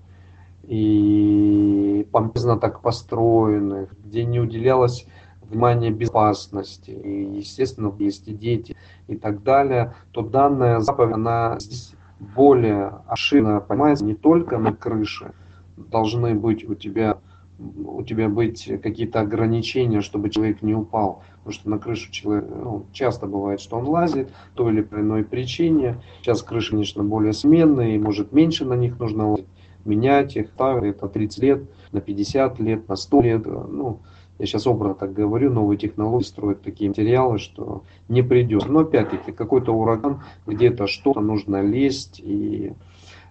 и 0.65 2.07
помпезно 2.13 2.59
так 2.59 2.81
построенных, 2.81 3.91
где 4.05 4.25
не 4.25 4.41
уделялось 4.41 5.07
внимания 5.43 5.91
безопасности, 5.91 6.91
и, 6.91 7.37
естественно, 7.39 7.93
есть 7.99 8.29
и 8.29 8.35
дети 8.35 8.77
и 9.07 9.17
так 9.17 9.43
далее, 9.43 9.95
то 10.13 10.23
данная 10.23 10.81
заповедь, 10.81 11.15
она 11.15 11.59
здесь 11.59 11.95
более 12.19 13.01
обширно 13.07 13.61
понимается. 13.61 14.05
Не 14.05 14.15
только 14.15 14.59
на 14.59 14.73
крыше, 14.73 15.33
должны 15.77 16.35
быть 16.35 16.69
у 16.69 16.75
тебя 16.75 17.19
у 17.59 18.03
тебя 18.03 18.29
быть 18.29 18.71
какие-то 18.83 19.21
ограничения, 19.21 20.01
чтобы 20.01 20.31
человек 20.31 20.63
не 20.63 20.75
упал. 20.75 21.23
Потому 21.39 21.53
что 21.53 21.71
на 21.71 21.79
крышу 21.79 22.11
человек, 22.11 22.47
ну, 22.49 22.87
часто 22.93 23.27
бывает, 23.27 23.61
что 23.61 23.77
он 23.77 23.87
лазит, 23.89 24.31
той 24.55 24.73
или 24.73 24.87
иной 24.91 25.25
причине. 25.25 26.01
Сейчас 26.21 26.43
крыши, 26.43 26.71
конечно, 26.71 27.05
более 27.05 27.33
сменные, 27.33 27.99
может 27.99 28.33
меньше 28.33 28.65
на 28.65 28.75
них 28.75 28.99
нужно 28.99 29.31
лазить, 29.31 29.47
менять 29.85 30.37
их, 30.37 30.51
так, 30.51 30.83
это 30.83 31.09
30 31.09 31.43
лет, 31.43 31.63
на 31.93 32.01
50 32.01 32.61
лет, 32.61 32.89
на 32.89 32.97
100 32.97 33.21
лет. 33.23 33.47
Ну, 33.47 34.01
я 34.39 34.47
сейчас 34.47 34.67
образно 34.67 34.95
так 34.95 35.13
говорю, 35.13 35.53
новые 35.53 35.79
технологии 35.79 36.25
строят 36.25 36.63
такие 36.63 36.91
материалы, 36.91 37.39
что 37.39 37.83
не 38.09 38.23
придется. 38.23 38.69
Но 38.69 38.81
опять-таки, 38.81 39.33
какой-то 39.33 39.73
ураган, 39.73 40.23
где-то 40.47 40.87
что-то 40.87 41.21
нужно 41.21 41.63
лезть 41.63 42.21
и 42.25 42.73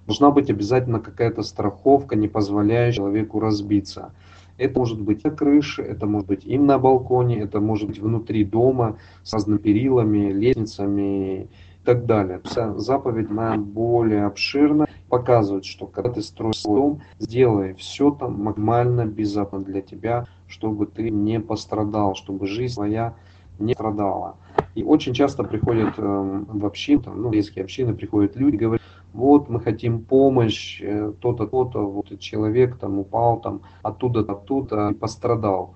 должна 0.06 0.32
быть 0.32 0.50
обязательно 0.50 1.00
какая-то 1.00 1.44
страховка, 1.44 2.16
не 2.16 2.28
позволяющая 2.28 2.98
человеку 2.98 3.40
разбиться. 3.40 4.14
Это 4.58 4.78
может 4.78 5.02
быть 5.02 5.24
на 5.24 5.32
крыше, 5.32 5.82
это 5.82 6.06
может 6.06 6.28
быть 6.28 6.46
и 6.46 6.58
на 6.58 6.78
балконе, 6.78 7.40
это 7.40 7.60
может 7.60 7.88
быть 7.88 8.00
внутри 8.00 8.44
дома 8.44 8.98
с 9.24 9.34
разными 9.34 9.58
перилами, 9.58 10.32
лестницами 10.32 11.44
и 11.44 11.50
так 11.84 12.06
далее. 12.06 12.42
Вся 12.44 12.78
заповедь 12.78 13.32
она 13.32 13.58
более 13.58 14.26
обширна, 14.26 14.88
показывает, 15.10 15.66
что 15.66 15.88
когда 15.88 16.12
ты 16.12 16.22
строишь 16.22 16.60
свой 16.60 16.80
дом, 16.80 17.02
сделай 17.20 17.74
все 17.74 18.12
там 18.12 18.42
максимально 18.44 19.06
безопасно 19.06 19.66
для 19.66 19.82
тебя, 19.82 20.28
чтобы 20.48 20.86
ты 20.86 21.10
не 21.10 21.40
пострадал, 21.40 22.16
чтобы 22.16 22.48
жизнь 22.48 22.76
твоя 22.76 23.16
не 23.60 23.74
страдала. 23.74 24.38
И 24.74 24.84
очень 24.84 25.14
часто 25.14 25.44
приходят 25.44 25.96
э, 25.98 26.02
в 26.02 26.66
общины, 26.66 27.04
ну, 27.14 27.30
близкие 27.30 27.64
общины, 27.64 27.94
приходят 27.94 28.36
люди, 28.38 28.56
говорят, 28.56 28.81
вот 29.14 29.50
мы 29.50 29.60
хотим 29.60 30.04
помощь, 30.04 30.82
э, 30.82 31.14
то-то, 31.20 31.48
то-то, 31.48 31.80
вот 31.86 32.20
человек 32.20 32.78
там 32.78 33.00
упал 33.00 33.42
там 33.42 33.62
оттуда, 33.84 34.22
оттуда 34.22 34.90
и 34.90 34.94
пострадал. 34.94 35.76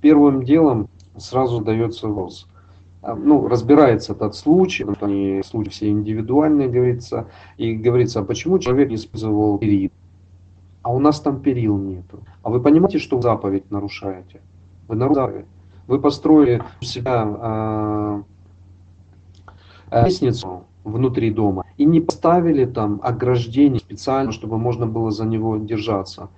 Первым 0.00 0.44
делом 0.44 0.88
сразу 1.16 1.60
дается 1.60 2.08
вопрос. 2.08 2.46
А, 3.02 3.14
ну, 3.14 3.48
разбирается 3.48 4.12
этот 4.12 4.34
случай, 4.34 4.86
они 5.00 5.42
случаи 5.42 5.70
все 5.70 5.88
индивидуальные, 5.88 6.68
говорится, 6.68 7.28
и 7.56 7.74
говорится, 7.74 8.20
а 8.20 8.24
почему 8.24 8.58
человек 8.58 8.90
не 8.90 8.96
использовал 8.96 9.58
перил? 9.58 9.90
А 10.82 10.92
у 10.92 10.98
нас 10.98 11.20
там 11.20 11.40
перил 11.40 11.76
нету. 11.76 12.20
А 12.42 12.50
вы 12.50 12.60
понимаете, 12.60 12.98
что 12.98 13.16
вы 13.16 13.22
заповедь 13.22 13.70
нарушаете? 13.70 14.40
Вы 14.88 14.96
нарушаете. 14.96 15.46
Вы 15.86 16.00
построили 16.00 16.62
у 16.80 16.84
себя 16.84 18.24
э, 19.90 20.04
лестницу, 20.04 20.64
внутри 20.84 21.30
дома. 21.30 21.64
И 21.76 21.84
не 21.84 22.00
поставили 22.00 22.64
там 22.64 23.00
ограждение 23.02 23.80
специально, 23.80 24.32
чтобы 24.32 24.58
можно 24.58 24.86
было 24.86 25.10
за 25.10 25.24
него 25.24 25.56
держаться. 25.56 26.28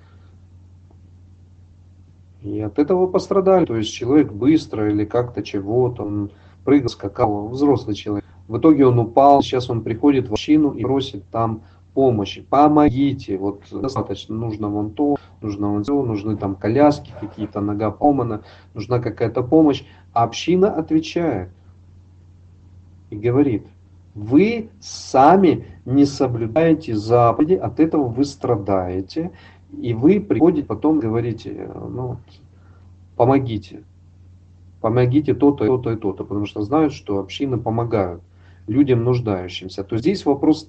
И 2.43 2.60
от 2.60 2.78
этого 2.78 3.06
пострадали. 3.06 3.66
То 3.66 3.77
есть 3.77 3.93
человек 3.93 4.32
быстро 4.32 4.90
или 4.90 5.05
как-то 5.05 5.43
чего-то, 5.43 6.05
он 6.05 6.31
прыгал, 6.64 6.89
скакал, 6.89 7.48
взрослый 7.48 7.94
человек. 7.94 8.24
В 8.48 8.59
итоге 8.59 8.86
он 8.86 8.98
упал, 8.98 9.43
сейчас 9.43 9.70
он 9.70 9.82
приходит 9.82 10.28
в 10.28 10.32
общину 10.32 10.73
и 10.73 10.82
просит 10.82 11.24
там 11.31 11.62
помощи. 11.94 12.44
Помогите, 12.48 13.39
вот 13.39 13.62
достаточно, 13.70 14.35
нужно 14.35 14.69
вон 14.69 14.90
то, 14.90 15.16
нужно 15.40 15.69
вон 15.69 15.85
то, 15.85 16.02
нужны 16.02 16.36
там 16.36 16.56
коляски 16.56 17.12
какие-то, 17.20 17.60
нога 17.60 17.90
поломана, 17.90 18.43
нужна 18.74 18.98
какая-то 18.98 19.43
помощь. 19.43 19.85
А 20.12 20.24
община 20.24 20.74
отвечает 20.74 21.51
и 23.10 23.16
говорит– 23.16 23.66
вы 24.14 24.70
сами 24.80 25.66
не 25.84 26.05
соблюдаете 26.05 26.94
заповеди, 26.94 27.55
от 27.55 27.80
этого 27.80 28.09
вы 28.09 28.24
страдаете, 28.24 29.30
и 29.76 29.94
вы 29.94 30.20
приходите 30.20 30.66
потом 30.66 31.01
говорите, 31.01 31.70
ну, 31.74 32.18
помогите, 33.16 33.84
помогите 34.80 35.34
то-то, 35.34 35.64
то-то 35.66 35.93
и 35.93 35.97
то-то, 35.97 36.24
потому 36.24 36.47
что 36.47 36.62
знают, 36.62 36.93
что 36.93 37.18
общины 37.18 37.56
помогают 37.56 38.22
людям 38.68 39.02
нуждающимся, 39.02 39.82
то 39.82 39.97
здесь 39.97 40.24
вопрос 40.24 40.68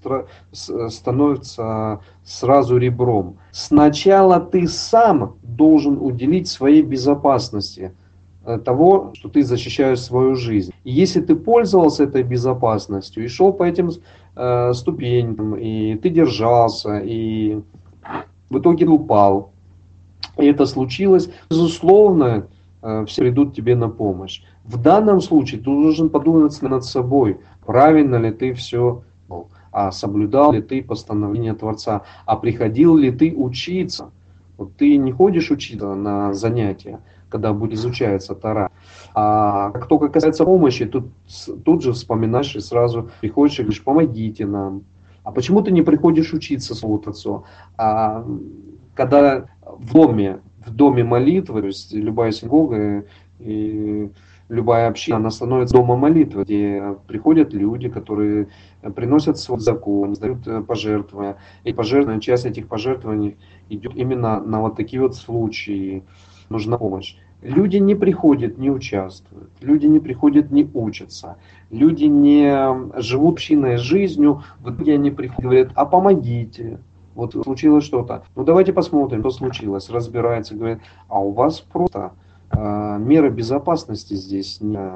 становится 0.51 1.99
сразу 2.23 2.77
ребром. 2.77 3.37
Сначала 3.51 4.39
ты 4.39 4.67
сам 4.67 5.35
должен 5.43 6.01
уделить 6.01 6.47
своей 6.47 6.81
безопасности– 6.81 7.93
Э, 8.02 8.02
того, 8.65 9.11
что 9.13 9.29
ты 9.29 9.43
защищаешь 9.43 10.01
свою 10.01 10.35
жизнь. 10.35 10.73
И 10.83 10.91
если 10.91 11.21
ты 11.21 11.35
пользовался 11.35 12.03
этой 12.03 12.23
безопасностью 12.23 13.23
и 13.23 13.27
шел 13.27 13.53
по 13.53 13.63
этим 13.63 13.91
э, 14.35 14.73
ступенькам, 14.73 15.55
и 15.55 15.95
ты 15.95 16.09
держался, 16.09 16.99
и 16.99 17.61
в 18.49 18.59
итоге 18.59 18.85
упал, 18.85 19.51
и 20.37 20.45
это 20.45 20.65
случилось, 20.65 21.29
безусловно, 21.49 22.47
э, 22.81 23.05
все 23.07 23.21
придут 23.21 23.55
тебе 23.55 23.75
на 23.75 23.89
помощь. 23.89 24.41
В 24.63 24.81
данном 24.81 25.21
случае 25.21 25.59
ты 25.59 25.65
должен 25.65 26.09
подумать 26.09 26.61
над 26.61 26.83
собой, 26.83 27.39
правильно 27.65 28.15
ли 28.17 28.31
ты 28.31 28.53
все 28.53 29.03
а 29.73 29.91
соблюдал 29.91 30.53
ли 30.53 30.61
ты 30.61 30.83
постановление 30.83 31.55
Творца, 31.55 32.03
а 32.25 32.35
приходил 32.35 32.95
ли 32.95 33.11
ты 33.11 33.33
учиться. 33.35 34.11
Вот 34.55 34.75
ты 34.77 34.97
не 34.97 35.11
ходишь 35.11 35.49
учиться 35.49 35.95
на 35.95 36.33
занятия, 36.33 36.99
когда 37.33 37.51
будет 37.51 37.73
изучается 37.73 38.35
Тара. 38.35 38.69
А 39.15 39.71
как 39.71 39.87
только 39.87 40.09
касается 40.09 40.45
помощи, 40.45 40.85
тут, 40.85 41.05
тут 41.65 41.81
же 41.81 41.91
вспоминаешь 41.93 42.55
и 42.55 42.59
сразу 42.59 43.09
приходишь 43.21 43.59
и 43.59 43.63
говоришь, 43.63 43.83
помогите 43.83 44.45
нам. 44.45 44.83
А 45.23 45.31
почему 45.31 45.63
ты 45.63 45.71
не 45.71 45.81
приходишь 45.81 46.31
учиться 46.31 46.75
Слову 46.75 46.99
Творцу? 46.99 47.45
А 47.75 48.23
когда 48.93 49.45
в 49.63 49.93
доме, 49.93 50.41
в 50.63 50.69
доме 50.71 51.03
молитвы, 51.03 51.61
то 51.61 51.67
есть 51.67 51.91
любая 51.91 52.31
синагога 52.31 53.05
и 53.39 54.11
любая 54.49 54.89
община, 54.89 55.17
она 55.17 55.31
становится 55.31 55.73
домом 55.73 55.99
молитвы, 55.99 56.43
где 56.43 56.95
приходят 57.07 57.51
люди, 57.51 57.89
которые 57.89 58.49
приносят 58.95 59.39
свой 59.39 59.59
закон, 59.59 60.13
сдают 60.15 60.67
пожертвования. 60.67 61.37
И 61.63 61.73
пожертвования, 61.73 62.21
часть 62.21 62.45
этих 62.45 62.67
пожертвований 62.67 63.37
идет 63.69 63.95
именно 63.95 64.39
на 64.39 64.61
вот 64.61 64.75
такие 64.75 65.01
вот 65.01 65.15
случаи, 65.15 66.03
нужна 66.49 66.77
помощь. 66.77 67.15
Люди 67.43 67.77
не 67.77 67.93
приходят, 67.93 68.57
не 68.57 68.71
участвуют, 68.71 69.49
люди 69.59 69.85
не 69.85 69.99
приходят, 69.99 70.49
не 70.49 70.63
учатся, 70.73 71.35
люди 71.71 72.05
не 72.05 73.01
живут 73.01 73.33
общиной 73.33 73.75
жизнью, 73.75 74.43
в 74.59 74.73
итоге 74.73 74.93
они 74.93 75.11
приходят, 75.11 75.43
говорят, 75.43 75.71
а 75.75 75.85
помогите, 75.85 76.79
вот 77.15 77.33
случилось 77.33 77.83
что-то. 77.83 78.23
Ну 78.37 78.45
давайте 78.45 78.71
посмотрим, 78.71 79.19
что 79.19 79.31
случилось, 79.31 79.89
разбирается, 79.89 80.55
говорят, 80.55 80.79
а 81.09 81.19
у 81.19 81.31
вас 81.31 81.59
просто 81.59 82.13
э, 82.51 82.97
меры 82.99 83.29
безопасности 83.29 84.13
здесь 84.13 84.61
не 84.61 84.91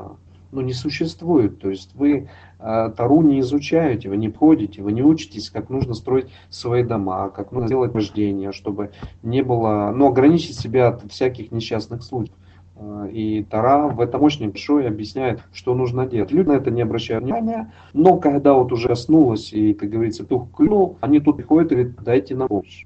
ну, 0.52 0.62
не 0.62 0.74
существует. 0.74 1.60
То 1.60 1.70
есть 1.70 1.92
вы 1.96 2.30
э, 2.60 2.92
Тару 2.96 3.22
не 3.22 3.40
изучаете, 3.42 4.10
вы 4.10 4.18
не 4.18 4.32
ходите, 4.32 4.82
вы 4.82 4.92
не 4.92 5.04
учитесь, 5.04 5.50
как 5.50 5.70
нужно 5.70 5.94
строить 5.94 6.28
свои 6.50 6.84
дома, 6.84 7.30
как 7.30 7.52
нужно 7.52 7.70
делать 7.70 7.94
рождение, 7.94 8.52
чтобы 8.52 8.92
не 9.24 9.42
было, 9.44 9.92
ну, 9.96 10.08
ограничить 10.08 10.58
себя 10.58 10.90
от 10.90 11.12
всяких 11.12 11.52
несчастных 11.52 12.04
случаев. 12.04 12.36
Э, 12.76 13.10
и 13.12 13.44
Тара 13.44 13.88
в 13.88 14.00
этом 14.00 14.24
очень 14.24 14.50
большой 14.50 14.88
объясняет, 14.88 15.42
что 15.54 15.74
нужно 15.76 16.06
делать. 16.06 16.32
Люди 16.32 16.48
на 16.48 16.54
это 16.54 16.72
не 16.72 16.82
обращают 16.82 17.24
внимания, 17.24 17.74
но 17.94 18.18
когда 18.18 18.54
вот 18.54 18.72
уже 18.72 18.88
коснулось 18.88 19.52
и, 19.54 19.74
как 19.74 19.90
говорится, 19.90 20.26
тух 20.26 20.50
клюнул, 20.56 20.98
они 21.02 21.20
тут 21.20 21.38
приходят 21.38 21.72
и 21.72 21.76
говорят, 21.76 22.04
дайте 22.04 22.36
нам 22.36 22.48
помощь. 22.48 22.86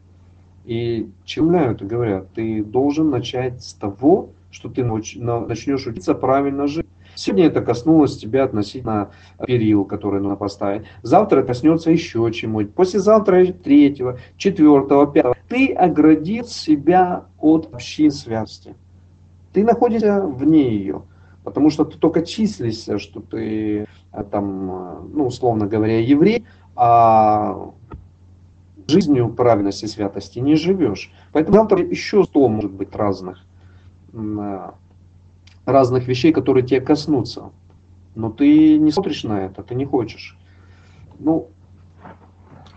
И 0.65 1.09
челняют 1.25 1.81
и 1.81 1.85
говорят, 1.85 2.31
ты 2.33 2.63
должен 2.63 3.09
начать 3.09 3.63
с 3.63 3.73
того, 3.73 4.29
что 4.51 4.69
ты 4.69 4.83
начнешь 4.83 5.87
учиться 5.87 6.13
правильно 6.13 6.67
жить. 6.67 6.85
Сегодня 7.15 7.47
это 7.47 7.61
коснулось 7.61 8.17
тебя 8.17 8.43
относительно 8.43 9.11
перил, 9.45 9.85
которые 9.85 10.21
нужно 10.21 10.35
поставить. 10.35 10.83
Завтра 11.01 11.43
коснется 11.43 11.91
еще 11.91 12.31
чему-нибудь. 12.31 12.73
Послезавтра 12.73 13.45
третьего, 13.47 14.19
четвертого, 14.37 15.07
пятого. 15.07 15.35
Ты 15.49 15.73
оградил 15.73 16.45
себя 16.45 17.25
от 17.39 17.73
общей 17.73 18.09
святости. 18.09 18.75
Ты 19.53 19.63
находишься 19.63 20.21
вне 20.21 20.75
ее. 20.75 21.03
Потому 21.43 21.69
что 21.69 21.85
ты 21.85 21.97
только 21.97 22.23
числишься, 22.23 22.99
что 22.99 23.19
ты 23.19 23.87
э, 24.11 24.23
там, 24.29 24.71
э, 24.71 24.99
ну, 25.13 25.25
условно 25.25 25.65
говоря, 25.65 25.99
еврей, 25.99 26.45
а 26.75 27.71
жизнью 28.87 29.29
правильности 29.29 29.85
и 29.85 29.87
святости 29.87 30.39
не 30.39 30.55
живешь. 30.55 31.11
Поэтому 31.31 31.57
завтра 31.57 31.83
еще 31.83 32.23
сто 32.25 32.47
может 32.47 32.71
быть 32.71 32.95
разных 32.95 33.43
э, 34.13 34.71
разных 35.71 36.07
вещей, 36.07 36.31
которые 36.31 36.65
тебя 36.65 36.81
коснутся. 36.81 37.51
Но 38.15 38.29
ты 38.29 38.77
не 38.77 38.91
смотришь 38.91 39.23
на 39.23 39.45
это, 39.45 39.63
ты 39.63 39.75
не 39.75 39.85
хочешь. 39.85 40.37
Ну, 41.19 41.47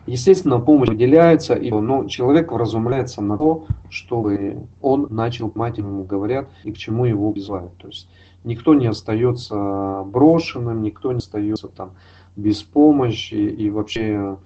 естественно, 0.06 0.60
помощь 0.60 0.88
выделяется, 0.88 1.56
но 1.56 2.06
человек 2.06 2.52
вразумляется 2.52 3.20
на 3.22 3.36
то, 3.36 3.66
чтобы 3.90 4.66
он 4.80 5.08
начал 5.10 5.50
мать 5.54 5.78
ему 5.78 6.04
говорят 6.04 6.48
и 6.62 6.72
к 6.72 6.76
чему 6.76 7.04
его 7.04 7.30
вызывают. 7.30 7.76
То 7.78 7.88
есть 7.88 8.08
никто 8.44 8.74
не 8.74 8.86
остается 8.86 10.04
брошенным, 10.06 10.82
никто 10.82 11.12
не 11.12 11.18
остается 11.18 11.68
там 11.68 11.92
без 12.36 12.62
помощи, 12.62 13.34
и 13.34 13.70
вообще 13.70 14.38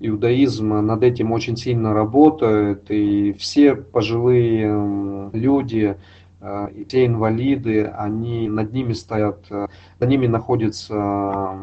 иудаизм 0.00 0.68
над 0.86 1.02
этим 1.02 1.32
очень 1.32 1.56
сильно 1.56 1.94
работает, 1.94 2.90
и 2.90 3.32
все 3.32 3.74
пожилые 3.74 5.30
люди, 5.32 5.96
э, 6.40 6.84
все 6.88 7.06
инвалиды, 7.06 7.84
они 7.84 8.48
над 8.48 8.72
ними 8.72 8.92
стоят, 8.92 9.44
э, 9.50 9.66
над 9.98 10.08
ними 10.08 10.26
находятся 10.26 11.58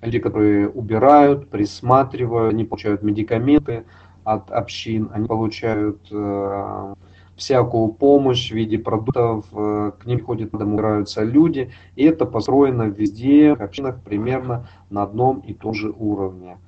люди, 0.00 0.18
которые 0.18 0.68
убирают, 0.68 1.48
присматривают, 1.48 2.54
они 2.54 2.64
получают 2.64 3.02
медикаменты 3.02 3.84
от 4.24 4.50
общин, 4.50 5.10
они 5.12 5.26
получают 5.26 6.06
э, 6.10 6.94
всякую 7.36 7.88
помощь 7.88 8.50
в 8.50 8.54
виде 8.54 8.78
продуктов, 8.78 9.46
к 9.50 10.04
ним 10.04 10.24
ходят, 10.24 10.54
убираются 10.54 11.24
люди, 11.24 11.72
и 11.96 12.04
это 12.04 12.26
построено 12.26 12.84
везде, 12.84 13.54
в 13.54 13.62
общинах 13.62 14.00
примерно 14.02 14.68
на 14.90 15.02
одном 15.02 15.40
и 15.40 15.54
том 15.54 15.74
же 15.74 15.90
уровне. 15.90 16.58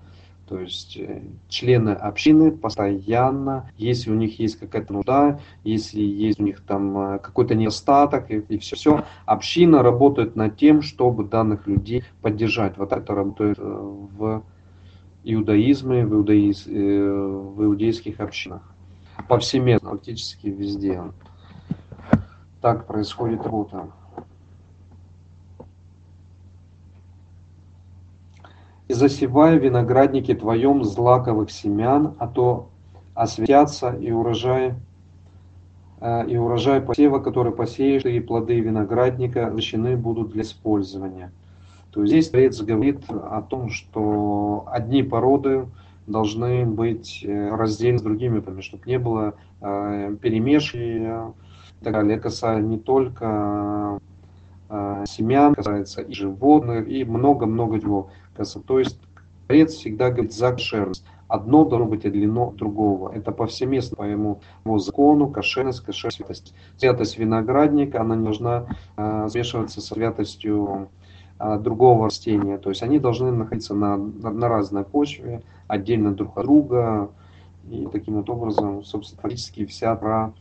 То 0.46 0.60
есть 0.60 0.98
э, 0.98 1.22
члены 1.48 1.90
общины 1.90 2.52
постоянно, 2.52 3.70
если 3.78 4.10
у 4.10 4.14
них 4.14 4.38
есть 4.38 4.58
какая-то 4.58 4.92
нужда, 4.92 5.40
если 5.62 6.00
есть 6.00 6.38
у 6.38 6.42
них 6.42 6.60
там 6.60 7.14
э, 7.14 7.18
какой-то 7.18 7.54
недостаток 7.54 8.30
и, 8.30 8.40
и 8.40 8.58
все, 8.58 8.76
все, 8.76 9.04
община 9.24 9.82
работает 9.82 10.36
над 10.36 10.58
тем, 10.58 10.82
чтобы 10.82 11.24
данных 11.24 11.66
людей 11.66 12.04
поддержать. 12.20 12.76
Вот 12.76 12.92
это 12.92 13.14
работает 13.14 13.58
э, 13.58 13.62
в 13.62 14.42
иудаизме, 15.24 16.04
в, 16.04 16.12
иудаиз, 16.12 16.66
в 16.66 17.64
иудейских 17.64 18.20
общинах. 18.20 18.60
Повсеместно, 19.26 19.90
практически 19.90 20.48
везде. 20.48 21.00
Так 22.60 22.86
происходит 22.86 23.42
работа. 23.42 23.88
И 28.94 28.96
засевай 28.96 29.58
виноградники 29.58 30.34
твоем 30.34 30.84
злаковых 30.84 31.50
семян, 31.50 32.14
а 32.18 32.28
то 32.28 32.68
осветятся 33.14 33.90
и 33.90 34.10
урожай, 34.10 34.74
э, 36.00 36.26
и 36.28 36.36
урожай 36.36 36.80
посева, 36.80 37.18
который 37.18 37.52
посеешь, 37.52 38.04
и 38.04 38.20
плоды 38.20 38.60
виноградника 38.60 39.50
защищены 39.50 39.96
будут 39.96 40.30
для 40.30 40.42
использования. 40.42 41.32
То 41.90 42.02
есть 42.02 42.12
здесь 42.12 42.30
Творец 42.30 42.60
говорит 42.60 43.04
о 43.08 43.42
том, 43.42 43.68
что 43.70 44.64
одни 44.70 45.02
породы 45.02 45.66
должны 46.06 46.64
быть 46.64 47.24
э, 47.24 47.48
разделены 47.50 47.98
с 47.98 48.02
другими, 48.02 48.60
чтобы 48.60 48.82
не 48.86 48.98
было 48.98 49.34
э, 49.60 50.16
перемешки 50.22 50.76
и 51.80 51.84
так 51.84 51.94
далее. 51.94 52.14
Это 52.14 52.22
касается 52.24 52.62
не 52.62 52.78
только 52.78 54.00
семян, 55.06 55.54
касается 55.54 56.00
и 56.00 56.12
животных, 56.12 56.88
и 56.88 57.04
много-много 57.04 57.78
чего. 57.80 58.08
То 58.36 58.78
есть 58.78 58.98
Творец 59.46 59.74
всегда 59.74 60.10
говорит 60.10 60.32
за 60.32 60.52
кошерность. 60.52 61.04
Одно 61.28 61.64
должно 61.64 61.86
быть 61.86 62.04
отделено 62.04 62.48
от 62.48 62.56
другого. 62.56 63.12
Это 63.12 63.32
повсеместно 63.32 63.96
по 63.96 64.02
ему, 64.02 64.40
его 64.64 64.78
закону, 64.78 65.28
кошерность, 65.28 65.80
кошерность, 65.80 66.18
святость. 66.18 66.54
Святость 66.76 67.18
виноградника, 67.18 68.00
она 68.00 68.14
не 68.16 68.24
должна 68.24 68.66
э, 68.96 69.28
смешиваться 69.30 69.80
с 69.80 69.86
святостью 69.86 70.88
э, 71.38 71.58
другого 71.58 72.06
растения. 72.06 72.58
То 72.58 72.70
есть 72.70 72.82
они 72.82 72.98
должны 72.98 73.32
находиться 73.32 73.74
на, 73.74 73.96
на, 73.96 74.30
на 74.30 74.48
разной 74.48 74.84
почве, 74.84 75.42
отдельно 75.66 76.14
друг 76.14 76.36
от 76.38 76.44
друга. 76.44 77.10
И 77.70 77.88
таким 77.90 78.14
вот 78.14 78.28
образом, 78.28 78.84
собственно, 78.84 79.22
фактически 79.22 79.64
вся 79.64 79.94
про 79.96 80.32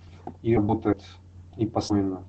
и 0.42 0.56
работает 0.56 1.02
и 1.58 1.66
построена. 1.66 2.24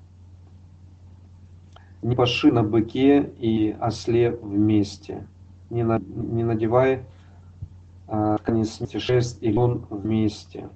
Не 2.01 2.15
паши 2.15 2.51
на 2.51 2.63
быке 2.63 3.31
и 3.39 3.75
осле 3.79 4.31
вместе 4.31 5.27
не, 5.69 5.83
на, 5.83 5.99
не 5.99 6.43
надевай 6.43 7.03
а, 8.07 8.37
смерти 8.63 8.97
шесть 8.97 9.41
и 9.41 9.51
лен 9.51 9.85
вместе. 9.89 10.69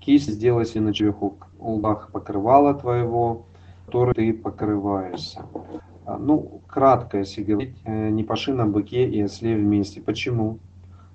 Кисть 0.00 0.28
сделай 0.28 0.66
себе 0.66 0.82
на 0.82 0.92
четырех 0.92 1.16
углах 1.58 2.10
покрывала 2.12 2.74
твоего, 2.74 3.46
который 3.86 4.14
ты 4.14 4.32
покрываешься. 4.34 5.46
А, 6.06 6.18
ну, 6.18 6.60
кратко, 6.66 7.18
если 7.18 7.42
говорить, 7.42 7.74
э, 7.84 8.10
не 8.10 8.24
паши 8.24 8.52
на 8.52 8.66
быке 8.66 9.08
и 9.08 9.22
осле 9.22 9.56
вместе. 9.56 10.02
Почему? 10.02 10.58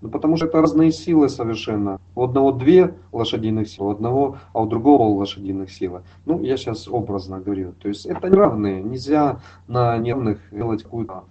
Ну, 0.01 0.10
потому 0.10 0.38
что 0.38 0.47
это 0.47 0.61
разные 0.61 0.91
силы 0.91 1.30
совершенно. 1.30 1.99
У 2.15 2.23
одного 2.23 2.51
две 2.51 2.95
лошадиных 3.11 3.68
силы, 3.68 3.89
у 3.89 3.91
одного, 3.91 4.38
а 4.53 4.61
у 4.61 4.65
другого 4.65 5.19
лошадиных 5.19 5.72
силы. 5.72 6.01
Ну, 6.26 6.41
я 6.41 6.57
сейчас 6.57 6.88
образно 6.88 7.39
говорю. 7.39 7.73
То 7.73 7.89
есть 7.89 8.06
это 8.06 8.30
неравные. 8.30 8.81
Нельзя 8.81 9.41
на 9.68 9.97
неравных 9.97 10.39
делать 10.51 10.84
какую-то 10.84 11.26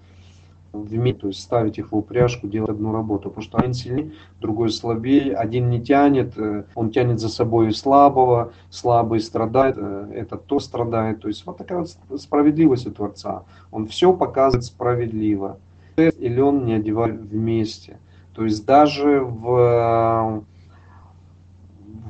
вместе, 0.73 1.20
то 1.20 1.27
есть 1.28 1.40
ставить 1.40 1.78
их 1.78 1.93
в 1.93 1.97
упряжку, 1.97 2.47
делать 2.47 2.70
одну 2.70 2.93
работу, 2.93 3.31
потому 3.31 3.43
что 3.43 3.59
один 3.59 3.74
сильнее, 3.74 4.12
другой 4.40 4.70
слабее, 4.70 5.35
один 5.35 5.70
не 5.70 5.81
тянет, 5.81 6.36
э, 6.36 6.65
он 6.74 6.90
тянет 6.90 7.20
за 7.20 7.28
собой 7.28 7.73
слабого, 7.73 8.53
слабый 8.70 9.20
страдает, 9.20 9.77
э, 9.78 10.12
этот 10.15 10.47
то 10.47 10.61
страдает, 10.61 11.20
то 11.20 11.28
есть 11.28 11.47
вот 11.47 11.59
такая 11.59 11.81
вот 11.81 12.20
справедливость 12.20 12.86
у 12.86 12.90
Творца, 12.90 13.45
он 13.70 13.86
все 13.86 14.12
показывает 14.12 14.65
справедливо, 14.65 15.59
или 15.97 16.40
он 16.40 16.65
не 16.65 16.74
одевает 16.74 17.20
вместе, 17.20 17.99
то 18.35 18.45
есть 18.45 18.65
даже 18.66 19.20
в 19.20 20.45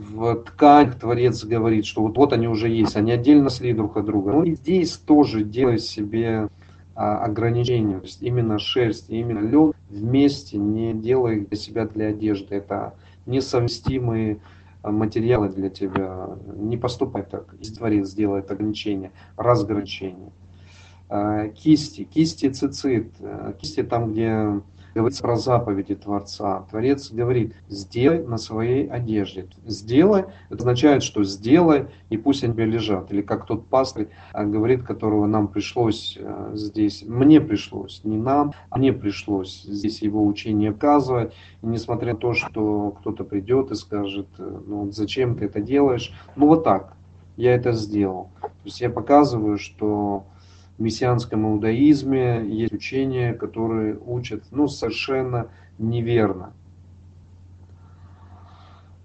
в 0.09 0.36
ткань 0.36 0.93
Творец 0.93 1.44
говорит, 1.44 1.85
что 1.85 2.02
вот, 2.02 2.16
вот 2.16 2.32
они 2.32 2.48
уже 2.48 2.68
есть, 2.68 2.97
они 2.97 3.12
отдельно 3.12 3.51
сли 3.51 3.72
друг 3.72 3.97
от 3.97 4.06
друга. 4.06 4.32
Ну 4.32 4.43
и 4.43 4.55
здесь 4.55 4.93
тоже 4.93 5.44
делай 5.44 5.78
себе 5.78 6.48
а, 7.00 7.24
ограничения. 7.24 8.00
То 8.00 8.06
есть 8.06 8.20
именно 8.22 8.58
шерсть, 8.58 9.08
именно 9.08 9.38
лен 9.38 9.72
вместе 9.88 10.58
не 10.58 10.92
делай 10.92 11.42
для 11.42 11.56
себя 11.56 11.86
для 11.86 12.08
одежды. 12.08 12.56
Это 12.56 12.94
несовместимые 13.24 14.40
а, 14.82 14.90
материалы 14.90 15.48
для 15.48 15.70
тебя. 15.70 16.30
Не 16.56 16.76
поступай 16.76 17.22
так. 17.22 17.54
Творец 17.76 18.08
сделает 18.08 18.50
ограничения, 18.50 19.12
разграничения. 19.36 20.32
А, 21.08 21.46
кисти, 21.50 22.02
кисти 22.02 22.48
цицит, 22.48 23.12
кисти 23.60 23.84
там, 23.84 24.10
где 24.10 24.60
говорится 24.94 25.23
про 25.23 25.36
заповеди 25.36 25.94
Творца. 25.94 26.66
Творец 26.70 27.10
говорит, 27.10 27.55
сделай 27.69 28.24
на 28.24 28.39
своей 28.39 28.89
одежде. 28.89 29.48
Сделай, 29.66 30.24
это 30.48 30.59
означает, 30.59 31.02
что 31.02 31.24
сделай, 31.24 31.86
и 32.10 32.16
пусть 32.16 32.44
они 32.44 32.55
лежат. 32.65 33.12
Или 33.12 33.23
как 33.23 33.47
тот 33.47 33.66
пастырь 33.66 34.09
а, 34.32 34.44
говорит, 34.44 34.82
которого 34.82 35.27
нам 35.27 35.48
пришлось 35.48 36.16
э, 36.19 36.51
здесь, 36.55 37.05
мне 37.06 37.40
пришлось, 37.40 38.01
не 38.05 38.16
нам, 38.16 38.52
а 38.70 38.78
мне 38.78 38.93
пришлось 38.93 39.62
здесь 39.62 40.02
его 40.02 40.27
учение 40.27 40.73
показывать. 40.73 41.35
И 41.62 41.66
несмотря 41.66 42.12
на 42.12 42.19
то, 42.19 42.35
что 42.35 42.97
кто-то 43.01 43.24
придет 43.24 43.70
и 43.70 43.74
скажет, 43.74 44.28
э, 44.39 44.60
ну 44.66 44.90
зачем 44.90 45.36
ты 45.36 45.47
это 45.47 45.60
делаешь, 45.60 46.12
ну 46.36 46.47
вот 46.47 46.65
так, 46.65 46.94
я 47.36 47.55
это 47.55 47.73
сделал. 47.73 48.31
То 48.40 48.51
есть 48.65 48.81
я 48.81 48.90
показываю, 48.90 49.59
что 49.59 50.24
мессианском 50.78 51.46
иудаизме 51.46 52.44
есть 52.46 52.72
учения, 52.72 53.34
которые 53.34 53.98
учат 53.98 54.44
ну, 54.50 54.68
совершенно 54.68 55.48
неверно. 55.78 56.52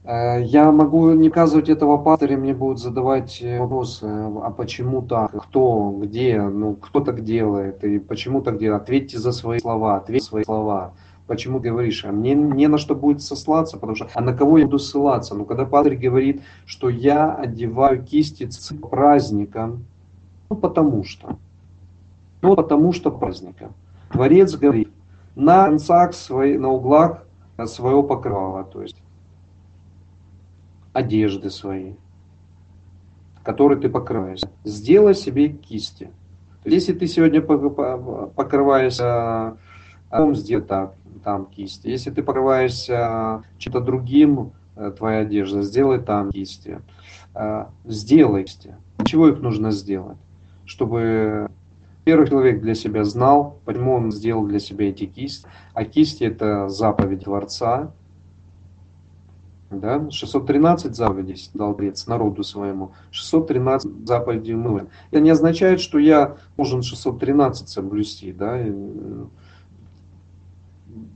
Э, 0.04 0.42
я 0.44 0.72
могу 0.72 1.12
не 1.12 1.30
указывать 1.30 1.70
этого 1.70 1.98
пастыря, 1.98 2.38
мне 2.38 2.54
будут 2.54 2.80
задавать 2.80 3.44
вопросы, 3.60 4.06
а 4.06 4.52
почему 4.52 5.02
так, 5.02 5.32
кто, 5.32 5.98
где, 6.02 6.42
ну 6.42 6.76
кто 6.76 7.00
так 7.00 7.24
делает, 7.24 7.84
и 7.84 8.00
почему 8.00 8.42
так 8.42 8.60
делает. 8.60 8.82
Ответьте 8.84 9.18
за 9.18 9.32
свои 9.32 9.60
слова, 9.60 9.98
ответьте 9.98 10.28
свои 10.28 10.44
слова. 10.44 10.94
Почему 11.26 11.60
говоришь, 11.60 12.04
а 12.04 12.12
мне 12.12 12.36
не 12.36 12.68
на 12.68 12.78
что 12.78 12.96
будет 12.96 13.22
сослаться, 13.22 13.78
потому 13.78 13.96
что, 13.96 14.10
а 14.14 14.20
на 14.20 14.36
кого 14.36 14.58
я 14.58 14.66
буду 14.66 14.78
ссылаться? 14.78 15.36
Ну, 15.36 15.46
когда 15.46 15.66
Пастырь 15.66 15.96
говорит, 15.96 16.42
что 16.66 16.90
я 16.90 17.34
одеваю 17.34 18.04
кисти 18.04 18.50
праздником, 18.92 19.86
ну, 20.50 20.58
потому 20.58 21.06
что. 21.06 21.38
Ну, 22.44 22.56
потому 22.58 22.92
что 22.92 23.10
праздника. 23.10 23.72
Творец 24.12 24.54
говорит, 24.56 24.90
на 25.34 25.66
концах, 25.66 26.14
свои, 26.14 26.58
на 26.58 26.70
углах 26.70 27.26
своего 27.66 28.04
покрывала, 28.04 28.66
то 28.66 28.82
есть 28.82 29.02
одежды 30.92 31.50
свои, 31.50 31.94
которые 33.44 33.80
ты 33.80 33.88
покрываешься. 33.88 34.50
Сделай 34.66 35.16
себе 35.16 35.50
кисти. 35.50 36.12
Если 36.66 36.92
ты 36.92 37.08
сегодня 37.08 37.42
покрываешься, 37.42 39.58
а 40.10 40.34
сделай 40.34 40.64
так, 40.64 40.96
там 41.24 41.46
кисти. 41.46 41.88
Если 41.88 42.12
ты 42.12 42.24
покрываешься 42.24 43.44
чем-то 43.58 43.80
другим, 43.80 44.52
э, 44.76 44.92
твоя 44.92 45.20
одежда, 45.20 45.62
сделай 45.62 46.00
там 46.00 46.30
кисти. 46.30 46.82
Э, 47.36 47.68
сделай 47.86 48.44
кисти. 48.44 48.76
Чего 49.06 49.30
их 49.30 49.40
нужно 49.40 49.72
сделать? 49.72 50.18
Чтобы 50.66 51.50
Первый 52.04 52.28
человек 52.28 52.62
для 52.62 52.76
себя 52.76 53.06
знал, 53.06 53.60
почему 53.66 53.94
он 53.94 54.12
сделал 54.12 54.46
для 54.46 54.60
себя 54.60 54.90
эти 54.90 55.06
кисти. 55.06 55.48
А 55.74 55.86
кисти 55.86 56.26
это 56.26 56.68
заповедь 56.68 57.24
Творца. 57.24 57.92
Да? 59.72 60.10
613 60.10 60.96
заповедей 60.96 61.50
дал 61.54 61.74
Творец 61.74 62.06
народу 62.08 62.44
своему. 62.44 62.92
613 63.12 64.06
заповедей 64.06 64.56
мы. 64.56 64.88
Это 65.12 65.22
не 65.22 65.30
означает, 65.30 65.80
что 65.80 65.98
я 65.98 66.38
должен 66.58 66.84
613 66.84 67.70
соблюсти. 67.70 68.34
Да? 68.34 68.60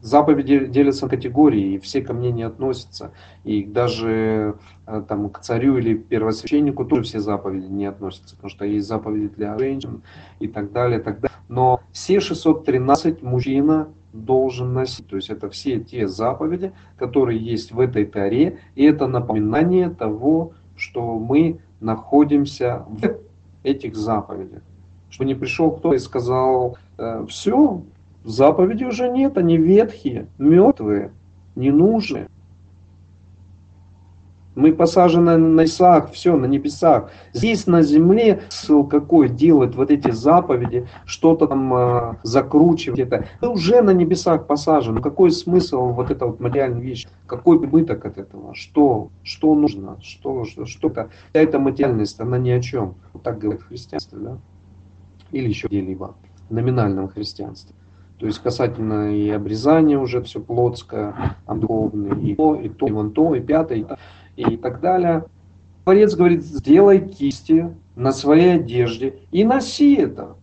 Заповеди 0.01 0.65
делятся 0.67 1.05
на 1.05 1.09
категории, 1.09 1.73
и 1.73 1.79
все 1.79 2.01
ко 2.01 2.13
мне 2.13 2.31
не 2.31 2.43
относятся. 2.43 3.11
И 3.43 3.63
даже 3.63 4.55
э, 4.85 5.03
там, 5.07 5.29
к 5.29 5.39
царю 5.39 5.77
или 5.77 5.95
первосвященнику 5.95 6.85
тоже 6.85 7.03
все 7.03 7.19
заповеди 7.19 7.65
не 7.65 7.85
относятся, 7.85 8.35
потому 8.35 8.49
что 8.49 8.65
есть 8.65 8.87
заповеди 8.87 9.29
для 9.35 9.57
женщин 9.57 10.01
и 10.39 10.47
так 10.47 10.71
далее. 10.71 10.99
Так 10.99 11.19
далее. 11.19 11.37
Но 11.49 11.81
все 11.91 12.19
613 12.19 13.21
мужчина 13.21 13.89
должен 14.13 14.73
носить. 14.73 15.07
То 15.07 15.15
есть 15.15 15.29
это 15.29 15.49
все 15.49 15.79
те 15.79 16.07
заповеди, 16.07 16.71
которые 16.97 17.39
есть 17.39 17.71
в 17.71 17.79
этой 17.79 18.05
таре, 18.05 18.59
и 18.75 18.83
это 18.83 19.07
напоминание 19.07 19.89
того, 19.89 20.53
что 20.75 21.17
мы 21.19 21.59
находимся 21.79 22.85
в 22.87 23.17
этих 23.63 23.95
заповедях. 23.95 24.61
Что 25.09 25.23
не 25.23 25.35
пришел 25.35 25.71
кто 25.71 25.93
и 25.93 25.99
сказал, 25.99 26.77
э, 26.97 27.25
все, 27.29 27.81
заповеди 28.27 28.83
уже 28.83 29.09
нет, 29.09 29.37
они 29.37 29.57
ветхие, 29.57 30.27
мертвые, 30.37 31.11
ненужные. 31.55 32.29
Мы 34.55 34.73
посажены 34.73 35.37
на 35.37 35.61
небесах, 35.61 36.11
все, 36.11 36.35
на 36.35 36.45
небесах. 36.45 37.11
Здесь 37.31 37.67
на 37.67 37.83
земле 37.83 38.41
смысл 38.49 38.87
какой 38.87 39.29
делать 39.29 39.75
вот 39.75 39.91
эти 39.91 40.09
заповеди, 40.09 40.87
что-то 41.05 41.45
там 41.45 41.71
э, 41.75 42.15
закручивать 42.23 42.99
это. 42.99 43.27
Ты 43.39 43.49
уже 43.49 43.83
на 43.83 43.91
небесах 43.91 44.47
посажен. 44.47 44.99
Какой 44.99 45.29
смысл 45.29 45.89
вот 45.93 46.09
эта 46.09 46.25
вот 46.25 46.39
материальная 46.39 46.81
вещь? 46.81 47.05
Какой 47.27 47.59
прибыток 47.59 48.03
от 48.05 48.17
этого? 48.17 48.55
Что? 48.55 49.09
Что 49.21 49.53
нужно? 49.53 49.99
Что, 50.01 50.43
что, 50.45 50.65
что 50.65 50.87
это? 50.87 51.11
Вся 51.29 51.41
эта 51.43 51.59
материальность, 51.59 52.19
она 52.19 52.39
ни 52.39 52.49
о 52.49 52.59
чем. 52.59 52.95
Вот 53.13 53.21
так 53.21 53.37
говорит 53.37 53.61
христианство, 53.61 54.17
да? 54.17 54.37
Или 55.31 55.49
еще 55.49 55.67
где-либо. 55.67 56.15
В 56.49 56.53
номинальном 56.53 57.09
христианстве. 57.09 57.76
То 58.19 58.25
есть 58.25 58.39
касательно 58.39 59.15
и 59.15 59.29
обрезания 59.29 59.99
уже 59.99 60.21
все 60.23 60.39
плотское, 60.39 61.35
духовное, 61.47 62.17
и 62.19 62.35
то, 62.35 62.55
и 62.55 62.69
то, 62.69 62.87
и 62.87 62.91
вон 62.91 63.11
то, 63.11 63.35
и 63.35 63.41
пятое, 63.41 63.85
и, 64.35 64.41
и 64.41 64.57
так 64.57 64.79
далее. 64.81 65.25
Творец 65.83 66.15
говорит, 66.15 66.43
сделай 66.43 66.99
кисти 66.99 67.73
на 67.95 68.11
своей 68.11 68.55
одежде 68.55 69.19
и 69.31 69.43
носи 69.43 69.95
это. 69.95 70.35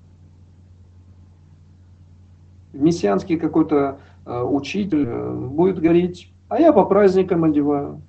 Мессианский 2.72 3.38
какой-то 3.38 3.98
э, 4.24 4.42
учитель 4.42 5.06
э, 5.06 5.34
будет 5.34 5.80
говорить, 5.80 6.32
а 6.48 6.60
я 6.60 6.72
по 6.72 6.84
праздникам 6.84 7.44
одеваю. 7.44 8.00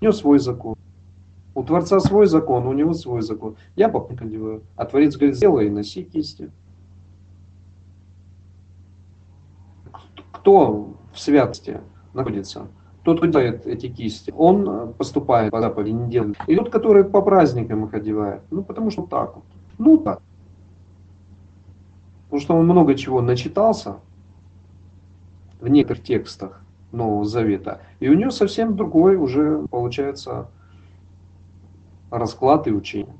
У 0.00 0.04
него 0.04 0.12
свой 0.12 0.38
закон. 0.38 0.74
У 1.54 1.62
Творца 1.62 2.00
свой 2.00 2.26
закон, 2.26 2.66
у 2.66 2.72
него 2.72 2.92
свой 2.94 3.22
закон. 3.22 3.56
Я 3.76 3.88
по 3.88 4.00
праздникам 4.00 4.28
одеваю. 4.28 4.62
А 4.76 4.86
Творец 4.86 5.16
говорит, 5.16 5.36
сделай 5.36 5.66
и 5.66 5.70
носи 5.70 6.02
кисти. 6.02 6.50
Кто 10.46 10.94
в 11.12 11.18
святости 11.18 11.80
находится? 12.14 12.68
Тот, 13.02 13.16
кто 13.16 13.26
делает 13.26 13.66
эти 13.66 13.88
кисти, 13.88 14.32
он 14.36 14.68
э, 14.68 14.86
поступает 14.92 15.50
по 15.50 15.60
заповеди, 15.60 15.90
не 15.90 16.08
делает. 16.08 16.36
И 16.46 16.54
тот, 16.54 16.70
который 16.70 17.02
по 17.02 17.20
праздникам 17.20 17.84
их 17.84 17.94
одевает. 17.94 18.42
Ну, 18.52 18.62
потому 18.62 18.92
что 18.92 19.02
так 19.02 19.34
вот. 19.34 19.44
Ну, 19.78 19.98
так. 19.98 20.22
Потому 22.26 22.40
что 22.40 22.54
он 22.54 22.64
много 22.64 22.94
чего 22.94 23.22
начитался 23.22 23.96
в 25.60 25.66
некоторых 25.66 26.04
текстах 26.04 26.60
Нового 26.92 27.24
Завета. 27.24 27.80
И 27.98 28.08
у 28.08 28.14
него 28.14 28.30
совсем 28.30 28.76
другой 28.76 29.16
уже 29.16 29.66
получается 29.68 30.46
расклад 32.08 32.68
и 32.68 32.70
учение. 32.70 33.16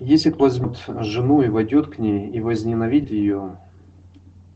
Если 0.00 0.30
возьмет 0.30 0.82
жену 1.00 1.42
и 1.42 1.48
войдет 1.48 1.86
к 1.88 1.98
ней, 1.98 2.28
и 2.28 2.40
возненавидит 2.40 3.10
ее, 3.10 3.58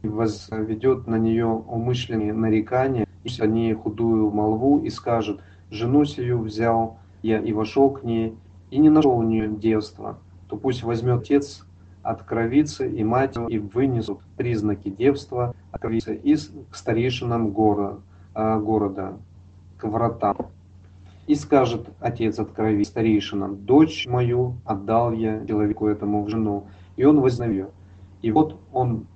и 0.02 0.09
возведет 0.09 1.06
на 1.06 1.16
нее 1.16 1.47
умышленные 1.47 2.32
нарекания, 2.32 3.06
и 3.23 3.40
о 3.40 3.47
ней 3.47 3.73
худую 3.74 4.31
молву, 4.31 4.81
и 4.81 4.90
скажет, 4.90 5.40
жену 5.70 6.05
сию 6.05 6.40
взял 6.40 6.98
я 7.23 7.39
и 7.40 7.52
вошел 7.52 7.90
к 7.90 8.02
ней, 8.02 8.35
и 8.70 8.78
не 8.78 8.90
нашел 8.90 9.16
у 9.16 9.23
нее 9.23 9.48
девства, 9.48 10.19
то 10.48 10.56
пусть 10.56 10.82
возьмет 10.82 11.23
отец 11.23 11.65
от 12.02 12.23
кровицы 12.23 12.90
и 12.90 13.05
мать 13.05 13.36
и 13.48 13.59
вынесут 13.59 14.20
признаки 14.36 14.89
девства 14.89 15.55
от 15.70 15.81
кровицы 15.81 16.16
и 16.16 16.36
старейшинам 16.73 17.51
города, 17.51 18.01
города, 18.35 19.16
к 19.78 19.85
вратам. 19.86 20.48
И 21.29 21.35
скажет 21.35 21.91
отец 22.01 22.39
от 22.39 22.53
старейшинам, 22.53 23.67
дочь 23.67 24.07
мою 24.07 24.55
отдал 24.65 25.13
я 25.13 25.45
человеку 25.47 25.87
этому 25.87 26.25
в 26.25 26.31
жену, 26.31 26.65
и 26.97 27.05
он 27.05 27.21
вознавил. 27.21 27.71
И 28.23 28.33
вот 28.33 28.59
он 28.73 29.07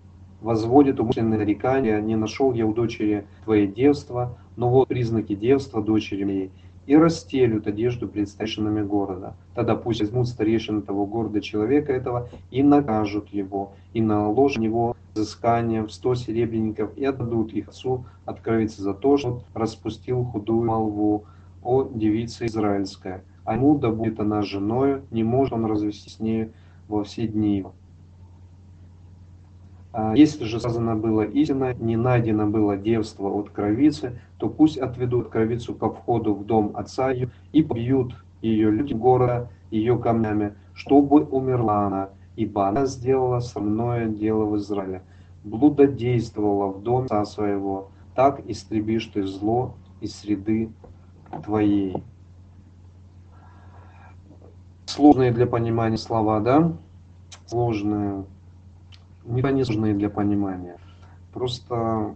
возводит 0.43 1.01
умышленное 1.01 1.39
нарекание, 1.39 2.03
не 2.03 2.17
нашел 2.17 2.53
я 2.53 2.67
у 2.67 2.75
дочери 2.75 3.27
твоей 3.45 3.67
девства, 3.67 4.37
но 4.57 4.69
вот 4.69 4.89
признаки 4.89 5.35
девства 5.35 5.83
дочери 5.83 6.25
моей, 6.25 6.51
и 6.87 6.97
расстелют 6.97 7.67
одежду 7.67 8.07
пред 8.07 8.29
старейшинами 8.29 8.83
города. 8.83 9.35
Тогда 9.55 9.75
пусть 9.75 10.01
возьмут 10.01 10.29
старейшины 10.29 10.83
того 10.83 11.07
города 11.07 11.41
человека 11.41 11.95
этого 11.95 12.29
и 12.51 12.63
накажут 12.63 13.29
его, 13.29 13.73
и 13.95 14.03
наложат 14.03 14.59
на 14.59 14.65
него 14.65 14.97
взыскание 15.15 15.83
в 15.83 15.91
сто 15.91 16.15
серебряников, 16.15 16.95
и 16.95 17.07
отдадут 17.07 17.55
их 17.55 17.69
отцу 17.69 18.05
откровиться 18.27 18.83
за 18.83 18.93
то, 18.93 19.17
что 19.17 19.41
распустил 19.55 20.25
худую 20.25 20.63
молву 20.67 21.25
о 21.63 21.85
девице 21.85 22.47
израильская, 22.47 23.25
а 23.45 23.55
ему 23.55 23.79
да 23.79 23.91
будет 23.91 24.21
она 24.21 24.43
женою, 24.43 25.05
не 25.11 25.25
может 25.25 25.53
он 25.53 25.67
развести 25.67 26.11
с 26.11 26.21
нею 26.21 26.53
во 26.89 27.05
все 27.05 27.27
дни 27.27 27.59
его. 27.59 27.75
А 29.93 30.17
если 30.17 30.45
же 30.45 30.59
сказано 30.59 30.97
было 30.97 31.23
истина, 31.23 31.75
не 31.75 31.97
найдено 31.97 32.47
было 32.47 32.77
девство 32.79 33.29
от 33.29 33.51
кровицы, 33.51 34.19
то 34.39 34.49
пусть 34.49 34.79
отведут 34.79 35.29
кровицу 35.29 35.75
ко 35.75 35.91
входу 35.91 36.35
в 36.35 36.47
дом 36.47 36.73
отца 36.75 37.11
ее 37.11 37.31
и 37.53 37.63
побьют 37.63 38.15
ее 38.41 38.71
люди 38.71 38.95
города 38.95 39.51
ее 39.71 39.99
камнями, 39.99 40.55
чтобы 40.75 41.25
умерла 41.25 41.87
она, 41.87 42.09
ибо 42.37 42.69
она 42.69 42.87
сделала 42.87 43.41
срамное 43.41 44.07
дело 44.07 44.45
в 44.47 44.57
Израиле, 44.57 45.03
блудодействовала 45.45 46.73
в 46.73 46.83
доме 46.83 47.07
отца 47.07 47.25
своего, 47.25 47.91
так 48.15 48.41
истребишь 48.49 49.07
ты 49.07 49.27
зло 49.27 49.75
из 50.01 50.15
среды 50.15 50.71
твоей. 51.41 52.03
Сложные 54.87 55.33
для 55.33 55.47
понимания 55.47 55.97
слова, 55.97 56.41
да? 56.41 56.73
Сложные. 57.47 58.25
Не 59.25 59.65
сложные 59.65 59.95
для 59.95 60.11
понимания. 60.11 60.77
Просто 61.33 62.15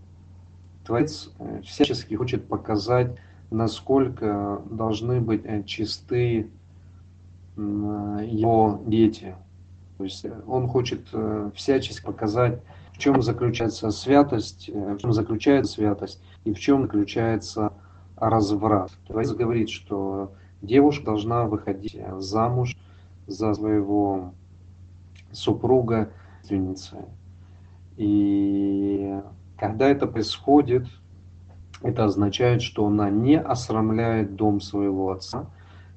Творец 0.87 1.31
э, 1.39 1.63
всячески 1.65 2.15
хочет 2.15 2.47
показать, 2.47 3.17
насколько 3.51 4.63
должны 4.71 5.21
быть 5.21 5.43
э, 5.45 5.65
чисты 5.65 6.49
его 7.57 8.83
дети. 8.87 9.35
То 9.99 10.05
есть 10.05 10.25
э, 10.25 10.33
он 10.47 10.69
хочет 10.69 11.09
всячески 11.55 12.05
показать, 12.05 12.61
в 12.93 12.99
чем 12.99 13.21
заключается 13.21 13.91
святость, 13.91 14.69
в 14.69 14.99
чем 14.99 15.13
заключается 15.13 15.73
святость 15.73 16.23
и 16.45 16.53
в 16.53 16.59
чем 16.59 16.83
заключается 16.83 17.73
разврат. 18.17 18.91
Творец 19.07 19.33
говорит, 19.33 19.71
что 19.71 20.33
девушка 20.63 21.07
должна 21.07 21.45
выходить 21.45 21.99
замуж 22.19 22.77
за 23.27 23.55
своего 23.55 24.33
супруга, 25.33 26.11
и 27.97 29.21
когда 29.59 29.89
это 29.89 30.07
происходит, 30.07 30.87
это 31.83 32.05
означает, 32.05 32.63
что 32.63 32.87
она 32.87 33.11
не 33.11 33.39
осрамляет 33.39 34.37
дом 34.37 34.61
своего 34.61 35.11
отца. 35.11 35.47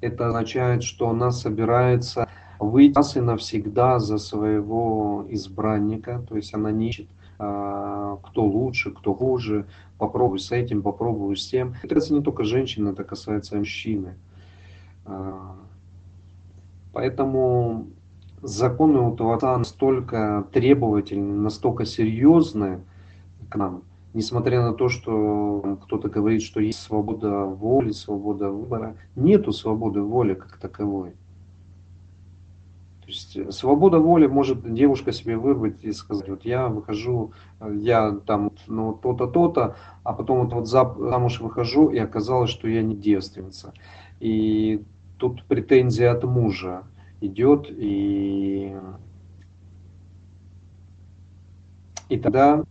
Это 0.00 0.28
означает, 0.28 0.82
что 0.82 1.10
она 1.10 1.30
собирается 1.30 2.26
выйти 2.58 2.96
раз 2.96 3.16
и 3.16 3.20
навсегда 3.20 3.98
за 3.98 4.18
своего 4.18 5.26
избранника. 5.28 6.24
То 6.28 6.36
есть 6.36 6.54
она 6.54 6.70
не 6.70 6.88
ищет, 6.88 7.08
а, 7.38 8.16
кто 8.22 8.44
лучше, 8.44 8.92
кто 8.92 9.14
хуже, 9.14 9.66
попробуй 10.00 10.40
с 10.40 10.50
этим, 10.50 10.82
попробуй 10.82 11.36
с 11.36 11.46
тем. 11.46 11.74
Это 11.82 11.94
касается 11.94 12.14
не 12.14 12.22
только 12.22 12.42
женщины, 12.42 12.88
это 12.88 13.04
касается 13.04 13.56
мужчины. 13.56 14.16
А, 15.04 15.56
поэтому 16.92 17.86
законы 18.42 19.00
у 19.00 19.14
Творца 19.14 19.56
настолько 19.56 20.46
требовательны, 20.52 21.36
настолько 21.36 21.84
серьезны 21.84 22.80
к 23.48 23.56
нам, 23.56 23.82
несмотря 24.14 24.62
на 24.62 24.72
то, 24.72 24.88
что 24.88 25.78
кто-то 25.84 26.08
говорит, 26.08 26.42
что 26.42 26.60
есть 26.60 26.80
свобода 26.80 27.44
воли, 27.44 27.92
свобода 27.92 28.50
выбора, 28.50 28.96
нету 29.14 29.52
свободы 29.52 30.00
воли 30.00 30.34
как 30.34 30.56
таковой. 30.56 31.12
Есть 33.10 33.52
свобода 33.52 33.98
воли 33.98 34.28
может 34.28 34.72
девушка 34.72 35.10
себе 35.10 35.36
вырвать 35.36 35.82
и 35.82 35.90
сказать, 35.92 36.28
вот 36.28 36.44
я 36.44 36.68
выхожу, 36.68 37.32
я 37.72 38.12
там, 38.12 38.52
ну, 38.68 38.92
то-то, 38.92 39.26
то-то, 39.26 39.74
а 40.04 40.12
потом 40.12 40.46
вот, 40.46 40.52
вот 40.52 40.68
замуж 40.68 41.40
выхожу, 41.40 41.88
и 41.88 41.98
оказалось, 41.98 42.50
что 42.50 42.68
я 42.68 42.82
не 42.82 42.94
девственница. 42.94 43.74
И 44.20 44.84
тут 45.18 45.42
претензия 45.44 46.12
от 46.12 46.22
мужа. 46.22 46.84
идет, 47.20 47.66
и, 47.68 48.76
и 52.08 52.16
тогда, 52.16 52.62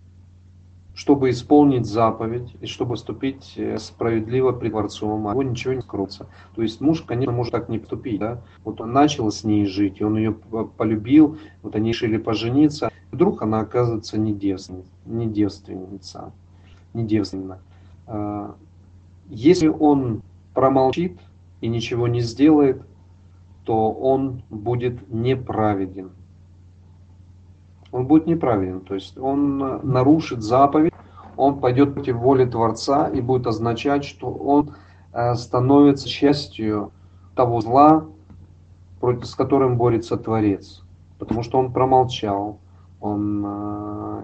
чтобы 0.99 1.29
исполнить 1.29 1.85
заповедь, 1.85 2.57
и 2.59 2.65
чтобы 2.65 2.97
вступить 2.97 3.53
э, 3.55 3.77
справедливо 3.77 4.51
пред 4.51 4.73
Творцом, 4.73 5.29
а 5.29 5.31
его 5.31 5.43
ничего 5.43 5.73
не 5.73 5.81
скроется. 5.81 6.27
То 6.55 6.61
есть 6.61 6.81
муж, 6.81 7.03
конечно, 7.03 7.31
может 7.31 7.53
так 7.53 7.69
не 7.69 7.79
поступить, 7.79 8.19
да? 8.19 8.41
Вот 8.65 8.81
он 8.81 8.91
начал 8.91 9.31
с 9.31 9.45
ней 9.45 9.65
жить, 9.65 10.01
он 10.01 10.17
ее 10.17 10.33
полюбил, 10.33 11.37
вот 11.61 11.73
они 11.77 11.91
решили 11.91 12.17
пожениться, 12.17 12.91
вдруг 13.13 13.41
она 13.41 13.61
оказывается 13.61 14.17
не 14.17 14.33
девственница, 14.33 14.89
не 15.05 15.27
девственница, 15.27 16.33
не 16.93 17.05
девственна. 17.05 17.59
А, 18.05 18.55
если 19.29 19.69
он 19.69 20.21
промолчит 20.53 21.17
и 21.61 21.69
ничего 21.69 22.09
не 22.09 22.19
сделает, 22.19 22.81
то 23.63 23.89
он 23.89 24.43
будет 24.49 25.09
неправеден. 25.09 26.11
Он 27.91 28.05
будет 28.05 28.27
неправеден, 28.27 28.81
то 28.81 28.95
есть 28.95 29.17
он 29.17 29.57
нарушит 29.57 30.43
заповедь, 30.43 30.88
он 31.39 31.59
пойдет 31.59 31.93
против 31.93 32.17
воли 32.17 32.45
Творца 32.45 33.07
и 33.07 33.21
будет 33.21 33.47
означать, 33.47 34.03
что 34.03 34.29
он 34.29 34.75
э, 35.13 35.35
становится 35.35 36.07
частью 36.07 36.91
того 37.33 37.61
зла, 37.61 38.05
против, 38.99 39.25
с 39.25 39.35
которым 39.35 39.77
борется 39.77 40.17
Творец. 40.17 40.83
Потому 41.17 41.43
что 41.43 41.57
он 41.57 41.71
промолчал, 41.71 42.59
он 42.99 43.43
э, 43.45 44.21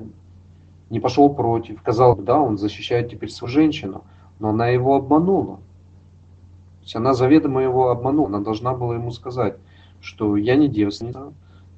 не 0.89 0.99
пошел 0.99 1.33
против. 1.33 1.81
Казалось 1.81 2.17
бы, 2.17 2.23
да, 2.23 2.39
он 2.39 2.57
защищает 2.57 3.09
теперь 3.09 3.29
свою 3.29 3.51
женщину, 3.51 4.03
но 4.39 4.49
она 4.49 4.67
его 4.67 4.95
обманула. 4.95 5.55
То 5.55 6.83
есть 6.83 6.95
она 6.97 7.13
заведомо 7.13 7.63
его 7.63 7.89
обманула. 7.91 8.27
Она 8.27 8.39
должна 8.39 8.73
была 8.73 8.95
ему 8.95 9.11
сказать, 9.11 9.55
что 10.01 10.35
я 10.35 10.55
не 10.57 10.67
девственница, 10.67 11.31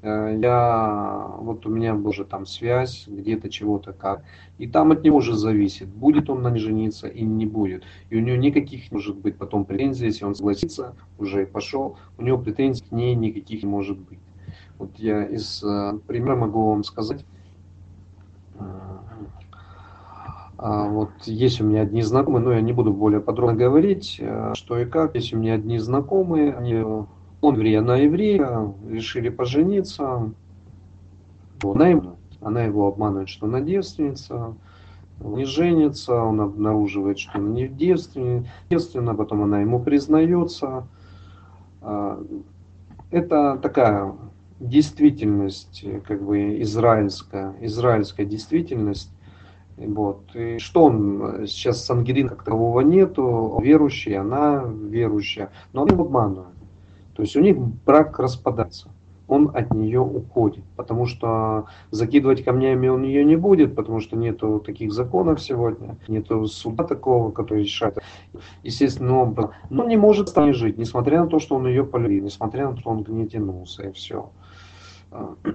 я, 0.03 1.36
вот 1.40 1.65
у 1.65 1.69
меня 1.69 1.95
была 1.95 2.14
же 2.14 2.24
там 2.24 2.45
связь, 2.45 3.07
где-то 3.07 3.49
чего-то 3.49 3.94
как. 3.94 4.24
И 4.57 4.68
там 4.68 4.91
от 4.91 5.03
него 5.03 5.18
уже 5.18 5.36
зависит, 5.36 5.88
будет 5.88 6.30
он 6.30 6.41
на 6.41 6.52
ней 6.52 6.60
жениться 6.60 7.07
или 7.07 7.26
не 7.26 7.45
будет. 7.45 7.84
И 8.10 8.18
у 8.18 8.22
него 8.22 8.38
никаких 8.38 8.91
может 8.91 9.18
быть 9.18 9.38
потом 9.38 9.65
претензий, 9.65 10.06
если 10.06 10.26
он 10.26 10.36
согласится, 10.36 10.95
уже 11.18 11.45
пошел, 11.45 11.98
у 12.18 12.22
него 12.22 12.38
претензий 12.38 12.84
к 12.84 12.91
ней 12.91 13.15
никаких 13.15 13.64
не 13.64 13.69
может 13.69 13.98
быть. 13.98 14.19
Вот 14.78 14.91
я 14.98 15.26
из 15.26 15.64
э, 15.64 15.99
примера 16.07 16.36
могу 16.36 16.69
вам 16.69 16.84
сказать, 16.84 17.26
а, 20.60 20.88
вот 20.88 21.11
есть 21.26 21.61
у 21.61 21.65
меня 21.65 21.82
одни 21.82 22.02
знакомые, 22.02 22.44
но 22.44 22.52
я 22.53 22.61
не 22.61 22.74
буду 22.74 22.91
более 22.91 23.22
подробно 23.22 23.56
говорить, 23.56 24.18
э, 24.19 24.53
что 24.56 24.80
и 24.80 24.86
как. 24.86 25.15
Есть 25.15 25.34
у 25.34 25.38
меня 25.38 25.53
одни 25.53 25.78
знакомые, 25.78 26.53
они, 26.53 26.84
он 27.41 27.55
еврей, 27.55 27.77
она 27.77 27.97
еврея, 27.97 28.73
решили 28.89 29.30
пожениться. 29.30 30.31
Она, 31.64 31.88
ему, 31.88 32.18
она 32.41 32.64
его 32.64 32.88
обманывает, 32.88 33.30
что 33.30 33.47
она 33.47 33.61
девственница, 33.61 34.55
не 35.19 35.45
женится, 35.45 36.15
он 36.15 36.41
обнаруживает, 36.41 37.19
что 37.19 37.38
она 37.39 37.49
не 37.49 37.68
девственна, 37.68 39.15
потом 39.15 39.43
она 39.43 39.61
ему 39.61 39.80
признается. 39.81 40.88
А, 41.81 42.23
это 43.09 43.57
такая 43.57 44.14
действительность, 44.59 45.85
как 46.07 46.23
бы 46.23 46.61
израильская, 46.61 47.55
израильская 47.61 48.26
действительность, 48.26 49.11
вот. 49.77 50.35
И 50.35 50.57
что 50.57 50.85
он, 50.85 51.45
сейчас 51.47 51.85
Сангерин 51.85 52.30
как 52.30 52.43
такового 52.43 52.81
нету, 52.81 53.59
верующий, 53.61 54.18
она 54.18 54.64
верующая, 54.65 55.51
но 55.73 55.84
он 55.84 55.89
его 55.89 56.03
обманывает. 56.03 56.57
То 57.18 57.23
есть 57.23 57.35
у 57.35 57.39
них 57.39 57.57
брак 57.57 58.19
распадается, 58.19 58.89
он 59.27 59.49
от 59.56 59.73
нее 59.73 59.99
уходит, 59.99 60.64
потому 60.76 61.07
что 61.07 61.65
закидывать 61.89 62.44
камнями 62.44 62.89
он 62.89 63.02
ее 63.02 63.26
не 63.26 63.35
будет, 63.35 63.76
потому 63.76 64.02
что 64.02 64.15
нету 64.15 64.60
таких 64.64 64.94
законов 64.94 65.41
сегодня, 65.41 65.98
нету 66.07 66.45
суда 66.45 66.84
такого, 66.84 67.31
который 67.31 67.64
решает. 67.64 67.98
Естественно, 68.61 69.18
он, 69.18 69.35
но 69.72 69.85
не 69.85 69.98
может 69.98 70.30
с 70.30 70.35
ней 70.35 70.53
жить, 70.53 70.77
несмотря 70.77 71.22
на 71.22 71.27
то, 71.27 71.39
что 71.39 71.56
он 71.56 71.65
ее 71.65 71.84
полюбил, 71.84 72.23
несмотря 72.23 72.69
на 72.69 72.76
то, 72.76 72.81
что 72.81 72.91
он 72.91 73.03
к 73.03 73.10
ней 73.10 73.26
тянулся 73.26 73.89
и 73.89 73.91
все. 73.94 74.30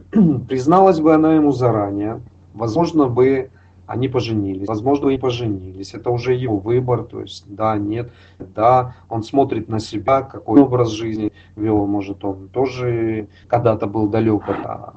Призналась 0.49 0.99
бы 0.99 1.15
она 1.15 1.35
ему 1.35 1.53
заранее, 1.53 2.23
возможно 2.55 3.07
бы 3.07 3.53
они 3.93 4.09
поженились, 4.09 4.67
возможно, 4.67 5.11
и 5.11 5.19
поженились, 5.19 5.93
это 5.93 6.11
уже 6.11 6.33
его 6.33 6.57
выбор, 6.57 7.05
то 7.05 7.21
есть 7.21 7.45
да, 7.47 7.77
нет, 7.77 8.11
да, 8.39 8.97
он 9.11 9.23
смотрит 9.23 9.69
на 9.69 9.81
себя, 9.81 10.23
какой 10.23 10.63
образ 10.63 10.89
жизни 10.89 11.31
вел, 11.57 11.87
может, 11.87 12.25
он 12.25 12.49
тоже 12.49 13.29
когда-то 13.49 13.87
был 13.87 14.09
далек 14.09 14.49
от, 14.49 14.95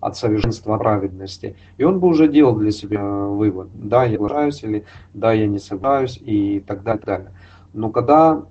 от 0.00 0.16
совершенства 0.18 0.76
праведности, 0.76 1.56
и 1.78 1.84
он 1.84 2.00
бы 2.00 2.08
уже 2.08 2.28
делал 2.28 2.54
для 2.54 2.70
себя 2.70 3.02
вывод, 3.02 3.70
да, 3.72 4.04
я 4.04 4.18
соглашаюсь 4.18 4.62
или 4.62 4.84
да, 5.14 5.32
я 5.32 5.46
не 5.46 5.58
соглашаюсь 5.58 6.18
и 6.22 6.60
так 6.60 6.82
далее, 6.82 7.00
так 7.00 7.06
далее. 7.06 7.32
Но 7.72 7.88
когда 7.88 8.42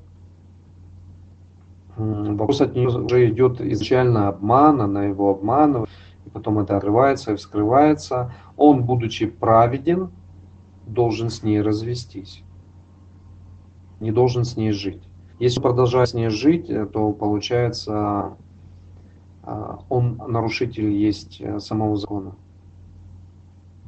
вопрос 1.97 2.61
от 2.61 2.75
нее 2.75 2.87
уже 2.87 3.29
идет 3.29 3.61
изначально 3.61 4.29
обман, 4.29 4.81
она 4.81 5.05
его 5.05 5.29
обманывает, 5.29 5.87
и 5.87 6.06
потом 6.37 6.59
это 6.59 6.77
отрывается 6.77 7.33
и 7.33 7.35
вскрывается, 7.35 8.31
он, 8.55 8.83
будучи 8.83 9.25
праведен, 9.25 10.11
должен 10.85 11.29
с 11.29 11.41
ней 11.41 11.61
развестись, 11.61 12.43
не 13.99 14.11
должен 14.11 14.45
с 14.45 14.55
ней 14.55 14.71
жить. 14.71 15.03
Если 15.39 15.59
продолжать 15.59 16.09
с 16.09 16.13
ней 16.13 16.29
жить, 16.29 16.69
э, 16.69 16.85
то 16.85 17.11
получается, 17.11 18.37
э, 19.43 19.77
он 19.89 20.21
нарушитель 20.27 20.91
есть 20.91 21.41
э, 21.41 21.59
самого 21.59 21.97
закона 21.97 22.35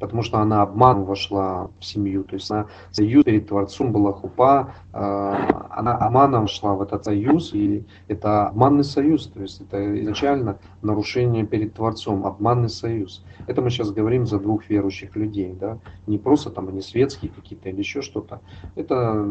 потому 0.00 0.22
что 0.22 0.38
она 0.38 0.62
обманом 0.62 1.04
вошла 1.04 1.70
в 1.78 1.84
семью, 1.84 2.24
то 2.24 2.34
есть 2.34 2.50
она 2.50 2.66
союз 2.90 3.24
перед 3.24 3.46
Творцом 3.46 3.92
была 3.92 4.12
хупа, 4.12 4.74
а, 4.92 5.68
она 5.70 5.94
обманом 5.96 6.42
вошла 6.42 6.74
в 6.74 6.82
этот 6.82 7.04
союз, 7.04 7.54
и 7.54 7.84
это 8.08 8.48
обманный 8.48 8.84
союз, 8.84 9.26
то 9.26 9.42
есть 9.42 9.60
это 9.60 10.00
изначально 10.00 10.58
нарушение 10.82 11.46
перед 11.46 11.74
Творцом, 11.74 12.26
обманный 12.26 12.70
союз. 12.70 13.24
Это 13.46 13.62
мы 13.62 13.70
сейчас 13.70 13.92
говорим 13.92 14.26
за 14.26 14.40
двух 14.40 14.68
верующих 14.68 15.14
людей, 15.14 15.54
да, 15.60 15.78
не 16.06 16.18
просто 16.18 16.50
там 16.50 16.68
они 16.68 16.80
светские 16.80 17.30
какие-то 17.30 17.68
или 17.68 17.78
еще 17.78 18.00
что-то, 18.00 18.40
это 18.74 19.26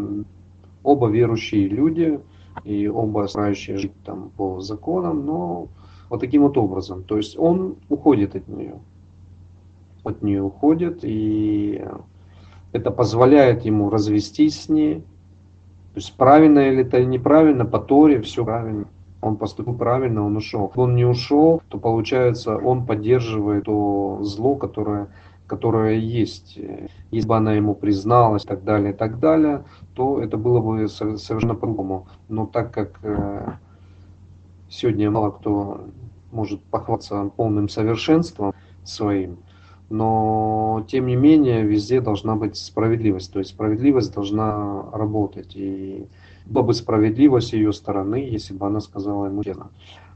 оба 0.84 1.10
верующие 1.10 1.68
люди, 1.68 2.20
и 2.64 2.88
оба 2.88 3.28
старающие 3.28 3.78
жить 3.78 3.94
там 4.04 4.32
по 4.36 4.60
законам, 4.60 5.26
но 5.26 5.68
вот 6.10 6.20
таким 6.20 6.42
вот 6.42 6.58
образом. 6.58 7.04
То 7.04 7.18
есть 7.18 7.38
он 7.38 7.78
уходит 7.88 8.36
от 8.36 8.48
нее 8.48 8.80
от 10.04 10.22
нее 10.22 10.42
уходит, 10.42 11.00
и 11.04 11.84
это 12.72 12.92
позволяет 12.92 13.66
ему 13.66 13.90
развестись 13.90 14.64
с 14.64 14.70
ней. 14.70 15.02
То 15.94 15.96
есть 15.96 16.16
правильно 16.16 16.60
или 16.60 16.82
это 16.84 17.04
неправильно, 17.04 17.66
по 17.66 17.80
Торе 17.80 18.22
все 18.22 18.46
правильно. 18.46 18.86
Он 19.22 19.36
поступил 19.36 19.74
правильно, 19.74 20.26
он 20.26 20.38
ушел. 20.38 20.68
Если 20.68 20.80
он 20.80 20.96
не 20.96 21.06
ушел, 21.06 21.62
то 21.68 21.78
получается, 21.78 22.58
он 22.58 22.86
поддерживает 22.86 23.66
то 23.66 24.20
зло, 24.22 24.56
которое, 24.56 25.10
которое 25.46 25.96
есть. 25.96 26.58
Если 27.12 27.28
бы 27.28 27.36
она 27.36 27.54
ему 27.54 27.76
призналась 27.76 28.46
и 28.46 28.48
так 28.48 28.64
далее, 28.64 28.94
и 28.94 28.96
так 28.96 29.20
далее, 29.20 29.66
то 29.94 30.22
это 30.22 30.38
было 30.38 30.62
бы 30.62 30.88
совершенно 30.88 31.56
по-другому. 31.56 32.08
Но 32.30 32.46
так 32.46 32.74
как 32.74 33.00
э, 33.04 33.52
сегодня 34.70 35.12
мало 35.12 35.32
кто 35.32 35.82
может 36.32 36.62
похвастаться 36.64 37.32
полным 37.36 37.68
совершенством 37.68 38.54
своим, 38.84 39.40
но 39.90 40.86
тем 40.88 41.08
не 41.08 41.16
менее 41.16 41.64
везде 41.64 42.00
должна 42.02 42.36
быть 42.36 42.58
справедливость, 42.58 43.34
то 43.34 43.40
есть 43.40 43.52
справедливость 43.52 44.14
должна 44.14 44.86
работать, 44.92 45.56
и 45.56 46.08
была 46.46 46.64
бы 46.64 46.74
справедливость 46.74 47.54
ее 47.54 47.74
стороны, 47.74 48.16
если 48.16 48.54
бы 48.54 48.68
она 48.68 48.82
сказала 48.82 49.26
ему 49.26 49.44
честно, 49.44 49.72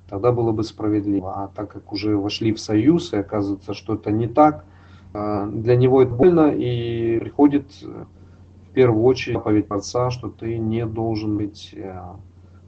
тогда 0.10 0.32
было 0.32 0.52
бы 0.52 0.64
справедливо, 0.64 1.44
а 1.44 1.48
так 1.48 1.72
как 1.72 1.92
уже 1.92 2.18
вошли 2.18 2.54
в 2.54 2.60
союз, 2.60 3.14
и 3.14 3.18
оказывается, 3.18 3.74
что 3.74 3.96
это 3.96 4.12
не 4.12 4.28
так, 4.28 4.66
э, 5.14 5.50
для 5.52 5.76
него 5.76 6.02
это 6.04 6.14
больно, 6.14 6.52
и 6.52 7.20
приходит 7.20 7.66
в 7.82 8.74
первую 8.74 9.04
очередь 9.04 9.38
заповедь 9.38 9.70
отца, 9.70 10.12
что 10.12 10.30
ты 10.30 10.58
не 10.58 10.86
должен 10.86 11.38
быть 11.38 11.74
э, 11.76 12.00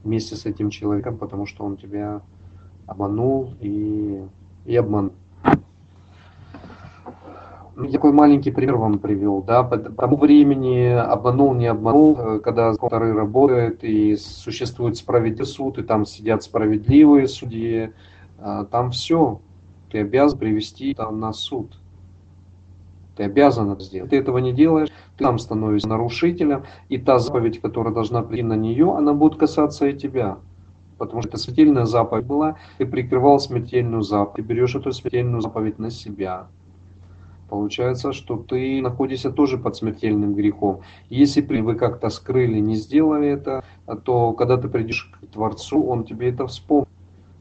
вместе 0.02 0.34
с 0.34 0.46
этим 0.46 0.70
человеком, 0.70 1.18
потому 1.18 1.46
что 1.46 1.64
он 1.64 1.76
тебя 1.76 2.22
обманул 2.86 3.54
и, 3.60 4.22
и 4.64 4.76
обманул. 4.76 5.12
Ну, 7.78 7.90
такой 7.90 8.12
маленький 8.12 8.50
пример 8.52 8.76
вам 8.76 8.98
привел, 8.98 9.42
да, 9.42 9.62
по 9.62 9.76
тому 9.76 10.16
времени 10.16 10.86
обманул, 10.86 11.52
не 11.52 11.66
обманул, 11.66 12.16
э, 12.18 12.40
когда 12.40 12.72
второй 12.72 13.12
работает 13.12 13.84
и 13.84 14.16
существует 14.16 14.96
справедливый 14.96 15.46
суд, 15.46 15.78
и 15.78 15.82
там 15.82 16.06
сидят 16.06 16.42
справедливые 16.42 17.28
судьи, 17.28 17.92
а, 18.38 18.64
там 18.64 18.92
все, 18.92 19.42
ты 19.90 19.98
обязан 20.00 20.38
привести 20.38 20.94
там 20.94 21.20
на 21.20 21.34
суд. 21.34 21.78
Ты 23.14 23.24
обязан 23.24 23.70
это 23.70 23.82
сделать. 23.84 24.10
Ты 24.10 24.16
этого 24.16 24.38
не 24.38 24.54
делаешь, 24.54 24.88
ты 25.18 25.24
там 25.24 25.38
становишься 25.38 25.88
нарушителем, 25.88 26.64
и 26.88 26.96
та 26.96 27.18
заповедь, 27.18 27.60
которая 27.60 27.92
должна 27.92 28.22
прийти 28.22 28.42
на 28.42 28.56
нее, 28.56 28.94
она 28.96 29.12
будет 29.12 29.38
касаться 29.38 29.86
и 29.86 29.98
тебя. 29.98 30.38
потому 30.98 31.20
что 31.20 31.30
это 31.30 31.38
смертельная 31.38 31.84
заповедь 31.84 32.24
была, 32.26 32.56
ты 32.78 32.86
прикрывал 32.86 33.38
смертельную 33.38 34.02
заповедь, 34.02 34.36
ты 34.36 34.42
берешь 34.42 34.74
эту 34.74 34.92
смертельную 34.92 35.42
заповедь 35.42 35.78
на 35.78 35.90
себя. 35.90 36.48
Получается, 37.48 38.12
что 38.12 38.36
ты 38.36 38.82
находишься 38.82 39.30
тоже 39.30 39.56
под 39.56 39.76
смертельным 39.76 40.34
грехом. 40.34 40.80
Если 41.08 41.42
вы 41.42 41.76
как-то 41.76 42.10
скрыли, 42.10 42.58
не 42.58 42.74
сделали 42.74 43.28
это, 43.28 43.64
то 44.04 44.32
когда 44.32 44.56
ты 44.56 44.68
придешь 44.68 45.10
к 45.12 45.26
Творцу, 45.26 45.82
Он 45.84 46.04
тебе 46.04 46.30
это 46.30 46.46
вспомнит, 46.46 46.88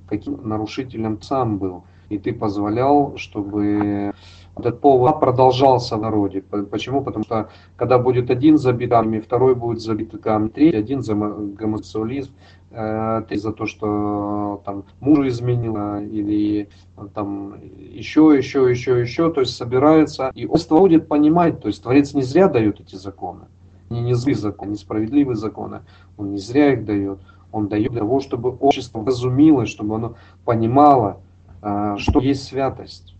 каким 0.07 0.47
нарушителем 0.47 1.21
сам 1.21 1.57
был. 1.57 1.83
И 2.09 2.19
ты 2.19 2.33
позволял, 2.33 3.17
чтобы 3.17 4.13
этот 4.57 4.79
повод 4.79 5.19
продолжался 5.19 5.97
в 5.97 6.01
народе. 6.01 6.41
Почему? 6.41 7.01
Потому 7.01 7.25
что 7.25 7.49
когда 7.75 7.99
будет 7.99 8.29
один 8.29 8.57
забит 8.57 8.89
камнями, 8.89 9.19
второй 9.19 9.55
будет 9.55 9.81
забит 9.81 10.11
камнями, 10.21 10.49
третий 10.49 10.77
один 10.77 11.01
за 11.01 11.13
гомосексуализм, 11.13 12.31
э, 12.71 13.23
третий 13.27 13.41
за 13.41 13.51
то, 13.51 13.65
что 13.65 14.61
там 14.65 14.85
мужа 15.01 15.27
изменила 15.27 16.01
или 16.01 16.69
там 17.13 17.55
еще, 17.77 18.33
еще, 18.37 18.69
еще, 18.69 18.99
еще, 18.99 19.31
то 19.31 19.41
есть 19.41 19.55
собирается. 19.55 20.31
И 20.33 20.45
общество 20.45 20.79
будет 20.79 21.07
понимать, 21.07 21.59
то 21.59 21.67
есть 21.67 21.83
Творец 21.83 22.13
не 22.13 22.23
зря 22.23 22.47
дает 22.47 22.79
эти 22.79 22.95
законы. 22.95 23.41
Не, 23.89 24.01
не 24.01 24.13
злые 24.13 24.35
законы, 24.35 24.71
несправедливые 24.71 25.35
законы. 25.35 25.81
Он 26.17 26.31
не 26.31 26.39
зря 26.39 26.73
их 26.73 26.85
дает. 26.85 27.19
Он 27.51 27.67
дает 27.67 27.91
для 27.91 28.01
того, 28.01 28.19
чтобы 28.19 28.49
общество 28.49 29.05
разумилось, 29.05 29.69
чтобы 29.69 29.95
оно 29.95 30.15
понимало, 30.43 31.19
э, 31.61 31.95
что 31.97 32.19
есть 32.19 32.45
святость 32.45 33.14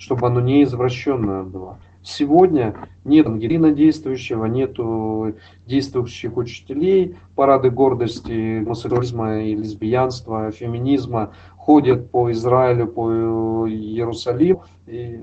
чтобы 0.00 0.26
оно 0.26 0.40
не 0.40 0.62
извращенное 0.62 1.42
было. 1.42 1.78
Сегодня 2.02 2.88
нет 3.04 3.26
ангелина 3.26 3.70
действующего, 3.70 4.46
нету 4.46 5.34
действующих 5.66 6.38
учителей, 6.38 7.16
парады 7.36 7.68
гордости, 7.68 8.60
гомосексуализма 8.60 9.42
и 9.42 9.54
лесбиянства, 9.54 10.50
феминизма 10.52 11.34
ходят 11.54 12.10
по 12.10 12.32
Израилю, 12.32 12.86
по 12.88 13.68
Иерусалиму. 13.68 14.64
И 14.86 15.22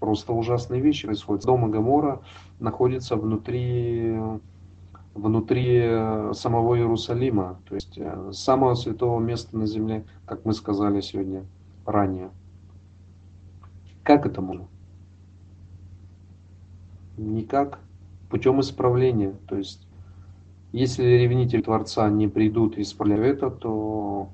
просто 0.00 0.32
ужасные 0.32 0.80
вещи 0.80 1.06
происходят. 1.06 1.44
Дом 1.44 1.70
Гамора 1.70 2.22
находится 2.58 3.14
внутри, 3.14 4.18
внутри 5.14 6.32
самого 6.32 6.76
Иерусалима, 6.76 7.60
то 7.68 7.76
есть 7.76 7.96
э, 7.96 8.32
самого 8.32 8.74
святого 8.74 9.20
места 9.20 9.56
на 9.56 9.66
земле, 9.66 10.04
как 10.26 10.44
мы 10.44 10.52
сказали 10.52 11.00
сегодня 11.00 11.44
ранее. 11.86 12.30
Как 14.02 14.26
это 14.26 14.40
можно? 14.40 14.66
Никак. 17.16 17.78
Путем 18.30 18.60
исправления. 18.60 19.34
То 19.46 19.56
есть, 19.56 19.86
если 20.72 21.04
ревнители 21.04 21.62
Творца 21.62 22.08
не 22.10 22.28
придут 22.28 22.78
и 22.78 22.82
исправляют 22.82 23.38
это, 23.38 23.50
то 23.50 24.28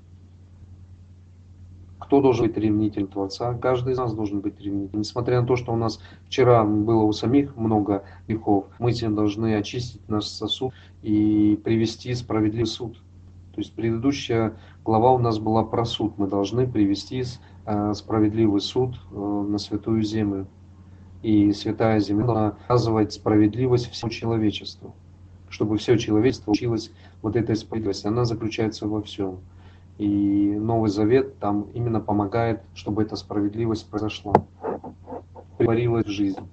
кто 1.99 2.23
должен 2.23 2.47
быть 2.47 2.57
ревнителем 2.57 3.09
Творца? 3.09 3.53
Каждый 3.55 3.93
из 3.93 3.99
нас 3.99 4.15
должен 4.15 4.41
быть 4.41 4.59
ревнителем. 4.61 5.01
Несмотря 5.01 5.43
на 5.43 5.47
то, 5.47 5.57
что 5.57 5.73
у 5.73 5.77
нас 5.77 6.01
вчера 6.27 6.65
было 6.65 7.03
у 7.03 7.13
самих 7.13 7.55
много 7.57 8.05
грехов, 8.27 8.67
мы 8.79 8.93
тем 8.93 9.15
должны 9.15 9.57
очистить 9.57 10.09
наш 10.09 10.25
сосуд 10.25 10.73
и 11.03 11.61
привести 11.63 12.15
справедливый 12.15 12.67
суд. 12.67 12.95
То 13.53 13.61
есть 13.61 13.75
предыдущая 13.75 14.57
глава 14.85 15.13
у 15.13 15.19
нас 15.19 15.39
была 15.39 15.65
про 15.65 15.85
суд. 15.85 16.17
Мы 16.17 16.29
должны 16.29 16.67
привести 16.67 17.25
справедливый 17.95 18.61
суд 18.61 18.97
э, 19.11 19.17
на 19.17 19.59
святую 19.59 20.03
землю. 20.03 20.47
И 21.23 21.53
святая 21.53 21.99
земля 22.01 22.49
оказывает 22.49 23.13
справедливость 23.13 23.91
всему 23.91 24.11
человечеству. 24.11 24.95
Чтобы 25.49 25.79
все 25.79 25.97
человечество 25.97 26.53
училось 26.53 26.93
вот 27.23 27.37
этой 27.37 27.57
справедливости. 27.57 28.07
Она 28.07 28.25
заключается 28.25 28.87
во 28.87 29.03
всем. 29.03 29.41
И 29.99 30.55
Новый 30.59 30.91
Завет 30.91 31.39
там 31.41 31.63
именно 31.75 32.01
помогает, 32.01 32.63
чтобы 32.75 33.03
эта 33.03 33.17
справедливость 33.17 33.89
произошла, 33.91 34.33
притворилась 35.57 36.07
в 36.07 36.11
жизнь. 36.11 36.49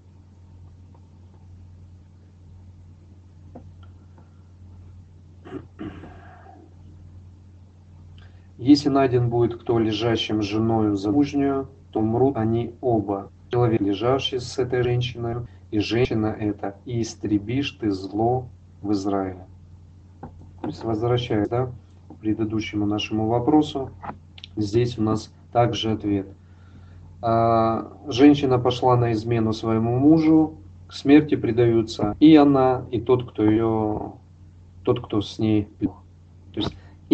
Если 8.57 8.87
найден 8.89 9.29
будет 9.29 9.57
кто 9.59 9.79
лежащим 9.79 10.41
женою 10.41 10.95
замужнюю, 10.95 11.67
то 11.91 11.99
умрут 11.99 12.37
они 12.37 12.73
оба. 12.79 13.29
Человек, 13.49 13.81
лежащий 13.81 14.39
с 14.39 14.57
этой 14.57 14.81
женщиной, 14.81 15.47
и 15.71 15.79
женщина 15.79 16.27
эта, 16.27 16.75
и 16.85 17.01
истребишь 17.01 17.71
ты 17.71 17.91
зло 17.91 18.47
в 18.81 18.93
Израиле. 18.93 19.45
То 20.61 20.67
есть, 20.67 20.83
возвращаясь 20.83 21.49
да, 21.49 21.69
к 22.09 22.15
предыдущему 22.15 22.85
нашему 22.85 23.27
вопросу, 23.27 23.91
здесь 24.55 24.97
у 24.97 25.03
нас 25.03 25.33
также 25.51 25.91
ответ. 25.91 26.27
А, 27.21 27.91
женщина 28.07 28.57
пошла 28.57 28.95
на 28.95 29.11
измену 29.11 29.51
своему 29.51 29.99
мужу, 29.99 30.55
к 30.87 30.93
смерти 30.93 31.35
предаются 31.35 32.15
и 32.19 32.35
она, 32.35 32.85
и 32.91 33.01
тот, 33.01 33.29
кто 33.29 33.43
ее, 33.43 34.13
тот, 34.83 35.05
кто 35.05 35.21
с 35.21 35.39
ней. 35.39 35.67
Есть 35.79 35.93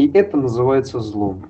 и 0.02 0.11
это 0.14 0.38
называется 0.38 0.99
злом. 0.99 1.49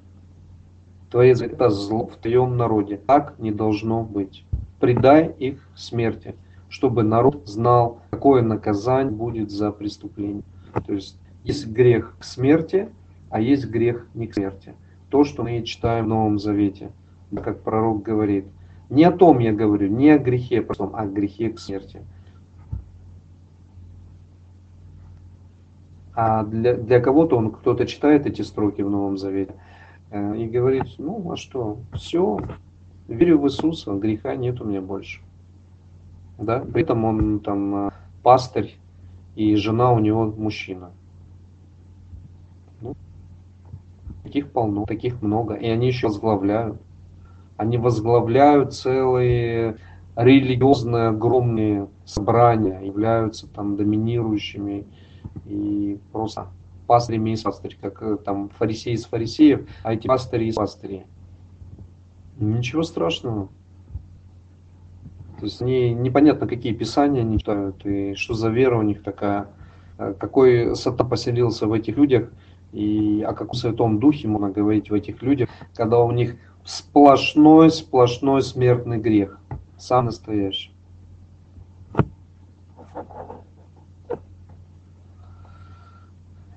Творец 1.09 1.41
это 1.41 1.69
зло 1.69 2.07
в 2.07 2.17
твоем 2.17 2.57
народе. 2.57 2.97
Так 2.97 3.35
не 3.39 3.51
должно 3.51 4.03
быть. 4.03 4.45
Предай 4.79 5.33
их 5.39 5.67
смерти, 5.75 6.35
чтобы 6.69 7.03
народ 7.03 7.47
знал, 7.47 7.99
какое 8.09 8.41
наказание 8.41 9.13
будет 9.13 9.51
за 9.51 9.71
преступление. 9.71 10.43
То 10.85 10.93
есть 10.93 11.17
есть 11.43 11.67
грех 11.67 12.15
к 12.19 12.23
смерти, 12.23 12.89
а 13.29 13.39
есть 13.39 13.67
грех 13.67 14.07
не 14.13 14.27
к 14.27 14.33
смерти. 14.33 14.73
То, 15.09 15.23
что 15.23 15.43
мы 15.43 15.61
читаем 15.63 16.05
в 16.05 16.09
Новом 16.09 16.39
Завете, 16.39 16.91
как 17.43 17.61
пророк 17.61 18.03
говорит. 18.03 18.45
Не 18.89 19.05
о 19.05 19.11
том 19.11 19.39
я 19.39 19.53
говорю, 19.53 19.87
не 19.87 20.09
о 20.09 20.17
грехе, 20.17 20.65
а 20.67 21.01
о 21.01 21.05
грехе 21.05 21.49
к 21.49 21.59
смерти. 21.59 22.01
А 26.13 26.43
для, 26.43 26.75
для 26.75 26.99
кого-то 26.99 27.37
он, 27.37 27.51
кто-то 27.51 27.85
читает 27.85 28.25
эти 28.25 28.41
строки 28.41 28.81
в 28.81 28.89
Новом 28.89 29.17
Завете 29.17 29.55
э, 30.09 30.37
и 30.37 30.47
говорит, 30.47 30.87
ну 30.97 31.31
а 31.31 31.37
что, 31.37 31.79
все, 31.93 32.39
верю 33.07 33.39
в 33.39 33.45
Иисуса, 33.45 33.93
греха 33.93 34.35
нет 34.35 34.59
у 34.61 34.65
меня 34.65 34.81
больше. 34.81 35.21
Да? 36.37 36.59
При 36.59 36.83
этом 36.83 37.05
он 37.05 37.39
там 37.39 37.87
э, 37.87 37.91
пастырь, 38.23 38.77
и 39.35 39.55
жена 39.55 39.91
у 39.91 39.99
него 39.99 40.25
мужчина. 40.25 40.91
Ну, 42.81 42.95
таких 44.23 44.51
полно, 44.51 44.85
таких 44.85 45.21
много. 45.21 45.53
И 45.53 45.67
они 45.67 45.87
еще 45.87 46.07
возглавляют. 46.07 46.81
Они 47.57 47.77
возглавляют 47.77 48.73
целые 48.73 49.77
религиозные 50.15 51.09
огромные 51.09 51.87
собрания, 52.05 52.81
являются 52.81 53.47
там 53.47 53.77
доминирующими 53.77 54.85
и 55.45 55.99
просто 56.11 56.47
пастырями 56.87 57.31
из 57.31 57.41
пастырь, 57.41 57.77
как 57.79 58.01
э, 58.01 58.17
там 58.17 58.49
фарисеи 58.49 58.93
из 58.93 59.05
фарисеев, 59.05 59.67
а 59.83 59.93
эти 59.93 60.07
пастыри 60.07 60.47
из 60.47 60.55
пастырей. 60.55 61.03
Ничего 62.37 62.83
страшного. 62.83 63.49
То 65.39 65.45
есть 65.45 65.61
не, 65.61 65.93
непонятно, 65.93 66.47
какие 66.47 66.73
писания 66.73 67.21
они 67.21 67.39
читают, 67.39 67.85
и 67.85 68.13
что 68.15 68.33
за 68.33 68.49
вера 68.49 68.77
у 68.77 68.81
них 68.81 69.03
такая, 69.03 69.47
э, 69.97 70.13
какой 70.19 70.75
сатан 70.75 71.09
поселился 71.09 71.65
в 71.65 71.73
этих 71.73 71.97
людях, 71.97 72.29
и 72.73 73.25
о 73.27 73.33
каком 73.33 73.55
святом 73.55 73.99
духе 73.99 74.27
можно 74.27 74.49
говорить 74.49 74.89
в 74.89 74.93
этих 74.93 75.21
людях, 75.21 75.49
когда 75.73 75.99
у 75.99 76.11
них 76.11 76.35
сплошной, 76.63 77.71
сплошной 77.71 78.41
смертный 78.41 78.97
грех, 78.97 79.39
сам 79.77 80.05
настоящий. 80.05 80.71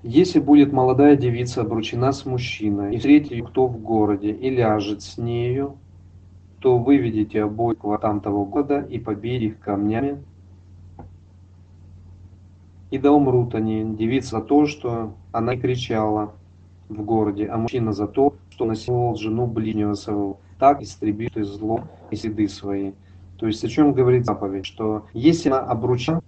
Если 0.07 0.39
будет 0.39 0.71
молодая 0.71 1.17
девица 1.17 1.63
обручена 1.63 2.13
с 2.13 2.27
мужчиной, 2.27 2.95
и 2.95 2.99
встретит 2.99 3.49
кто 3.49 3.67
в 3.67 3.81
городе, 3.81 4.33
и 4.33 4.51
ляжет 4.51 5.01
с 5.01 5.17
нею, 5.17 5.79
то 6.61 6.77
выведите 6.77 7.43
обоих 7.43 7.79
там 8.03 8.21
того 8.21 8.45
года 8.45 8.81
и 8.81 8.99
побейте 8.99 9.47
их 9.47 9.61
камнями, 9.61 10.23
и 12.91 12.99
да 12.99 13.13
умрут 13.13 13.55
они, 13.55 13.97
девица 13.97 14.41
за 14.41 14.41
то, 14.43 14.67
что 14.67 15.15
она 15.33 15.57
кричала 15.57 16.35
в 16.91 17.03
городе, 17.03 17.47
а 17.47 17.57
мужчина 17.57 17.95
за 17.95 18.07
то, 18.07 18.35
что 18.51 18.67
насиловал 18.67 19.17
жену 19.17 19.47
ближнего 19.47 19.95
своего. 19.95 20.39
Так 20.59 20.83
истребит 20.83 21.39
и 21.39 21.45
зло 21.45 21.81
и 22.11 22.17
следы 22.17 22.47
свои. 22.49 22.93
То 23.39 23.47
есть 23.47 23.65
о 23.65 23.69
чем 23.69 23.95
говорит 23.95 24.27
заповедь, 24.27 24.67
что 24.67 25.07
если 25.15 25.49
она 25.49 25.61
обручена, 25.61 26.21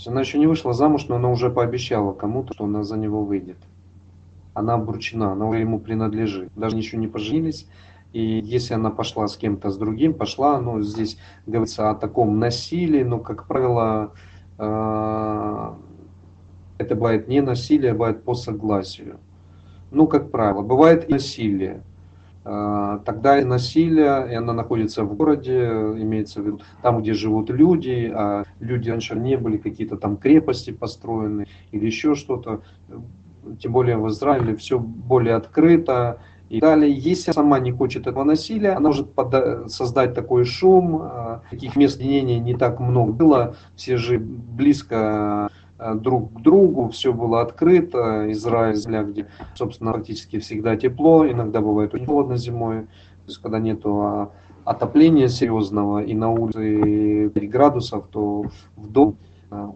есть 0.00 0.08
она 0.08 0.20
еще 0.20 0.38
не 0.38 0.46
вышла 0.46 0.72
замуж, 0.72 1.08
но 1.08 1.16
она 1.16 1.28
уже 1.28 1.50
пообещала 1.50 2.14
кому-то, 2.14 2.54
что 2.54 2.64
она 2.64 2.84
за 2.84 2.96
него 2.96 3.22
выйдет. 3.22 3.58
Она 4.54 4.74
обручена, 4.74 5.32
она 5.32 5.54
ему 5.58 5.78
принадлежит. 5.78 6.50
Даже 6.56 6.78
еще 6.78 6.96
не 6.96 7.06
поженились. 7.06 7.66
И 8.14 8.40
если 8.42 8.72
она 8.72 8.90
пошла 8.90 9.28
с 9.28 9.36
кем-то 9.36 9.68
с 9.68 9.76
другим, 9.76 10.14
пошла, 10.14 10.58
ну, 10.58 10.80
здесь 10.80 11.18
говорится 11.46 11.90
о 11.90 11.94
таком 11.94 12.38
насилии, 12.38 13.02
но, 13.02 13.18
как 13.18 13.46
правило, 13.46 14.14
это 14.56 15.76
бывает 16.94 17.28
не 17.28 17.42
насилие, 17.42 17.90
а 17.92 17.94
бывает 17.94 18.24
по 18.24 18.34
согласию. 18.34 19.18
Ну, 19.90 20.06
как 20.06 20.30
правило, 20.30 20.62
бывает 20.62 21.10
и 21.10 21.12
насилие. 21.12 21.82
Тогда 22.42 23.38
и 23.38 23.44
насилие, 23.44 24.32
и 24.32 24.34
она 24.34 24.54
находится 24.54 25.04
в 25.04 25.14
городе, 25.14 25.62
имеется 25.62 26.40
в 26.40 26.46
виду 26.46 26.60
там, 26.80 27.02
где 27.02 27.12
живут 27.12 27.50
люди, 27.50 28.10
а 28.14 28.44
люди 28.60 28.88
раньше 28.88 29.14
не 29.14 29.36
были 29.36 29.58
какие-то 29.58 29.96
там 29.96 30.16
крепости 30.16 30.70
построены 30.70 31.46
или 31.70 31.84
еще 31.84 32.14
что-то. 32.14 32.62
Тем 33.60 33.72
более 33.72 33.98
в 33.98 34.08
Израиле 34.08 34.56
все 34.56 34.78
более 34.78 35.34
открыто, 35.34 36.18
и 36.50 36.60
далее, 36.60 36.92
если 36.92 37.30
сама 37.30 37.60
не 37.60 37.70
хочет 37.70 38.08
этого 38.08 38.24
насилия, 38.24 38.72
она 38.72 38.88
может 38.88 39.08
создать 39.68 40.14
такой 40.14 40.44
шум, 40.44 40.98
а, 41.00 41.42
таких 41.48 41.76
мест 41.76 42.00
единения 42.00 42.40
не 42.40 42.54
так 42.54 42.80
много 42.80 43.12
было, 43.12 43.54
все 43.76 43.96
же 43.96 44.18
близко 44.18 44.96
а, 45.46 45.48
друг 45.94 46.34
к 46.34 46.40
другу, 46.42 46.88
все 46.90 47.12
было 47.12 47.40
открыто, 47.40 48.30
Израиль, 48.32 48.76
где, 49.10 49.26
собственно, 49.54 49.92
практически 49.92 50.38
всегда 50.38 50.76
тепло, 50.76 51.26
иногда 51.26 51.60
бывает 51.60 51.94
очень 51.94 52.06
холодно 52.06 52.36
зимой, 52.36 52.82
то 52.82 53.26
есть 53.26 53.38
когда 53.38 53.58
нету 53.58 54.00
а, 54.00 54.30
отопления 54.64 55.28
серьезного 55.28 56.02
и 56.02 56.14
на 56.14 56.30
улице 56.30 57.30
5 57.30 57.50
градусов, 57.50 58.06
то 58.10 58.44
в 58.76 58.88
дом 58.88 59.16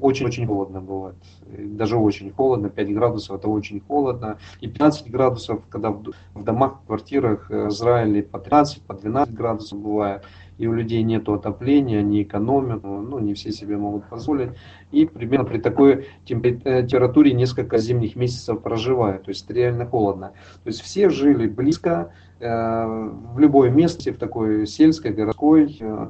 очень-очень 0.00 0.46
холодно 0.46 0.80
бывает. 0.80 1.16
Даже 1.46 1.96
очень 1.96 2.30
холодно, 2.30 2.68
5 2.68 2.94
градусов 2.94 3.38
это 3.38 3.48
очень 3.48 3.80
холодно. 3.80 4.38
И 4.60 4.68
15 4.68 5.10
градусов, 5.10 5.62
когда 5.68 5.90
в, 5.90 6.44
домах, 6.44 6.80
в 6.82 6.86
квартирах 6.86 7.50
в 7.50 7.68
Израиле 7.68 8.22
по 8.22 8.38
13, 8.38 8.82
по 8.82 8.94
12 8.94 9.34
градусов 9.34 9.78
бывает. 9.80 10.22
И 10.56 10.66
у 10.66 10.72
людей 10.72 11.02
нет 11.02 11.28
отопления, 11.28 11.98
они 11.98 12.22
экономят, 12.22 12.84
ну 12.84 13.18
не 13.18 13.34
все 13.34 13.50
себе 13.50 13.76
могут 13.76 14.06
позволить. 14.06 14.50
И 14.92 15.04
примерно 15.04 15.44
при 15.44 15.58
такой 15.58 15.92
э, 15.94 16.02
температуре 16.24 17.32
несколько 17.32 17.78
зимних 17.78 18.14
месяцев 18.14 18.62
проживают. 18.62 19.24
То 19.24 19.30
есть 19.30 19.50
реально 19.50 19.86
холодно. 19.86 20.32
То 20.62 20.68
есть 20.68 20.80
все 20.80 21.10
жили 21.10 21.48
близко, 21.48 22.12
э, 22.38 22.46
в 22.46 23.38
любой 23.38 23.70
месте, 23.70 24.12
в 24.12 24.18
такой 24.18 24.66
сельской, 24.66 25.12
городской, 25.12 25.76
э, 25.80 26.08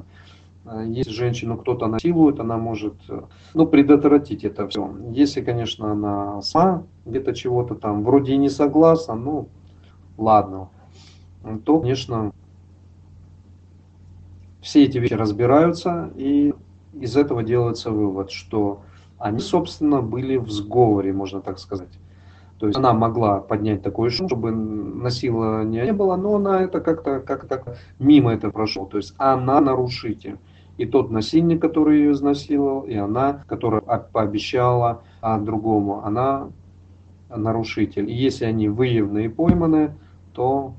если 0.87 1.11
женщину 1.11 1.57
кто-то 1.57 1.87
насилует, 1.87 2.39
она 2.39 2.57
может 2.57 2.95
ну, 3.53 3.67
предотвратить 3.67 4.43
это 4.43 4.67
все. 4.67 4.95
Если, 5.11 5.41
конечно, 5.41 5.91
она 5.91 6.41
сама 6.41 6.83
где-то 7.05 7.33
чего-то 7.35 7.75
там 7.75 8.03
вроде 8.03 8.33
и 8.33 8.37
не 8.37 8.49
согласна, 8.49 9.13
ну 9.13 9.47
ладно, 10.17 10.69
то, 11.65 11.79
конечно, 11.79 12.31
все 14.65 14.85
эти 14.85 14.97
вещи 14.97 15.13
разбираются, 15.13 16.09
и 16.15 16.55
из 16.93 17.15
этого 17.15 17.43
делается 17.43 17.91
вывод, 17.91 18.31
что 18.31 18.81
они, 19.19 19.39
собственно, 19.39 20.01
были 20.01 20.37
в 20.37 20.49
сговоре, 20.49 21.13
можно 21.13 21.39
так 21.39 21.59
сказать. 21.59 21.99
То 22.57 22.65
есть 22.65 22.79
она 22.79 22.93
могла 22.93 23.41
поднять 23.41 23.83
такой 23.83 24.09
шум, 24.09 24.27
чтобы 24.27 24.49
насилования 24.51 25.85
не 25.85 25.93
было, 25.93 26.15
но 26.15 26.37
она 26.37 26.63
это 26.63 26.81
как-то 26.81 27.19
как, 27.19 27.43
-то, 27.43 27.77
мимо 27.99 28.33
это 28.33 28.49
прошел. 28.49 28.87
То 28.87 28.97
есть 28.97 29.13
она 29.17 29.61
нарушитель 29.61 30.39
и 30.77 30.87
тот 30.87 31.11
насильник, 31.11 31.61
который 31.61 31.99
ее 31.99 32.11
изнасиловал, 32.13 32.81
и 32.81 32.95
она, 32.95 33.43
которая 33.47 33.81
пообещала 33.81 35.03
а 35.21 35.37
другому, 35.37 36.03
она 36.03 36.49
нарушитель. 37.29 38.09
И 38.09 38.13
если 38.15 38.45
они 38.45 38.67
выявлены 38.67 39.25
и 39.25 39.29
пойманы, 39.29 39.93
то 40.33 40.73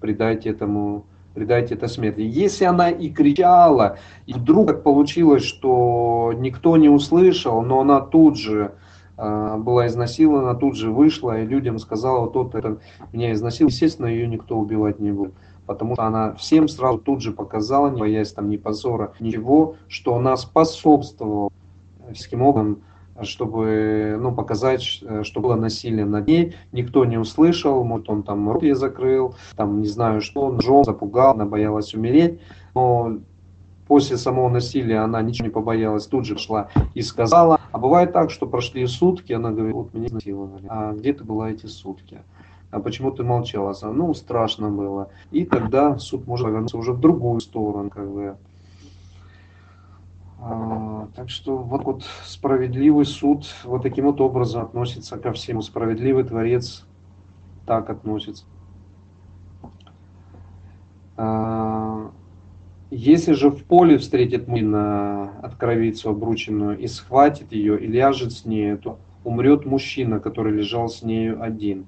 предайте 0.00 0.50
этому 0.50 1.06
предайте 1.34 1.74
это 1.74 1.88
смерти. 1.88 2.20
Если 2.20 2.64
она 2.64 2.90
и 2.90 3.10
кричала, 3.10 3.98
и 4.26 4.32
вдруг 4.32 4.68
так 4.68 4.82
получилось, 4.82 5.44
что 5.44 6.32
никто 6.36 6.76
не 6.76 6.88
услышал, 6.88 7.60
но 7.62 7.80
она 7.80 8.00
тут 8.00 8.38
же 8.38 8.72
э, 9.16 9.56
была 9.58 9.88
изнасилована, 9.88 10.54
тут 10.54 10.76
же 10.76 10.90
вышла 10.90 11.40
и 11.40 11.46
людям 11.46 11.78
сказала, 11.78 12.20
вот 12.20 12.32
тот 12.32 12.54
это 12.54 12.78
меня 13.12 13.32
изнасиловал, 13.32 13.70
естественно, 13.70 14.06
ее 14.06 14.26
никто 14.26 14.56
убивать 14.56 15.00
не 15.00 15.12
будет 15.12 15.34
потому 15.66 15.94
что 15.94 16.04
она 16.04 16.34
всем 16.34 16.68
сразу 16.68 16.98
тут 16.98 17.22
же 17.22 17.32
показала, 17.32 17.90
не 17.90 17.98
боясь 17.98 18.32
там 18.32 18.50
ни 18.50 18.56
позора, 18.56 19.14
ничего, 19.18 19.76
что 19.88 20.16
она 20.16 20.36
способствовала 20.36 21.50
всяким 22.12 22.42
образом 22.42 22.82
чтобы 23.22 24.18
ну, 24.20 24.34
показать, 24.34 24.82
что 24.82 25.40
было 25.40 25.54
насилие 25.54 26.04
над 26.04 26.26
ней. 26.26 26.54
Никто 26.72 27.04
не 27.04 27.18
услышал, 27.18 27.84
может, 27.84 28.08
он 28.10 28.22
там 28.22 28.50
рот 28.50 28.62
ей 28.62 28.74
закрыл, 28.74 29.34
там 29.56 29.80
не 29.80 29.88
знаю 29.88 30.20
что, 30.20 30.50
ножом 30.50 30.84
запугал, 30.84 31.34
она 31.34 31.44
боялась 31.44 31.94
умереть. 31.94 32.40
Но 32.74 33.18
после 33.86 34.16
самого 34.16 34.48
насилия 34.48 34.98
она 34.98 35.22
ничего 35.22 35.46
не 35.46 35.52
побоялась, 35.52 36.06
тут 36.06 36.26
же 36.26 36.38
шла 36.38 36.68
и 36.94 37.02
сказала. 37.02 37.60
А 37.72 37.78
бывает 37.78 38.12
так, 38.12 38.30
что 38.30 38.46
прошли 38.46 38.86
сутки, 38.86 39.32
она 39.32 39.50
говорит, 39.50 39.74
вот 39.74 39.94
меня 39.94 40.06
изнасиловали. 40.06 40.66
А 40.68 40.92
где 40.92 41.12
ты 41.12 41.24
была 41.24 41.50
эти 41.50 41.66
сутки? 41.66 42.18
а 42.74 42.80
почему 42.80 43.12
ты 43.12 43.22
молчала? 43.22 43.72
Ну, 43.82 44.12
страшно 44.14 44.68
было. 44.68 45.08
И 45.30 45.44
тогда 45.44 45.96
суд 45.98 46.26
может 46.26 46.46
повернуться 46.46 46.76
уже 46.76 46.92
в 46.92 46.98
другую 46.98 47.40
сторону, 47.40 47.88
как 47.88 48.10
бы. 48.10 48.36
А, 51.14 51.20
так 51.20 51.30
что 51.30 51.56
вот, 51.56 51.84
вот 51.84 52.04
справедливый 52.24 53.04
суд 53.04 53.46
вот 53.64 53.82
таким 53.82 54.06
вот 54.06 54.20
образом 54.20 54.62
относится 54.62 55.16
ко 55.16 55.32
всему. 55.32 55.62
Справедливый 55.62 56.24
Творец 56.24 56.84
так 57.66 57.90
относится. 57.90 58.44
А, 61.16 62.10
если 62.90 63.32
же 63.32 63.50
в 63.50 63.64
поле 63.64 63.98
встретит 63.98 64.48
мужчина 64.48 65.30
откровицу 65.40 66.10
обрученную 66.10 66.78
и 66.78 66.86
схватит 66.86 67.52
ее 67.52 67.80
и 67.80 67.86
ляжет 67.86 68.32
с 68.32 68.44
ней, 68.44 68.76
то 68.76 68.98
умрет 69.24 69.64
мужчина, 69.64 70.20
который 70.20 70.52
лежал 70.52 70.88
с 70.88 71.02
нею 71.02 71.42
один. 71.42 71.86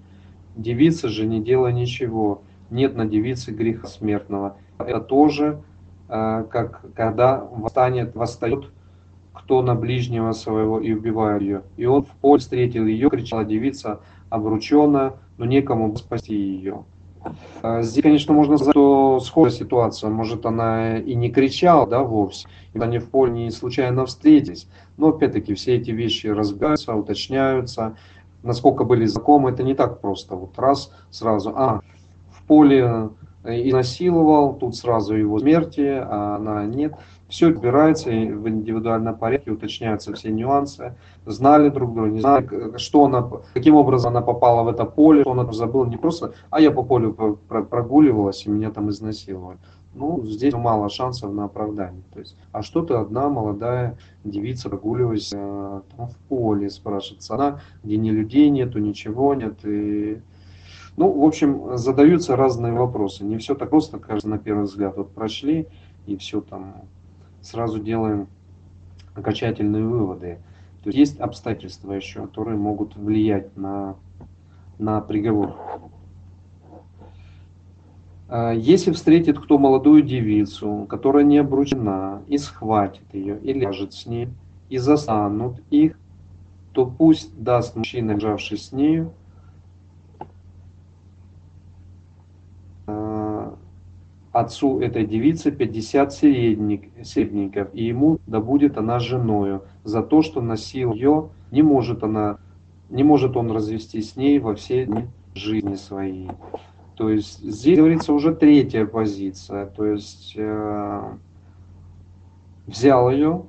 Девица 0.56 1.08
же 1.08 1.26
не 1.26 1.42
делая 1.42 1.72
ничего, 1.72 2.42
нет 2.70 2.96
на 2.96 3.04
девице 3.04 3.50
греха 3.50 3.86
смертного. 3.88 4.56
Это 4.78 5.00
тоже, 5.00 5.62
э, 6.08 6.44
как 6.50 6.82
когда 6.94 7.44
восстанет, 7.44 8.14
восстает 8.14 8.70
кто 9.36 9.62
на 9.62 9.74
ближнего 9.74 10.32
своего 10.32 10.80
и 10.80 10.92
убивает 10.92 11.42
ее. 11.42 11.62
И 11.76 11.86
он 11.86 12.04
в 12.04 12.10
поле 12.20 12.40
встретил 12.40 12.86
ее, 12.86 13.10
кричала 13.10 13.44
девица, 13.44 14.00
обручена, 14.30 15.14
но 15.38 15.44
некому 15.44 15.94
спасти 15.96 16.34
ее. 16.34 16.84
Э, 17.62 17.82
здесь, 17.82 18.02
конечно, 18.02 18.34
можно 18.34 18.56
сказать, 18.56 18.72
что 18.72 19.20
схожая 19.20 19.52
ситуация. 19.52 20.10
Может, 20.10 20.46
она 20.46 20.98
и 20.98 21.14
не 21.14 21.30
кричала, 21.30 21.86
да, 21.86 22.02
вовсе. 22.02 22.48
И 22.74 22.78
они 22.78 22.98
в 22.98 23.10
поле 23.10 23.32
не 23.32 23.50
случайно 23.50 24.06
встретились. 24.06 24.68
Но, 24.96 25.08
опять-таки, 25.08 25.54
все 25.54 25.76
эти 25.76 25.90
вещи 25.90 26.26
разбираются, 26.26 26.94
уточняются 26.94 27.96
насколько 28.46 28.84
были 28.84 29.04
знакомы, 29.04 29.50
это 29.50 29.62
не 29.62 29.74
так 29.74 30.00
просто. 30.00 30.36
Вот 30.36 30.58
раз, 30.58 30.92
сразу, 31.10 31.52
а, 31.54 31.80
в 32.30 32.42
поле 32.44 33.10
и 33.44 33.72
насиловал, 33.72 34.54
тут 34.54 34.76
сразу 34.76 35.14
его 35.14 35.38
смерти, 35.38 35.86
а 35.86 36.36
она 36.36 36.64
нет. 36.64 36.94
Все 37.28 37.48
отбирается 37.48 38.08
в 38.10 38.48
индивидуальном 38.48 39.16
порядке, 39.16 39.50
уточняются 39.50 40.12
все 40.14 40.30
нюансы. 40.30 40.94
Знали 41.24 41.70
друг 41.70 41.92
друга, 41.92 42.08
не 42.10 42.20
знали, 42.20 42.78
что 42.78 43.04
она, 43.04 43.28
каким 43.52 43.74
образом 43.74 44.10
она 44.10 44.20
попала 44.20 44.62
в 44.62 44.68
это 44.68 44.84
поле, 44.84 45.22
что 45.22 45.32
она 45.32 45.52
забыла 45.52 45.86
не 45.86 45.96
просто, 45.96 46.34
а 46.50 46.60
я 46.60 46.70
по 46.70 46.82
полю 46.82 47.12
прогуливалась 47.48 48.46
и 48.46 48.50
меня 48.50 48.70
там 48.70 48.90
изнасиловали 48.90 49.58
ну, 49.96 50.24
здесь 50.26 50.54
мало 50.54 50.88
шансов 50.88 51.32
на 51.32 51.44
оправдание. 51.44 52.02
То 52.12 52.20
есть, 52.20 52.36
а 52.52 52.62
что 52.62 52.82
ты 52.82 52.94
одна 52.94 53.28
молодая 53.28 53.98
девица 54.24 54.68
прогуливаясь 54.68 55.32
э, 55.32 55.80
там 55.96 56.08
в 56.08 56.16
поле, 56.28 56.68
спрашивается 56.68 57.34
она, 57.34 57.60
где 57.82 57.96
ни 57.96 58.10
людей 58.10 58.50
нету, 58.50 58.78
ничего 58.78 59.34
нет. 59.34 59.64
И... 59.64 60.20
Ну, 60.96 61.10
в 61.10 61.24
общем, 61.24 61.76
задаются 61.76 62.36
разные 62.36 62.72
вопросы. 62.74 63.24
Не 63.24 63.38
все 63.38 63.54
так 63.54 63.70
просто, 63.70 63.98
кажется, 63.98 64.28
на 64.28 64.38
первый 64.38 64.64
взгляд. 64.64 64.96
Вот 64.96 65.10
прошли 65.10 65.66
и 66.06 66.16
все 66.16 66.40
там 66.40 66.74
сразу 67.46 67.78
делаем 67.78 68.28
окончательные 69.14 69.84
выводы. 69.84 70.38
То 70.82 70.88
есть 70.88 70.98
есть 70.98 71.20
обстоятельства 71.20 71.92
еще, 71.92 72.26
которые 72.26 72.56
могут 72.56 72.96
влиять 72.96 73.56
на, 73.56 73.96
на 74.78 75.00
приговор. 75.00 75.56
А, 78.28 78.52
если 78.52 78.92
встретит 78.92 79.38
кто 79.38 79.58
молодую 79.58 80.02
девицу, 80.02 80.86
которая 80.88 81.24
не 81.24 81.38
обручена, 81.38 82.22
и 82.26 82.38
схватит 82.38 83.12
ее, 83.12 83.38
и 83.40 83.52
ляжет 83.52 83.94
с 83.94 84.06
ней, 84.06 84.28
и 84.68 84.78
застанут 84.78 85.60
их, 85.70 85.98
то 86.72 86.86
пусть 86.86 87.42
даст 87.42 87.76
мужчина, 87.76 88.12
лежавший 88.12 88.58
с 88.58 88.72
нею, 88.72 89.12
отцу 94.40 94.80
этой 94.80 95.06
девицы 95.06 95.50
50 95.50 96.12
середник, 96.12 96.90
середников, 97.04 97.68
и 97.72 97.84
ему 97.84 98.18
да 98.26 98.40
будет 98.40 98.76
она 98.78 98.98
женою. 98.98 99.62
За 99.84 100.02
то, 100.02 100.22
что 100.22 100.40
носил 100.40 100.92
ее, 100.92 101.30
не 101.50 101.62
может 101.62 102.02
она, 102.02 102.38
не 102.90 103.02
может 103.02 103.36
он 103.36 103.50
развести 103.50 104.02
с 104.02 104.16
ней 104.16 104.38
во 104.38 104.54
все 104.54 104.86
дни 104.86 105.06
жизни 105.34 105.74
своей. 105.74 106.30
То 106.96 107.10
есть 107.10 107.38
здесь 107.40 107.78
говорится 107.78 108.12
уже 108.12 108.34
третья 108.34 108.86
позиция. 108.86 109.66
То 109.66 109.86
есть 109.86 110.34
э, 110.36 111.02
взял 112.66 113.10
ее, 113.10 113.44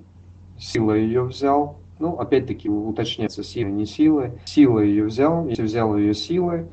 сила 0.57 0.93
ее 0.93 1.23
взял, 1.23 1.77
ну, 1.99 2.18
опять-таки 2.18 2.69
уточняется 2.69 3.43
сила, 3.43 3.69
не 3.69 3.85
сила, 3.85 4.31
сила 4.45 4.80
ее 4.80 5.05
взял, 5.05 5.47
если 5.47 5.64
взял 5.64 5.97
ее 5.97 6.14
силой, 6.14 6.68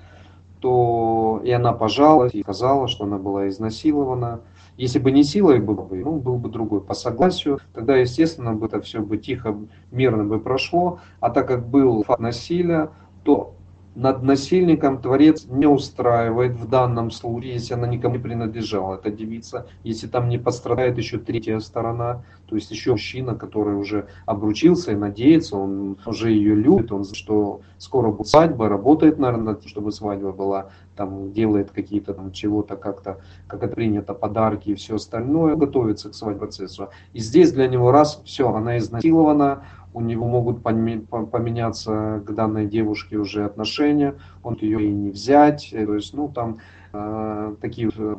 то 0.65 1.43
и 1.45 1.51
она 1.51 1.75
пожалась 1.75 2.33
и 2.33 2.41
сказала, 2.41 2.89
что 2.89 3.05
она 3.05 3.19
была 3.19 3.49
изнасилована. 3.49 4.41
Если 4.79 4.99
бы 4.99 5.13
не 5.13 5.23
силой 5.23 5.61
был 5.61 5.75
бы, 5.75 5.99
ну, 5.99 6.13
был 6.13 6.39
бы 6.39 6.49
другой 6.49 6.81
по 6.81 6.95
согласию, 6.95 7.61
тогда, 7.75 7.97
естественно, 7.97 8.55
бы 8.55 8.65
это 8.65 8.81
все 8.81 9.03
бы 9.03 9.19
тихо, 9.19 9.59
мирно 9.91 10.25
бы 10.25 10.41
прошло. 10.41 11.01
А 11.21 11.29
так 11.29 11.49
как 11.49 11.69
был 11.69 12.03
факт 12.05 12.19
насилия, 12.19 12.89
то 13.25 13.54
над 13.95 14.23
насильником 14.23 15.01
Творец 15.01 15.47
не 15.49 15.67
устраивает 15.67 16.55
в 16.55 16.69
данном 16.69 17.11
случае, 17.11 17.55
если 17.55 17.75
она 17.75 17.87
никому 17.87 18.17
не 18.17 18.21
принадлежала, 18.21 18.97
эта 18.97 19.11
девица, 19.11 19.67
если 19.85 20.07
там 20.07 20.29
не 20.29 20.39
пострадает 20.39 20.99
еще 20.99 21.19
третья 21.19 21.61
сторона, 21.61 22.25
то 22.47 22.57
есть 22.57 22.71
еще 22.71 22.93
мужчина, 22.93 23.35
который 23.35 23.77
уже 23.77 24.07
обручился 24.27 24.93
и 24.93 24.97
надеется, 24.97 25.57
он 25.57 25.99
уже 26.07 26.31
ее 26.31 26.55
любит, 26.55 26.93
он 26.93 27.05
что 27.05 27.61
скоро 27.79 28.11
будет 28.11 28.29
свадьба, 28.29 28.69
работает, 28.69 29.19
наверное, 29.19 29.57
чтобы 29.65 29.93
свадьба 29.93 30.33
была, 30.33 30.71
там 30.97 31.33
делает 31.33 31.71
какие-то 31.71 32.15
там 32.15 32.33
чего-то 32.33 32.77
как-то, 32.77 33.21
как 33.47 33.63
это 33.63 33.75
принято, 33.75 34.15
подарки 34.15 34.71
и 34.71 34.75
все 34.75 34.97
остальное, 34.97 35.57
готовится 35.57 36.11
к 36.11 36.15
свадьбе 36.15 36.41
процессу. 36.41 36.89
И 37.13 37.21
здесь 37.21 37.53
для 37.53 37.69
него 37.69 37.91
раз, 37.91 38.21
все, 38.25 38.53
она 38.53 38.79
изнасилована, 38.79 39.65
у 39.95 40.01
него 40.01 40.27
могут 40.27 40.63
поменяться 40.63 42.23
к 42.27 42.35
данной 42.35 42.67
девушке 42.67 43.17
уже 43.17 43.45
отношения, 43.45 44.17
он 44.43 44.59
ее 44.61 44.85
и 44.85 44.93
не 44.93 45.11
взять, 45.11 45.71
то 45.71 45.95
есть, 45.95 46.13
ну, 46.13 46.29
там 46.29 46.59
э, 46.93 47.55
такие 47.61 47.91
э, 47.97 48.17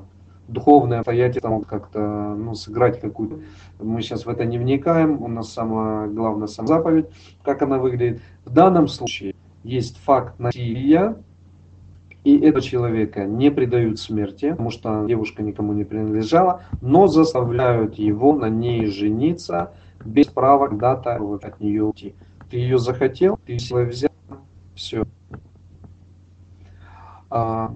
духовные 0.48 1.00
обстоятельства 1.00 1.50
могут 1.50 1.68
как-то, 1.68 2.36
ну, 2.36 2.56
сыграть 2.56 3.02
какую-то, 3.02 3.40
мы 3.80 4.02
сейчас 4.02 4.26
в 4.26 4.30
это 4.30 4.46
не 4.46 4.58
вникаем, 4.58 5.22
у 5.22 5.28
нас 5.28 5.52
самое 5.52 6.10
главное 6.10 6.48
сам 6.48 6.66
заповедь, 6.66 7.08
как 7.44 7.62
она 7.62 7.78
выглядит. 7.78 8.22
В 8.46 8.54
данном 8.54 8.88
случае 8.88 9.36
есть 9.64 9.98
факт 9.98 10.40
насилия, 10.40 11.18
и 12.24 12.40
этого 12.40 12.62
человека 12.62 13.26
не 13.26 13.52
предают 13.52 14.00
смерти, 14.00 14.50
потому 14.50 14.72
что 14.72 15.06
девушка 15.06 15.44
никому 15.44 15.74
не 15.74 15.84
принадлежала, 15.84 16.64
но 16.82 17.08
заставляют 17.08 17.96
его 17.96 18.34
на 18.34 18.50
ней 18.50 18.88
жениться, 18.88 19.74
без 20.06 20.28
права 20.28 20.68
когда-то 20.68 21.16
от 21.16 21.60
нее 21.60 21.84
уйти. 21.84 22.16
Ты 22.50 22.58
ее 22.58 22.78
захотел, 22.78 23.40
ты 23.46 23.58
силой 23.58 23.86
взял, 23.86 24.12
все. 24.76 25.06
А 27.30 27.74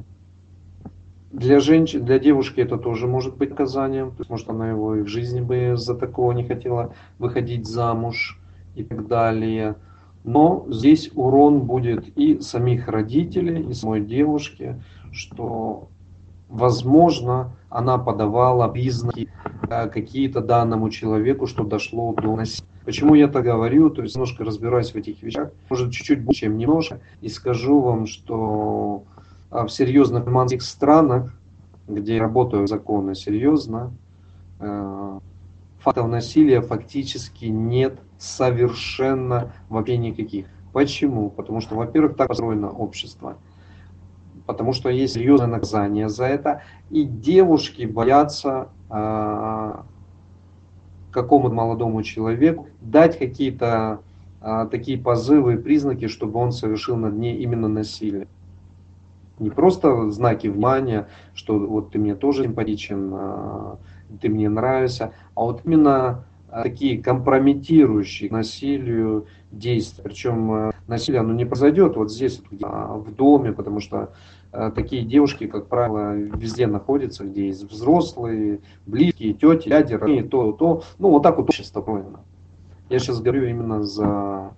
для 1.31 1.59
женщин, 1.59 2.05
для 2.05 2.19
девушки 2.19 2.61
это 2.61 2.77
тоже 2.77 3.07
может 3.07 3.37
быть 3.37 3.51
наказанием, 3.51 4.11
то 4.11 4.19
есть, 4.19 4.29
может 4.29 4.49
она 4.49 4.69
его 4.69 4.95
и 4.95 5.01
в 5.01 5.07
жизни 5.07 5.41
бы 5.41 5.75
за 5.75 5.95
такого 5.95 6.31
не 6.31 6.43
хотела 6.43 6.93
выходить 7.17 7.67
замуж 7.67 8.39
и 8.75 8.83
так 8.83 9.07
далее. 9.07 9.75
Но 10.23 10.65
здесь 10.69 11.11
урон 11.15 11.61
будет 11.61 12.17
и 12.17 12.39
самих 12.41 12.87
родителей, 12.87 13.69
и 13.69 13.73
самой 13.73 14.01
девушки, 14.01 14.81
что 15.11 15.89
возможно 16.49 17.51
она 17.69 17.97
подавала 17.97 18.67
признаки 18.67 19.29
какие-то 19.67 20.41
данному 20.41 20.89
человеку, 20.89 21.45
что 21.45 21.63
дошло 21.63 22.13
до 22.13 22.35
насилия. 22.35 22.67
Почему 22.83 23.13
я 23.13 23.27
так 23.27 23.43
говорю, 23.43 23.91
то 23.91 24.01
есть 24.01 24.15
немножко 24.15 24.43
разбираюсь 24.43 24.91
в 24.91 24.95
этих 24.95 25.21
вещах, 25.21 25.51
может 25.69 25.93
чуть-чуть 25.93 26.23
больше, 26.23 26.41
чем 26.41 26.57
немножко, 26.57 26.99
и 27.21 27.29
скажу 27.29 27.79
вам, 27.81 28.07
что 28.07 29.03
а, 29.51 29.67
в 29.67 29.69
серьезных 29.69 30.21
мусульманских 30.21 30.63
странах, 30.63 31.35
где 31.87 32.19
работают 32.19 32.67
законы 32.67 33.13
серьезно, 33.13 33.91
э, 34.59 35.19
фактов 35.79 36.07
насилия 36.07 36.61
фактически 36.61 37.45
нет 37.45 37.99
совершенно 38.17 39.53
вообще 39.69 39.97
никаких. 39.97 40.47
Почему? 40.73 41.29
Потому 41.29 41.61
что, 41.61 41.75
во-первых, 41.75 42.15
так 42.15 42.29
построено 42.29 42.71
общество– 42.71 43.37
потому 44.49 44.73
что 44.73 44.89
есть 44.89 45.13
серьезное 45.13 45.45
наказание 45.45 46.09
за 46.09 46.25
это, 46.25 46.63
и 46.89 47.03
девушки 47.03 47.83
боятся 47.85 48.69
э, 48.89 49.73
какому-то 51.11 51.53
молодому 51.53 52.01
человеку 52.01 52.65
дать 52.81 53.19
какие-то 53.19 53.99
э, 54.41 54.67
такие 54.71 54.97
позывы 54.97 55.53
и 55.53 55.57
признаки, 55.57 56.07
чтобы 56.07 56.39
он 56.39 56.51
совершил 56.51 56.95
над 56.97 57.13
ней 57.13 57.37
именно 57.37 57.67
насилие. 57.67 58.27
Не 59.37 59.51
просто 59.51 60.09
знаки 60.09 60.47
внимания, 60.47 61.09
что 61.35 61.59
вот 61.59 61.91
ты 61.91 61.99
мне 61.99 62.15
тоже 62.15 62.45
симпатичен, 62.45 63.11
э, 63.13 63.75
ты 64.19 64.29
мне 64.29 64.49
нравишься, 64.49 65.13
а 65.35 65.41
вот 65.41 65.61
именно 65.63 66.25
такие 66.51 66.99
компрометирующие 67.03 68.31
насилию 68.31 69.27
действия. 69.51 70.03
Причем 70.03 70.71
насилие 70.87 71.21
оно 71.21 71.33
не 71.33 71.45
произойдет 71.45 71.95
вот 71.95 72.11
здесь, 72.11 72.41
в 72.49 73.13
доме, 73.13 73.53
потому 73.53 73.79
что 73.79 74.09
такие 74.51 75.03
девушки, 75.03 75.47
как 75.47 75.67
правило, 75.67 76.13
везде 76.15 76.67
находятся, 76.67 77.25
где 77.25 77.47
есть 77.47 77.69
взрослые, 77.69 78.61
близкие, 78.85 79.33
тети, 79.33 79.69
дяди, 79.69 79.93
родные, 79.93 80.23
то, 80.23 80.51
то. 80.53 80.83
Ну, 80.97 81.09
вот 81.09 81.23
так 81.23 81.37
вот 81.37 81.49
общество 81.49 81.81
построено. 81.81 82.19
Я 82.89 82.99
сейчас 82.99 83.21
говорю 83.21 83.45
именно 83.45 83.83
за 83.83 84.51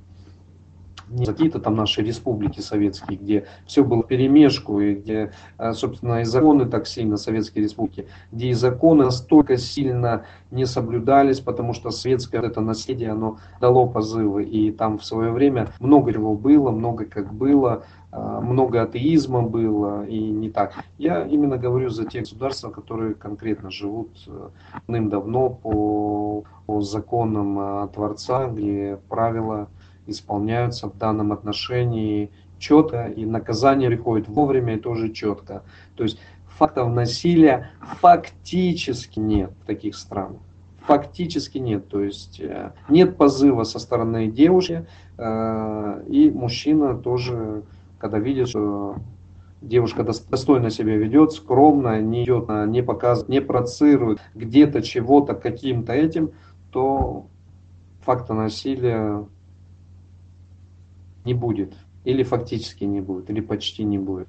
не 1.10 1.26
какие-то 1.26 1.60
там 1.60 1.76
наши 1.76 2.02
республики 2.02 2.62
советские, 2.62 3.18
где 3.18 3.46
все 3.66 3.84
было 3.84 4.02
перемешку, 4.02 4.80
и 4.80 4.96
где, 4.96 5.34
э, 5.58 5.74
собственно, 5.74 6.22
и 6.22 6.24
законы 6.24 6.66
так 6.66 6.88
сильно, 6.88 7.18
советские 7.18 7.66
республики, 7.66 8.08
где 8.32 8.48
и 8.48 8.54
законы 8.54 9.04
настолько 9.06 9.58
сильно 9.58 10.24
не 10.52 10.66
соблюдались, 10.66 11.42
потому 11.42 11.74
что 11.74 11.92
советское 11.92 12.42
это 12.42 12.62
наследие, 12.62 13.12
оно 13.12 13.40
дало 13.60 13.88
позывы, 13.88 14.46
и 14.46 14.72
там 14.72 14.98
в 15.00 15.04
свое 15.04 15.32
время 15.32 15.68
много 15.82 16.14
чего 16.14 16.34
было, 16.34 16.72
много 16.72 17.04
как 17.04 17.34
было, 17.34 17.84
э, 17.84 18.01
много 18.12 18.82
атеизма 18.82 19.42
было, 19.42 20.06
и 20.06 20.20
не 20.20 20.50
так. 20.50 20.74
Я 20.98 21.26
именно 21.26 21.58
говорю 21.58 21.90
за 21.90 22.06
те 22.06 22.20
государства, 22.20 22.70
которые 22.70 23.14
конкретно 23.14 23.72
живут 23.72 24.10
э, 24.28 24.50
давным-давно 24.88 25.50
по, 25.50 26.44
по 26.66 26.82
законам 26.82 27.90
Творца, 27.90 28.48
где 28.48 29.00
правила 29.08 29.70
исполняются 30.08 30.90
в 30.90 30.98
данном 30.98 31.32
отношении 31.32 32.32
четко, 32.60 33.08
и 33.08 33.26
наказание 33.26 33.90
приходит 33.90 34.28
вовремя 34.30 34.76
и 34.76 34.80
тоже 34.80 35.12
четко. 35.12 35.64
То 35.96 36.04
есть 36.04 36.20
фактов 36.58 36.90
насилия 36.94 37.72
фактически 38.00 39.20
нет 39.20 39.52
в 39.64 39.66
таких 39.66 39.96
странах. 39.96 40.40
Фактически 40.86 41.58
нет. 41.58 41.90
То 41.90 42.02
есть 42.02 42.40
э, 42.40 42.72
нет 42.90 43.18
позыва 43.18 43.64
со 43.64 43.80
стороны 43.80 44.28
девушки, 44.28 44.86
э, 45.18 46.04
и 46.08 46.30
мужчина 46.32 46.96
тоже, 46.98 47.64
когда 48.02 48.18
видит, 48.18 48.50
что 48.50 48.96
девушка 49.62 50.04
достойно 50.04 50.72
себя 50.72 50.98
ведет, 50.98 51.34
скромно, 51.34 52.02
не 52.02 52.24
идет, 52.24 52.50
не 52.68 52.82
показывает, 52.82 53.30
не 53.30 53.42
процирует 53.42 54.20
где-то 54.34 54.82
чего-то 54.82 55.36
каким-то 55.36 55.94
этим, 55.94 56.32
то 56.72 57.28
факта 58.04 58.34
насилия 58.34 59.24
не 61.26 61.36
будет, 61.36 61.76
или 62.04 62.24
фактически 62.24 62.86
не 62.86 63.02
будет, 63.02 63.30
или 63.30 63.40
почти 63.40 63.84
не 63.84 64.00
будет. 64.00 64.28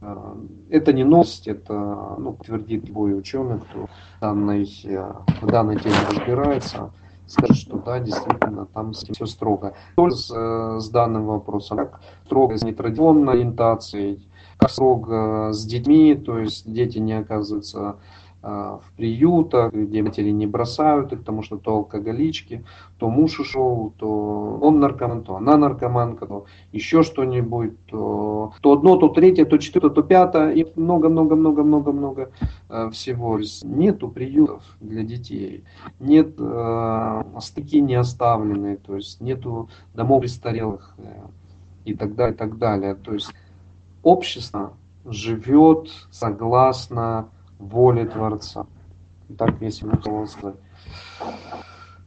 А, 0.00 0.36
это 0.68 0.92
не 0.92 1.04
новость, 1.04 1.46
это 1.46 2.16
ну, 2.18 2.32
подтвердит 2.32 2.88
любой 2.88 3.16
ученый, 3.16 3.60
кто 3.60 3.88
данной, 4.20 4.68
э, 4.84 5.12
в 5.42 5.46
данной 5.46 5.78
теме 5.78 5.94
разбирается, 6.10 6.92
скажет, 7.26 7.56
что 7.56 7.78
да, 7.78 8.00
действительно, 8.00 8.66
там 8.66 8.92
все 8.92 9.26
строго. 9.26 9.74
Только 9.96 10.16
с, 10.16 10.32
э, 10.34 10.80
с 10.80 10.88
данным 10.88 11.26
вопросом, 11.26 11.78
как 11.78 12.00
строго 12.24 12.56
с 12.56 12.62
нетрадиционной 12.62 13.34
ориентацией, 13.34 14.26
как 14.58 14.70
строго 14.70 15.52
с 15.52 15.64
детьми, 15.64 16.14
то 16.14 16.38
есть 16.38 16.70
дети 16.70 16.98
не 16.98 17.14
оказываются 17.14 17.96
в 18.46 18.92
приютах, 18.96 19.72
где 19.72 20.02
матери 20.02 20.30
не 20.30 20.46
бросают 20.46 21.12
их, 21.12 21.20
потому 21.20 21.42
что 21.42 21.56
то 21.56 21.78
алкоголички, 21.78 22.64
то 22.96 23.08
муж 23.10 23.40
ушел, 23.40 23.92
то 23.96 24.58
он 24.62 24.78
наркоман, 24.78 25.24
то 25.24 25.34
она 25.34 25.56
наркоманка, 25.56 26.26
то 26.26 26.46
еще 26.70 27.02
что-нибудь, 27.02 27.72
то, 27.86 28.52
то 28.60 28.72
одно, 28.74 28.96
то 28.96 29.08
третье, 29.08 29.46
то 29.46 29.58
четвертое, 29.58 29.90
то 29.90 30.02
пятое, 30.02 30.52
и 30.52 30.64
много-много-много-много-много 30.76 32.30
а, 32.68 32.90
всего. 32.90 33.40
Нету 33.64 34.08
приютов 34.08 34.62
для 34.80 35.02
детей, 35.02 35.64
нет 35.98 36.34
э, 36.38 37.22
стыки 37.40 37.80
не 37.80 37.96
оставленные, 37.96 38.76
то 38.76 38.94
есть 38.94 39.20
нету 39.20 39.68
домов 39.92 40.20
престарелых 40.20 40.94
э, 40.98 41.02
и 41.84 41.94
так 41.94 42.14
далее, 42.14 42.34
и 42.34 42.38
так 42.38 42.58
далее. 42.58 42.94
То 42.94 43.12
есть 43.12 43.32
общество 44.04 44.74
живет 45.04 45.90
согласно 46.12 47.28
воли 47.58 48.04
Творца. 48.04 48.66
Так 49.38 49.60
если 49.60 49.86
можно 49.86 50.26
сказать. 50.26 50.56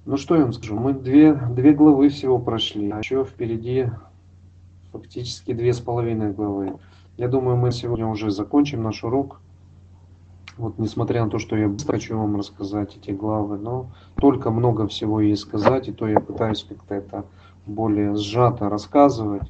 Ну 0.05 0.17
что 0.17 0.35
я 0.35 0.43
вам 0.43 0.53
скажу, 0.53 0.75
мы 0.75 0.93
две, 0.93 1.33
две 1.33 1.73
главы 1.73 2.09
всего 2.09 2.39
прошли, 2.39 2.89
а 2.89 2.99
еще 2.99 3.23
впереди 3.23 3.89
фактически 4.91 5.53
две 5.53 5.73
с 5.73 5.79
половиной 5.79 6.31
главы. 6.31 6.79
Я 7.17 7.27
думаю, 7.27 7.57
мы 7.57 7.71
сегодня 7.71 8.07
уже 8.07 8.31
закончим 8.31 8.81
наш 8.81 9.03
урок. 9.03 9.41
Вот, 10.57 10.77
несмотря 10.77 11.23
на 11.23 11.29
то, 11.29 11.39
что 11.39 11.55
я 11.55 11.71
хочу 11.87 12.17
вам 12.17 12.35
рассказать 12.37 12.97
эти 12.97 13.11
главы, 13.11 13.57
но 13.57 13.91
только 14.15 14.51
много 14.51 14.87
всего 14.87 15.21
есть 15.21 15.43
сказать, 15.43 15.87
и 15.87 15.91
то 15.91 16.07
я 16.07 16.19
пытаюсь 16.19 16.65
как-то 16.67 16.95
это 16.95 17.25
более 17.65 18.15
сжато 18.15 18.67
рассказывать. 18.69 19.49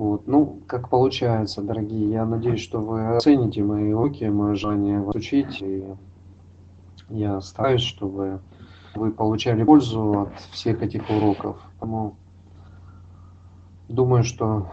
Вот. 0.00 0.26
Ну, 0.26 0.60
как 0.66 0.88
получается, 0.88 1.60
дорогие, 1.60 2.08
я 2.08 2.24
надеюсь, 2.24 2.62
что 2.62 2.80
вы 2.80 3.16
оцените 3.18 3.62
мои 3.62 3.92
уроки, 3.92 4.24
мое 4.24 4.54
желание 4.54 4.98
вас 4.98 5.14
учить, 5.14 5.60
и 5.60 5.84
я 7.10 7.42
стараюсь, 7.42 7.82
чтобы 7.82 8.40
вы 8.94 9.10
получали 9.10 9.62
пользу 9.62 10.20
от 10.22 10.40
всех 10.52 10.80
этих 10.80 11.10
уроков. 11.10 11.60
Поэтому 11.78 12.16
думаю, 13.90 14.24
что 14.24 14.70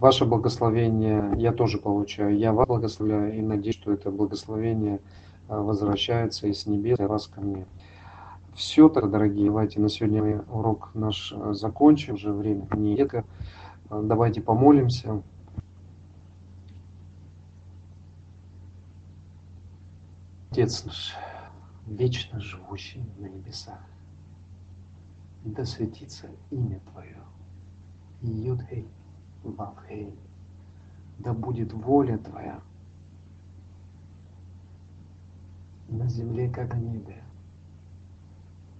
ваше 0.00 0.26
благословение 0.26 1.32
я 1.38 1.52
тоже 1.52 1.78
получаю. 1.78 2.36
Я 2.36 2.52
вас 2.52 2.66
благословляю 2.66 3.38
и 3.38 3.40
надеюсь, 3.40 3.76
что 3.76 3.90
это 3.90 4.10
благословение 4.10 5.00
а, 5.48 5.62
возвращается 5.62 6.46
из 6.46 6.66
небес 6.66 7.00
и 7.00 7.04
раз 7.04 7.26
ко 7.26 7.40
мне. 7.40 7.64
Все 8.54 8.90
так, 8.90 9.10
дорогие, 9.10 9.46
давайте 9.46 9.80
на 9.80 9.88
сегодня 9.88 10.44
урок 10.52 10.90
наш 10.92 11.32
а, 11.34 11.54
закончим, 11.54 12.16
уже 12.16 12.34
время 12.34 12.66
не 12.76 12.96
редко. 12.96 13.24
А, 13.90 14.00
давайте 14.02 14.40
помолимся. 14.40 15.22
Отец 20.50 20.84
наш, 20.84 21.14
вечно 21.86 22.40
живущий 22.40 23.04
на 23.18 23.26
небесах, 23.26 23.80
да 25.44 25.64
светится 25.64 26.28
имя 26.50 26.80
Твое. 26.90 27.22
Йодхей, 28.22 28.86
Вавхей, 29.42 30.14
да 31.18 31.32
будет 31.32 31.72
воля 31.72 32.18
Твоя 32.18 32.60
на 35.88 36.08
земле, 36.08 36.48
как 36.50 36.74
на 36.74 36.78
небе. 36.78 37.24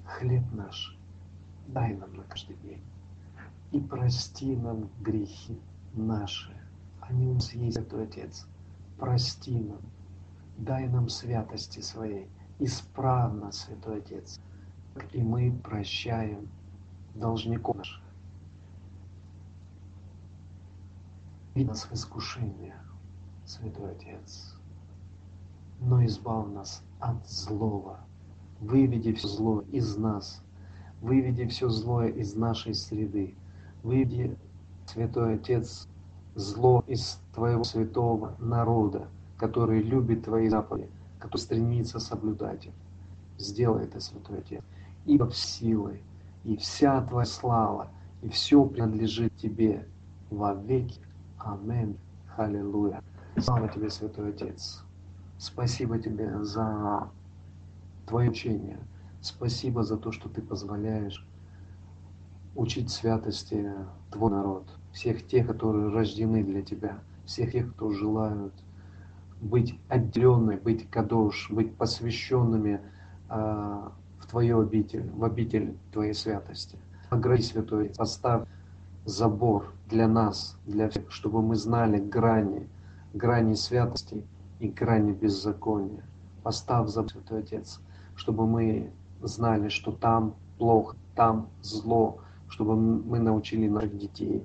Хлеб 0.05 0.45
наш 0.53 0.97
дай 1.69 1.95
нам 1.95 2.15
на 2.15 2.23
каждый 2.25 2.57
день. 2.57 2.83
И 3.73 3.81
прости 3.81 4.57
нам 4.57 4.91
грехи 5.01 5.61
наши. 5.93 6.57
Они 7.01 7.27
у 7.27 7.35
нас 7.35 7.53
есть, 7.53 7.77
Святой 7.77 8.05
Отец. 8.05 8.47
Прости 8.99 9.59
нам. 9.59 9.81
Дай 10.59 10.89
нам 10.89 11.09
святости 11.09 11.81
своей. 11.81 12.29
Исправно, 12.59 13.53
Святой 13.53 13.99
Отец. 13.99 14.41
И 15.13 15.23
мы 15.23 15.53
прощаем 15.63 16.49
должников 17.15 17.77
наших 17.77 18.03
Веди 21.55 21.69
нас 21.69 21.85
в 21.85 21.93
искушение, 21.93 22.77
Святой 23.45 23.93
Отец, 23.93 24.55
но 25.81 26.05
избав 26.07 26.49
нас 26.53 26.83
от 27.01 27.29
злого. 27.29 28.01
Выведи 28.61 29.13
все 29.13 29.27
зло 29.27 29.61
из 29.73 29.97
нас, 29.97 30.43
выведи 31.01 31.47
все 31.49 31.69
злое 31.69 32.09
из 32.09 32.35
нашей 32.35 32.73
среды, 32.73 33.35
выведи, 33.83 34.37
Святой 34.87 35.35
Отец, 35.35 35.89
зло 36.35 36.83
из 36.87 37.21
Твоего 37.35 37.65
святого 37.65 38.35
народа, 38.39 39.09
который 39.37 39.83
любит 39.83 40.25
Твои 40.25 40.49
заповеди, 40.49 40.91
который 41.19 41.41
стремится 41.41 41.99
соблюдать 41.99 42.67
их. 42.67 42.73
Сделай 43.39 43.85
это, 43.85 44.01
Святой 44.01 44.39
Отец, 44.39 44.63
ибо 45.07 45.29
в 45.29 45.37
силы, 45.37 46.01
и 46.45 46.57
вся 46.57 47.01
Твоя 47.03 47.27
слава, 47.27 47.89
и 48.23 48.29
все 48.29 48.65
принадлежит 48.65 49.37
Тебе 49.37 49.87
во 50.31 50.55
веки 50.55 51.01
Аминь. 51.41 51.97
Аллилуйя. 52.37 53.03
Слава 53.39 53.69
тебе, 53.69 53.89
Святой 53.89 54.31
Отец. 54.31 54.85
Спасибо 55.39 55.99
тебе 55.99 56.43
за 56.45 57.09
твое 58.07 58.31
учение. 58.31 58.79
Спасибо 59.23 59.83
за 59.83 59.97
то, 59.97 60.13
что 60.13 60.29
ты 60.29 60.43
позволяешь 60.43 61.27
учить 62.61 62.91
святости 62.91 63.75
твой 64.11 64.31
народ, 64.31 64.69
всех 64.93 65.27
тех, 65.27 65.47
которые 65.47 65.89
рождены 65.89 66.45
для 66.45 66.61
тебя, 66.61 66.99
всех 67.25 67.53
тех, 67.53 67.73
кто 67.73 67.91
желают 67.91 68.53
быть 69.41 69.81
отделенными, 69.89 70.57
быть 70.57 70.91
кадош, 70.91 71.51
быть 71.51 71.75
посвященными 71.75 72.83
э, 73.31 73.89
в 74.19 74.27
твою 74.29 74.61
обитель, 74.61 75.11
в 75.11 75.25
обитель 75.25 75.75
твоей 75.91 76.13
святости. 76.13 76.77
Огради, 77.09 77.43
Святой, 77.43 77.93
поставь 77.97 78.47
забор 79.07 79.73
для 79.89 80.07
нас, 80.07 80.59
для 80.67 80.91
всех, 80.91 81.11
чтобы 81.11 81.41
мы 81.41 81.57
знали 81.57 81.99
грани, 81.99 82.69
грани 83.15 83.55
святости 83.55 84.23
и 84.59 84.69
грани 84.69 85.13
беззакония. 85.13 86.05
Поставь 86.43 86.89
забор, 86.89 87.11
Святой 87.11 87.39
Отец, 87.39 87.81
чтобы 88.17 88.47
мы 88.47 88.93
знали, 89.23 89.71
что 89.71 89.93
там 89.93 90.35
плохо, 90.59 90.95
там 91.15 91.49
зло, 91.63 92.21
чтобы 92.51 92.77
мы 92.77 93.19
научили 93.19 93.69
наших 93.69 93.97
детей, 93.97 94.45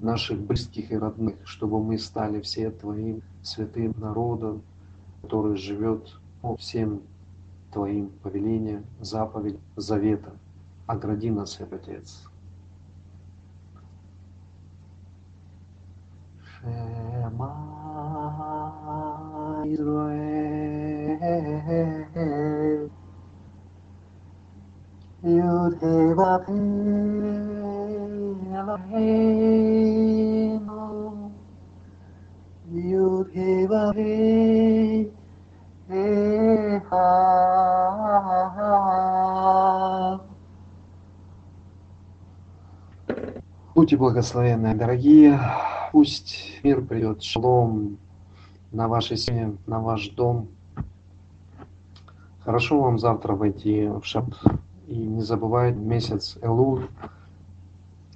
наших 0.00 0.40
близких 0.40 0.90
и 0.92 0.96
родных, 0.96 1.34
чтобы 1.44 1.82
мы 1.82 1.98
стали 1.98 2.40
все 2.40 2.70
Твоим 2.70 3.22
святым 3.42 3.94
народом, 3.98 4.62
который 5.22 5.56
живет 5.56 6.18
по 6.40 6.56
всем 6.56 7.02
Твоим 7.72 8.10
повелениям, 8.22 8.84
заповедям, 9.00 9.60
заветам. 9.76 10.38
Огради 10.86 11.30
нас, 11.30 11.52
Святой 11.52 11.78
Отец. 11.78 12.24
Shema 16.62 17.52
Israel 19.66 20.54
Будьте 43.74 43.96
благословенны, 43.96 44.74
дорогие. 44.74 45.40
Пусть 45.92 46.60
мир 46.62 46.84
придет, 46.84 47.22
шалом 47.22 47.96
на 48.72 48.88
вашей 48.88 49.16
семье, 49.16 49.56
на 49.66 49.80
ваш 49.80 50.10
дом. 50.10 50.48
Хорошо 52.40 52.78
вам 52.78 52.98
завтра 52.98 53.32
войти 53.34 53.88
в 53.88 54.04
шаб. 54.04 54.26
И 54.86 54.96
не 54.96 55.22
забывайте 55.22 55.78
месяц 55.78 56.36
Элул, 56.42 56.80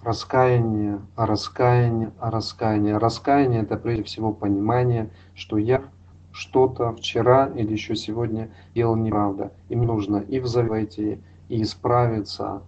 раскаяние, 0.02 1.00
а 1.16 1.24
раскаяние, 1.24 2.12
а 2.18 2.30
раскаяние. 2.30 2.98
Раскаяние– 2.98 3.62
это 3.62 3.76
прежде 3.76 4.04
всего 4.04 4.32
понимание, 4.32 5.10
что 5.34 5.56
я 5.56 5.82
что-то 6.30 6.92
вчера 6.92 7.46
или 7.46 7.72
еще 7.72 7.96
сегодня 7.96 8.50
делал 8.74 8.96
неправда. 8.96 9.52
Им 9.70 9.82
нужно 9.82 10.18
и 10.18 10.40
войти, 10.40 11.20
и 11.48 11.62
исправиться, 11.62 12.62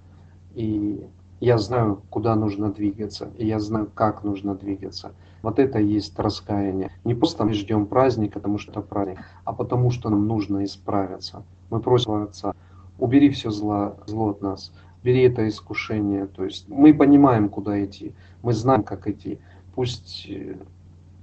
и 0.54 1.06
я 1.40 1.58
знаю, 1.58 2.02
куда 2.10 2.34
нужно 2.36 2.72
двигаться, 2.72 3.30
и 3.38 3.46
я 3.46 3.60
знаю, 3.60 3.90
как 3.94 4.24
нужно 4.24 4.54
двигаться. 4.54 5.12
Вот 5.42 5.58
это 5.58 5.78
и 5.78 5.86
есть 5.86 6.18
раскаяние. 6.18 6.90
Не 7.04 7.14
просто 7.14 7.44
мы 7.44 7.54
ждем 7.54 7.86
праздника, 7.86 8.40
потому 8.40 8.58
что 8.58 8.72
это 8.72 8.80
праздник, 8.82 9.18
а 9.44 9.52
потому 9.52 9.90
что 9.90 10.10
нам 10.10 10.26
нужно 10.26 10.64
исправиться. 10.64 11.42
Мы 11.70 11.80
просим 11.80 12.12
Отца, 12.22 12.54
убери 13.00 13.30
все 13.30 13.50
зло, 13.50 13.96
зло 14.06 14.30
от 14.30 14.42
нас, 14.42 14.72
бери 15.02 15.22
это 15.22 15.48
искушение. 15.48 16.26
То 16.26 16.44
есть 16.44 16.68
мы 16.68 16.94
понимаем, 16.94 17.48
куда 17.48 17.82
идти, 17.84 18.14
мы 18.42 18.52
знаем, 18.52 18.82
как 18.82 19.08
идти. 19.08 19.38
Пусть 19.74 20.26
э, 20.28 20.56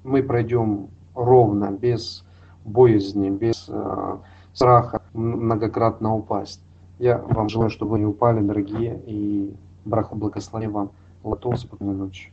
мы 0.03 0.23
пройдем 0.23 0.89
ровно, 1.15 1.71
без 1.71 2.23
боязни, 2.65 3.29
без 3.29 3.65
э, 3.69 4.17
страха 4.53 5.01
многократно 5.13 6.15
упасть. 6.15 6.61
Я 6.99 7.19
вам 7.19 7.49
желаю, 7.49 7.69
чтобы 7.69 7.91
вы 7.91 7.99
не 7.99 8.05
упали, 8.05 8.41
дорогие, 8.41 8.99
и 9.05 9.53
Браха 9.85 10.15
благослови 10.15 10.67
вам. 10.67 10.91
Латол, 11.23 11.55
спокойной 11.57 11.95
ночи. 11.95 12.31